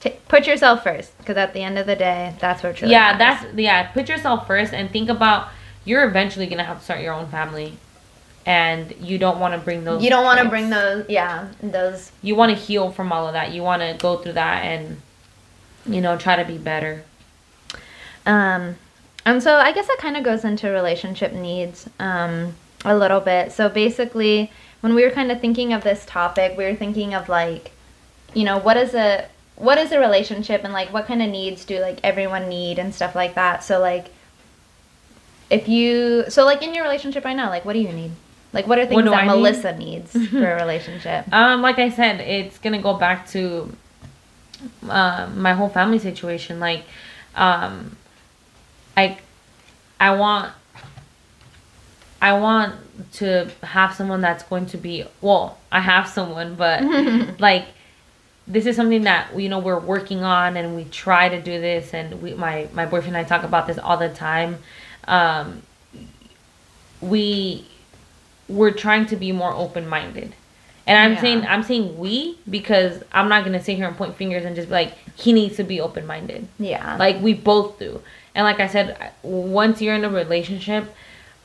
t- 0.00 0.14
put 0.28 0.46
yourself 0.46 0.82
first 0.82 1.16
because 1.18 1.36
at 1.36 1.52
the 1.54 1.60
end 1.62 1.78
of 1.78 1.86
the 1.86 1.96
day, 1.96 2.34
that's 2.40 2.62
what 2.62 2.80
really 2.80 2.92
yeah 2.92 3.16
matters. 3.16 3.42
that's 3.46 3.58
yeah 3.58 3.84
put 3.92 4.08
yourself 4.08 4.46
first 4.46 4.72
and 4.72 4.90
think 4.90 5.08
about 5.08 5.48
you're 5.84 6.04
eventually 6.04 6.46
gonna 6.46 6.64
have 6.64 6.78
to 6.78 6.84
start 6.84 7.00
your 7.00 7.12
own 7.12 7.26
family 7.28 7.76
and 8.46 8.94
you 9.00 9.18
don't 9.18 9.38
want 9.40 9.54
to 9.54 9.60
bring 9.60 9.84
those 9.84 10.02
you 10.02 10.10
don't 10.10 10.24
want 10.24 10.40
to 10.40 10.48
bring 10.48 10.70
those. 10.70 11.06
Yeah, 11.08 11.48
those. 11.62 12.12
you 12.22 12.34
want 12.34 12.50
to 12.50 12.56
heal 12.56 12.90
from 12.90 13.12
all 13.12 13.26
of 13.26 13.32
that 13.32 13.52
you 13.52 13.62
want 13.62 13.82
to 13.82 13.96
go 14.00 14.16
through 14.18 14.34
that 14.34 14.64
and 14.64 15.00
you 15.86 16.00
know 16.00 16.16
try 16.16 16.36
to 16.36 16.44
be 16.44 16.58
better 16.58 17.04
Um, 18.26 18.76
and 19.26 19.42
so 19.42 19.56
I 19.56 19.72
guess 19.72 19.86
that 19.86 19.98
kind 19.98 20.16
of 20.16 20.24
goes 20.24 20.44
into 20.44 20.68
relationship 20.70 21.32
needs 21.32 21.88
um, 21.98 22.54
a 22.84 22.96
little 22.96 23.20
bit. 23.20 23.52
So 23.52 23.68
basically, 23.68 24.50
when 24.80 24.94
we 24.94 25.02
were 25.04 25.10
kind 25.10 25.32
of 25.32 25.40
thinking 25.40 25.72
of 25.72 25.82
this 25.82 26.04
topic, 26.06 26.56
we 26.56 26.64
were 26.64 26.74
thinking 26.74 27.14
of 27.14 27.28
like, 27.28 27.72
you 28.34 28.44
know, 28.44 28.58
what 28.58 28.76
is 28.76 28.94
a 28.94 29.28
what 29.56 29.78
is 29.78 29.92
a 29.92 29.98
relationship 30.00 30.64
and 30.64 30.72
like 30.72 30.92
what 30.92 31.06
kind 31.06 31.22
of 31.22 31.30
needs 31.30 31.64
do 31.64 31.78
like 31.80 32.00
everyone 32.02 32.48
need 32.48 32.78
and 32.78 32.94
stuff 32.94 33.14
like 33.14 33.34
that. 33.34 33.62
So 33.62 33.78
like, 33.80 34.06
if 35.48 35.68
you 35.68 36.24
so 36.28 36.44
like 36.44 36.62
in 36.62 36.74
your 36.74 36.84
relationship 36.84 37.24
right 37.24 37.36
now, 37.36 37.48
like 37.48 37.64
what 37.64 37.72
do 37.72 37.80
you 37.80 37.92
need? 37.92 38.12
Like 38.54 38.66
what 38.66 38.78
are 38.78 38.86
things 38.86 39.02
do 39.02 39.10
that 39.10 39.24
I 39.24 39.26
need? 39.26 39.42
Melissa 39.42 39.76
needs 39.76 40.12
for 40.30 40.50
a 40.52 40.56
relationship? 40.56 41.30
um 41.32 41.60
like 41.60 41.78
i 41.78 41.90
said 41.90 42.20
it's 42.20 42.58
gonna 42.58 42.80
go 42.80 42.94
back 42.94 43.26
to 43.28 43.70
uh, 44.88 45.28
my 45.34 45.52
whole 45.52 45.68
family 45.68 45.98
situation 45.98 46.60
like 46.60 46.84
um 47.34 47.96
i 48.96 49.18
i 50.00 50.14
want 50.14 50.52
i 52.22 52.32
want 52.32 52.74
to 53.12 53.50
have 53.62 53.92
someone 53.92 54.20
that's 54.20 54.44
going 54.44 54.66
to 54.66 54.76
be 54.78 55.04
well 55.20 55.58
i 55.72 55.80
have 55.80 56.08
someone 56.08 56.54
but 56.54 56.82
like 57.40 57.66
this 58.46 58.66
is 58.66 58.76
something 58.76 59.02
that 59.02 59.38
you 59.38 59.48
know 59.48 59.58
we're 59.58 59.78
working 59.78 60.22
on 60.22 60.56
and 60.56 60.76
we 60.76 60.84
try 60.84 61.28
to 61.28 61.40
do 61.40 61.60
this 61.60 61.92
and 61.94 62.22
we 62.22 62.34
my 62.34 62.68
my 62.72 62.84
boyfriend 62.86 63.16
and 63.16 63.26
I 63.26 63.28
talk 63.28 63.42
about 63.42 63.66
this 63.66 63.78
all 63.78 63.96
the 63.96 64.10
time 64.10 64.58
um 65.08 65.62
we 67.00 67.66
we're 68.58 68.70
trying 68.84 69.04
to 69.06 69.16
be 69.16 69.30
more 69.32 69.52
open-minded 69.64 70.30
and 70.86 70.98
i'm 70.98 71.12
Yeah. 71.14 71.20
saying 71.20 71.40
i'm 71.52 71.62
saying 71.70 71.98
we 71.98 72.38
because 72.48 73.02
i'm 73.12 73.28
not 73.28 73.40
going 73.44 73.56
to 73.58 73.64
sit 73.64 73.76
here 73.76 73.88
and 73.88 73.96
point 73.96 74.14
fingers 74.16 74.44
and 74.44 74.54
just 74.56 74.68
be 74.68 74.74
like 74.80 74.92
he 75.24 75.32
needs 75.32 75.56
to 75.56 75.64
be 75.64 75.80
open-minded 75.80 76.46
yeah. 76.58 76.96
like 76.96 77.16
we 77.22 77.32
both 77.34 77.78
do 77.78 78.00
and 78.34 78.44
like 78.44 78.60
i 78.60 78.66
said 78.66 78.86
once 79.22 79.80
you're 79.82 79.94
in 79.94 80.04
a 80.04 80.10
relationship 80.10 80.84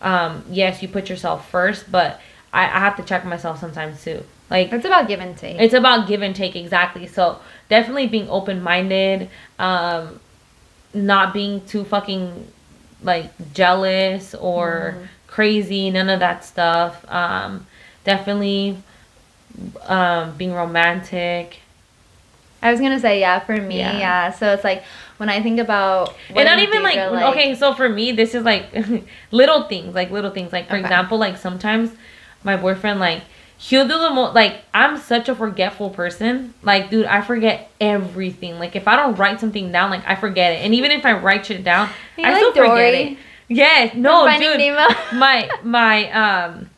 um 0.02 0.44
yes 0.50 0.82
you 0.82 0.88
put 0.88 1.10
yourself 1.10 1.50
first 1.50 1.92
but 1.92 2.20
i, 2.54 2.64
I 2.66 2.80
have 2.86 2.96
to 2.98 3.04
check 3.04 3.26
myself 3.26 3.60
sometimes 3.60 4.04
too 4.04 4.24
like 4.50 4.74
it's 4.74 4.86
about 4.86 5.08
give 5.08 5.20
and 5.20 5.38
take. 5.38 5.60
it's 5.60 5.74
about 5.74 6.08
give 6.08 6.22
and 6.22 6.36
take 6.36 6.56
exactly 6.56 7.06
so 7.08 7.40
definitely 7.70 8.08
being 8.08 8.28
open-minded 8.30 9.30
um 9.60 10.20
not 10.94 11.34
being 11.34 11.66
too 11.66 11.84
fucking 11.86 12.48
like 13.04 13.30
jealous 13.54 14.36
or 14.36 14.96
Mm-hmm. 14.96 15.06
Crazy 15.40 15.90
none 15.90 16.10
of 16.10 16.20
that 16.20 16.44
stuff. 16.44 17.06
Um 17.10 17.66
definitely 18.04 18.76
um 19.88 20.36
being 20.36 20.52
romantic. 20.52 21.62
I 22.62 22.72
was 22.72 22.82
gonna 22.82 23.00
say 23.00 23.22
yeah 23.22 23.40
for 23.40 23.56
me 23.56 23.78
Yeah. 23.78 23.98
yeah. 23.98 24.32
So 24.32 24.52
it's 24.52 24.66
like 24.66 24.84
when 25.16 25.30
I 25.30 25.42
think 25.42 25.58
about 25.62 26.14
and 26.36 26.44
not 26.46 26.60
even 26.60 26.84
think 26.84 26.84
like, 26.84 27.34
okay 27.34 27.56
so 27.56 27.74
for 27.74 27.88
me 27.88 28.12
this 28.12 28.36
is 28.36 28.44
like 28.44 28.66
little 29.32 29.64
things 29.64 29.96
like 29.96 30.12
little 30.12 30.32
things. 30.32 30.52
Like 30.52 30.68
for 30.68 30.74
Okay. 30.76 30.82
example 30.84 31.18
like 31.18 31.38
sometimes 31.38 31.90
my 32.44 32.58
boyfriend 32.58 33.00
like 33.00 33.22
he'll 33.58 33.88
do 33.88 33.98
the 33.98 34.10
most 34.10 34.36
like 34.36 34.62
i'm 34.74 34.98
such 34.98 35.30
a 35.30 35.36
forgetful 35.36 35.92
person. 35.92 36.54
Like 36.64 36.90
dude 36.90 37.06
i 37.06 37.22
forget 37.22 37.72
everything. 37.80 38.60
Like 38.60 38.76
if 38.76 38.90
i 38.90 38.98
don't 38.98 39.16
write 39.16 39.40
something 39.40 39.72
down 39.72 39.90
like 39.90 40.06
i 40.06 40.16
forget 40.16 40.52
it. 40.52 40.66
And 40.66 40.76
even 40.76 40.92
if 40.92 41.06
i 41.06 41.14
write 41.14 41.46
shit 41.46 41.64
down 41.64 41.88
You 42.18 42.26
i 42.26 42.32
like 42.34 42.40
still 42.52 42.68
forget 42.68 42.94
it 42.94 43.18
yes 43.50 43.94
no 43.96 44.26
dude 44.40 44.58
Nemo? 44.58 44.88
my 45.14 45.50
my 45.64 46.12
um 46.12 46.70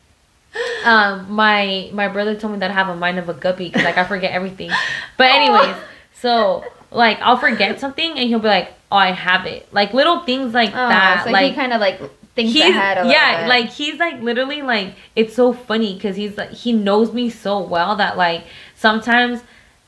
um 0.84 1.30
my 1.30 1.88
my 1.92 2.08
brother 2.08 2.34
told 2.34 2.52
me 2.54 2.58
that 2.58 2.70
I 2.70 2.74
have 2.74 2.88
a 2.88 2.96
mind 2.96 3.18
of 3.18 3.28
a 3.28 3.34
guppy 3.34 3.68
because 3.68 3.84
like 3.84 3.96
I 3.98 4.04
forget 4.04 4.32
everything. 4.32 4.70
But 5.16 5.30
anyways, 5.30 5.76
so 6.14 6.64
like 6.90 7.18
I'll 7.20 7.36
forget 7.38 7.80
something 7.80 8.10
and 8.18 8.28
he'll 8.28 8.38
be 8.38 8.48
like, 8.48 8.72
"Oh, 8.90 8.96
I 8.96 9.12
have 9.12 9.46
it." 9.46 9.66
Like 9.72 9.94
little 9.94 10.20
things 10.20 10.52
like 10.52 10.70
Oh, 10.70 10.88
that. 10.88 11.24
so 11.24 11.30
like 11.30 11.50
he 11.50 11.54
kind 11.54 11.72
of 11.72 11.80
like 11.80 11.98
thinks 12.34 12.52
he's 12.52 12.64
ahead 12.64 13.06
yeah, 13.06 13.46
like 13.48 13.68
he's 13.70 13.98
like 13.98 14.20
literally 14.20 14.62
like 14.62 14.94
it's 15.16 15.34
so 15.34 15.52
funny 15.52 15.94
because 15.94 16.16
he's 16.16 16.36
like 16.36 16.50
he 16.50 16.72
knows 16.72 17.12
me 17.12 17.28
so 17.30 17.60
well 17.62 17.96
that 17.96 18.16
like 18.16 18.44
sometimes 18.76 19.42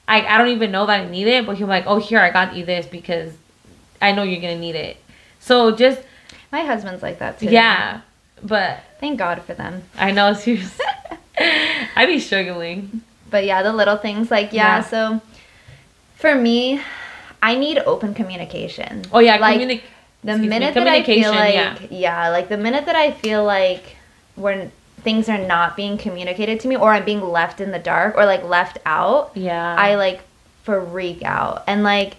I 0.08 0.22
I 0.26 0.38
don't 0.38 0.48
even 0.48 0.70
know 0.70 0.86
that 0.86 1.00
I 1.00 1.08
need 1.08 1.26
it, 1.26 1.46
but 1.46 1.56
he'll 1.56 1.66
be 1.66 1.70
like, 1.70 1.84
"Oh, 1.86 1.98
here 1.98 2.20
I 2.20 2.30
got 2.30 2.54
you 2.54 2.64
this 2.64 2.86
because 2.86 3.32
I 4.00 4.12
know 4.12 4.22
you're 4.22 4.40
gonna 4.40 4.58
need 4.58 4.76
it." 4.76 4.96
So 5.40 5.72
just 5.76 6.00
my 6.54 6.62
husband's 6.62 7.02
like 7.02 7.18
that 7.18 7.38
too. 7.40 7.46
yeah, 7.46 8.00
but 8.42 8.78
Thank 9.00 9.18
God 9.18 9.42
for 9.42 9.52
them. 9.54 9.82
I 9.98 10.12
know 10.12 10.32
seriously, 10.32 10.84
I'd 11.96 12.06
be 12.06 12.20
struggling. 12.20 13.02
But 13.30 13.44
yeah, 13.44 13.62
the 13.62 13.72
little 13.72 13.96
things 14.06 14.30
like 14.30 14.52
yeah, 14.52 14.76
Yeah. 14.78 14.82
so 14.82 15.20
for 16.16 16.34
me, 16.34 16.80
I 17.42 17.56
need 17.64 17.78
open 17.92 18.14
communication. 18.14 19.02
Oh 19.12 19.18
yeah, 19.18 19.36
Like, 19.36 19.60
communi- 19.60 19.82
The 20.22 20.32
excuse 20.32 20.40
me, 20.40 20.48
minute 20.48 20.72
that 20.74 20.86
I 20.88 21.02
feel 21.02 21.30
like 21.32 21.54
yeah. 21.54 21.76
yeah. 21.90 22.28
like 22.36 22.48
the 22.48 22.56
minute 22.56 22.84
that 22.86 22.96
I 22.96 23.10
feel 23.10 23.42
like 23.44 23.84
when 24.36 24.70
things 25.02 25.28
are 25.28 25.42
not 25.54 25.76
being 25.76 25.98
communicated 25.98 26.60
to 26.60 26.68
me 26.68 26.76
or 26.76 26.88
I'm 26.96 27.04
being 27.04 27.20
left 27.38 27.60
in 27.60 27.72
the 27.72 27.78
dark 27.92 28.16
or 28.16 28.24
like 28.24 28.42
left 28.44 28.78
out, 28.86 29.32
yeah. 29.34 29.76
I 29.76 29.96
like 29.96 30.20
freak 30.62 31.22
out. 31.24 31.64
And 31.66 31.82
like 31.82 32.16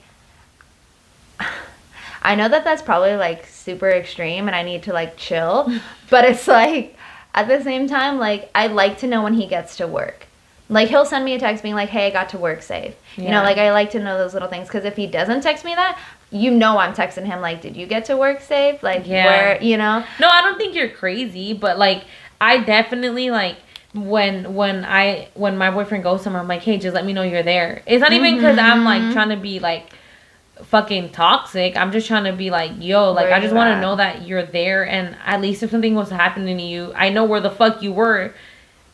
I 2.21 2.35
know 2.35 2.47
that 2.49 2.63
that's 2.63 2.81
probably 2.81 3.15
like 3.15 3.47
super 3.65 3.89
extreme 3.89 4.47
and 4.47 4.55
I 4.55 4.61
need 4.61 4.83
to 4.83 4.93
like 4.93 5.17
chill, 5.17 5.71
but 6.09 6.23
it's 6.23 6.47
like 6.47 6.95
at 7.33 7.47
the 7.47 7.61
same 7.63 7.87
time 7.87 8.19
like 8.19 8.49
I 8.55 8.67
like 8.67 8.99
to 8.99 9.07
know 9.07 9.23
when 9.23 9.33
he 9.33 9.47
gets 9.47 9.75
to 9.77 9.87
work. 9.87 10.27
Like 10.69 10.87
he'll 10.89 11.05
send 11.05 11.25
me 11.25 11.33
a 11.35 11.39
text 11.39 11.61
being 11.61 11.75
like, 11.75 11.89
"Hey, 11.89 12.07
I 12.07 12.09
got 12.09 12.29
to 12.29 12.39
work 12.39 12.61
safe." 12.63 12.95
You 13.17 13.29
know, 13.29 13.43
like 13.43 13.57
I 13.59 13.71
like 13.71 13.91
to 13.91 13.99
know 13.99 14.17
those 14.17 14.33
little 14.33 14.49
things 14.49 14.67
cuz 14.69 14.83
if 14.83 14.95
he 14.95 15.05
doesn't 15.05 15.41
text 15.41 15.63
me 15.63 15.75
that, 15.75 15.99
you 16.31 16.49
know 16.51 16.77
I'm 16.79 16.93
texting 16.93 17.25
him 17.25 17.39
like, 17.41 17.61
"Did 17.61 17.75
you 17.77 17.85
get 17.85 18.05
to 18.05 18.17
work 18.17 18.41
safe?" 18.41 18.81
Like 18.81 19.03
Yeah. 19.05 19.25
where, 19.25 19.61
you 19.61 19.77
know? 19.77 20.03
No, 20.19 20.27
I 20.27 20.41
don't 20.41 20.57
think 20.57 20.73
you're 20.73 20.89
crazy, 20.89 21.53
but 21.53 21.77
like 21.77 22.03
I 22.41 22.57
definitely 22.57 23.29
like 23.29 23.57
when 23.93 24.55
when 24.55 24.83
I 24.85 25.27
when 25.35 25.55
my 25.57 25.69
boyfriend 25.71 26.03
goes 26.03 26.23
somewhere, 26.23 26.41
I'm 26.41 26.47
like, 26.47 26.63
hey, 26.63 26.77
just 26.77 26.95
let 26.95 27.05
me 27.05 27.13
know 27.13 27.21
you're 27.21 27.43
there. 27.43 27.81
It's 27.85 28.01
not 28.01 28.11
even 28.13 28.35
because 28.35 28.57
I'm 28.57 28.83
like 28.83 29.03
Mhm. 29.03 29.13
trying 29.13 29.29
to 29.29 29.37
be 29.37 29.59
like 29.59 29.91
fucking 30.63 31.11
toxic. 31.11 31.75
I'm 31.77 31.91
just 31.91 32.07
trying 32.07 32.23
to 32.25 32.33
be 32.33 32.49
like, 32.49 32.71
yo, 32.79 33.11
like 33.11 33.31
I 33.31 33.39
just 33.39 33.53
want 33.53 33.75
to 33.75 33.81
know 33.81 33.95
that 33.97 34.25
you're 34.27 34.43
there, 34.45 34.87
and 34.87 35.15
at 35.25 35.41
least 35.41 35.63
if 35.63 35.71
something 35.71 35.95
was 35.95 36.09
happening 36.09 36.57
to 36.57 36.63
you, 36.63 36.93
I 36.95 37.09
know 37.09 37.25
where 37.25 37.41
the 37.41 37.51
fuck 37.51 37.81
you 37.81 37.91
were, 37.91 38.33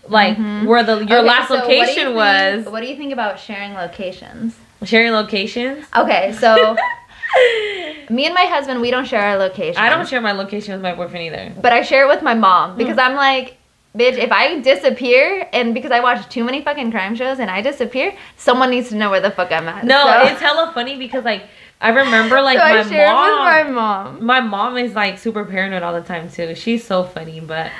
like 0.07 0.37
Mhm. 0.37 0.65
where 0.65 0.83
the 0.83 0.97
your 1.05 1.19
Okay, 1.19 1.27
last 1.27 1.47
so 1.47 1.55
what 1.59 1.69
you 1.69 1.79
location 1.79 2.03
think- 2.05 2.15
was. 2.15 2.65
What 2.65 2.81
do 2.81 2.87
you 2.87 2.95
think 2.95 3.13
about 3.13 3.39
sharing 3.39 3.73
locations? 3.75 4.55
Sharing 4.83 5.11
locations. 5.13 5.85
Okay, 5.95 6.31
so 6.39 6.75
me 8.09 8.25
and 8.25 8.33
my 8.33 8.45
husband, 8.45 8.81
we 8.81 8.91
don't 8.91 9.05
share 9.07 9.21
our 9.21 9.37
location. 9.37 9.81
I 9.81 9.89
don't 9.89 10.07
share 10.07 10.21
my 10.21 10.31
location 10.31 10.73
with 10.73 10.81
my 10.81 10.93
boyfriend 10.95 11.25
either. 11.27 11.53
but 11.61 11.71
I 11.71 11.81
share 11.83 12.05
it 12.05 12.07
with 12.07 12.23
my 12.23 12.33
mom 12.33 12.75
because 12.77 12.97
I'm 12.97 13.15
like, 13.15 13.57
bitch, 13.95 14.17
if 14.17 14.31
I 14.31 14.59
disappear 14.61 15.47
and 15.53 15.73
because 15.73 15.91
I 15.91 15.99
watch 15.99 16.27
too 16.29 16.43
many 16.43 16.61
fucking 16.61 16.91
crime 16.91 17.15
shows 17.15 17.39
and 17.39 17.49
I 17.51 17.61
disappear, 17.61 18.15
someone 18.37 18.69
needs 18.69 18.89
to 18.89 18.95
know 18.95 19.09
where 19.09 19.21
the 19.21 19.31
fuck 19.31 19.51
I'm 19.51 19.67
at. 19.67 19.85
No, 19.85 20.03
So- 20.03 20.31
it's 20.31 20.41
hella 20.41 20.71
funny 20.73 20.97
because 20.97 21.23
like 21.25 21.43
I 21.81 21.89
remember 21.89 22.41
like 22.49 22.57
so 22.57 22.91
my 22.91 23.03
mom. 23.03 23.43
my 23.43 23.63
mom. 23.63 24.25
my 24.25 24.39
mom 24.41 24.77
is 24.77 24.93
like 24.93 25.17
super 25.19 25.45
paranoid 25.45 25.83
all 25.83 25.93
the 25.93 26.01
time 26.01 26.29
too. 26.29 26.55
She's 26.55 26.83
so 26.85 27.03
funny, 27.03 27.39
but 27.39 27.71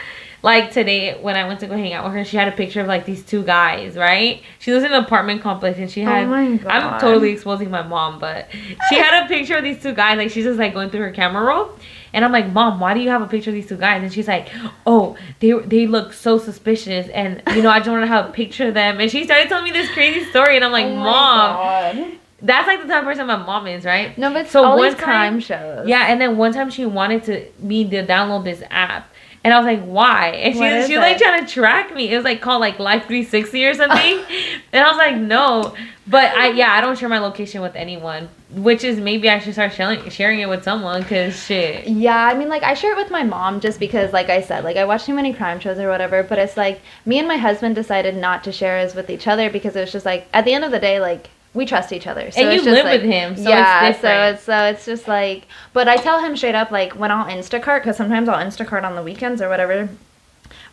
like 0.43 0.71
today 0.71 1.17
when 1.21 1.35
I 1.35 1.47
went 1.47 1.59
to 1.59 1.67
go 1.67 1.75
hang 1.77 1.93
out 1.93 2.03
with 2.05 2.13
her, 2.13 2.25
she 2.25 2.37
had 2.37 2.47
a 2.47 2.51
picture 2.51 2.81
of 2.81 2.87
like 2.87 3.05
these 3.05 3.23
two 3.23 3.43
guys, 3.43 3.95
right? 3.95 4.41
She 4.59 4.71
lives 4.73 4.83
in 4.85 4.91
an 4.91 5.03
apartment 5.03 5.41
complex 5.41 5.77
and 5.77 5.89
she 5.89 6.01
oh 6.01 6.05
had 6.05 6.23
Oh 6.23 6.27
my 6.29 6.55
God. 6.57 6.71
I'm 6.71 6.99
totally 6.99 7.31
exposing 7.31 7.69
my 7.69 7.83
mom, 7.83 8.19
but 8.19 8.47
she 8.89 8.95
had 8.95 9.23
a 9.23 9.27
picture 9.27 9.55
of 9.57 9.63
these 9.63 9.81
two 9.81 9.93
guys, 9.93 10.17
like 10.17 10.31
she's 10.31 10.43
just 10.45 10.57
like 10.59 10.73
going 10.73 10.89
through 10.89 11.01
her 11.01 11.11
camera 11.11 11.43
roll. 11.43 11.71
And 12.13 12.25
I'm 12.25 12.33
like, 12.33 12.51
Mom, 12.51 12.81
why 12.81 12.93
do 12.93 12.99
you 12.99 13.07
have 13.09 13.21
a 13.21 13.25
picture 13.27 13.51
of 13.51 13.53
these 13.53 13.67
two 13.69 13.77
guys? 13.77 14.03
And 14.03 14.11
she's 14.11 14.27
like, 14.27 14.49
Oh, 14.85 15.15
they 15.39 15.51
they 15.53 15.87
look 15.87 16.11
so 16.11 16.37
suspicious, 16.37 17.07
and 17.09 17.41
you 17.55 17.61
know 17.61 17.69
I 17.69 17.79
just 17.79 17.89
want 17.89 18.03
to 18.03 18.07
have 18.07 18.29
a 18.29 18.31
picture 18.33 18.67
of 18.67 18.73
them. 18.73 18.99
And 18.99 19.09
she 19.09 19.23
started 19.23 19.47
telling 19.47 19.63
me 19.63 19.71
this 19.71 19.89
crazy 19.91 20.25
story, 20.29 20.57
and 20.57 20.65
I'm 20.65 20.73
like, 20.73 20.87
Oh 20.87 20.95
Mom, 20.95 21.55
God. 21.55 22.17
that's 22.41 22.67
like 22.67 22.81
the 22.81 22.87
type 22.89 23.03
of 23.03 23.05
person 23.05 23.27
my 23.27 23.37
mom 23.37 23.65
is, 23.67 23.85
right? 23.85 24.17
No, 24.17 24.33
but 24.33 24.47
So 24.49 24.75
one 24.75 24.93
time- 24.95 25.39
shows. 25.39 25.87
Yeah, 25.87 26.07
and 26.11 26.19
then 26.19 26.35
one 26.37 26.51
time 26.51 26.69
she 26.69 26.85
wanted 26.85 27.23
to 27.25 27.45
me 27.59 27.89
to 27.89 28.05
download 28.05 28.43
this 28.43 28.61
app. 28.69 29.07
And 29.43 29.53
I 29.53 29.57
was 29.57 29.65
like, 29.65 29.83
why? 29.83 30.29
And 30.29 30.53
she 30.53 30.59
was 30.59 30.87
she 30.87 30.95
was 30.95 31.01
like 31.01 31.17
trying 31.17 31.43
to 31.43 31.51
track 31.51 31.95
me. 31.95 32.11
It 32.11 32.15
was 32.15 32.23
like 32.25 32.41
called 32.41 32.61
like 32.61 32.77
Life 32.77 33.07
360 33.07 33.65
or 33.65 33.73
something. 33.73 34.23
and 34.71 34.85
I 34.85 34.87
was 34.87 34.97
like, 34.97 35.17
no. 35.17 35.75
But 36.05 36.35
I 36.35 36.51
yeah, 36.51 36.71
I 36.71 36.81
don't 36.81 36.97
share 36.97 37.09
my 37.09 37.19
location 37.19 37.61
with 37.61 37.75
anyone. 37.75 38.29
Which 38.53 38.83
is 38.83 38.99
maybe 38.99 39.29
I 39.29 39.39
should 39.39 39.53
start 39.53 39.73
sharing 39.73 40.07
sharing 40.09 40.41
it 40.41 40.49
with 40.49 40.63
someone 40.63 41.01
because 41.01 41.41
shit. 41.41 41.87
Yeah, 41.87 42.17
I 42.17 42.37
mean, 42.37 42.49
like, 42.49 42.63
I 42.63 42.73
share 42.73 42.91
it 42.91 42.97
with 42.97 43.09
my 43.09 43.23
mom 43.23 43.61
just 43.61 43.79
because, 43.79 44.11
like 44.11 44.29
I 44.29 44.41
said, 44.41 44.65
like, 44.65 44.75
I 44.75 44.83
watch 44.83 45.05
too 45.05 45.13
many 45.13 45.33
crime 45.33 45.59
shows 45.61 45.79
or 45.79 45.87
whatever, 45.87 46.21
but 46.21 46.37
it's 46.37 46.57
like, 46.57 46.81
me 47.05 47.17
and 47.17 47.29
my 47.29 47.37
husband 47.37 47.75
decided 47.75 48.17
not 48.17 48.43
to 48.43 48.51
share 48.51 48.79
ours 48.79 48.93
with 48.93 49.09
each 49.09 49.25
other 49.25 49.49
because 49.49 49.77
it 49.77 49.79
was 49.79 49.91
just 49.93 50.05
like, 50.05 50.27
at 50.33 50.43
the 50.43 50.53
end 50.53 50.65
of 50.65 50.71
the 50.71 50.79
day, 50.79 50.99
like, 50.99 51.29
we 51.53 51.65
trust 51.65 51.91
each 51.91 52.07
other. 52.07 52.31
So 52.31 52.41
And 52.41 52.49
it's 52.49 52.63
you 52.63 52.71
just 52.71 52.75
live 52.75 52.85
like- 52.85 53.01
with 53.01 53.09
him, 53.11 53.35
so 53.35 53.41
it's 53.41 53.49
yeah, 53.49 53.81
so 53.81 53.87
different. 53.91 54.35
it's, 54.35 54.43
so 54.43 54.57
it's 54.65 54.85
just 54.85 55.07
like, 55.07 55.43
but 55.73 55.87
I 55.87 55.97
tell 55.97 56.19
him 56.23 56.37
straight 56.37 56.55
up, 56.55 56.71
like, 56.71 56.93
when 56.93 57.11
I'll 57.11 57.25
Instacart, 57.25 57.79
because 57.79 57.97
sometimes 57.97 58.29
I'll 58.29 58.43
Instacart 58.45 58.83
on 58.83 58.95
the 58.95 59.03
weekends 59.03 59.41
or 59.41 59.49
whatever, 59.49 59.89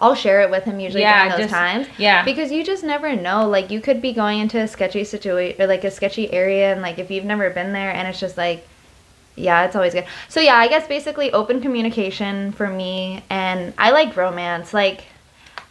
I'll 0.01 0.15
share 0.15 0.43
it 0.43 0.51
with 0.51 0.63
him 0.65 0.79
usually 0.79 1.03
Yeah, 1.03 1.25
during 1.25 1.31
those 1.33 1.41
just- 1.51 1.55
times. 1.55 1.87
Yeah. 1.99 2.25
Because 2.25 2.53
you 2.53 2.63
just 2.63 2.85
never 2.85 3.17
know. 3.17 3.49
Like 3.49 3.71
you 3.73 3.81
could 3.81 4.01
be 4.01 4.13
going 4.13 4.39
into 4.39 4.59
a 4.61 4.69
sketchy 4.69 5.03
situation 5.03 5.61
or 5.61 5.67
like 5.67 5.83
a 5.83 5.91
sketchy 5.91 6.33
area 6.33 6.71
and 6.73 6.81
like 6.83 7.01
if 7.01 7.11
you've 7.11 7.25
never 7.25 7.51
been 7.51 7.73
there 7.73 7.91
and 7.93 8.07
it's 8.07 8.21
just 8.21 8.37
like 8.37 8.65
yeah, 9.35 9.65
it's 9.67 9.77
always 9.77 9.95
good. 9.95 10.05
So 10.29 10.41
yeah, 10.41 10.57
I 10.57 10.67
guess 10.69 10.89
basically 10.89 11.33
open 11.33 11.61
communication 11.61 12.51
for 12.53 12.69
me 12.69 13.23
and 13.31 13.73
I 13.79 13.91
like 13.93 14.17
romance. 14.17 14.73
Like 14.75 15.05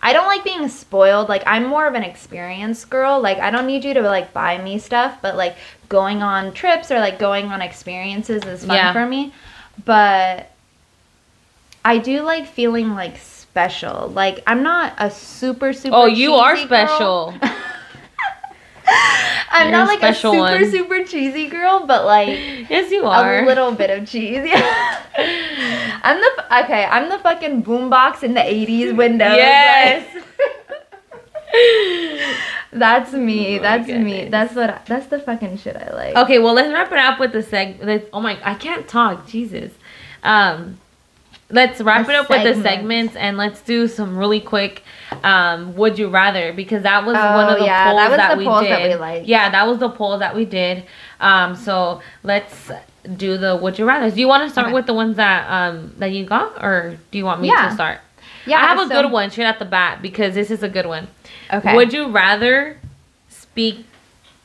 I 0.07 0.13
don't 0.13 0.27
like 0.27 0.45
being 0.45 0.69
spoiled. 0.69 1.27
Like 1.27 1.43
I'm 1.45 1.65
more 1.67 1.85
of 1.85 1.93
an 1.93 2.01
experience 2.03 2.85
girl. 2.85 3.19
Like 3.19 3.39
I 3.39 3.51
don't 3.51 3.67
need 3.67 3.83
you 3.83 3.93
to 3.95 4.01
like 4.03 4.31
buy 4.31 4.57
me 4.57 4.79
stuff, 4.79 5.17
but 5.21 5.35
like 5.35 5.57
going 5.89 6.23
on 6.23 6.53
trips 6.53 6.89
or 6.91 6.99
like 6.99 7.19
going 7.19 7.47
on 7.47 7.61
experiences 7.61 8.45
is 8.45 8.63
fun 8.63 8.77
Yeah. 8.77 8.93
for 8.93 9.05
me. 9.05 9.33
But 9.83 10.49
I 11.83 11.97
do 11.97 12.21
like 12.21 12.47
feeling 12.47 12.95
like 12.95 13.17
special. 13.17 14.07
Like 14.07 14.41
I'm 14.47 14.63
not 14.63 14.93
a 14.97 15.11
super 15.11 15.73
super 15.73 15.97
Oh, 15.97 16.05
you 16.05 16.35
are 16.35 16.55
special. 16.55 17.33
I'm 18.87 19.69
You're 19.69 19.79
not 19.79 19.87
like 19.87 19.99
a 19.99 20.13
special 20.13 20.31
super 20.33 20.61
one. 20.61 20.71
super 20.71 21.03
cheesy 21.03 21.47
girl, 21.47 21.85
but 21.85 22.05
like 22.05 22.29
yes, 22.69 22.91
you 22.91 23.05
are. 23.05 23.43
a 23.43 23.45
little 23.45 23.71
bit 23.71 23.89
of 23.89 24.07
cheese. 24.07 24.37
I'm 25.17 26.19
the 26.19 26.63
okay. 26.63 26.85
I'm 26.85 27.09
the 27.09 27.19
fucking 27.19 27.63
boombox 27.63 28.23
in 28.23 28.33
the 28.33 28.41
'80s 28.41 28.95
window. 28.95 29.25
Yes. 29.25 30.05
like, 30.15 30.23
that's 32.79 33.13
me. 33.13 33.59
Oh 33.59 33.61
that's 33.61 33.87
me. 33.87 34.29
That's 34.29 34.55
what. 34.55 34.69
I, 34.69 34.81
that's 34.85 35.07
the 35.07 35.19
fucking 35.19 35.57
shit 35.57 35.75
I 35.75 35.93
like. 35.93 36.15
Okay, 36.15 36.39
well 36.39 36.53
let's 36.53 36.71
wrap 36.71 36.91
it 36.91 36.97
up 36.97 37.19
with 37.19 37.33
the 37.33 37.43
seg. 37.43 38.07
Oh 38.13 38.21
my, 38.21 38.37
I 38.43 38.55
can't 38.55 38.87
talk. 38.87 39.27
Jesus. 39.27 39.71
Um, 40.23 40.79
let's 41.49 41.79
wrap 41.81 42.05
The 42.05 42.11
it 42.13 42.15
up 42.15 42.29
with 42.29 42.43
the 42.55 42.61
segments. 42.61 43.15
and 43.15 43.37
let's 43.37 43.61
do 43.61 43.87
some 43.87 44.17
really 44.17 44.39
quick. 44.41 44.83
Um, 45.23 45.75
would 45.75 45.97
you 45.97 46.09
rather? 46.09 46.53
Because 46.53 46.83
that 46.83 47.05
was 47.05 47.15
Oh, 47.17 47.33
one 47.35 47.49
of 47.53 47.59
the 47.59 47.65
yeah, 47.65 47.85
polls 47.85 47.97
that 47.99 48.09
was 48.09 48.17
that, 48.17 48.31
the 48.33 48.37
we 48.37 48.45
polls 48.45 48.61
did. 48.61 48.71
that 48.71 48.89
we 48.89 48.95
liked. 48.95 49.25
Yeah, 49.27 49.49
that 49.49 49.65
was 49.67 49.79
the 49.79 49.89
poll 49.89 50.17
that 50.19 50.35
we 50.35 50.45
did. 50.45 50.83
Um, 51.19 51.55
so 51.55 52.01
let's 52.23 52.71
do 53.15 53.37
the 53.37 53.55
would 53.55 53.79
you 53.79 53.85
rather. 53.85 54.11
Do 54.11 54.19
you 54.19 54.27
want 54.27 54.43
to 54.43 54.49
start 54.49 54.67
Okay. 54.67 54.73
with 54.73 54.85
the 54.85 54.93
ones 54.93 55.15
that 55.17 55.49
um 55.49 55.93
that 55.97 56.11
you 56.11 56.25
got, 56.25 56.61
or 56.63 56.97
do 57.11 57.17
you 57.17 57.25
want 57.25 57.41
me 57.41 57.47
Yeah. 57.47 57.69
to 57.69 57.73
start? 57.73 57.99
yeah, 58.45 58.57
I 58.57 58.61
have 58.67 58.79
a 58.79 58.87
so- 58.87 59.01
good 59.01 59.11
one 59.11 59.29
straight 59.31 59.45
at 59.45 59.59
the 59.59 59.65
bat 59.65 60.01
because 60.01 60.35
this 60.35 60.51
is 60.51 60.61
a 60.63 60.69
good 60.69 60.85
one. 60.85 61.07
Okay. 61.53 61.75
Would 61.75 61.93
you 61.93 62.09
rather 62.09 62.77
speak 63.29 63.85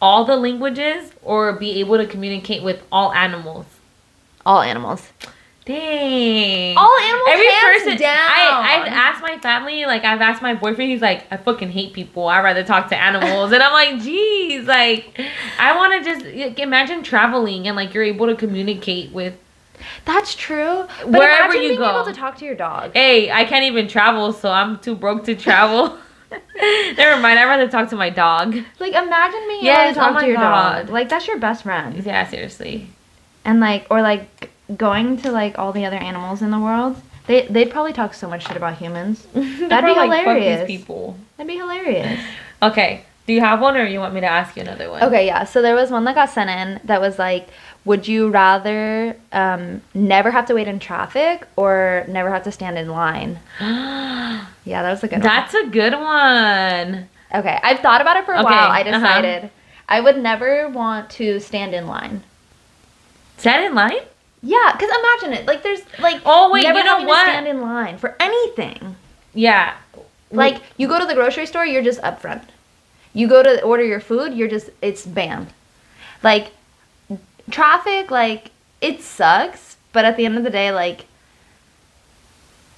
all 0.00 0.24
the 0.24 0.36
languages 0.36 1.12
or 1.22 1.52
be 1.52 1.78
able 1.80 1.96
to 1.98 2.06
communicate 2.06 2.62
with 2.62 2.82
all 2.92 3.12
animals? 3.12 3.66
all 4.46 4.60
animals? 4.62 5.08
Dang. 5.64 6.76
All 6.76 6.98
animals. 6.98 7.28
Every 7.30 7.46
person. 7.78 7.96
down. 7.98 8.16
I, 8.18 8.80
I've 8.82 8.88
asked 8.92 9.22
my 9.22 9.38
family, 9.38 9.84
like, 9.86 10.04
I've 10.04 10.20
asked 10.20 10.42
my 10.42 10.54
boyfriend, 10.54 10.90
he's 10.90 11.00
like, 11.02 11.24
I 11.30 11.36
fucking 11.36 11.70
hate 11.70 11.92
people. 11.92 12.26
I'd 12.28 12.42
rather 12.42 12.64
talk 12.64 12.88
to 12.88 12.96
animals. 13.00 13.52
and 13.52 13.62
I'm 13.62 13.72
like, 13.72 14.02
geez, 14.02 14.66
like, 14.66 15.20
I 15.58 15.76
want 15.76 16.04
to 16.04 16.10
just 16.10 16.24
like, 16.26 16.58
imagine 16.58 17.02
traveling 17.04 17.68
and, 17.68 17.76
like, 17.76 17.94
you're 17.94 18.02
able 18.04 18.26
to 18.26 18.34
communicate 18.34 19.12
with. 19.12 19.34
That's 20.04 20.34
true. 20.34 20.84
But 21.00 21.06
Wherever 21.10 21.44
imagine 21.44 21.62
you 21.62 21.68
being 21.70 21.80
go. 21.80 21.90
able 21.90 22.04
to 22.06 22.12
talk 22.12 22.36
to 22.38 22.44
your 22.44 22.54
dog. 22.56 22.92
Hey, 22.94 23.30
I 23.30 23.44
can't 23.44 23.64
even 23.64 23.86
travel, 23.88 24.32
so 24.32 24.50
I'm 24.50 24.78
too 24.80 24.94
broke 24.96 25.24
to 25.24 25.34
travel. 25.36 25.96
Never 26.96 27.20
mind. 27.20 27.38
I'd 27.38 27.44
rather 27.46 27.68
talk 27.68 27.88
to 27.90 27.96
my 27.96 28.08
dog. 28.10 28.56
Like 28.78 28.94
imagine 28.94 29.40
being 29.48 29.64
Yes, 29.64 29.90
able 29.90 29.94
to 29.94 30.00
oh 30.00 30.04
talk 30.04 30.14
my 30.14 30.20
to 30.22 30.26
your 30.28 30.36
God. 30.36 30.82
dog. 30.86 30.90
Like 30.90 31.08
that's 31.08 31.26
your 31.26 31.38
best 31.38 31.64
friend. 31.64 32.02
Yeah, 32.04 32.26
seriously. 32.26 32.88
And 33.44 33.60
like 33.60 33.86
or 33.90 34.00
like 34.02 34.50
going 34.76 35.16
to 35.18 35.30
like 35.32 35.58
all 35.58 35.72
the 35.72 35.84
other 35.84 35.96
animals 35.96 36.42
in 36.42 36.50
the 36.50 36.58
world. 36.60 37.00
They 37.26 37.46
they'd 37.46 37.70
probably 37.70 37.92
talk 37.92 38.14
so 38.14 38.28
much 38.28 38.46
shit 38.46 38.56
about 38.56 38.78
humans. 38.78 39.26
That'd 39.34 39.84
be 39.86 39.92
Like, 39.94 40.22
hilarious. 40.24 40.66
these 40.66 40.78
people. 40.78 41.16
That'd 41.36 41.48
be 41.48 41.56
hilarious. 41.58 42.20
Okay, 42.62 43.04
Do 43.26 43.32
you 43.32 43.40
have 43.40 43.60
one, 43.60 43.76
or 43.76 43.84
you 43.84 43.98
want 43.98 44.14
me 44.14 44.20
to 44.20 44.26
ask 44.28 44.54
you 44.54 44.62
another 44.62 44.88
one? 44.88 45.02
Okay, 45.02 45.26
yeah. 45.26 45.42
So 45.42 45.62
there 45.62 45.74
was 45.74 45.90
one 45.90 46.04
that 46.04 46.14
got 46.14 46.30
sent 46.30 46.48
in 46.48 46.80
that 46.86 47.00
was 47.00 47.18
like, 47.18 47.48
would 47.84 48.06
you 48.06 48.28
rather 48.28 49.16
um, 49.32 49.82
never 49.94 50.30
have 50.30 50.46
to 50.46 50.54
wait 50.54 50.68
in 50.68 50.78
traffic 50.78 51.44
or 51.56 52.04
never 52.08 52.30
have 52.30 52.44
to 52.44 52.52
stand 52.52 52.78
in 52.78 52.88
line? 52.88 53.40
Yeah, 54.64 54.82
that 54.82 54.90
was 54.92 55.02
a 55.02 55.08
good 55.08 55.14
one. 55.16 55.22
That's 55.22 55.54
a 55.54 55.66
good 55.66 55.92
one. 55.94 57.08
Okay, 57.34 57.58
I've 57.64 57.80
thought 57.80 58.00
about 58.00 58.16
it 58.18 58.24
for 58.24 58.32
a 58.34 58.38
Okay, 58.38 58.44
while. 58.44 58.70
I 58.70 58.82
uh-huh. 58.82 58.92
decided 58.92 59.50
I 59.88 60.00
would 60.00 60.18
never 60.18 60.68
want 60.68 61.10
to 61.18 61.40
stand 61.40 61.74
in 61.74 61.88
line. 61.88 62.22
Stand 63.38 63.64
in 63.64 63.74
line? 63.74 64.02
Yeah, 64.42 64.72
because 64.72 64.90
imagine 64.90 65.38
it. 65.40 65.46
Like, 65.46 65.62
there's 65.62 65.80
like 66.00 66.20
Oh, 66.26 66.50
wait, 66.52 66.64
never 66.64 66.78
you 66.78 66.84
know 66.84 66.90
having 66.92 67.06
what? 67.06 67.24
to 67.24 67.30
stand 67.30 67.46
in 67.46 67.60
line 67.60 67.96
for 67.98 68.16
anything. 68.18 68.96
Yeah. 69.34 69.74
Like, 70.30 70.62
you 70.78 70.88
go 70.88 70.98
to 70.98 71.06
the 71.06 71.14
grocery 71.14 71.46
store, 71.46 71.64
you're 71.66 71.82
just 71.82 72.00
up 72.02 72.20
front. 72.20 72.42
You 73.12 73.28
go 73.28 73.42
to 73.42 73.62
order 73.62 73.84
your 73.84 74.00
food, 74.00 74.32
you're 74.34 74.48
just 74.48 74.70
it's 74.80 75.06
banned. 75.06 75.48
Like, 76.22 76.52
traffic, 77.50 78.10
like 78.10 78.50
it 78.80 79.02
sucks, 79.02 79.76
but 79.92 80.04
at 80.04 80.16
the 80.16 80.24
end 80.24 80.36
of 80.38 80.44
the 80.44 80.50
day, 80.50 80.72
like, 80.72 81.04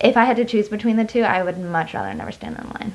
if 0.00 0.16
I 0.16 0.24
had 0.24 0.36
to 0.36 0.44
choose 0.44 0.68
between 0.68 0.96
the 0.96 1.04
two, 1.04 1.22
I 1.22 1.42
would 1.42 1.58
much 1.58 1.94
rather 1.94 2.12
never 2.12 2.32
stand 2.32 2.58
in 2.58 2.64
line. 2.70 2.94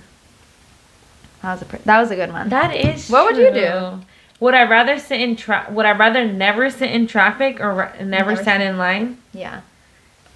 That 1.41 1.53
was 1.53 1.61
a 1.61 1.65
pr- 1.65 1.77
that 1.85 1.99
was 1.99 2.11
a 2.11 2.15
good 2.15 2.31
one. 2.31 2.49
That 2.49 2.75
is. 2.75 3.09
What 3.09 3.25
would 3.25 3.37
you 3.37 3.51
do? 3.51 4.01
Would 4.39 4.53
I 4.53 4.63
rather 4.63 4.97
sit 4.99 5.19
in 5.19 5.35
tra- 5.35 5.67
Would 5.69 5.85
I 5.85 5.91
rather 5.91 6.25
never 6.25 6.69
sit 6.69 6.91
in 6.91 7.07
traffic 7.07 7.59
or 7.59 7.73
ra- 7.73 7.91
never, 7.99 8.05
Never 8.31 8.35
stand 8.35 8.63
in 8.63 8.77
line? 8.77 9.17
yeah. 9.33 9.61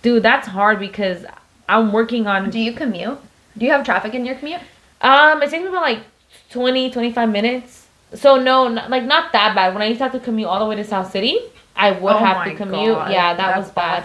Dude, 0.01 0.21
that's 0.23 0.49
hard 0.49 0.79
because 0.79 1.25
I'm 1.69 1.93
working 1.93 2.27
on. 2.27 2.49
Do 2.49 2.59
you 2.59 2.73
commute? 2.73 3.17
Do 3.57 3.65
you 3.65 3.71
have 3.71 3.85
traffic 3.85 4.13
in 4.13 4.25
your 4.25 4.35
commute? 4.35 4.59
Um, 4.99 5.41
it 5.41 5.49
takes 5.49 5.61
me 5.63 5.69
about 5.69 5.81
like 5.83 5.99
20, 6.49 6.91
25 6.91 7.29
minutes. 7.29 7.87
So 8.13 8.35
no, 8.37 8.65
n- 8.67 8.89
like 8.89 9.03
not 9.05 9.31
that 9.31 9.55
bad. 9.55 9.73
When 9.73 9.81
I 9.81 9.85
used 9.85 9.99
to 9.99 10.03
have 10.03 10.11
to 10.11 10.19
commute 10.19 10.47
all 10.49 10.59
the 10.59 10.65
way 10.65 10.75
to 10.75 10.83
South 10.83 11.09
City, 11.11 11.39
I 11.75 11.91
would 11.91 12.17
have 12.17 12.43
to 12.45 12.55
commute. 12.55 12.97
Yeah, 13.11 13.33
that 13.33 13.57
was 13.57 13.71
bad. 13.71 14.03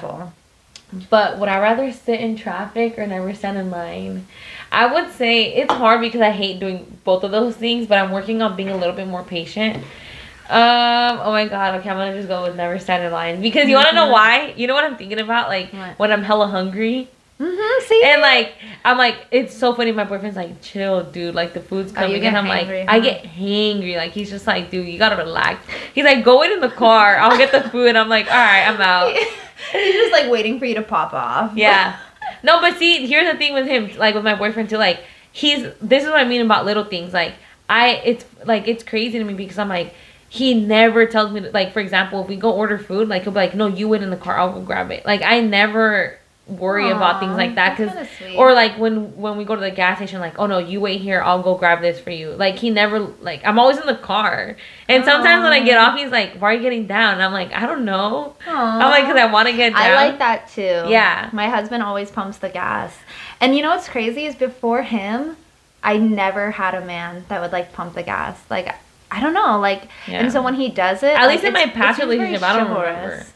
But 1.10 1.38
would 1.38 1.48
I 1.48 1.58
rather 1.58 1.92
sit 1.92 2.20
in 2.20 2.36
traffic 2.36 2.98
or 2.98 3.06
never 3.06 3.34
stand 3.34 3.58
in 3.58 3.70
line? 3.70 4.26
I 4.70 4.86
would 4.92 5.12
say 5.12 5.54
it's 5.54 5.72
hard 5.72 6.00
because 6.00 6.20
I 6.20 6.30
hate 6.30 6.60
doing 6.60 6.98
both 7.04 7.24
of 7.24 7.30
those 7.30 7.56
things, 7.56 7.86
but 7.86 7.98
I'm 7.98 8.10
working 8.12 8.42
on 8.42 8.54
being 8.56 8.68
a 8.68 8.76
little 8.76 8.94
bit 8.94 9.06
more 9.08 9.22
patient. 9.22 9.76
Um, 10.50 11.20
oh 11.22 11.30
my 11.30 11.46
god, 11.46 11.74
okay, 11.80 11.90
I'm 11.90 11.96
gonna 11.96 12.14
just 12.14 12.28
go 12.28 12.44
with 12.44 12.56
never 12.56 12.78
stand 12.78 13.04
in 13.04 13.12
line. 13.12 13.40
Because 13.42 13.68
you 13.68 13.74
wanna 13.76 13.92
know 13.92 14.06
Mhm. 14.08 14.12
why? 14.12 14.54
You 14.56 14.66
know 14.66 14.74
what 14.74 14.84
I'm 14.84 14.96
thinking 14.96 15.20
about? 15.20 15.48
Like 15.48 15.70
What? 15.72 15.98
when 15.98 16.12
I'm 16.12 16.22
hella 16.22 16.46
hungry. 16.46 17.08
Mm-hmm. 17.38 17.84
See. 17.86 18.02
And 18.04 18.22
like 18.22 18.54
I'm 18.84 18.96
like, 18.98 19.16
it's 19.30 19.54
so 19.54 19.74
funny, 19.74 19.92
my 19.92 20.04
boyfriend's 20.04 20.36
like, 20.36 20.60
chill, 20.62 21.04
dude, 21.04 21.34
like 21.34 21.52
the 21.52 21.60
food's 21.60 21.92
Oh, 21.92 21.96
coming 21.96 22.20
get 22.22 22.28
and 22.34 22.38
I'm 22.38 22.46
hangry, 22.46 22.80
like 22.86 22.88
I 22.88 23.00
get 23.00 23.24
hangry. 23.24 23.96
Like 23.96 24.12
he's 24.12 24.30
just 24.30 24.46
like, 24.46 24.70
dude, 24.70 24.88
you 24.88 24.98
gotta 24.98 25.16
relax. 25.16 25.64
He's 25.94 26.04
like, 26.04 26.24
go 26.24 26.42
in 26.42 26.60
the 26.60 26.70
car, 26.70 27.18
I'll 27.18 27.36
get 27.36 27.52
the 27.52 27.68
food. 27.68 27.88
And 27.90 27.98
I'm 27.98 28.08
like, 28.08 28.26
alright, 28.26 28.66
I'm 28.68 28.80
out. 28.80 29.14
He's 29.72 29.94
just 29.94 30.12
like 30.12 30.30
waiting 30.30 30.58
for 30.58 30.64
you 30.64 30.76
to 30.76 30.82
pop 30.82 31.12
off. 31.12 31.52
Yeah. 31.54 31.96
No, 32.42 32.60
but 32.60 32.76
see, 32.78 33.06
here's 33.06 33.30
the 33.30 33.38
thing 33.38 33.54
with 33.54 33.66
him, 33.66 33.90
like 33.96 34.14
with 34.14 34.24
my 34.24 34.34
boyfriend 34.34 34.70
too, 34.70 34.76
like 34.76 35.00
he's 35.32 35.66
this 35.80 36.04
is 36.04 36.10
what 36.10 36.20
I 36.20 36.24
mean 36.24 36.40
about 36.40 36.64
little 36.64 36.84
things. 36.84 37.12
Like 37.12 37.34
I 37.68 38.00
it's 38.04 38.24
like 38.44 38.68
it's 38.68 38.82
crazy 38.82 39.18
to 39.18 39.24
me 39.24 39.34
because 39.34 39.58
I'm 39.58 39.68
like 39.68 39.94
he 40.30 40.54
never 40.54 41.06
tells 41.06 41.32
me 41.32 41.40
to, 41.40 41.50
like 41.50 41.72
for 41.72 41.80
example, 41.80 42.22
if 42.22 42.28
we 42.28 42.36
go 42.36 42.50
order 42.50 42.78
food, 42.78 43.08
like 43.08 43.22
he'll 43.22 43.32
be 43.32 43.36
like, 43.36 43.54
No, 43.54 43.66
you 43.66 43.88
wait 43.88 44.02
in 44.02 44.10
the 44.10 44.16
car, 44.16 44.38
I'll 44.38 44.52
go 44.52 44.60
grab 44.60 44.90
it. 44.90 45.04
Like 45.06 45.22
I 45.22 45.40
never 45.40 46.18
worry 46.48 46.90
about 46.90 47.20
things 47.20 47.36
like 47.36 47.54
that 47.56 47.76
because 47.76 48.08
or 48.36 48.54
like 48.54 48.78
when 48.78 49.14
when 49.16 49.36
we 49.36 49.44
go 49.44 49.54
to 49.54 49.60
the 49.60 49.70
gas 49.70 49.98
station 49.98 50.18
like 50.18 50.38
oh 50.38 50.46
no 50.46 50.56
you 50.58 50.80
wait 50.80 50.98
here 50.98 51.20
i'll 51.22 51.42
go 51.42 51.54
grab 51.54 51.82
this 51.82 52.00
for 52.00 52.10
you 52.10 52.30
like 52.30 52.56
he 52.56 52.70
never 52.70 53.00
like 53.20 53.42
i'm 53.44 53.58
always 53.58 53.76
in 53.76 53.86
the 53.86 53.94
car 53.94 54.56
and 54.88 55.04
sometimes 55.04 55.42
when 55.44 55.52
i 55.52 55.62
get 55.62 55.76
off 55.76 55.98
he's 55.98 56.10
like 56.10 56.32
why 56.38 56.50
are 56.50 56.54
you 56.54 56.62
getting 56.62 56.86
down 56.86 57.12
and 57.12 57.22
i'm 57.22 57.32
like 57.34 57.52
i 57.52 57.66
don't 57.66 57.84
know 57.84 58.34
Aw. 58.46 58.78
i'm 58.80 58.90
like 58.90 59.04
because 59.04 59.18
i 59.18 59.30
want 59.30 59.46
to 59.46 59.54
get 59.54 59.74
down 59.74 59.82
I 59.82 59.94
like 60.08 60.18
that 60.18 60.48
too. 60.48 60.90
Yeah. 60.90 61.28
My 61.32 61.48
husband 61.48 61.82
always 61.82 62.10
pumps 62.10 62.38
the 62.38 62.48
gas. 62.48 62.94
And 63.40 63.54
you 63.54 63.62
know 63.62 63.70
what's 63.70 63.88
crazy 63.88 64.24
is 64.26 64.34
before 64.34 64.82
him, 64.82 65.36
I 65.82 65.96
never 65.98 66.50
had 66.50 66.74
a 66.74 66.84
man 66.84 67.24
that 67.28 67.40
would 67.40 67.52
like 67.52 67.72
pump 67.72 67.94
the 67.94 68.02
gas. 68.02 68.38
Like 68.50 68.74
I 69.10 69.20
don't 69.20 69.34
know, 69.34 69.58
like 69.58 69.88
Yeah. 70.06 70.20
and 70.20 70.32
so 70.32 70.42
when 70.42 70.54
he 70.54 70.68
does 70.68 71.02
it, 71.02 71.10
At 71.14 71.26
like, 71.26 71.36
least 71.36 71.44
in 71.44 71.52
my 71.52 71.66
past 71.66 71.98
it 71.98 72.02
seems 72.02 72.16
very 72.16 72.32
relationship, 72.32 72.42
I 72.42 72.56
don't 72.56 72.70
remember. 72.80 73.26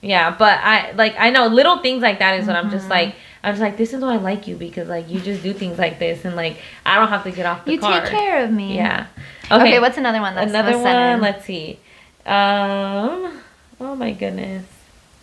Yeah, 0.00 0.30
but 0.36 0.58
I 0.62 0.92
like 0.92 1.16
I 1.18 1.30
know 1.30 1.46
little 1.48 1.78
things 1.78 2.02
like 2.02 2.18
that 2.20 2.38
is 2.38 2.46
what 2.46 2.56
I'm 2.56 2.70
just 2.70 2.86
Mhm. 2.86 2.90
like 2.90 3.14
I'm 3.42 3.52
just 3.52 3.60
like 3.62 3.76
this 3.76 3.92
is 3.92 4.00
why 4.02 4.14
I 4.14 4.16
like 4.16 4.46
you 4.46 4.56
because 4.56 4.88
like 4.88 5.08
you 5.10 5.20
just 5.20 5.42
do 5.42 5.52
things 5.52 5.78
like 5.78 5.98
this 5.98 6.24
and 6.24 6.36
like 6.36 6.58
I 6.86 6.96
don't 6.96 7.08
have 7.08 7.24
to 7.24 7.30
get 7.30 7.46
off 7.46 7.64
the 7.64 7.72
You 7.72 7.78
car. 7.80 8.00
take 8.02 8.10
care 8.10 8.44
of 8.44 8.50
me. 8.52 8.76
Yeah. 8.76 9.06
Okay. 9.50 9.60
Okay. 9.62 9.78
what's 9.80 9.96
another 9.98 10.20
one 10.20 10.34
that's 10.34 10.50
another 10.50 10.78
one? 10.78 11.20
Let's 11.20 11.44
see. 11.44 11.78
Um. 12.26 13.40
Oh 13.80 13.94
my 13.96 14.12
goodness. 14.12 14.64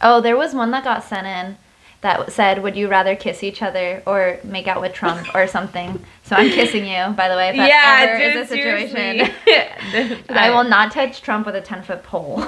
Oh, 0.01 0.21
there 0.21 0.35
was 0.35 0.53
one 0.53 0.71
that 0.71 0.83
got 0.83 1.03
sent 1.03 1.25
in 1.27 1.57
that 2.01 2.31
said, 2.31 2.61
"Would 2.63 2.75
you 2.75 2.87
rather 2.87 3.15
kiss 3.15 3.43
each 3.43 3.61
other 3.61 4.01
or 4.05 4.39
make 4.43 4.67
out 4.67 4.81
with 4.81 4.93
Trump 4.93 5.27
or 5.35 5.47
something?" 5.47 6.03
So 6.23 6.35
I'm 6.35 6.49
kissing 6.49 6.85
you, 6.85 7.13
by 7.15 7.29
the 7.29 7.35
way. 7.35 7.49
If 7.49 7.55
that 7.57 7.69
yeah, 7.69 8.11
ever 8.11 8.17
dude, 8.17 8.35
is 8.35 8.51
a 8.51 8.55
situation. 8.55 10.25
I 10.29 10.49
will 10.49 10.63
not 10.63 10.91
touch 10.91 11.21
Trump 11.21 11.45
with 11.45 11.55
a 11.55 11.61
ten 11.61 11.81
foot 11.83 12.03
pole. 12.03 12.45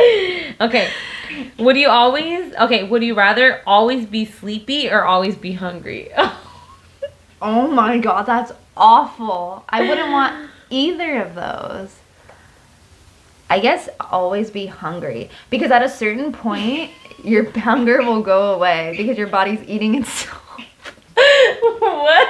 okay. 0.60 0.90
Would 1.58 1.76
you 1.76 1.88
always 1.88 2.54
okay? 2.56 2.84
Would 2.84 3.02
you 3.02 3.14
rather 3.14 3.62
always 3.66 4.06
be 4.06 4.24
sleepy 4.24 4.90
or 4.90 5.04
always 5.04 5.36
be 5.36 5.52
hungry? 5.52 6.10
oh 7.42 7.68
my 7.68 7.98
god, 7.98 8.26
that's 8.26 8.52
awful. 8.76 9.64
I 9.68 9.88
wouldn't 9.88 10.10
want 10.10 10.50
either 10.70 11.22
of 11.22 11.34
those. 11.34 11.96
I 13.48 13.58
guess 13.58 13.88
always 13.98 14.50
be 14.50 14.66
hungry 14.66 15.30
because 15.50 15.70
at 15.70 15.82
a 15.82 15.88
certain 15.88 16.32
point 16.32 16.90
your 17.24 17.50
hunger 17.58 18.02
will 18.02 18.22
go 18.22 18.54
away 18.54 18.94
because 18.96 19.18
your 19.18 19.26
body's 19.26 19.62
eating 19.68 19.94
itself. 19.96 20.39
what? 21.78 22.28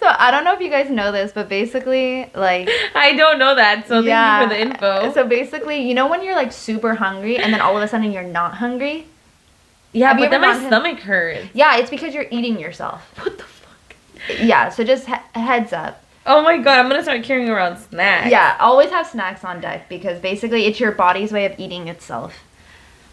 So 0.00 0.06
I 0.08 0.30
don't 0.32 0.44
know 0.44 0.52
if 0.52 0.60
you 0.60 0.68
guys 0.68 0.90
know 0.90 1.12
this, 1.12 1.30
but 1.32 1.48
basically, 1.48 2.30
like 2.34 2.68
I 2.94 3.14
don't 3.16 3.38
know 3.38 3.54
that, 3.54 3.86
so 3.86 4.02
thank 4.02 4.42
you 4.42 4.48
for 4.48 4.54
the 4.54 4.60
info. 4.60 5.12
So 5.12 5.26
basically, 5.26 5.86
you 5.86 5.94
know 5.94 6.08
when 6.08 6.24
you're 6.24 6.34
like 6.34 6.52
super 6.52 6.94
hungry 6.94 7.36
and 7.36 7.52
then 7.52 7.60
all 7.60 7.76
of 7.76 7.82
a 7.82 7.88
sudden 7.88 8.10
you're 8.12 8.22
not 8.22 8.54
hungry? 8.54 9.06
yeah, 9.92 10.08
have 10.08 10.18
but 10.18 10.30
then 10.30 10.40
my 10.40 10.66
stomach 10.66 10.98
hurts. 11.00 11.48
Yeah, 11.54 11.76
it's 11.76 11.90
because 11.90 12.14
you're 12.14 12.26
eating 12.30 12.58
yourself. 12.58 13.02
What 13.22 13.38
the 13.38 13.44
fuck? 13.44 13.96
Yeah, 14.40 14.70
so 14.70 14.84
just 14.84 15.06
he- 15.06 15.14
heads 15.40 15.72
up. 15.72 16.02
Oh 16.24 16.42
my 16.42 16.56
god, 16.58 16.78
I'm 16.78 16.88
gonna 16.88 17.02
start 17.02 17.22
carrying 17.24 17.48
around 17.48 17.78
snacks. 17.78 18.30
Yeah, 18.30 18.56
always 18.60 18.90
have 18.90 19.06
snacks 19.06 19.44
on 19.44 19.60
deck 19.60 19.88
because 19.88 20.20
basically 20.20 20.66
it's 20.66 20.80
your 20.80 20.92
body's 20.92 21.32
way 21.32 21.44
of 21.46 21.58
eating 21.58 21.88
itself. 21.88 22.40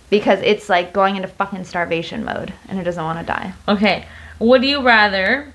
Because 0.10 0.40
it's 0.42 0.70
like 0.70 0.92
going 0.92 1.16
into 1.18 1.28
fucking 1.28 1.66
starvation 1.66 2.24
mode 2.24 2.54
and 2.68 2.80
it 2.80 2.84
doesn't 2.84 3.04
want 3.04 3.20
to 3.20 3.26
die. 3.26 3.54
Okay. 3.68 4.08
Would 4.40 4.64
you 4.64 4.82
rather 4.82 5.54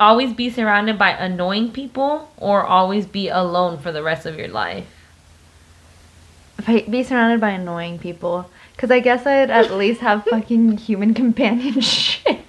always 0.00 0.32
be 0.32 0.50
surrounded 0.50 0.98
by 0.98 1.10
annoying 1.10 1.70
people 1.70 2.30
or 2.36 2.64
always 2.64 3.06
be 3.06 3.28
alone 3.28 3.78
for 3.78 3.92
the 3.92 4.02
rest 4.02 4.26
of 4.26 4.38
your 4.38 4.48
life? 4.48 4.86
Be- 6.66 7.02
surrounded 7.02 7.40
by 7.40 7.50
annoying 7.50 7.98
people. 7.98 8.50
Because 8.74 8.90
I 8.90 9.00
guess 9.00 9.26
I'd 9.26 9.50
at 9.50 9.70
least 9.76 10.00
have 10.00 10.24
fucking 10.24 10.78
human 10.78 11.14
companionship. 11.22 12.40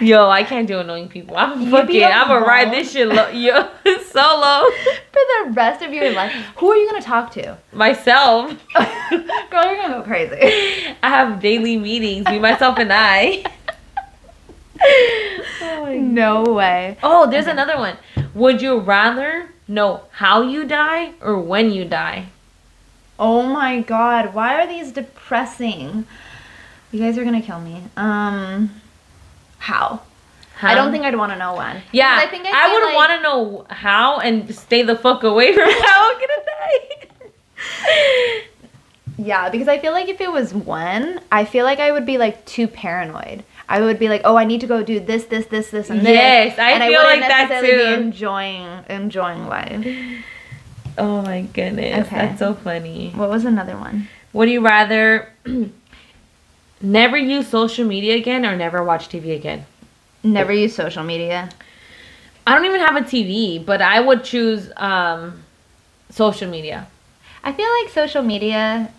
Yo, 0.00 0.28
I 0.28 0.44
can't 0.46 0.68
do 0.68 0.78
annoying 0.80 1.08
people. 1.08 1.36
I'm 1.36 1.62
You 1.62 1.70
fucking. 1.70 2.04
I'm 2.04 2.28
gonna 2.28 2.44
ride 2.44 2.70
this 2.72 2.92
shit 2.92 3.08
low. 3.08 3.28
Yo, 3.28 3.68
solo. 4.10 4.70
For 5.12 5.22
the 5.44 5.50
rest 5.52 5.82
of 5.82 5.92
your 5.94 6.12
life. 6.12 6.32
Who 6.58 6.70
are 6.70 6.76
you 6.76 6.90
to 7.00 7.06
talk 7.06 7.32
to? 7.32 7.56
Myself. 7.72 8.50
Girl, 8.74 9.64
you're 9.64 9.76
to 9.82 9.88
go 9.88 10.02
crazy. 10.02 10.94
I 11.02 11.08
have 11.08 11.40
daily 11.40 11.78
meetings. 11.78 12.26
Me, 12.26 12.38
myself, 12.38 12.78
and 12.78 12.92
I. 12.92 13.44
oh, 14.82 15.96
No 16.00 16.42
way. 16.44 16.96
Oh, 17.02 17.28
there's 17.30 17.44
Okay. 17.44 17.52
another 17.52 17.76
one. 17.78 17.96
Would 18.34 18.62
you 18.62 18.78
rather 18.78 19.48
know 19.66 20.02
how 20.12 20.42
you 20.42 20.64
die 20.64 21.12
or 21.20 21.38
when 21.38 21.70
you 21.72 21.84
die? 21.84 22.26
Oh 23.18 23.42
my 23.42 23.80
god, 23.80 24.32
why 24.34 24.54
are 24.54 24.66
these 24.66 24.92
depressing? 24.92 26.06
You 26.92 27.00
guys 27.00 27.18
are 27.18 27.24
gonna 27.24 27.42
kill 27.42 27.60
me. 27.60 27.82
Um, 27.96 28.70
how? 29.58 30.02
I 30.62 30.74
don't 30.74 30.90
think 30.90 31.04
I'd 31.04 31.14
want 31.16 31.30
to 31.32 31.38
know 31.38 31.54
when. 31.54 31.82
Yeah, 31.92 32.16
I, 32.20 32.26
think 32.26 32.44
I 32.46 32.64
feel 32.64 32.74
would 32.74 32.84
like- 32.86 32.96
want 32.96 33.12
to 33.12 33.22
know 33.22 33.66
how 33.70 34.18
and 34.18 34.52
stay 34.54 34.82
the 34.82 34.96
fuck 34.96 35.22
away 35.22 35.52
from 35.54 35.68
how 35.70 36.10
I'm 36.10 36.20
gonna 36.20 36.44
die. 36.46 38.42
Yeah, 39.20 39.48
because 39.50 39.66
I 39.66 39.78
feel 39.80 39.90
like 39.92 40.08
if 40.08 40.20
it 40.20 40.30
was 40.30 40.54
when, 40.54 41.20
I 41.32 41.44
feel 41.44 41.64
like 41.64 41.80
I 41.80 41.90
would 41.90 42.06
be 42.06 42.18
like 42.18 42.44
too 42.44 42.68
paranoid. 42.68 43.42
I 43.68 43.80
would 43.80 43.98
be 43.98 44.08
like, 44.08 44.22
oh, 44.24 44.36
I 44.36 44.44
need 44.44 44.60
to 44.62 44.66
go 44.66 44.82
do 44.82 44.98
this, 44.98 45.24
this, 45.26 45.46
this, 45.46 45.70
this, 45.70 45.90
and 45.90 46.00
this. 46.00 46.08
Yes, 46.08 46.58
I 46.58 46.70
and 46.72 46.84
feel 46.84 47.00
I 47.00 47.04
like 47.04 47.20
that 47.20 47.60
too. 47.60 47.76
Be 47.76 47.92
enjoying, 48.02 48.66
enjoying 48.88 49.46
life. 49.46 49.86
oh 50.96 51.20
my 51.22 51.42
goodness, 51.42 52.06
Okay. 52.06 52.16
that's 52.16 52.38
so 52.38 52.54
funny. 52.54 53.10
What 53.14 53.28
was 53.28 53.44
another 53.44 53.76
one? 53.76 54.08
Would 54.32 54.48
you 54.48 54.60
rather 54.62 55.32
never 56.80 57.16
use 57.16 57.48
social 57.48 57.84
media 57.86 58.16
again 58.16 58.46
or 58.46 58.56
never 58.56 58.82
watch 58.82 59.08
TV 59.08 59.34
again? 59.36 59.66
Never 60.22 60.52
use 60.52 60.74
social 60.74 61.04
media. 61.04 61.48
I 62.46 62.54
don't 62.54 62.64
even 62.64 62.80
have 62.80 62.96
a 62.96 63.02
TV, 63.02 63.64
but 63.64 63.82
I 63.82 64.00
would 64.00 64.24
choose 64.24 64.70
um, 64.76 65.42
social 66.10 66.48
media. 66.50 66.86
I 67.44 67.52
feel 67.52 67.68
like 67.82 67.92
social 67.92 68.22
media 68.22 68.90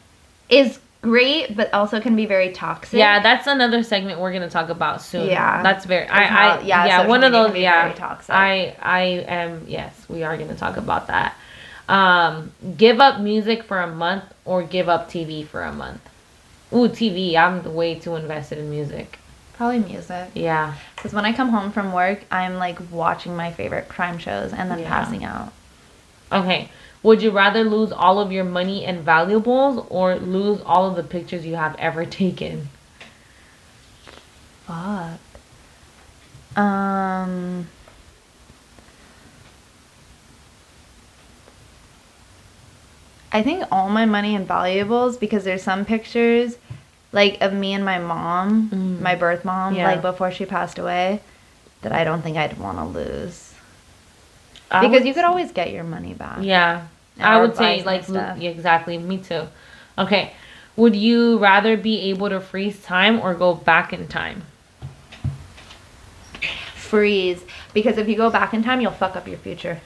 is 0.49 0.79
great, 1.01 1.55
but 1.55 1.73
also 1.73 1.99
can 1.99 2.15
be 2.15 2.25
very 2.25 2.51
toxic. 2.51 2.97
Yeah, 2.97 3.21
that's 3.21 3.47
another 3.47 3.83
segment 3.83 4.19
we're 4.19 4.33
gonna 4.33 4.49
talk 4.49 4.69
about 4.69 5.01
soon. 5.01 5.27
Yeah. 5.27 5.63
that's 5.63 5.85
very. 5.85 6.07
I, 6.07 6.23
how- 6.25 6.49
I 6.57 6.61
yeah, 6.61 6.85
yeah, 6.85 7.07
one 7.07 7.23
of 7.23 7.31
those. 7.31 7.55
Yeah, 7.55 7.91
toxic. 7.93 8.33
I 8.33 8.75
I 8.81 9.01
am. 9.27 9.65
Yes, 9.67 9.93
we 10.09 10.23
are 10.23 10.37
gonna 10.37 10.55
talk 10.55 10.77
about 10.77 11.07
that. 11.07 11.35
Um, 11.87 12.51
give 12.77 12.99
up 12.99 13.19
music 13.19 13.63
for 13.63 13.79
a 13.81 13.87
month 13.87 14.23
or 14.45 14.61
give 14.61 14.87
up 14.89 15.09
TV 15.09 15.45
for 15.47 15.63
a 15.63 15.73
month. 15.73 16.01
Ooh, 16.71 16.87
TV. 16.87 17.35
I'm 17.35 17.73
way 17.73 17.95
too 17.95 18.15
invested 18.15 18.59
in 18.59 18.69
music. 18.69 19.17
Probably 19.53 19.79
music. 19.79 20.29
Yeah. 20.35 20.75
Because 20.95 21.13
when 21.13 21.25
I 21.25 21.33
come 21.33 21.49
home 21.49 21.71
from 21.71 21.91
work, 21.91 22.23
I'm 22.31 22.55
like 22.57 22.77
watching 22.91 23.35
my 23.35 23.51
favorite 23.51 23.89
crime 23.89 24.19
shows 24.19 24.53
and 24.53 24.69
then 24.69 24.79
Yeah. 24.79 24.87
passing 24.87 25.23
out. 25.25 25.51
Okay. 26.31 26.69
Would 27.01 27.21
you 27.21 27.31
rather 27.31 27.63
lose 27.63 27.91
all 27.91 28.19
of 28.19 28.31
your 28.31 28.43
money 28.43 28.85
and 28.85 29.01
valuables 29.03 29.85
or 29.89 30.15
lose 30.17 30.61
all 30.65 30.85
of 30.89 30.95
the 30.95 31.03
pictures 31.03 31.45
you 31.45 31.55
have 31.55 31.75
ever 31.79 32.05
taken? 32.23 32.69
Fuck. 34.65 35.19
Um. 36.57 37.67
I 43.31 43.43
think 43.43 43.63
all 43.71 43.89
my 43.89 44.05
money 44.05 44.35
and 44.35 44.47
valuables 44.47 45.17
because 45.17 45.43
there's 45.43 45.61
some 45.63 45.85
pictures 45.85 46.57
like 47.11 47.37
of 47.41 47.53
me 47.53 47.73
and 47.73 47.85
my 47.85 47.99
mom, 47.99 48.69
Mm. 48.69 49.01
my 49.01 49.15
birth 49.15 49.45
mom, 49.45 49.75
Yeah. 49.75 49.85
like 49.87 50.01
before 50.01 50.31
she 50.31 50.45
passed 50.45 50.77
away, 50.79 51.21
that 51.81 51.91
I 51.91 52.03
don't 52.03 52.21
think 52.21 52.37
I'd 52.37 52.57
want 52.57 52.77
to 52.77 52.85
lose. 52.85 53.48
I 54.71 54.81
because 54.81 54.99
would 55.01 55.07
you 55.07 55.13
could 55.13 55.25
always 55.25 55.51
get 55.51 55.71
your 55.71 55.83
money 55.83 56.13
back. 56.13 56.39
Yeah. 56.41 56.87
I 57.19 57.41
would 57.41 57.55
say 57.55 57.83
like 57.83 58.07
yeah, 58.07 58.35
exactly. 58.35 58.97
Me 58.97 59.17
too. 59.17 59.47
Okay. 59.97 60.33
Would 60.75 60.95
you 60.95 61.37
rather 61.39 61.75
be 61.75 62.09
able 62.09 62.29
to 62.29 62.39
freeze 62.39 62.81
time 62.81 63.19
or 63.19 63.33
go 63.33 63.53
back 63.53 63.91
in 63.91 64.07
time? 64.07 64.43
Freeze. 66.75 67.43
Because 67.73 67.97
if 67.97 68.07
you 68.07 68.15
go 68.15 68.29
back 68.29 68.53
in 68.53 68.63
time, 68.63 68.79
you'll 68.79 68.91
fuck 68.91 69.15
up 69.15 69.27
your 69.27 69.37
future. 69.37 69.81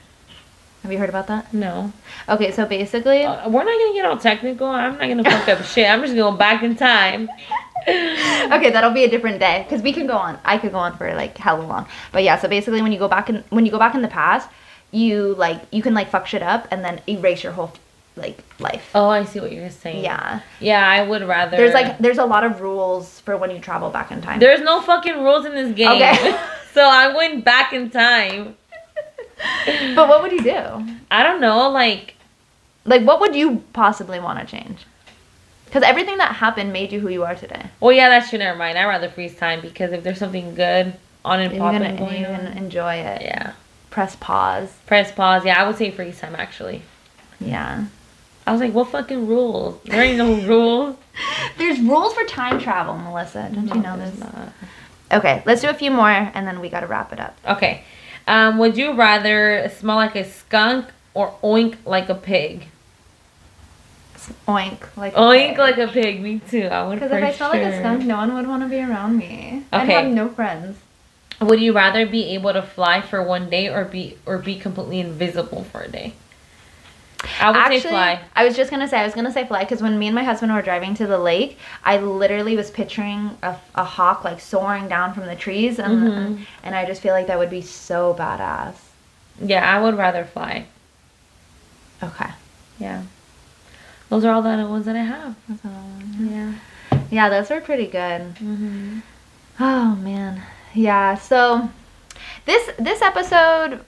Have 0.84 0.92
you 0.92 0.98
heard 0.98 1.08
about 1.08 1.26
that? 1.28 1.52
No. 1.52 1.92
Okay, 2.28 2.52
so 2.52 2.66
basically, 2.66 3.24
Uh, 3.24 3.48
we're 3.48 3.64
not 3.64 3.78
gonna 3.78 3.94
get 3.94 4.04
all 4.04 4.18
technical. 4.18 4.66
I'm 4.66 4.98
not 4.98 5.08
gonna 5.08 5.24
fuck 5.24 5.48
up 5.48 5.64
shit. 5.74 5.88
I'm 5.88 6.02
just 6.02 6.14
gonna 6.14 6.30
go 6.30 6.36
back 6.36 6.62
in 6.62 6.76
time. 6.76 7.28
okay, 7.88 8.70
that'll 8.70 8.90
be 8.92 9.04
a 9.04 9.08
different 9.08 9.40
day 9.40 9.64
because 9.66 9.82
we 9.82 9.92
can 9.92 10.06
go 10.06 10.16
on. 10.16 10.38
I 10.44 10.58
could 10.58 10.72
go 10.72 10.78
on 10.78 10.96
for 10.96 11.12
like 11.14 11.36
hella 11.38 11.62
long. 11.62 11.86
But 12.12 12.22
yeah, 12.22 12.38
so 12.38 12.48
basically, 12.48 12.82
when 12.82 12.92
you 12.92 12.98
go 12.98 13.08
back 13.08 13.30
in 13.30 13.42
when 13.48 13.64
you 13.64 13.72
go 13.72 13.78
back 13.78 13.94
in 13.94 14.02
the 14.02 14.08
past, 14.08 14.48
you 14.94 15.34
like 15.34 15.60
you 15.70 15.82
can 15.82 15.92
like 15.94 16.08
fuck 16.08 16.26
shit 16.26 16.42
up 16.42 16.68
and 16.70 16.84
then 16.84 17.00
erase 17.08 17.42
your 17.42 17.52
whole 17.52 17.72
like 18.16 18.38
life. 18.60 18.90
Oh, 18.94 19.08
I 19.08 19.24
see 19.24 19.40
what 19.40 19.50
you're 19.52 19.68
saying. 19.70 20.04
Yeah, 20.04 20.40
Yeah, 20.60 20.88
I 20.88 21.02
would 21.06 21.22
rather. 21.26 21.56
there's 21.56 21.74
like 21.74 21.98
there's 21.98 22.18
a 22.18 22.24
lot 22.24 22.44
of 22.44 22.60
rules 22.60 23.20
for 23.20 23.36
when 23.36 23.50
you 23.50 23.58
travel 23.58 23.90
back 23.90 24.12
in 24.12 24.22
time. 24.22 24.38
There's 24.40 24.60
no 24.60 24.80
fucking 24.80 25.22
rules 25.22 25.44
in 25.44 25.54
this 25.54 25.74
game. 25.74 25.90
Okay. 25.90 26.38
so 26.72 26.88
I'm 26.88 27.12
going 27.12 27.40
back 27.40 27.72
in 27.72 27.90
time. 27.90 28.56
but 29.96 30.08
what 30.08 30.22
would 30.22 30.32
you 30.32 30.42
do? 30.42 30.86
I 31.10 31.22
don't 31.22 31.40
know, 31.40 31.68
like 31.70 32.14
Like, 32.84 33.02
what 33.02 33.20
would 33.20 33.34
you 33.34 33.64
possibly 33.72 34.20
want 34.20 34.38
to 34.40 34.46
change? 34.46 34.86
Because 35.66 35.82
everything 35.82 36.18
that 36.18 36.36
happened 36.36 36.72
made 36.72 36.92
you 36.92 37.00
who 37.00 37.08
you 37.08 37.24
are 37.24 37.34
today. 37.34 37.66
well 37.80 37.90
yeah, 37.92 38.08
that's 38.08 38.30
true, 38.30 38.38
never 38.38 38.56
mind. 38.56 38.78
I'd 38.78 38.84
rather 38.86 39.08
freeze 39.08 39.34
time 39.36 39.60
because 39.60 39.90
if 39.92 40.04
there's 40.04 40.18
something 40.18 40.54
good 40.54 40.94
on 41.24 41.40
and 41.40 41.52
You're 41.52 41.58
gonna 41.72 41.96
going 41.96 42.20
you 42.20 42.26
on. 42.26 42.36
can 42.46 42.58
enjoy 42.58 42.94
it. 42.94 43.22
Yeah. 43.22 43.54
Press 43.94 44.16
pause. 44.16 44.70
Press 44.86 45.12
pause. 45.12 45.44
Yeah, 45.44 45.62
I 45.62 45.68
would 45.68 45.76
say 45.76 45.92
freeze 45.92 46.18
time 46.18 46.34
actually. 46.34 46.82
Yeah. 47.38 47.84
I 48.44 48.50
was 48.50 48.60
like, 48.60 48.74
what 48.74 48.88
fucking 48.88 49.28
rules? 49.28 49.80
There 49.84 50.02
ain't 50.02 50.18
no 50.18 50.34
rules. 50.48 50.96
There's 51.58 51.78
rules 51.78 52.12
for 52.12 52.24
time 52.24 52.58
travel, 52.58 52.98
Melissa. 52.98 53.48
Don't 53.54 53.68
you 53.68 53.80
know 53.80 53.96
this? 53.96 54.18
not. 54.18 54.52
Okay, 55.12 55.44
let's 55.46 55.60
do 55.60 55.68
a 55.68 55.74
few 55.74 55.92
more 55.92 56.10
and 56.10 56.44
then 56.44 56.58
we 56.58 56.68
gotta 56.70 56.88
wrap 56.88 57.12
it 57.12 57.20
up. 57.20 57.38
Okay. 57.46 57.84
Um, 58.26 58.58
would 58.58 58.76
you 58.76 58.94
rather 58.94 59.70
smell 59.78 59.94
like 59.94 60.16
a 60.16 60.24
skunk 60.24 60.86
or 61.14 61.32
oink 61.44 61.76
like 61.84 62.08
a 62.08 62.16
pig? 62.16 62.66
Oink 64.48 64.88
like 64.96 65.14
Oink 65.14 65.56
like 65.56 65.78
a 65.78 65.86
pig. 65.86 66.20
Me 66.20 66.40
too. 66.40 66.64
I 66.64 66.84
would. 66.84 66.96
Because 66.96 67.12
if 67.12 67.22
I 67.22 67.30
smell 67.30 67.50
like 67.50 67.62
a 67.62 67.78
skunk, 67.78 68.02
no 68.02 68.16
one 68.16 68.34
would 68.34 68.48
want 68.48 68.64
to 68.64 68.68
be 68.68 68.80
around 68.80 69.16
me. 69.16 69.62
I'd 69.70 69.88
have 69.88 70.10
no 70.10 70.30
friends. 70.30 70.78
Would 71.44 71.60
you 71.60 71.72
rather 71.72 72.06
be 72.06 72.34
able 72.34 72.52
to 72.52 72.62
fly 72.62 73.00
for 73.00 73.22
one 73.22 73.50
day 73.50 73.68
or 73.68 73.84
be 73.84 74.16
or 74.26 74.38
be 74.38 74.58
completely 74.58 75.00
invisible 75.00 75.64
for 75.64 75.82
a 75.82 75.88
day? 75.88 76.14
I 77.40 77.50
would 77.50 77.56
Actually, 77.56 77.80
say 77.80 77.88
fly. 77.88 78.20
I 78.36 78.44
was 78.44 78.56
just 78.56 78.70
gonna 78.70 78.88
say 78.88 78.98
I 79.00 79.04
was 79.04 79.14
gonna 79.14 79.32
say 79.32 79.46
fly 79.46 79.60
because 79.64 79.82
when 79.82 79.98
me 79.98 80.06
and 80.06 80.14
my 80.14 80.24
husband 80.24 80.52
were 80.52 80.62
driving 80.62 80.94
to 80.96 81.06
the 81.06 81.18
lake, 81.18 81.58
I 81.84 81.98
literally 81.98 82.56
was 82.56 82.70
picturing 82.70 83.36
a, 83.42 83.56
a 83.74 83.84
hawk 83.84 84.24
like 84.24 84.40
soaring 84.40 84.88
down 84.88 85.14
from 85.14 85.26
the 85.26 85.36
trees, 85.36 85.78
and 85.78 86.02
Mhm. 86.02 86.46
and 86.62 86.74
I 86.74 86.84
just 86.84 87.00
feel 87.02 87.12
like 87.12 87.26
that 87.28 87.38
would 87.38 87.50
be 87.50 87.62
so 87.62 88.14
badass. 88.18 88.74
Yeah, 89.40 89.64
I 89.68 89.80
would 89.82 89.96
rather 89.96 90.24
fly. 90.24 90.66
Okay. 92.02 92.30
Yeah. 92.78 93.02
Those 94.10 94.24
are 94.24 94.32
all 94.32 94.42
the 94.42 94.66
ones 94.66 94.84
that 94.86 94.96
I 94.96 95.02
have. 95.02 95.34
Yeah. 96.20 96.52
Yeah, 97.10 97.28
those 97.28 97.50
were 97.50 97.60
pretty 97.60 97.86
good. 97.86 98.34
Mm-hmm. 98.36 98.98
Oh 99.60 99.94
man. 99.96 100.42
Yeah, 100.74 101.14
so 101.16 101.68
this 102.46 102.70
this 102.78 103.00
episode 103.02 103.80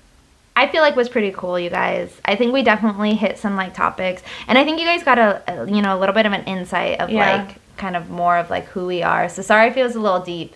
I 0.58 0.68
feel 0.68 0.80
like 0.80 0.96
was 0.96 1.08
pretty 1.10 1.32
cool, 1.32 1.58
you 1.58 1.68
guys. 1.68 2.18
I 2.24 2.34
think 2.34 2.54
we 2.54 2.62
definitely 2.62 3.14
hit 3.14 3.38
some 3.38 3.56
like 3.56 3.74
topics 3.74 4.22
and 4.48 4.56
I 4.56 4.64
think 4.64 4.80
you 4.80 4.86
guys 4.86 5.02
got 5.02 5.18
a, 5.18 5.42
a 5.64 5.70
you 5.70 5.82
know, 5.82 5.96
a 5.96 5.98
little 5.98 6.14
bit 6.14 6.24
of 6.26 6.32
an 6.32 6.44
insight 6.44 6.98
of 7.00 7.10
Yeah. 7.10 7.36
like 7.44 7.56
kind 7.76 7.94
of 7.94 8.08
more 8.08 8.38
of 8.38 8.48
like 8.48 8.64
who 8.68 8.86
we 8.86 9.02
are. 9.02 9.28
So 9.28 9.42
sorry 9.42 9.68
if 9.68 9.76
it 9.76 9.82
was 9.82 9.96
a 9.96 10.00
little 10.00 10.20
deep, 10.20 10.54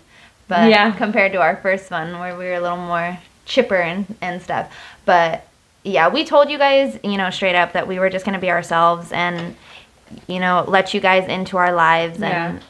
but 0.48 0.70
Yeah. 0.70 0.90
compared 0.93 1.32
to 1.32 1.40
our 1.43 1.57
first 1.57 1.90
one 1.90 2.19
where 2.19 2.36
we 2.36 2.44
were 2.47 2.55
a 2.55 2.61
little 2.61 2.78
more 2.78 3.19
chipper 3.44 3.77
and, 3.77 4.07
and 4.23 4.40
stuff. 4.40 4.73
But 5.05 5.47
yeah, 5.85 6.09
we 6.09 6.24
told 6.24 6.48
you 6.48 6.57
guys, 6.59 6.98
you 7.05 7.19
know, 7.19 7.28
straight 7.31 7.57
up 7.57 7.73
that 7.74 7.86
we 7.86 7.98
were 7.98 8.09
just 8.09 8.24
going 8.24 8.35
to 8.35 8.40
be 8.40 8.51
ourselves 8.51 9.12
and 9.12 9.55
you 10.27 10.40
know, 10.40 10.65
let 10.66 10.94
you 10.94 11.01
guys 11.01 11.28
into 11.28 11.57
our 11.59 11.73
lives 11.74 12.23
and 12.23 12.61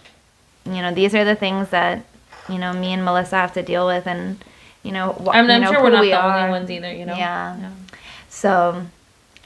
you 0.66 0.82
know, 0.82 0.92
these 0.92 1.14
are 1.14 1.24
the 1.24 1.34
things 1.36 1.68
that 1.70 2.04
you 2.48 2.58
know 2.58 2.72
me 2.72 2.92
and 2.92 3.04
Melissa 3.04 3.36
have 3.36 3.52
to 3.54 3.62
deal 3.62 3.86
with, 3.86 4.06
and 4.06 4.42
you 4.82 4.92
know, 4.92 5.12
wh- 5.24 5.34
I'm, 5.34 5.48
you 5.48 5.58
know, 5.60 5.72
sure 5.72 5.82
we're 5.82 5.90
not 5.90 6.00
we 6.00 6.08
the 6.10 6.14
are. 6.16 6.38
only 6.38 6.50
ones 6.50 6.70
either. 6.70 6.92
You 6.92 7.06
know. 7.06 7.14
Yeah. 7.16 7.70
So, 8.28 8.86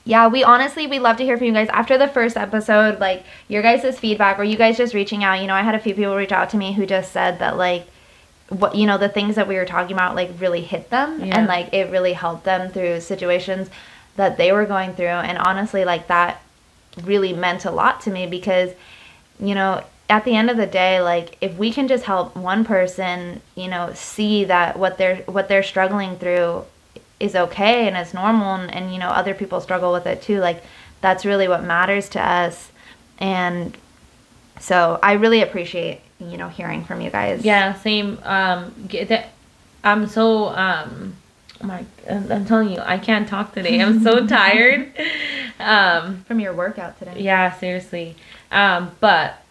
yeah, 0.05 0.29
we 0.29 0.45
honestly 0.45 0.87
we 0.87 0.99
love 0.99 1.17
to 1.17 1.25
hear 1.25 1.37
from 1.37 1.47
you 1.47 1.53
guys 1.53 1.69
after 1.71 1.97
the 1.99 2.09
first 2.09 2.37
episode. 2.37 3.01
Like 3.01 3.25
your 3.49 3.63
guys' 3.63 3.99
feedback, 3.99 4.39
or 4.39 4.45
you 4.45 4.57
guys 4.57 4.77
just 4.77 4.95
reaching 4.95 5.25
out. 5.25 5.41
You 5.41 5.47
know, 5.47 5.55
I 5.55 5.63
had 5.63 5.75
a 5.75 5.79
few 5.81 5.95
people 5.95 6.15
reach 6.17 6.33
out 6.33 6.51
to 6.51 6.57
me 6.57 6.73
who 6.75 6.87
just 6.87 7.13
said 7.13 7.39
that 7.41 7.57
like 7.57 7.87
what 8.51 8.75
you 8.75 8.87
know 8.87 8.99
the 8.99 9.09
things 9.09 9.37
that 9.37 9.49
we 9.49 9.57
were 9.57 9.65
talking 9.65 9.97
about 9.97 10.15
like 10.15 10.31
really 10.39 10.61
hit 10.61 10.91
them 10.91 11.25
Yeah. 11.25 11.39
and 11.39 11.47
like 11.49 11.73
it 11.73 11.91
really 11.91 12.13
helped 12.13 12.45
them 12.45 12.71
through 12.71 13.01
situations 13.01 13.71
that 14.17 14.37
they 14.37 14.53
were 14.53 14.67
going 14.67 14.93
through 14.93 15.07
and 15.07 15.39
honestly 15.39 15.87
like 15.87 16.09
that 16.09 16.43
really 17.03 17.33
meant 17.33 17.65
a 17.65 17.71
lot 17.71 18.03
to 18.03 18.11
me 18.11 18.27
because 18.27 18.71
you 19.41 19.55
know 19.55 19.83
at 20.09 20.25
the 20.25 20.35
end 20.37 20.51
of 20.51 20.57
the 20.57 20.67
day 20.67 21.01
like 21.01 21.37
if 21.41 21.57
we 21.57 21.73
can 21.73 21.89
just 21.89 22.05
help 22.05 22.37
one 22.37 22.65
person 22.65 23.41
you 23.55 23.69
know 23.69 23.91
see 23.95 24.45
that 24.45 24.79
what 24.79 24.99
they're 24.99 25.17
what 25.27 25.49
they're 25.49 25.63
struggling 25.63 26.17
through 26.19 26.63
is 27.21 27.35
okay 27.35 27.87
and 27.89 27.97
is 27.97 28.13
normal 28.13 28.55
and, 28.55 28.73
and 28.75 28.93
you 28.93 28.99
know 28.99 29.09
other 29.09 29.35
people 29.35 29.61
struggle 29.61 29.93
with 29.93 30.07
it 30.07 30.21
too 30.21 30.41
like 30.41 30.63
that's 31.01 31.25
really 31.25 31.49
what 31.49 31.63
matters 31.65 32.09
to 32.09 32.21
us 32.21 32.71
and 33.19 33.77
so 34.61 34.99
i 35.03 35.13
really 35.15 35.41
appreciate 35.41 36.01
you 36.19 36.37
know 36.37 36.49
hearing 36.49 36.85
from 36.85 37.01
you 37.01 37.11
guys 37.11 37.45
Yeah. 37.45 37.75
Same. 37.75 38.19
Um. 38.23 38.73
That. 38.91 39.33
I'm 39.83 40.07
so 40.07 40.49
um. 40.49 41.15
oh 41.63 41.67
My, 41.67 41.85
I'm 42.09 42.31
I'm 42.31 42.45
telling 42.47 42.71
you, 42.71 42.79
I 42.81 42.99
can't 42.99 43.29
talk 43.29 43.53
today. 43.53 43.81
I'm 43.81 44.03
so 44.03 44.27
tired. 44.41 44.93
Um. 45.59 46.25
from 46.25 46.41
your 46.41 46.53
workout 46.55 46.99
today 46.99 47.21
Yeah, 47.21 47.53
seriously. 47.59 48.17
Um, 48.51 48.93
but 49.01 49.44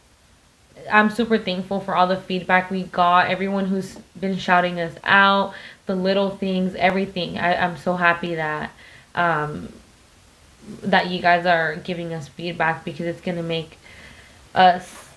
I'm 0.92 1.10
super 1.10 1.38
thankful 1.38 1.80
for 1.80 1.96
all 1.96 2.08
the 2.08 2.18
feedback 2.18 2.70
we 2.72 2.84
got, 2.84 3.30
everyone 3.30 3.66
who's 3.66 3.96
been 4.20 4.38
shouting 4.38 4.80
us 4.80 4.94
out, 5.04 5.54
the 5.86 5.96
little 5.96 6.30
things, 6.32 6.76
everything. 6.76 7.38
I, 7.38 7.56
I'm 7.56 7.78
so 7.78 7.96
happy 7.96 8.36
that 8.36 8.72
um, 9.16 9.70
that 10.82 11.08
you 11.10 11.22
guys 11.22 11.46
are 11.46 11.76
giving 11.78 12.14
us 12.14 12.28
feedback 12.28 12.86
because 12.86 13.06
it's 13.06 13.22
gonna 13.22 13.44
make 13.44 13.78
us 14.56 15.10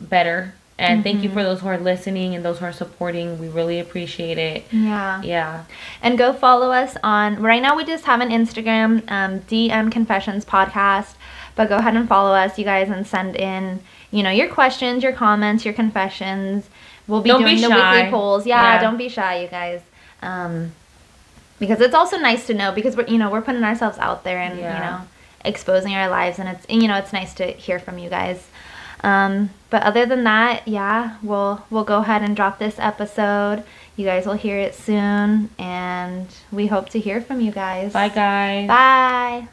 better. 0.00 0.54
And 0.76 1.04
thank 1.04 1.22
you 1.22 1.30
for 1.30 1.44
those 1.44 1.60
who 1.60 1.68
are 1.68 1.78
listening 1.78 2.34
and 2.34 2.44
those 2.44 2.58
who 2.58 2.64
are 2.64 2.72
supporting. 2.72 3.38
We 3.38 3.48
really 3.48 3.78
appreciate 3.78 4.38
it. 4.38 4.64
yeah 4.72 5.22
Yeah. 5.22 5.64
and 6.02 6.18
go 6.18 6.32
follow 6.32 6.72
us 6.72 6.96
on 7.04 7.40
right 7.40 7.62
now 7.62 7.76
we 7.76 7.84
just 7.84 8.04
have 8.06 8.20
an 8.20 8.30
instagram 8.30 9.08
um, 9.08 9.40
dm 9.42 9.92
confessions 9.92 10.44
podcast 10.44 11.14
but 11.54 11.68
go 11.68 11.76
ahead 11.76 11.94
and 11.94 12.08
follow 12.08 12.34
us 12.34 12.58
you 12.58 12.64
guys 12.64 12.90
and 12.90 13.06
send 13.06 13.36
in 13.36 13.80
you 14.14 14.22
know 14.22 14.30
your 14.30 14.48
questions 14.48 15.02
your 15.02 15.12
comments 15.12 15.64
your 15.64 15.74
confessions. 15.74 16.68
We'll 17.06 17.20
be 17.20 17.28
Don't 17.28 17.42
doing 17.42 17.56
be 17.56 17.62
the 17.62 17.68
weekly 17.68 18.10
polls. 18.10 18.46
Yeah, 18.46 18.62
Yeah. 18.74 18.80
don't 18.80 18.96
be 18.96 19.08
shy 19.10 19.42
you 19.42 19.48
guys. 19.48 19.80
Um, 20.22 20.72
because 21.58 21.80
it's 21.80 21.94
also 21.94 22.16
nice 22.18 22.46
to 22.46 22.54
know 22.54 22.72
because 22.72 22.96
we're 22.96 23.06
you 23.06 23.18
know 23.18 23.30
we're 23.30 23.42
putting 23.42 23.62
ourselves 23.64 23.98
out 23.98 24.24
there 24.24 24.38
and 24.38 24.58
Yeah. 24.58 24.74
you 24.74 24.80
know 24.84 25.00
exposing 25.44 25.94
our 25.94 26.08
lives 26.08 26.38
and 26.38 26.48
it's 26.48 26.64
you 26.68 26.88
know 26.88 26.96
it's 26.96 27.12
nice 27.12 27.34
to 27.34 27.44
hear 27.66 27.78
from 27.78 27.98
you 27.98 28.08
guys. 28.08 28.46
Um, 29.02 29.50
but 29.68 29.82
other 29.82 30.06
than 30.06 30.24
that 30.24 30.66
yeah 30.66 31.16
we'll 31.22 31.62
we'll 31.70 31.84
go 31.84 31.98
ahead 31.98 32.22
and 32.22 32.34
drop 32.36 32.58
this 32.58 32.76
episode. 32.78 33.64
You 33.96 34.04
guys 34.06 34.26
will 34.26 34.34
hear 34.46 34.58
it 34.58 34.74
soon 34.74 35.50
and 35.58 36.26
we 36.50 36.66
hope 36.68 36.88
to 36.90 36.98
hear 36.98 37.20
from 37.20 37.40
you 37.40 37.52
guys. 37.52 37.92
Bye, 37.92 38.08
guys. 38.08 38.66
bye 38.66 39.48